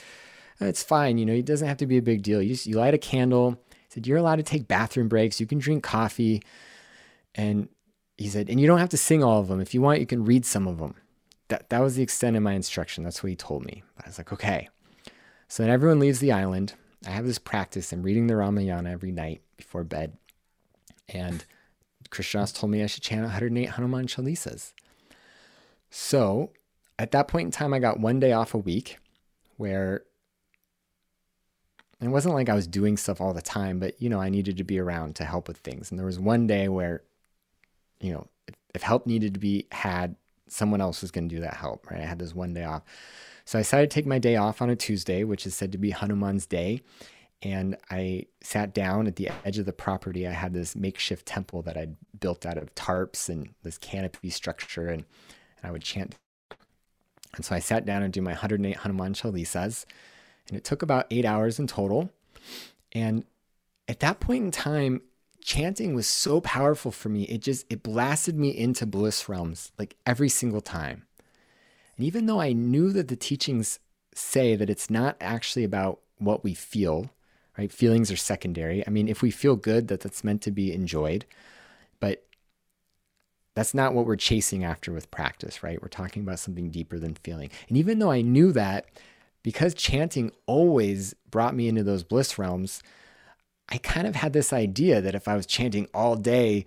it's 0.60 0.82
fine. 0.82 1.18
You 1.18 1.26
know, 1.26 1.32
it 1.32 1.44
doesn't 1.44 1.66
have 1.66 1.78
to 1.78 1.86
be 1.86 1.98
a 1.98 2.02
big 2.02 2.22
deal. 2.22 2.40
You, 2.40 2.50
just, 2.50 2.66
you 2.66 2.76
light 2.76 2.94
a 2.94 2.98
candle. 2.98 3.58
He 3.70 3.86
said, 3.88 4.06
you're 4.06 4.18
allowed 4.18 4.36
to 4.36 4.44
take 4.44 4.68
bathroom 4.68 5.08
breaks. 5.08 5.40
You 5.40 5.46
can 5.46 5.58
drink 5.58 5.82
coffee. 5.82 6.42
And 7.34 7.68
he 8.16 8.28
said, 8.28 8.48
and 8.48 8.60
you 8.60 8.66
don't 8.66 8.78
have 8.78 8.88
to 8.90 8.96
sing 8.96 9.24
all 9.24 9.40
of 9.40 9.48
them. 9.48 9.60
If 9.60 9.74
you 9.74 9.82
want, 9.82 10.00
you 10.00 10.06
can 10.06 10.24
read 10.24 10.44
some 10.44 10.68
of 10.68 10.78
them. 10.78 10.94
That, 11.48 11.70
that 11.70 11.80
was 11.80 11.96
the 11.96 12.02
extent 12.02 12.36
of 12.36 12.42
my 12.42 12.52
instruction. 12.52 13.02
That's 13.02 13.22
what 13.22 13.30
he 13.30 13.36
told 13.36 13.64
me. 13.64 13.82
I 14.02 14.06
was 14.06 14.18
like, 14.18 14.32
okay. 14.32 14.68
So 15.48 15.62
then 15.62 15.70
everyone 15.70 15.98
leaves 15.98 16.20
the 16.20 16.32
island. 16.32 16.74
I 17.06 17.10
have 17.10 17.26
this 17.26 17.38
practice. 17.38 17.92
I'm 17.92 18.02
reading 18.02 18.26
the 18.26 18.36
Ramayana 18.36 18.90
every 18.90 19.12
night 19.12 19.40
before 19.56 19.84
bed. 19.84 20.16
And 21.08 21.44
Krishna 22.10 22.40
Das 22.40 22.52
told 22.52 22.70
me 22.70 22.82
I 22.82 22.86
should 22.86 23.02
chant 23.02 23.22
108 23.22 23.70
Hanuman 23.70 24.06
Chalisas. 24.06 24.72
So 25.90 26.50
at 26.98 27.12
that 27.12 27.28
point 27.28 27.46
in 27.46 27.50
time, 27.50 27.72
I 27.72 27.78
got 27.78 28.00
one 28.00 28.20
day 28.20 28.32
off 28.32 28.52
a 28.54 28.58
week 28.58 28.98
where 29.56 30.02
it 32.00 32.08
wasn't 32.08 32.34
like 32.34 32.48
I 32.48 32.54
was 32.54 32.66
doing 32.66 32.96
stuff 32.96 33.20
all 33.20 33.32
the 33.32 33.42
time, 33.42 33.78
but 33.78 34.00
you 34.00 34.08
know, 34.08 34.20
I 34.20 34.28
needed 34.28 34.56
to 34.58 34.64
be 34.64 34.78
around 34.78 35.16
to 35.16 35.24
help 35.24 35.48
with 35.48 35.58
things. 35.58 35.90
And 35.90 35.98
there 35.98 36.06
was 36.06 36.18
one 36.18 36.46
day 36.46 36.68
where, 36.68 37.02
you 38.00 38.12
know, 38.12 38.28
if, 38.46 38.54
if 38.74 38.82
help 38.82 39.06
needed 39.06 39.34
to 39.34 39.40
be 39.40 39.66
had, 39.72 40.14
someone 40.48 40.80
else 40.80 41.02
was 41.02 41.10
going 41.10 41.28
to 41.28 41.34
do 41.34 41.40
that 41.40 41.54
help, 41.54 41.90
right? 41.90 42.00
I 42.00 42.06
had 42.06 42.18
this 42.18 42.34
one 42.34 42.54
day 42.54 42.64
off. 42.64 42.82
So 43.48 43.58
I 43.58 43.62
decided 43.62 43.90
to 43.90 43.94
take 43.94 44.04
my 44.04 44.18
day 44.18 44.36
off 44.36 44.60
on 44.60 44.68
a 44.68 44.76
Tuesday, 44.76 45.24
which 45.24 45.46
is 45.46 45.54
said 45.54 45.72
to 45.72 45.78
be 45.78 45.88
Hanuman's 45.88 46.44
day. 46.44 46.82
And 47.40 47.78
I 47.90 48.26
sat 48.42 48.74
down 48.74 49.06
at 49.06 49.16
the 49.16 49.30
edge 49.42 49.56
of 49.56 49.64
the 49.64 49.72
property. 49.72 50.26
I 50.26 50.32
had 50.32 50.52
this 50.52 50.76
makeshift 50.76 51.24
temple 51.24 51.62
that 51.62 51.74
I'd 51.74 51.96
built 52.20 52.44
out 52.44 52.58
of 52.58 52.74
tarps 52.74 53.30
and 53.30 53.54
this 53.62 53.78
canopy 53.78 54.28
structure, 54.28 54.88
and, 54.88 55.02
and 55.56 55.64
I 55.64 55.70
would 55.70 55.80
chant. 55.80 56.14
And 57.36 57.42
so 57.42 57.54
I 57.54 57.58
sat 57.58 57.86
down 57.86 58.02
and 58.02 58.12
do 58.12 58.20
my 58.20 58.32
108 58.32 58.76
Hanuman 58.76 59.14
Chalisas 59.14 59.86
and 60.48 60.58
it 60.58 60.64
took 60.64 60.82
about 60.82 61.06
eight 61.10 61.24
hours 61.24 61.58
in 61.58 61.66
total. 61.66 62.10
And 62.92 63.24
at 63.88 64.00
that 64.00 64.20
point 64.20 64.44
in 64.44 64.50
time, 64.50 65.00
chanting 65.42 65.94
was 65.94 66.06
so 66.06 66.42
powerful 66.42 66.90
for 66.90 67.08
me. 67.08 67.22
It 67.22 67.40
just, 67.40 67.64
it 67.70 67.82
blasted 67.82 68.38
me 68.38 68.50
into 68.50 68.84
bliss 68.84 69.26
realms 69.26 69.72
like 69.78 69.96
every 70.04 70.28
single 70.28 70.60
time. 70.60 71.06
And 71.98 72.06
even 72.06 72.26
though 72.26 72.40
I 72.40 72.52
knew 72.52 72.92
that 72.92 73.08
the 73.08 73.16
teachings 73.16 73.80
say 74.14 74.56
that 74.56 74.70
it's 74.70 74.88
not 74.88 75.16
actually 75.20 75.64
about 75.64 76.00
what 76.18 76.42
we 76.44 76.54
feel, 76.54 77.10
right? 77.58 77.72
Feelings 77.72 78.10
are 78.10 78.16
secondary. 78.16 78.86
I 78.86 78.90
mean, 78.90 79.08
if 79.08 79.20
we 79.20 79.30
feel 79.30 79.56
good, 79.56 79.88
that 79.88 80.00
that's 80.00 80.24
meant 80.24 80.40
to 80.42 80.50
be 80.50 80.72
enjoyed, 80.72 81.26
but 82.00 82.24
that's 83.54 83.74
not 83.74 83.94
what 83.94 84.06
we're 84.06 84.16
chasing 84.16 84.64
after 84.64 84.92
with 84.92 85.10
practice, 85.10 85.62
right? 85.62 85.82
We're 85.82 85.88
talking 85.88 86.22
about 86.22 86.38
something 86.38 86.70
deeper 86.70 86.98
than 86.98 87.16
feeling. 87.16 87.50
And 87.68 87.76
even 87.76 87.98
though 87.98 88.12
I 88.12 88.22
knew 88.22 88.52
that, 88.52 88.86
because 89.42 89.74
chanting 89.74 90.30
always 90.46 91.14
brought 91.28 91.56
me 91.56 91.68
into 91.68 91.82
those 91.82 92.04
bliss 92.04 92.38
realms, 92.38 92.82
I 93.68 93.78
kind 93.78 94.06
of 94.06 94.14
had 94.14 94.32
this 94.32 94.52
idea 94.52 95.00
that 95.00 95.14
if 95.14 95.28
I 95.28 95.36
was 95.36 95.46
chanting 95.46 95.88
all 95.92 96.16
day, 96.16 96.64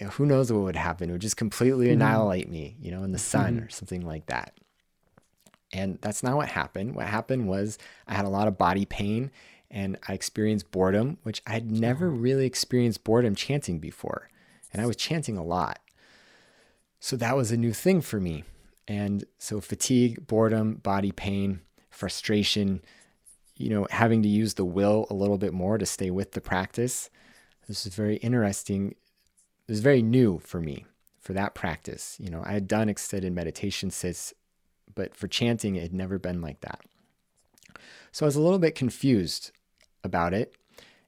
who 0.00 0.26
knows 0.26 0.52
what 0.52 0.62
would 0.62 0.76
happen? 0.76 1.08
It 1.08 1.12
would 1.12 1.20
just 1.20 1.36
completely 1.36 1.86
mm-hmm. 1.86 2.02
annihilate 2.02 2.48
me, 2.48 2.76
you 2.80 2.90
know, 2.90 3.02
in 3.02 3.12
the 3.12 3.18
sun 3.18 3.56
mm-hmm. 3.56 3.64
or 3.64 3.70
something 3.70 4.06
like 4.06 4.26
that. 4.26 4.54
And 5.72 5.98
that's 6.00 6.22
not 6.22 6.36
what 6.36 6.48
happened. 6.48 6.94
What 6.94 7.06
happened 7.06 7.48
was 7.48 7.78
I 8.06 8.14
had 8.14 8.24
a 8.24 8.30
lot 8.30 8.48
of 8.48 8.58
body 8.58 8.84
pain 8.84 9.30
and 9.70 9.98
I 10.06 10.12
experienced 10.12 10.70
boredom, 10.70 11.18
which 11.22 11.42
I 11.46 11.52
had 11.52 11.70
never 11.70 12.08
really 12.08 12.46
experienced 12.46 13.04
boredom 13.04 13.34
chanting 13.34 13.78
before. 13.78 14.30
And 14.72 14.80
I 14.80 14.86
was 14.86 14.96
chanting 14.96 15.36
a 15.36 15.44
lot. 15.44 15.80
So 17.00 17.16
that 17.16 17.36
was 17.36 17.50
a 17.50 17.56
new 17.56 17.72
thing 17.72 18.00
for 18.00 18.20
me. 18.20 18.44
And 18.88 19.24
so 19.38 19.60
fatigue, 19.60 20.26
boredom, 20.26 20.76
body 20.76 21.12
pain, 21.12 21.60
frustration, 21.90 22.82
you 23.56 23.70
know, 23.70 23.86
having 23.90 24.22
to 24.22 24.28
use 24.28 24.54
the 24.54 24.64
will 24.64 25.06
a 25.10 25.14
little 25.14 25.38
bit 25.38 25.52
more 25.52 25.78
to 25.78 25.86
stay 25.86 26.10
with 26.10 26.32
the 26.32 26.40
practice. 26.40 27.10
This 27.66 27.86
is 27.86 27.94
very 27.94 28.16
interesting. 28.16 28.94
This 29.66 29.74
was 29.74 29.80
very 29.80 30.02
new 30.02 30.38
for 30.38 30.60
me 30.60 30.86
for 31.20 31.32
that 31.32 31.54
practice. 31.54 32.16
You 32.20 32.30
know, 32.30 32.42
I 32.44 32.52
had 32.52 32.68
done 32.68 32.88
extended 32.88 33.32
meditation 33.32 33.90
sits, 33.90 34.32
but 34.94 35.16
for 35.16 35.26
chanting, 35.26 35.76
it 35.76 35.82
had 35.82 35.94
never 35.94 36.18
been 36.18 36.40
like 36.40 36.60
that. 36.60 36.80
So 38.12 38.24
I 38.24 38.28
was 38.28 38.36
a 38.36 38.40
little 38.40 38.60
bit 38.60 38.74
confused 38.74 39.50
about 40.04 40.32
it, 40.32 40.54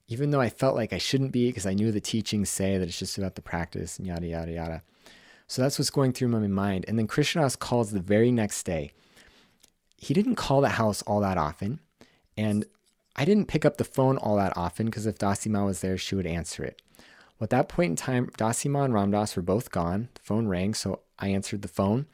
even 0.09 0.31
though 0.31 0.41
I 0.41 0.51
felt 0.51 0.75
like 0.75 0.93
I 0.93 0.99
shouldn't 0.99 1.33
be 1.33 1.49
because 1.49 1.67
I 1.67 1.75
knew 1.75 1.93
the 1.93 2.01
teachings 2.01 2.51
say 2.51 2.77
that 2.77 2.89
it's 2.89 2.99
just 2.99 3.17
about 3.17 3.37
the 3.37 3.43
practice 3.43 3.97
and 3.97 4.07
yada, 4.07 4.27
yada, 4.27 4.53
yada. 4.53 4.83
So 5.47 5.63
that's 5.63 5.79
what's 5.79 5.91
going 5.91 6.13
through 6.13 6.29
my 6.29 6.47
mind. 6.47 6.85
And 6.89 6.99
then 6.99 7.07
Krishna 7.07 7.43
Das 7.43 7.57
calls 7.57 7.93
the 7.93 8.01
very 8.01 8.31
next 8.31 8.65
day. 8.65 8.93
He 9.97 10.13
didn't 10.13 10.35
call 10.35 10.61
the 10.61 10.71
house 10.71 11.01
all 11.03 11.21
that 11.21 11.39
often. 11.39 11.81
And 12.37 12.67
I 13.17 13.25
didn't 13.25 13.47
pick 13.47 13.65
up 13.65 13.79
the 13.79 13.85
phone 13.85 14.19
all 14.19 14.37
that 14.37 14.57
often 14.57 14.87
because 14.87 15.07
if 15.07 15.19
Dassima 15.19 15.65
was 15.65 15.81
there, 15.81 15.97
she 15.97 16.15
would 16.15 16.27
answer 16.27 16.65
it. 16.65 16.83
Well, 17.39 17.47
at 17.47 17.51
that 17.51 17.69
point 17.69 17.91
in 17.91 17.97
time, 17.97 18.31
Dassima 18.37 18.85
and 18.85 18.93
Ram 18.93 19.11
Dass 19.13 19.37
were 19.37 19.43
both 19.43 19.71
gone. 19.71 20.09
The 20.15 20.23
phone 20.23 20.49
rang, 20.49 20.75
so 20.75 21.01
I 21.19 21.29
answered 21.29 21.63
the 21.63 21.69
phone. 21.69 22.07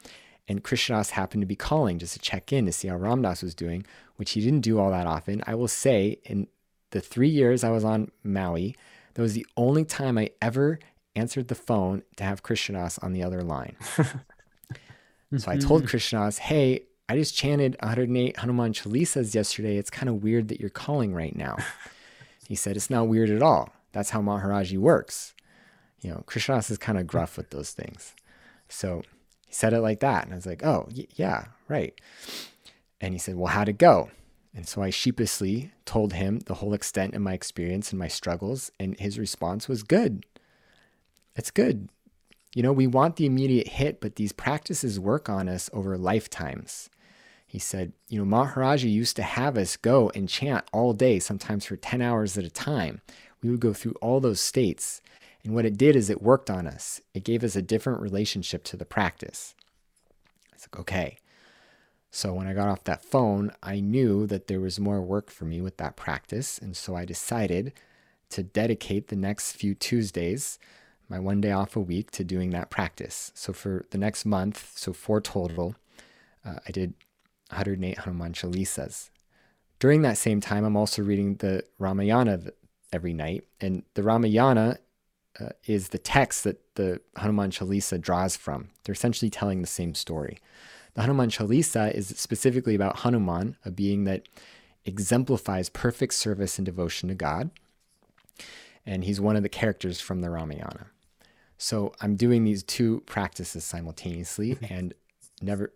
And 0.47 0.63
Krishna 0.63 0.97
Das 0.97 1.11
happened 1.11 1.41
to 1.41 1.47
be 1.47 1.55
calling 1.55 1.97
just 1.97 2.13
to 2.13 2.19
check 2.19 2.53
in 2.53 2.67
to 2.67 2.71
see 2.71 2.87
how 2.87 2.97
Ram 2.97 3.23
Dass 3.23 3.41
was 3.41 3.55
doing, 3.55 3.85
which 4.17 4.31
he 4.31 4.41
didn't 4.41 4.61
do 4.61 4.79
all 4.79 4.91
that 4.91 5.07
often. 5.07 5.43
I 5.47 5.55
will 5.55 5.67
say, 5.67 6.19
in 6.23 6.47
the 6.91 7.01
three 7.01 7.29
years 7.29 7.63
I 7.63 7.71
was 7.71 7.83
on 7.83 8.11
Maui, 8.23 8.75
that 9.15 9.21
was 9.21 9.33
the 9.33 9.47
only 9.57 9.83
time 9.83 10.17
I 10.17 10.29
ever 10.41 10.79
answered 11.15 11.47
the 11.47 11.55
phone 11.55 12.03
to 12.17 12.23
have 12.23 12.43
Krishna 12.43 12.79
Das 12.79 12.99
on 12.99 13.13
the 13.13 13.23
other 13.23 13.41
line. 13.41 13.75
so 15.37 15.49
I 15.49 15.57
told 15.57 15.83
mhm. 15.83 15.87
Krishna 15.87 16.19
Das, 16.19 16.37
hey, 16.37 16.83
I 17.09 17.15
just 17.15 17.35
chanted 17.35 17.77
108 17.81 18.37
Hanuman 18.37 18.73
Chalisas 18.73 19.33
yesterday. 19.33 19.77
It's 19.77 19.89
kind 19.89 20.09
of 20.09 20.23
weird 20.23 20.49
that 20.49 20.59
you're 20.59 20.69
calling 20.69 21.13
right 21.13 21.35
now. 21.35 21.57
He 22.47 22.53
said, 22.55 22.75
it's 22.75 22.91
not 22.91 23.07
weird 23.07 23.31
at 23.31 23.41
all. 23.41 23.73
That's 23.95 24.09
how 24.09 24.21
Maharaji 24.21 24.77
works. 24.77 25.33
You 26.01 26.09
know, 26.11 26.23
Krishna 26.25 26.55
Das 26.55 26.69
is 26.69 26.77
kind 26.77 26.97
of 26.97 27.07
gruff 27.07 27.37
with 27.37 27.51
those 27.51 27.71
things. 27.71 28.13
So 28.67 29.03
he 29.47 29.53
said 29.53 29.71
it 29.71 29.79
like 29.79 30.01
that. 30.01 30.25
And 30.25 30.33
I 30.33 30.35
was 30.35 30.45
like, 30.45 30.65
oh, 30.65 30.89
y- 30.93 31.07
yeah, 31.15 31.45
right. 31.69 31.97
And 32.99 33.13
he 33.13 33.17
said, 33.17 33.37
well, 33.37 33.53
how'd 33.53 33.69
it 33.69 33.77
go? 33.77 34.11
And 34.53 34.67
so 34.67 34.81
I 34.81 34.89
sheepishly 34.89 35.71
told 35.85 36.11
him 36.11 36.39
the 36.39 36.55
whole 36.55 36.73
extent 36.73 37.13
of 37.13 37.21
my 37.21 37.31
experience 37.31 37.91
and 37.91 37.97
my 37.99 38.09
struggles. 38.09 38.69
And 38.81 38.99
his 38.99 39.17
response 39.17 39.69
was 39.69 39.81
good. 39.81 40.25
It's 41.37 41.49
good. 41.49 41.87
You 42.53 42.63
know, 42.63 42.73
we 42.73 42.87
want 42.87 43.15
the 43.15 43.25
immediate 43.25 43.69
hit, 43.69 44.01
but 44.01 44.17
these 44.17 44.33
practices 44.33 44.99
work 44.99 45.29
on 45.29 45.47
us 45.47 45.69
over 45.71 45.97
lifetimes. 45.97 46.89
He 47.47 47.59
said, 47.59 47.93
You 48.09 48.19
know, 48.23 48.37
Maharaji 48.37 48.91
used 48.91 49.15
to 49.15 49.23
have 49.23 49.57
us 49.57 49.77
go 49.77 50.11
and 50.13 50.27
chant 50.27 50.65
all 50.73 50.91
day, 50.91 51.19
sometimes 51.19 51.63
for 51.63 51.77
10 51.77 52.01
hours 52.01 52.37
at 52.37 52.43
a 52.43 52.49
time. 52.49 52.99
We 53.41 53.49
would 53.49 53.59
go 53.59 53.73
through 53.73 53.95
all 54.01 54.19
those 54.19 54.39
states. 54.39 55.01
And 55.43 55.53
what 55.53 55.65
it 55.65 55.77
did 55.77 55.95
is 55.95 56.09
it 56.09 56.21
worked 56.21 56.49
on 56.49 56.67
us, 56.67 57.01
it 57.13 57.23
gave 57.23 57.43
us 57.43 57.55
a 57.55 57.61
different 57.61 58.01
relationship 58.01 58.63
to 58.65 58.77
the 58.77 58.85
practice. 58.85 59.53
It's 60.53 60.67
like, 60.67 60.79
okay. 60.79 61.17
So 62.09 62.33
when 62.33 62.47
I 62.47 62.53
got 62.53 62.69
off 62.69 62.85
that 62.85 63.03
phone, 63.03 63.51
I 63.61 63.81
knew 63.81 64.25
that 64.27 64.47
there 64.47 64.61
was 64.61 64.79
more 64.79 65.01
work 65.01 65.29
for 65.29 65.45
me 65.45 65.61
with 65.61 65.77
that 65.77 65.97
practice. 65.97 66.57
And 66.57 66.75
so 66.75 66.95
I 66.95 67.03
decided 67.03 67.73
to 68.29 68.41
dedicate 68.41 69.09
the 69.09 69.15
next 69.15 69.51
few 69.51 69.75
Tuesdays 69.75 70.57
my 71.09 71.19
one 71.19 71.41
day 71.41 71.51
off 71.51 71.75
a 71.75 71.79
week 71.79 72.11
to 72.11 72.23
doing 72.23 72.49
that 72.51 72.69
practice. 72.69 73.31
So 73.35 73.53
for 73.53 73.85
the 73.91 73.97
next 73.97 74.25
month, 74.25 74.71
so 74.75 74.93
four 74.93 75.21
total, 75.21 75.75
uh, 76.43 76.55
I 76.67 76.71
did 76.71 76.93
108 77.49 77.99
Hanuman 77.99 78.33
Chalisas. 78.33 79.09
During 79.79 80.01
that 80.01 80.17
same 80.17 80.41
time, 80.41 80.63
I'm 80.63 80.77
also 80.77 81.03
reading 81.03 81.35
the 81.35 81.63
Ramayana 81.77 82.39
every 82.91 83.13
night. 83.13 83.45
And 83.59 83.83
the 83.93 84.03
Ramayana 84.03 84.77
uh, 85.39 85.49
is 85.65 85.89
the 85.89 85.97
text 85.97 86.43
that 86.43 86.75
the 86.75 87.01
Hanuman 87.17 87.51
Chalisa 87.51 87.99
draws 87.99 88.35
from. 88.35 88.69
They're 88.83 88.93
essentially 88.93 89.29
telling 89.29 89.61
the 89.61 89.67
same 89.67 89.95
story. 89.95 90.39
The 90.93 91.01
Hanuman 91.01 91.29
Chalisa 91.29 91.93
is 91.93 92.07
specifically 92.07 92.75
about 92.75 92.99
Hanuman, 92.99 93.57
a 93.65 93.71
being 93.71 94.05
that 94.05 94.27
exemplifies 94.85 95.69
perfect 95.69 96.13
service 96.13 96.57
and 96.57 96.65
devotion 96.65 97.09
to 97.09 97.15
God. 97.15 97.49
And 98.85 99.03
he's 99.03 99.19
one 99.19 99.35
of 99.35 99.43
the 99.43 99.49
characters 99.49 99.99
from 99.99 100.21
the 100.21 100.29
Ramayana. 100.29 100.87
So 101.57 101.93
I'm 102.01 102.15
doing 102.15 102.43
these 102.43 102.63
two 102.63 103.01
practices 103.05 103.63
simultaneously 103.63 104.57
and 104.69 104.93
never 105.41 105.73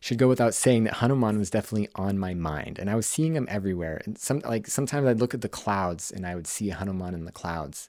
should 0.00 0.18
go 0.18 0.28
without 0.28 0.54
saying 0.54 0.84
that 0.84 0.94
Hanuman 0.94 1.38
was 1.38 1.50
definitely 1.50 1.88
on 1.94 2.18
my 2.18 2.34
mind 2.34 2.78
and 2.78 2.88
I 2.88 2.94
was 2.94 3.06
seeing 3.06 3.34
him 3.34 3.46
everywhere. 3.50 4.00
And 4.04 4.16
some 4.16 4.40
like 4.40 4.66
sometimes 4.66 5.06
I'd 5.06 5.20
look 5.20 5.34
at 5.34 5.40
the 5.40 5.48
clouds 5.48 6.10
and 6.10 6.26
I 6.26 6.34
would 6.34 6.46
see 6.46 6.68
Hanuman 6.68 7.14
in 7.14 7.24
the 7.24 7.32
clouds, 7.32 7.88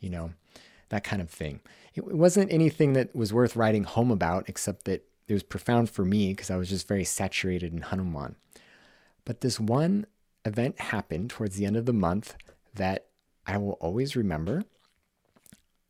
you 0.00 0.10
know, 0.10 0.32
that 0.88 1.04
kind 1.04 1.22
of 1.22 1.30
thing. 1.30 1.60
It 1.94 2.04
wasn't 2.04 2.52
anything 2.52 2.92
that 2.94 3.14
was 3.14 3.32
worth 3.32 3.56
writing 3.56 3.84
home 3.84 4.10
about 4.10 4.48
except 4.48 4.84
that 4.84 5.04
it 5.26 5.32
was 5.32 5.42
profound 5.42 5.90
for 5.90 6.04
me 6.04 6.32
because 6.32 6.50
I 6.50 6.56
was 6.56 6.68
just 6.68 6.88
very 6.88 7.04
saturated 7.04 7.72
in 7.72 7.82
Hanuman. 7.82 8.36
But 9.24 9.40
this 9.40 9.60
one 9.60 10.06
event 10.44 10.80
happened 10.80 11.30
towards 11.30 11.56
the 11.56 11.66
end 11.66 11.76
of 11.76 11.86
the 11.86 11.92
month 11.92 12.34
that 12.74 13.06
I 13.46 13.58
will 13.58 13.72
always 13.72 14.16
remember 14.16 14.64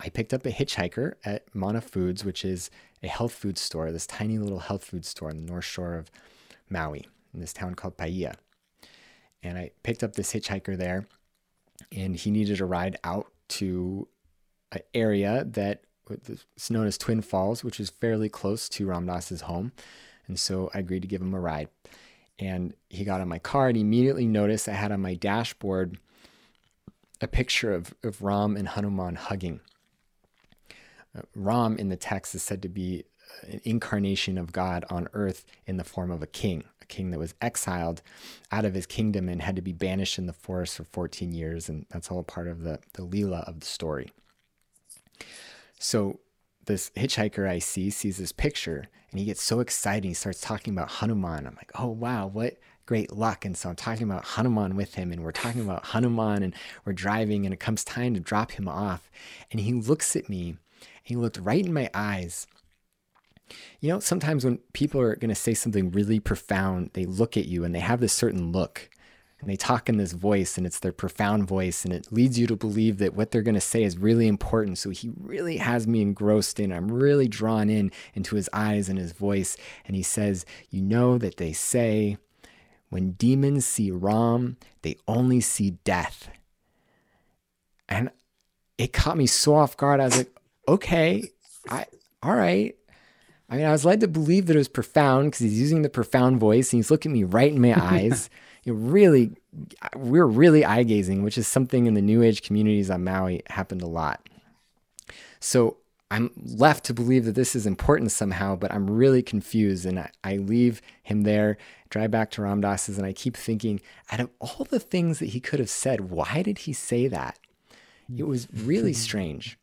I 0.01 0.11
picked 0.11 0.33
up 0.33 0.47
a 0.47 0.51
hitchhiker 0.51 1.15
at 1.25 1.53
Mana 1.55 1.81
Foods, 1.81 2.25
which 2.25 2.45
is 2.45 2.71
a 3.03 3.09
health 3.09 3.33
food 3.33 3.59
store, 3.59 3.91
this 3.91 4.07
tiny 4.07 4.39
little 4.39 4.61
health 4.61 4.85
food 4.85 5.05
store 5.05 5.31
on 5.31 5.45
the 5.45 5.53
north 5.53 5.65
shore 5.65 5.97
of 5.97 6.11
Maui, 6.71 7.07
in 7.35 7.41
this 7.41 7.53
town 7.53 7.75
called 7.75 7.97
Paia. 7.97 8.35
And 9.43 9.59
I 9.59 9.73
picked 9.83 10.05
up 10.05 10.15
this 10.15 10.33
hitchhiker 10.33 10.77
there, 10.77 11.07
and 11.91 12.15
he 12.15 12.31
needed 12.31 12.61
a 12.61 12.65
ride 12.65 12.97
out 13.03 13.27
to 13.49 14.09
an 14.73 14.83
area 14.95 15.45
that 15.45 15.83
is 16.29 16.71
known 16.71 16.87
as 16.87 16.97
Twin 16.97 17.21
Falls, 17.21 17.65
which 17.65 17.81
is 17.81 17.91
fairly 17.91 18.29
close 18.29 18.69
to 18.71 18.87
Ram 18.87 19.07
Dass's 19.07 19.43
home. 19.43 19.73
And 20.27 20.39
so 20.39 20.71
I 20.75 20.81
agreed 20.81 21.03
to 21.03 21.09
give 21.09 21.23
him 21.23 21.35
a 21.35 21.41
ride. 21.41 21.69
And 22.39 22.75
he 22.89 23.05
got 23.05 23.21
in 23.21 23.29
my 23.29 23.39
car 23.39 23.69
and 23.69 23.77
immediately 23.77 24.27
noticed 24.27 24.69
I 24.69 24.75
had 24.75 24.93
on 24.93 25.01
my 25.01 25.15
dashboard 25.15 25.99
a 27.21 27.27
picture 27.27 27.73
of, 27.75 27.95
of 28.05 28.23
Ram 28.23 28.57
and 28.57 28.69
Hanuman 28.69 29.17
hugging. 29.17 29.61
Uh, 31.17 31.23
Ram 31.35 31.77
in 31.77 31.89
the 31.89 31.97
text 31.97 32.35
is 32.35 32.43
said 32.43 32.63
to 32.63 32.69
be 32.69 33.05
an 33.43 33.61
incarnation 33.65 34.39
of 34.39 34.53
God 34.53 34.85
on 34.91 35.09
earth 35.13 35.45
in 35.67 35.77
the 35.77 35.85
form 35.85 36.11
of 36.11 36.23
a 36.23 36.27
king, 36.27 36.65
a 36.81 36.87
king 36.87 37.11
that 37.11 37.19
was 37.19 37.35
exiled 37.41 38.03
out 38.51 38.65
of 38.65 38.75
his 38.75 38.87
kingdom 38.87 39.29
and 39.29 39.43
had 39.43 39.57
to 39.57 39.63
be 39.63 39.73
banished 39.73 40.19
in 40.19 40.27
the 40.27 40.33
forest 40.33 40.77
for 40.77 40.85
14 40.85 41.33
years. 41.33 41.69
And 41.69 41.87
that's 41.91 42.11
all 42.11 42.23
part 42.23 42.49
of 42.49 42.63
the, 42.63 42.79
the 42.95 43.03
Leela 43.03 43.47
of 43.49 43.61
the 43.61 43.67
story. 43.67 44.11
So 45.79 46.21
this 46.67 46.91
hitchhiker 46.97 47.49
I 47.49 47.59
see 47.59 47.91
sees 47.91 48.19
this 48.19 48.33
picture 48.33 48.89
and 49.11 49.19
he 49.19 49.27
gets 49.27 49.43
so 49.43 49.61
excited. 49.61 50.07
He 50.07 50.15
starts 50.15 50.41
talking 50.41 50.75
about 50.75 50.91
Hanuman. 50.91 51.47
I'm 51.47 51.57
like, 51.57 51.73
oh, 51.75 51.89
wow, 51.89 52.27
what 52.27 52.59
great 52.85 53.13
luck. 53.13 53.45
And 53.45 53.57
so 53.57 53.69
I'm 53.69 53.77
talking 53.77 54.05
about 54.05 54.25
Hanuman 54.25 54.75
with 54.75 54.95
him 54.95 55.13
and 55.13 55.23
we're 55.23 55.31
talking 55.31 55.61
about 55.61 55.87
Hanuman 55.87 56.43
and 56.43 56.55
we're 56.85 56.95
driving 56.95 57.45
and 57.45 57.53
it 57.53 57.61
comes 57.61 57.85
time 57.85 58.15
to 58.15 58.21
drop 58.21 58.53
him 58.53 58.67
off. 58.67 59.11
And 59.51 59.61
he 59.61 59.75
looks 59.75 60.17
at 60.17 60.29
me 60.29 60.57
he 61.09 61.17
looked 61.17 61.39
right 61.39 61.65
in 61.65 61.73
my 61.73 61.89
eyes. 61.95 62.47
You 63.81 63.89
know, 63.89 63.99
sometimes 63.99 64.45
when 64.45 64.59
people 64.75 65.01
are 65.01 65.17
going 65.17 65.31
to 65.31 65.35
say 65.35 65.55
something 65.55 65.91
really 65.91 66.21
profound, 66.21 66.91
they 66.93 67.07
look 67.07 67.35
at 67.35 67.47
you 67.47 67.65
and 67.65 67.75
they 67.75 67.81
have 67.81 68.01
this 68.01 68.13
certain 68.13 68.53
look. 68.53 68.91
And 69.41 69.49
they 69.49 69.57
talk 69.57 69.89
in 69.89 69.97
this 69.97 70.13
voice 70.13 70.59
and 70.59 70.67
it's 70.67 70.81
their 70.81 70.93
profound 70.93 71.49
voice 71.49 71.83
and 71.83 71.95
it 71.95 72.13
leads 72.13 72.39
you 72.39 72.47
to 72.49 72.57
believe 72.57 72.99
that 72.99 73.15
what 73.15 73.31
they're 73.31 73.41
going 73.41 73.55
to 73.55 73.61
say 73.61 73.85
is 73.85 73.97
really 73.97 74.29
important. 74.29 74.77
So 74.77 74.91
he 74.91 75.11
really 75.19 75.57
has 75.57 75.87
me 75.87 76.03
engrossed 76.03 76.61
in 76.61 76.73
i'm 76.73 76.93
really 76.93 77.29
drawn 77.29 77.71
in 77.71 77.91
into 78.13 78.37
his 78.37 78.51
eyes 78.53 78.91
and 78.91 78.99
his 78.99 79.13
voice. 79.13 79.57
And 79.87 79.97
he 79.97 80.03
says 80.03 80.45
you 80.69 80.83
know 80.83 81.17
that 81.17 81.39
they 81.39 81.55
say 81.55 82.19
when 82.91 83.13
demons 83.13 83.65
see 83.65 83.91
ram 83.91 84.59
they 84.83 84.97
only 85.07 85.41
see 85.41 85.71
death. 85.85 86.29
And 87.89 88.11
it 88.77 88.93
caught 88.93 89.17
me 89.17 89.27
so 89.27 89.55
off 89.55 89.77
guard. 89.77 90.01
I 90.01 90.05
was 90.05 90.19
like 90.19 90.38
okay, 90.69 91.31
I 91.69 91.87
all 92.23 92.35
right. 92.35 92.75
I 93.51 93.57
mean, 93.57 93.65
I 93.65 93.73
was 93.73 93.85
led 93.85 94.01
to 94.01 94.09
believe 94.09 94.47
that 94.47 94.57
it 94.57 94.59
was 94.59 94.69
profound 94.69 95.29
because 95.29 95.41
he's 95.41 95.61
using 95.61 95.83
the 95.83 95.89
profound 95.89 96.39
voice 96.39 96.73
and 96.73 96.79
he's 96.79 96.91
looking 96.91 97.13
me 97.13 97.25
right 97.25 97.51
in 97.51 97.61
my 97.61 97.75
eyes. 97.83 98.29
You 98.65 98.75
know, 98.75 98.81
really, 98.81 99.37
we're 99.97 100.27
really 100.27 100.65
eye 100.65 100.83
gazing, 100.83 101.23
which 101.23 101.39
is 101.39 101.49
something 101.49 101.87
in 101.87 101.95
the 101.95 102.03
New 102.03 102.23
Age 102.23 102.43
communities 102.43 102.91
on 102.91 103.05
Maui 103.05 103.43
happened 103.47 103.81
a 103.81 103.87
lot. 103.87 104.29
So 105.41 105.79
I'm 106.11 106.31
left 106.37 106.85
to 106.87 106.95
believe 106.95 107.25
that 107.25 107.35
this 107.35 107.57
is 107.57 107.67
important 107.67 108.13
somehow, 108.13 108.57
but 108.57 108.73
I'm 108.73 108.91
really 108.91 109.23
confused. 109.23 109.87
And 109.87 110.01
I, 110.01 110.11
I 110.23 110.37
leave 110.37 110.83
him 111.03 111.23
there, 111.23 111.57
drive 111.89 112.11
back 112.11 112.31
to 112.33 112.43
Ram 112.43 112.61
Dass's, 112.61 112.99
and 112.99 113.07
I 113.07 113.15
keep 113.15 113.37
thinking, 113.37 113.81
out 114.11 114.21
of 114.21 114.29
all 114.41 114.67
the 114.69 114.81
things 114.81 115.21
that 115.21 115.31
he 115.31 115.41
could 115.41 115.61
have 115.61 115.71
said, 115.71 116.11
why 116.11 116.43
did 116.43 116.59
he 116.59 116.75
say 116.75 117.09
that? 117.09 117.39
It 118.15 118.27
was 118.27 118.49
really 118.53 118.93
strange 118.93 119.59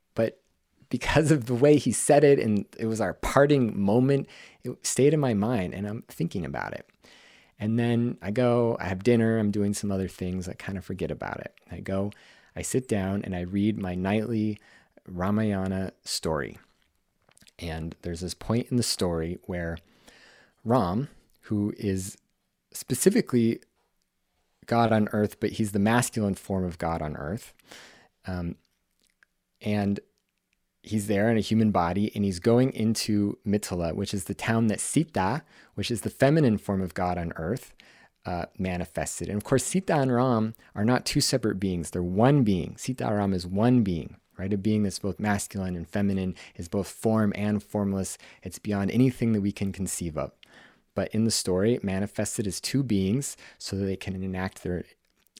because 0.89 1.31
of 1.31 1.45
the 1.45 1.53
way 1.53 1.77
he 1.77 1.91
said 1.91 2.23
it 2.23 2.39
and 2.39 2.65
it 2.77 2.85
was 2.85 3.01
our 3.01 3.13
parting 3.13 3.79
moment, 3.79 4.27
it 4.63 4.85
stayed 4.85 5.13
in 5.13 5.19
my 5.19 5.33
mind 5.33 5.73
and 5.73 5.87
I'm 5.87 6.03
thinking 6.07 6.45
about 6.45 6.73
it. 6.73 6.87
And 7.59 7.79
then 7.79 8.17
I 8.21 8.31
go, 8.31 8.75
I 8.79 8.85
have 8.85 9.03
dinner, 9.03 9.37
I'm 9.37 9.51
doing 9.51 9.73
some 9.73 9.91
other 9.91 10.07
things, 10.07 10.47
I 10.47 10.53
kind 10.53 10.77
of 10.77 10.83
forget 10.83 11.11
about 11.11 11.39
it. 11.39 11.53
I 11.71 11.79
go, 11.79 12.11
I 12.55 12.61
sit 12.61 12.87
down 12.87 13.21
and 13.23 13.35
I 13.35 13.41
read 13.41 13.79
my 13.79 13.95
nightly 13.95 14.59
Ramayana 15.07 15.91
story. 16.03 16.57
And 17.59 17.95
there's 18.01 18.19
this 18.21 18.33
point 18.33 18.67
in 18.69 18.77
the 18.77 18.83
story 18.83 19.37
where 19.43 19.77
Ram, 20.65 21.09
who 21.43 21.73
is 21.77 22.17
specifically 22.71 23.61
God 24.65 24.91
on 24.91 25.07
earth, 25.13 25.39
but 25.39 25.51
he's 25.51 25.71
the 25.71 25.79
masculine 25.79 26.35
form 26.35 26.65
of 26.65 26.77
God 26.77 27.01
on 27.01 27.15
earth. 27.15 27.53
Um, 28.25 28.55
and 29.61 29.99
he's 30.85 31.07
there 31.07 31.29
in 31.29 31.37
a 31.37 31.41
human 31.41 31.71
body 31.71 32.11
and 32.15 32.23
he's 32.23 32.39
going 32.39 32.71
into 32.73 33.37
Mithila, 33.45 33.93
which 33.95 34.13
is 34.13 34.25
the 34.25 34.33
town 34.33 34.67
that 34.67 34.79
Sita, 34.79 35.43
which 35.73 35.91
is 35.91 36.01
the 36.01 36.09
feminine 36.09 36.57
form 36.57 36.81
of 36.81 36.93
God 36.93 37.17
on 37.17 37.33
earth, 37.35 37.73
uh, 38.25 38.45
manifested. 38.57 39.27
And 39.27 39.37
of 39.37 39.43
course, 39.43 39.63
Sita 39.63 39.95
and 39.95 40.13
Ram 40.13 40.55
are 40.73 40.85
not 40.85 41.05
two 41.05 41.21
separate 41.21 41.59
beings, 41.59 41.91
they're 41.91 42.03
one 42.03 42.43
being. 42.43 42.75
Sita 42.77 43.05
Ram 43.05 43.33
is 43.33 43.45
one 43.45 43.83
being, 43.83 44.17
right? 44.37 44.51
A 44.51 44.57
being 44.57 44.83
that's 44.83 44.99
both 44.99 45.19
masculine 45.19 45.75
and 45.75 45.87
feminine, 45.87 46.35
is 46.55 46.67
both 46.67 46.87
form 46.87 47.33
and 47.35 47.61
formless. 47.61 48.17
It's 48.43 48.59
beyond 48.59 48.91
anything 48.91 49.33
that 49.33 49.41
we 49.41 49.51
can 49.51 49.71
conceive 49.71 50.17
of. 50.17 50.31
But 50.95 51.13
in 51.13 51.25
the 51.25 51.31
story, 51.31 51.79
manifested 51.83 52.47
as 52.47 52.61
two 52.61 52.81
beings 52.81 53.35
so 53.57 53.75
that 53.75 53.85
they 53.85 53.97
can 53.97 54.21
enact 54.23 54.63
their 54.63 54.85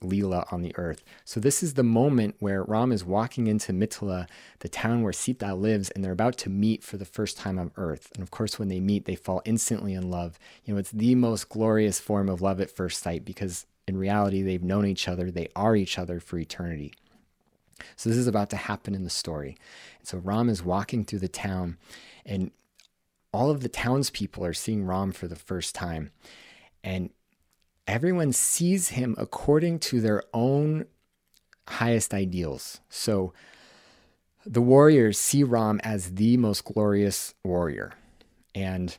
Leela 0.02 0.52
on 0.52 0.62
the 0.62 0.76
earth. 0.78 1.04
So 1.24 1.40
this 1.40 1.64
is 1.64 1.74
the 1.74 1.84
moment 1.84 2.36
where 2.40 2.64
Ram 2.64 2.92
is 2.92 3.06
walking 3.06 3.48
into 3.48 3.72
Mithila, 3.72 4.28
the 4.60 4.70
town 4.70 5.04
where 5.04 5.14
Sita 5.14 5.56
lives, 5.56 5.90
and 5.92 6.04
they're 6.04 6.12
about 6.12 6.38
to 6.40 6.50
meet 6.50 6.84
for 6.84 6.98
the 6.98 7.06
first 7.06 7.38
time 7.38 7.58
on 7.58 7.72
earth. 7.78 8.12
And 8.14 8.22
of 8.22 8.32
course, 8.32 8.60
when 8.60 8.68
they 8.68 8.80
meet, 8.80 9.06
they 9.06 9.16
fall 9.16 9.42
instantly 9.46 9.94
in 9.94 10.10
love. 10.10 10.38
You 10.66 10.74
know, 10.74 10.80
it's 10.80 10.92
the 10.92 11.16
most 11.16 11.50
glorious 11.50 12.00
form 12.00 12.30
of 12.30 12.42
love 12.42 12.60
at 12.60 12.72
first 12.72 13.02
sight 13.02 13.24
because 13.24 13.66
in 13.88 13.98
reality, 13.98 14.42
they've 14.42 14.64
known 14.64 14.86
each 14.86 15.08
other, 15.08 15.32
they 15.32 15.50
are 15.56 15.76
each 15.76 15.98
other 15.98 16.20
for 16.20 16.38
eternity. 16.38 16.94
So 17.96 18.10
this 18.10 18.18
is 18.18 18.28
about 18.28 18.50
to 18.50 18.58
happen 18.58 18.96
in 18.96 19.04
the 19.04 19.10
story. 19.10 19.58
And 20.00 20.08
so 20.08 20.18
Ram 20.18 20.50
is 20.50 20.64
walking 20.64 21.06
through 21.06 21.20
the 21.20 21.28
town, 21.28 21.78
and 22.26 22.52
all 23.32 23.52
of 23.52 23.62
the 23.62 23.70
townspeople 23.70 24.44
are 24.46 24.54
seeing 24.54 24.86
Ram 24.86 25.12
for 25.12 25.28
the 25.28 25.36
first 25.36 25.76
time. 25.76 26.12
And 26.84 27.12
everyone 27.88 28.32
sees 28.32 28.90
him 28.90 29.16
according 29.18 29.80
to 29.80 30.02
their 30.02 30.24
own 30.34 30.86
highest 31.68 32.14
ideals. 32.14 32.80
So 32.90 33.34
the 34.46 34.62
warriors 34.62 35.18
see 35.18 35.44
Ram 35.44 35.80
as 35.84 36.16
the 36.16 36.38
most 36.38 36.64
glorious 36.66 37.34
warrior. 37.44 37.94
And 38.54 38.96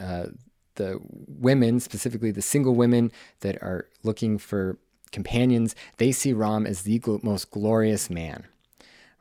uh, 0.00 0.26
the 0.74 1.00
women, 1.02 1.80
specifically 1.80 2.30
the 2.30 2.42
single 2.42 2.74
women 2.74 3.12
that 3.40 3.62
are 3.62 3.88
looking 4.02 4.38
for 4.38 4.78
companions, 5.12 5.74
they 5.98 6.12
see 6.12 6.32
Ram 6.32 6.66
as 6.66 6.82
the 6.82 7.00
most 7.22 7.50
glorious 7.50 8.10
man, 8.10 8.46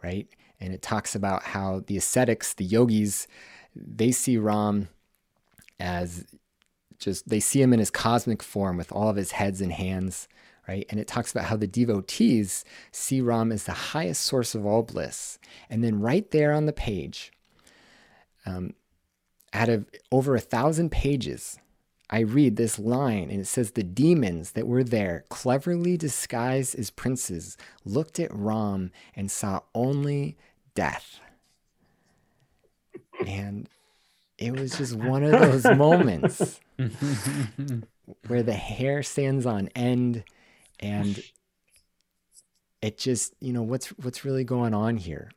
right? 0.04 0.28
And 0.60 0.74
it 0.74 0.82
talks 0.82 1.16
about 1.16 1.44
how 1.44 1.84
the 1.86 1.98
ascetics, 1.98 2.54
the 2.54 2.66
yogis, 2.66 3.28
they 3.76 4.12
see 4.12 4.38
Ram 4.38 4.90
as 5.80 6.26
just 7.02 7.28
they 7.28 7.40
see 7.40 7.62
him 7.62 7.74
in 7.74 7.80
his 7.80 7.92
cosmic 7.92 8.42
form 8.42 8.78
with 8.78 8.92
all 8.92 9.10
of 9.10 9.16
his 9.16 9.32
heads 9.32 9.60
and 9.60 9.74
hands, 9.74 10.28
right? 10.68 10.86
And 10.90 11.00
it 11.00 11.08
talks 11.08 11.32
about 11.32 11.46
how 11.46 11.58
the 11.58 11.68
devotees 11.68 12.64
see 12.92 13.20
Ram 13.20 13.52
as 13.52 13.66
the 13.66 13.72
highest 13.72 14.22
source 14.22 14.56
of 14.56 14.66
all 14.66 14.84
bliss. 14.84 15.40
And 15.70 15.84
then 15.84 16.00
right 16.00 16.30
there 16.32 16.54
on 16.54 16.68
the 16.68 16.74
page, 16.74 17.32
um, 18.46 18.74
out 19.52 19.68
of 19.68 19.86
over 20.12 20.36
a 20.36 20.40
thousand 20.40 20.92
pages, 20.92 21.58
I 22.10 22.20
read 22.20 22.56
this 22.56 22.78
line 22.78 23.30
and 23.30 23.42
it 23.42 23.48
says, 23.48 23.72
The 23.72 23.84
demons 23.84 24.52
that 24.52 24.68
were 24.68 24.84
there, 24.84 25.26
cleverly 25.30 25.98
disguised 25.98 26.78
as 26.78 26.90
princes, 26.90 27.58
looked 27.84 28.20
at 28.20 28.34
Ram 28.34 28.92
and 29.16 29.32
saw 29.32 29.62
only 29.74 30.38
death. 30.76 31.20
And 33.26 33.68
it 34.38 34.60
was 34.60 34.78
just 34.78 34.96
one 34.96 35.24
of 35.24 35.32
those 35.32 35.66
moments 35.78 36.60
where 38.28 38.44
the 38.44 38.54
hair 38.54 39.04
stands 39.04 39.46
on 39.46 39.70
end 39.76 40.24
and 40.80 41.24
it 42.82 42.98
just 42.98 43.34
you 43.40 43.54
know 43.54 43.62
what's 43.62 43.88
what's 43.88 44.26
really 44.26 44.44
going 44.44 44.74
on 44.74 44.98
here? 44.98 45.32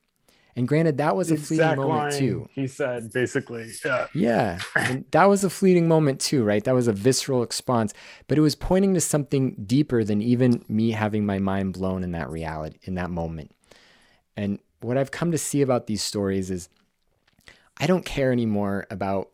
And 0.56 0.68
granted 0.68 0.98
that 0.98 1.16
was 1.16 1.32
a 1.32 1.36
fleeting 1.36 1.76
moment 1.76 2.14
too. 2.14 2.48
he 2.52 2.68
said 2.68 3.12
basically 3.12 3.70
yeah. 3.84 4.06
Yeah. 4.14 4.60
And 4.76 5.04
that 5.10 5.24
was 5.24 5.42
a 5.42 5.50
fleeting 5.50 5.88
moment 5.88 6.20
too 6.20 6.44
right? 6.44 6.62
That 6.64 6.74
was 6.74 6.88
a 6.88 6.92
visceral 6.92 7.40
response. 7.40 7.92
But 8.28 8.38
it 8.38 8.40
was 8.40 8.54
pointing 8.54 8.94
to 8.94 9.00
something 9.00 9.64
deeper 9.66 10.04
than 10.04 10.22
even 10.22 10.64
me 10.68 10.92
having 10.92 11.26
my 11.26 11.38
mind 11.38 11.74
blown 11.74 12.04
in 12.04 12.12
that 12.12 12.30
reality 12.30 12.78
in 12.82 12.94
that 12.94 13.10
moment. 13.10 13.50
And 14.36 14.58
what 14.80 14.98
i've 14.98 15.10
come 15.10 15.32
to 15.32 15.38
see 15.38 15.62
about 15.62 15.86
these 15.86 16.02
stories 16.02 16.50
is 16.50 16.68
I 17.78 17.86
don't 17.86 18.04
care 18.04 18.30
anymore 18.30 18.86
about 18.90 19.30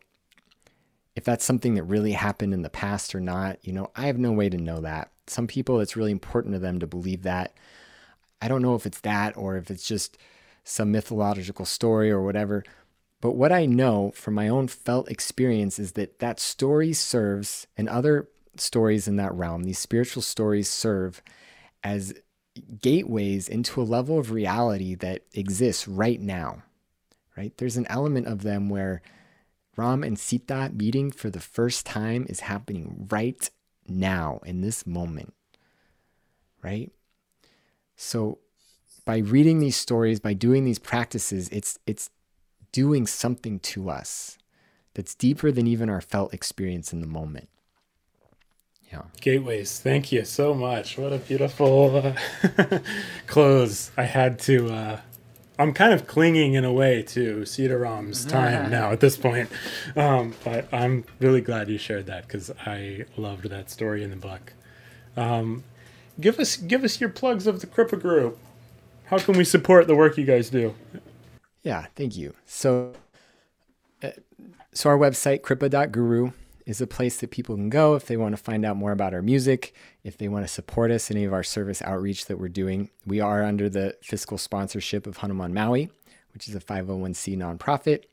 if 1.21 1.25
that's 1.25 1.45
something 1.45 1.75
that 1.75 1.83
really 1.83 2.13
happened 2.13 2.51
in 2.51 2.63
the 2.63 2.69
past 2.69 3.13
or 3.13 3.19
not. 3.19 3.59
You 3.61 3.73
know, 3.73 3.91
I 3.95 4.07
have 4.07 4.17
no 4.17 4.31
way 4.31 4.49
to 4.49 4.57
know 4.57 4.81
that. 4.81 5.11
Some 5.27 5.45
people, 5.45 5.79
it's 5.79 5.95
really 5.95 6.11
important 6.11 6.55
to 6.55 6.59
them 6.59 6.79
to 6.79 6.87
believe 6.87 7.21
that. 7.21 7.53
I 8.41 8.47
don't 8.47 8.63
know 8.63 8.73
if 8.73 8.87
it's 8.87 9.01
that 9.01 9.37
or 9.37 9.55
if 9.55 9.69
it's 9.69 9.87
just 9.87 10.17
some 10.63 10.91
mythological 10.91 11.65
story 11.65 12.09
or 12.09 12.23
whatever. 12.23 12.63
But 13.21 13.35
what 13.35 13.51
I 13.51 13.67
know 13.67 14.09
from 14.15 14.33
my 14.33 14.47
own 14.47 14.67
felt 14.67 15.11
experience 15.11 15.77
is 15.77 15.91
that 15.91 16.17
that 16.17 16.39
story 16.39 16.91
serves, 16.91 17.67
and 17.77 17.87
other 17.87 18.27
stories 18.57 19.07
in 19.07 19.17
that 19.17 19.35
realm, 19.35 19.61
these 19.61 19.77
spiritual 19.77 20.23
stories 20.23 20.69
serve 20.69 21.21
as 21.83 22.15
gateways 22.81 23.47
into 23.47 23.79
a 23.79 23.83
level 23.83 24.17
of 24.17 24.31
reality 24.31 24.95
that 24.95 25.21
exists 25.35 25.87
right 25.87 26.19
now 26.19 26.63
right? 27.37 27.57
There's 27.57 27.77
an 27.77 27.87
element 27.89 28.27
of 28.27 28.43
them 28.43 28.69
where 28.69 29.01
Ram 29.77 30.03
and 30.03 30.19
Sita 30.19 30.71
meeting 30.73 31.11
for 31.11 31.29
the 31.29 31.39
first 31.39 31.85
time 31.85 32.25
is 32.29 32.41
happening 32.41 33.07
right 33.09 33.49
now 33.87 34.39
in 34.45 34.61
this 34.61 34.85
moment, 34.85 35.33
right? 36.61 36.91
So 37.95 38.39
by 39.05 39.17
reading 39.17 39.59
these 39.59 39.77
stories, 39.77 40.19
by 40.19 40.33
doing 40.33 40.65
these 40.65 40.79
practices, 40.79 41.49
it's 41.49 41.79
it's 41.85 42.09
doing 42.71 43.07
something 43.07 43.59
to 43.59 43.89
us 43.89 44.37
that's 44.93 45.15
deeper 45.15 45.51
than 45.51 45.67
even 45.67 45.89
our 45.89 46.01
felt 46.01 46.33
experience 46.33 46.93
in 46.93 47.01
the 47.01 47.07
moment. 47.07 47.49
Yeah. 48.91 49.03
Gateways. 49.21 49.79
Thank 49.79 50.11
you 50.11 50.25
so 50.25 50.53
much. 50.53 50.97
What 50.97 51.13
a 51.13 51.17
beautiful 51.17 51.95
uh, 51.95 52.79
close. 53.27 53.91
I 53.95 54.03
had 54.03 54.37
to. 54.39 54.69
Uh, 54.69 55.01
I'm 55.59 55.73
kind 55.73 55.93
of 55.93 56.07
clinging 56.07 56.53
in 56.53 56.65
a 56.65 56.73
way 56.73 57.03
to 57.03 57.45
Sitaram's 57.45 58.25
time 58.25 58.71
now 58.71 58.91
at 58.91 58.99
this 58.99 59.17
point, 59.17 59.49
um, 59.95 60.33
but 60.43 60.67
I'm 60.73 61.03
really 61.19 61.41
glad 61.41 61.69
you 61.69 61.77
shared 61.77 62.07
that 62.07 62.27
because 62.27 62.51
I 62.65 63.05
loved 63.15 63.49
that 63.49 63.69
story 63.69 64.03
in 64.03 64.09
the 64.09 64.15
book. 64.15 64.53
Um, 65.15 65.63
give 66.19 66.39
us 66.39 66.57
give 66.57 66.83
us 66.83 66.99
your 66.99 67.09
plugs 67.09 67.47
of 67.47 67.61
the 67.61 67.67
Kripa 67.67 67.97
Guru. 67.97 68.33
How 69.05 69.19
can 69.19 69.37
we 69.37 69.43
support 69.43 69.87
the 69.87 69.95
work 69.95 70.17
you 70.17 70.25
guys 70.25 70.49
do? 70.49 70.73
Yeah, 71.63 71.87
thank 71.95 72.15
you. 72.15 72.33
So, 72.45 72.93
uh, 74.01 74.11
so 74.73 74.89
our 74.89 74.97
website 74.97 75.41
kripa.guru 75.41 76.31
is 76.65 76.81
a 76.81 76.87
place 76.87 77.19
that 77.19 77.29
people 77.29 77.55
can 77.55 77.69
go 77.69 77.95
if 77.95 78.05
they 78.05 78.17
want 78.17 78.35
to 78.35 78.41
find 78.41 78.65
out 78.65 78.77
more 78.77 78.91
about 78.91 79.13
our 79.13 79.21
music, 79.21 79.73
if 80.03 80.17
they 80.17 80.27
want 80.27 80.45
to 80.45 80.51
support 80.51 80.91
us, 80.91 81.11
any 81.11 81.23
of 81.23 81.33
our 81.33 81.43
service 81.43 81.81
outreach 81.83 82.25
that 82.25 82.39
we're 82.39 82.49
doing. 82.49 82.89
We 83.05 83.19
are 83.19 83.43
under 83.43 83.69
the 83.69 83.95
fiscal 84.01 84.37
sponsorship 84.37 85.05
of 85.05 85.17
Hanuman 85.17 85.53
Maui, 85.53 85.91
which 86.33 86.47
is 86.47 86.55
a 86.55 86.59
501c 86.59 87.37
nonprofit. 87.37 88.05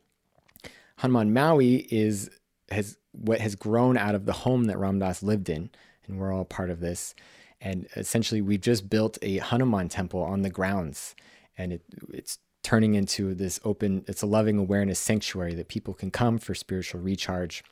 Hanuman 0.97 1.32
Maui 1.32 1.86
is 1.90 2.31
has 2.70 2.98
what 3.12 3.40
has 3.40 3.55
grown 3.55 3.97
out 3.97 4.15
of 4.15 4.27
the 4.27 4.32
home 4.32 4.65
that 4.65 4.78
Ram 4.78 4.98
Dass 4.98 5.23
lived 5.23 5.48
in, 5.48 5.70
and 6.06 6.19
we're 6.19 6.32
all 6.32 6.44
part 6.44 6.70
of 6.70 6.81
this. 6.81 7.15
And 7.60 7.89
essentially, 7.97 8.40
we've 8.40 8.60
just 8.60 8.90
built 8.90 9.19
a 9.23 9.39
Hanuman 9.39 9.89
temple 9.89 10.23
on 10.23 10.43
the 10.43 10.51
grounds, 10.51 11.16
and 11.56 11.73
it, 11.73 11.82
it's 12.12 12.39
turning 12.62 12.94
into 12.94 13.35
this 13.35 13.59
open. 13.65 14.05
It's 14.06 14.23
a 14.23 14.27
loving 14.27 14.59
awareness 14.59 14.98
sanctuary 14.98 15.55
that 15.55 15.69
people 15.69 15.94
can 15.94 16.10
come 16.10 16.39
for 16.39 16.55
spiritual 16.55 17.01
recharge 17.01 17.65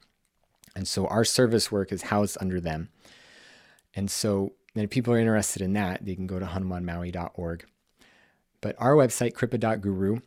and 0.76 0.86
so 0.86 1.06
our 1.06 1.24
service 1.24 1.72
work 1.72 1.90
is 1.90 2.02
housed 2.02 2.36
under 2.38 2.60
them. 2.60 2.90
And 3.96 4.10
so 4.10 4.52
if 4.74 4.90
people 4.90 5.14
are 5.14 5.18
interested 5.18 5.62
in 5.62 5.72
that, 5.72 6.04
they 6.04 6.14
can 6.14 6.26
go 6.26 6.38
to 6.38 6.46
hanumanmaui.org. 6.46 7.64
But 8.60 8.76
our 8.78 8.94
website, 8.94 9.34
kripa.guru, 9.34 10.20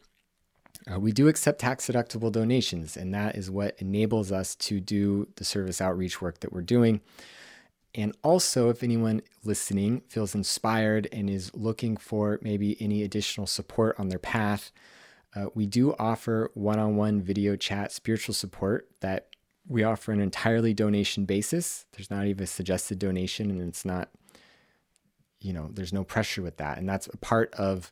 uh, 0.92 1.00
we 1.00 1.12
do 1.12 1.28
accept 1.28 1.60
tax 1.60 1.88
deductible 1.88 2.32
donations, 2.32 2.98
and 2.98 3.14
that 3.14 3.36
is 3.36 3.52
what 3.52 3.76
enables 3.80 4.32
us 4.32 4.56
to 4.56 4.80
do 4.80 5.28
the 5.36 5.44
service 5.44 5.82
outreach 5.82 6.22
work 6.22 6.40
that 6.40 6.52
we're 6.52 6.62
doing. 6.62 7.02
And 7.94 8.16
also, 8.24 8.70
if 8.70 8.84
anyone 8.84 9.22
listening 9.44 10.02
feels 10.08 10.36
inspired 10.36 11.08
and 11.12 11.30
is 11.30 11.54
looking 11.56 11.98
for 11.98 12.40
maybe 12.42 12.80
any 12.82 13.04
additional 13.04 13.48
support 13.48 14.00
on 14.00 14.10
their 14.10 14.20
path, 14.20 14.72
uh, 15.36 15.48
we 15.54 15.66
do 15.66 15.96
offer 16.00 16.52
one 16.54 16.80
on 16.80 16.96
one 16.96 17.22
video 17.22 17.56
chat 17.56 17.92
spiritual 17.92 18.34
support 18.34 18.88
that 19.02 19.28
we 19.70 19.84
offer 19.84 20.12
an 20.12 20.20
entirely 20.20 20.74
donation 20.74 21.26
basis. 21.26 21.86
There's 21.94 22.10
not 22.10 22.26
even 22.26 22.44
a 22.44 22.48
suggested 22.48 22.98
donation, 23.00 23.52
and 23.52 23.62
it's 23.62 23.86
not, 23.86 24.10
you 25.40 25.54
know, 25.54 25.70
there's 25.72 25.94
no 25.94 26.04
pressure 26.04 26.42
with 26.42 26.58
that. 26.58 26.80
And 26.80 26.90
that's 26.90 27.08
a 27.08 27.18
part 27.18 27.54
of 27.54 27.92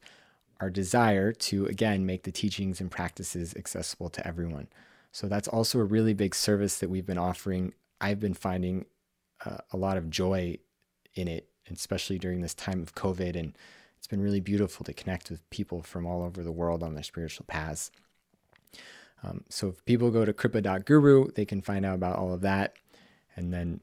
our 0.60 0.72
desire 0.72 1.32
to, 1.32 1.68
again, 1.68 2.06
make 2.06 2.24
the 2.24 2.32
teachings 2.32 2.82
and 2.82 2.90
practices 2.90 3.54
accessible 3.56 4.10
to 4.10 4.28
everyone. 4.28 4.68
So 5.12 5.28
that's 5.28 5.48
also 5.48 5.80
a 5.80 5.84
really 5.84 6.16
big 6.16 6.34
service 6.34 6.80
that 6.80 6.90
we've 6.90 7.06
been 7.06 7.20
offering. 7.20 7.74
I've 8.02 8.20
been 8.20 8.34
finding 8.34 8.86
uh, 9.46 9.58
a 9.72 9.78
lot 9.78 9.98
of 9.98 10.10
joy 10.10 10.58
in 11.14 11.28
it, 11.28 11.48
especially 11.72 12.18
during 12.18 12.42
this 12.42 12.56
time 12.56 12.82
of 12.82 12.96
COVID. 12.96 13.36
And 13.36 13.56
it's 14.00 14.08
been 14.08 14.22
really 14.22 14.40
beautiful 14.40 14.84
to 14.86 14.94
connect 14.94 15.30
with 15.30 15.48
people 15.52 15.84
from 15.84 16.08
all 16.08 16.24
over 16.24 16.44
the 16.44 16.52
world 16.52 16.82
on 16.82 16.96
their 16.96 17.04
spiritual 17.04 17.46
paths. 17.48 17.92
Um, 19.24 19.44
so 19.50 19.70
if 19.70 19.84
people 19.86 20.12
go 20.12 20.26
to 20.26 20.34
kripa.guru, 20.34 21.32
they 21.32 21.46
can 21.46 21.62
find 21.62 21.86
out 21.86 21.96
about 21.96 22.18
all 22.18 22.34
of 22.34 22.42
that. 22.42 22.74
And 23.36 23.54
then, 23.54 23.82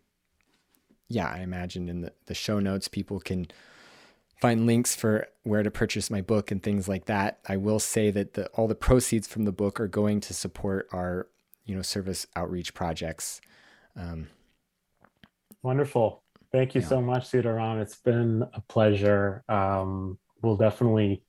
yeah, 1.08 1.26
I 1.28 1.40
imagine 1.40 1.88
in 1.88 2.02
the, 2.02 2.12
the 2.26 2.34
show 2.34 2.60
notes, 2.60 2.88
people 2.88 3.20
can 3.20 3.48
find 4.40 4.66
links 4.66 4.94
for 4.94 5.26
where 5.42 5.62
to 5.62 5.70
purchase 5.70 6.10
my 6.10 6.20
book 6.20 6.50
and 6.50 6.62
things 6.62 6.88
like 6.88 7.06
that. 7.06 7.38
I 7.48 7.56
will 7.56 7.78
say 7.78 8.10
that 8.10 8.34
the, 8.34 8.46
all 8.48 8.68
the 8.68 8.74
proceeds 8.74 9.26
from 9.26 9.44
the 9.44 9.52
book 9.52 9.80
are 9.80 9.88
going 9.88 10.20
to 10.20 10.34
support 10.34 10.88
our, 10.92 11.28
you 11.64 11.74
know, 11.74 11.82
service 11.82 12.26
outreach 12.36 12.74
projects. 12.74 13.40
Um, 13.96 14.28
Wonderful. 15.62 16.22
Thank 16.52 16.74
you 16.74 16.80
yeah. 16.82 16.88
so 16.88 17.00
much, 17.00 17.30
Sitaram. 17.30 17.80
It's 17.80 17.96
been 17.96 18.44
a 18.52 18.60
pleasure. 18.60 19.44
Um, 19.48 20.18
we'll 20.42 20.56
definitely 20.56 21.22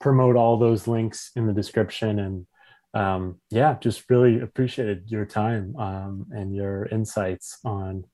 promote 0.00 0.36
all 0.36 0.56
those 0.56 0.86
links 0.86 1.32
in 1.36 1.46
the 1.46 1.52
description 1.52 2.18
and 2.18 2.46
um, 2.94 3.40
yeah, 3.50 3.76
just 3.80 4.08
really 4.10 4.40
appreciated 4.40 5.04
your 5.06 5.24
time 5.24 5.76
um, 5.76 6.26
and 6.32 6.54
your 6.54 6.86
insights 6.86 7.58
on 7.64 8.04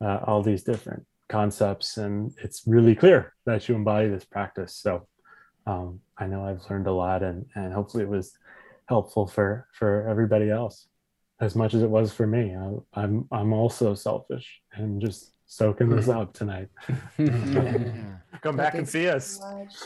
uh, 0.00 0.20
all 0.26 0.42
these 0.42 0.62
different 0.62 1.04
concepts. 1.28 1.96
And 1.96 2.32
it's 2.42 2.62
really 2.66 2.94
clear 2.94 3.34
that 3.46 3.68
you 3.68 3.74
embody 3.74 4.08
this 4.08 4.24
practice. 4.24 4.74
So 4.74 5.06
um, 5.66 6.00
I 6.18 6.26
know 6.26 6.44
I've 6.44 6.68
learned 6.68 6.86
a 6.86 6.92
lot, 6.92 7.22
and 7.22 7.46
and 7.54 7.72
hopefully 7.72 8.02
it 8.02 8.08
was 8.08 8.36
helpful 8.88 9.26
for 9.26 9.66
for 9.72 10.06
everybody 10.08 10.50
else 10.50 10.86
as 11.40 11.54
much 11.54 11.74
as 11.74 11.82
it 11.82 11.90
was 11.90 12.12
for 12.12 12.26
me. 12.26 12.54
I, 12.54 13.02
I'm 13.02 13.26
I'm 13.32 13.52
also 13.52 13.94
selfish 13.94 14.60
and 14.72 15.00
just 15.00 15.33
soaking 15.54 15.88
this 15.88 16.08
up 16.08 16.32
tonight. 16.32 16.68
Come 18.42 18.56
back 18.56 18.74
and 18.74 18.88
see 18.88 19.08
us. 19.08 19.40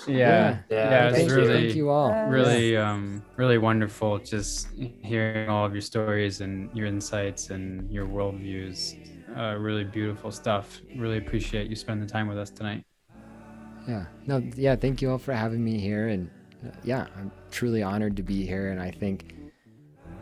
Yeah, 0.07 0.59
yeah, 0.71 0.91
yeah. 0.91 1.09
It's 1.11 1.31
really, 1.31 1.65
thank 1.65 1.77
you 1.77 1.91
all. 1.91 2.11
Really, 2.27 2.77
um, 2.77 3.23
really 3.37 3.59
wonderful. 3.59 4.19
Just 4.19 4.69
hearing 5.03 5.51
all 5.51 5.67
of 5.67 5.73
your 5.73 5.83
stories 5.83 6.41
and 6.41 6.75
your 6.75 6.87
insights 6.87 7.51
and 7.51 7.91
your 7.91 8.07
worldviews. 8.07 8.97
Uh, 9.37 9.57
really 9.59 9.85
beautiful 9.85 10.33
stuff. 10.33 10.81
Really 10.97 11.19
appreciate 11.19 11.69
you 11.69 11.77
spending 11.77 12.07
the 12.07 12.13
time 12.13 12.29
with 12.29 12.39
us 12.39 12.51
tonight. 12.51 12.83
Yeah. 13.87 14.07
No. 14.27 14.43
Yeah. 14.57 14.75
Thank 14.75 15.03
you 15.03 15.11
all 15.11 15.19
for 15.19 15.35
having 15.35 15.63
me 15.63 15.79
here, 15.79 16.09
and 16.09 16.31
uh, 16.67 16.71
yeah, 16.83 17.07
I'm 17.17 17.31
truly 17.51 17.83
honored 17.83 18.17
to 18.17 18.23
be 18.23 18.47
here, 18.47 18.71
and 18.71 18.81
I 18.81 18.91
think 18.91 19.35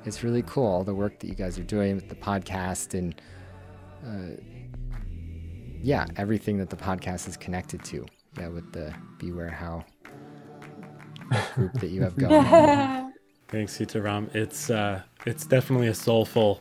it's 0.04 0.24
really 0.24 0.42
cool 0.42 0.66
all 0.66 0.84
the 0.84 0.94
work 0.94 1.20
that 1.20 1.28
you 1.28 1.34
guys 1.34 1.56
are 1.56 1.64
doing 1.64 1.94
with 1.94 2.08
the 2.08 2.16
podcast 2.16 2.94
and. 2.94 3.14
Uh, 4.04 4.40
yeah, 5.86 6.04
everything 6.16 6.58
that 6.58 6.68
the 6.68 6.76
podcast 6.76 7.28
is 7.28 7.36
connected 7.36 7.82
to. 7.84 8.04
Yeah, 8.36 8.48
with 8.48 8.72
the 8.72 8.92
Beware 9.18 9.50
How 9.50 9.84
group 11.54 11.74
that 11.74 11.90
you 11.90 12.02
have 12.02 12.16
going. 12.18 12.44
Thanks, 13.48 13.78
Sitaram. 13.78 14.34
It's 14.34 14.68
uh, 14.68 15.02
it's 15.26 15.46
definitely 15.46 15.86
a 15.86 15.94
soulful, 15.94 16.60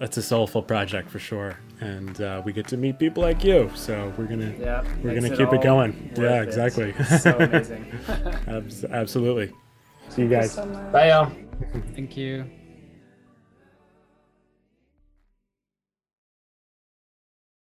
it's 0.00 0.16
a 0.16 0.22
soulful 0.22 0.62
project 0.62 1.10
for 1.10 1.18
sure, 1.18 1.58
and 1.80 2.20
uh, 2.20 2.42
we 2.44 2.52
get 2.52 2.68
to 2.68 2.76
meet 2.76 3.00
people 3.00 3.24
like 3.24 3.42
you. 3.42 3.68
So 3.74 4.12
we're 4.16 4.26
gonna 4.26 4.54
yeah, 4.56 4.84
we're 5.02 5.16
gonna 5.16 5.36
keep 5.36 5.52
it, 5.52 5.54
it 5.54 5.62
going. 5.62 6.12
Yeah, 6.16 6.42
exactly. 6.42 6.94
so 7.18 7.36
amazing. 7.38 7.84
absolutely. 8.92 9.52
See 10.10 10.22
you 10.22 10.28
guys. 10.28 10.54
Bye, 10.92 11.08
y'all. 11.08 11.32
Thank 11.96 12.16
you. 12.16 12.48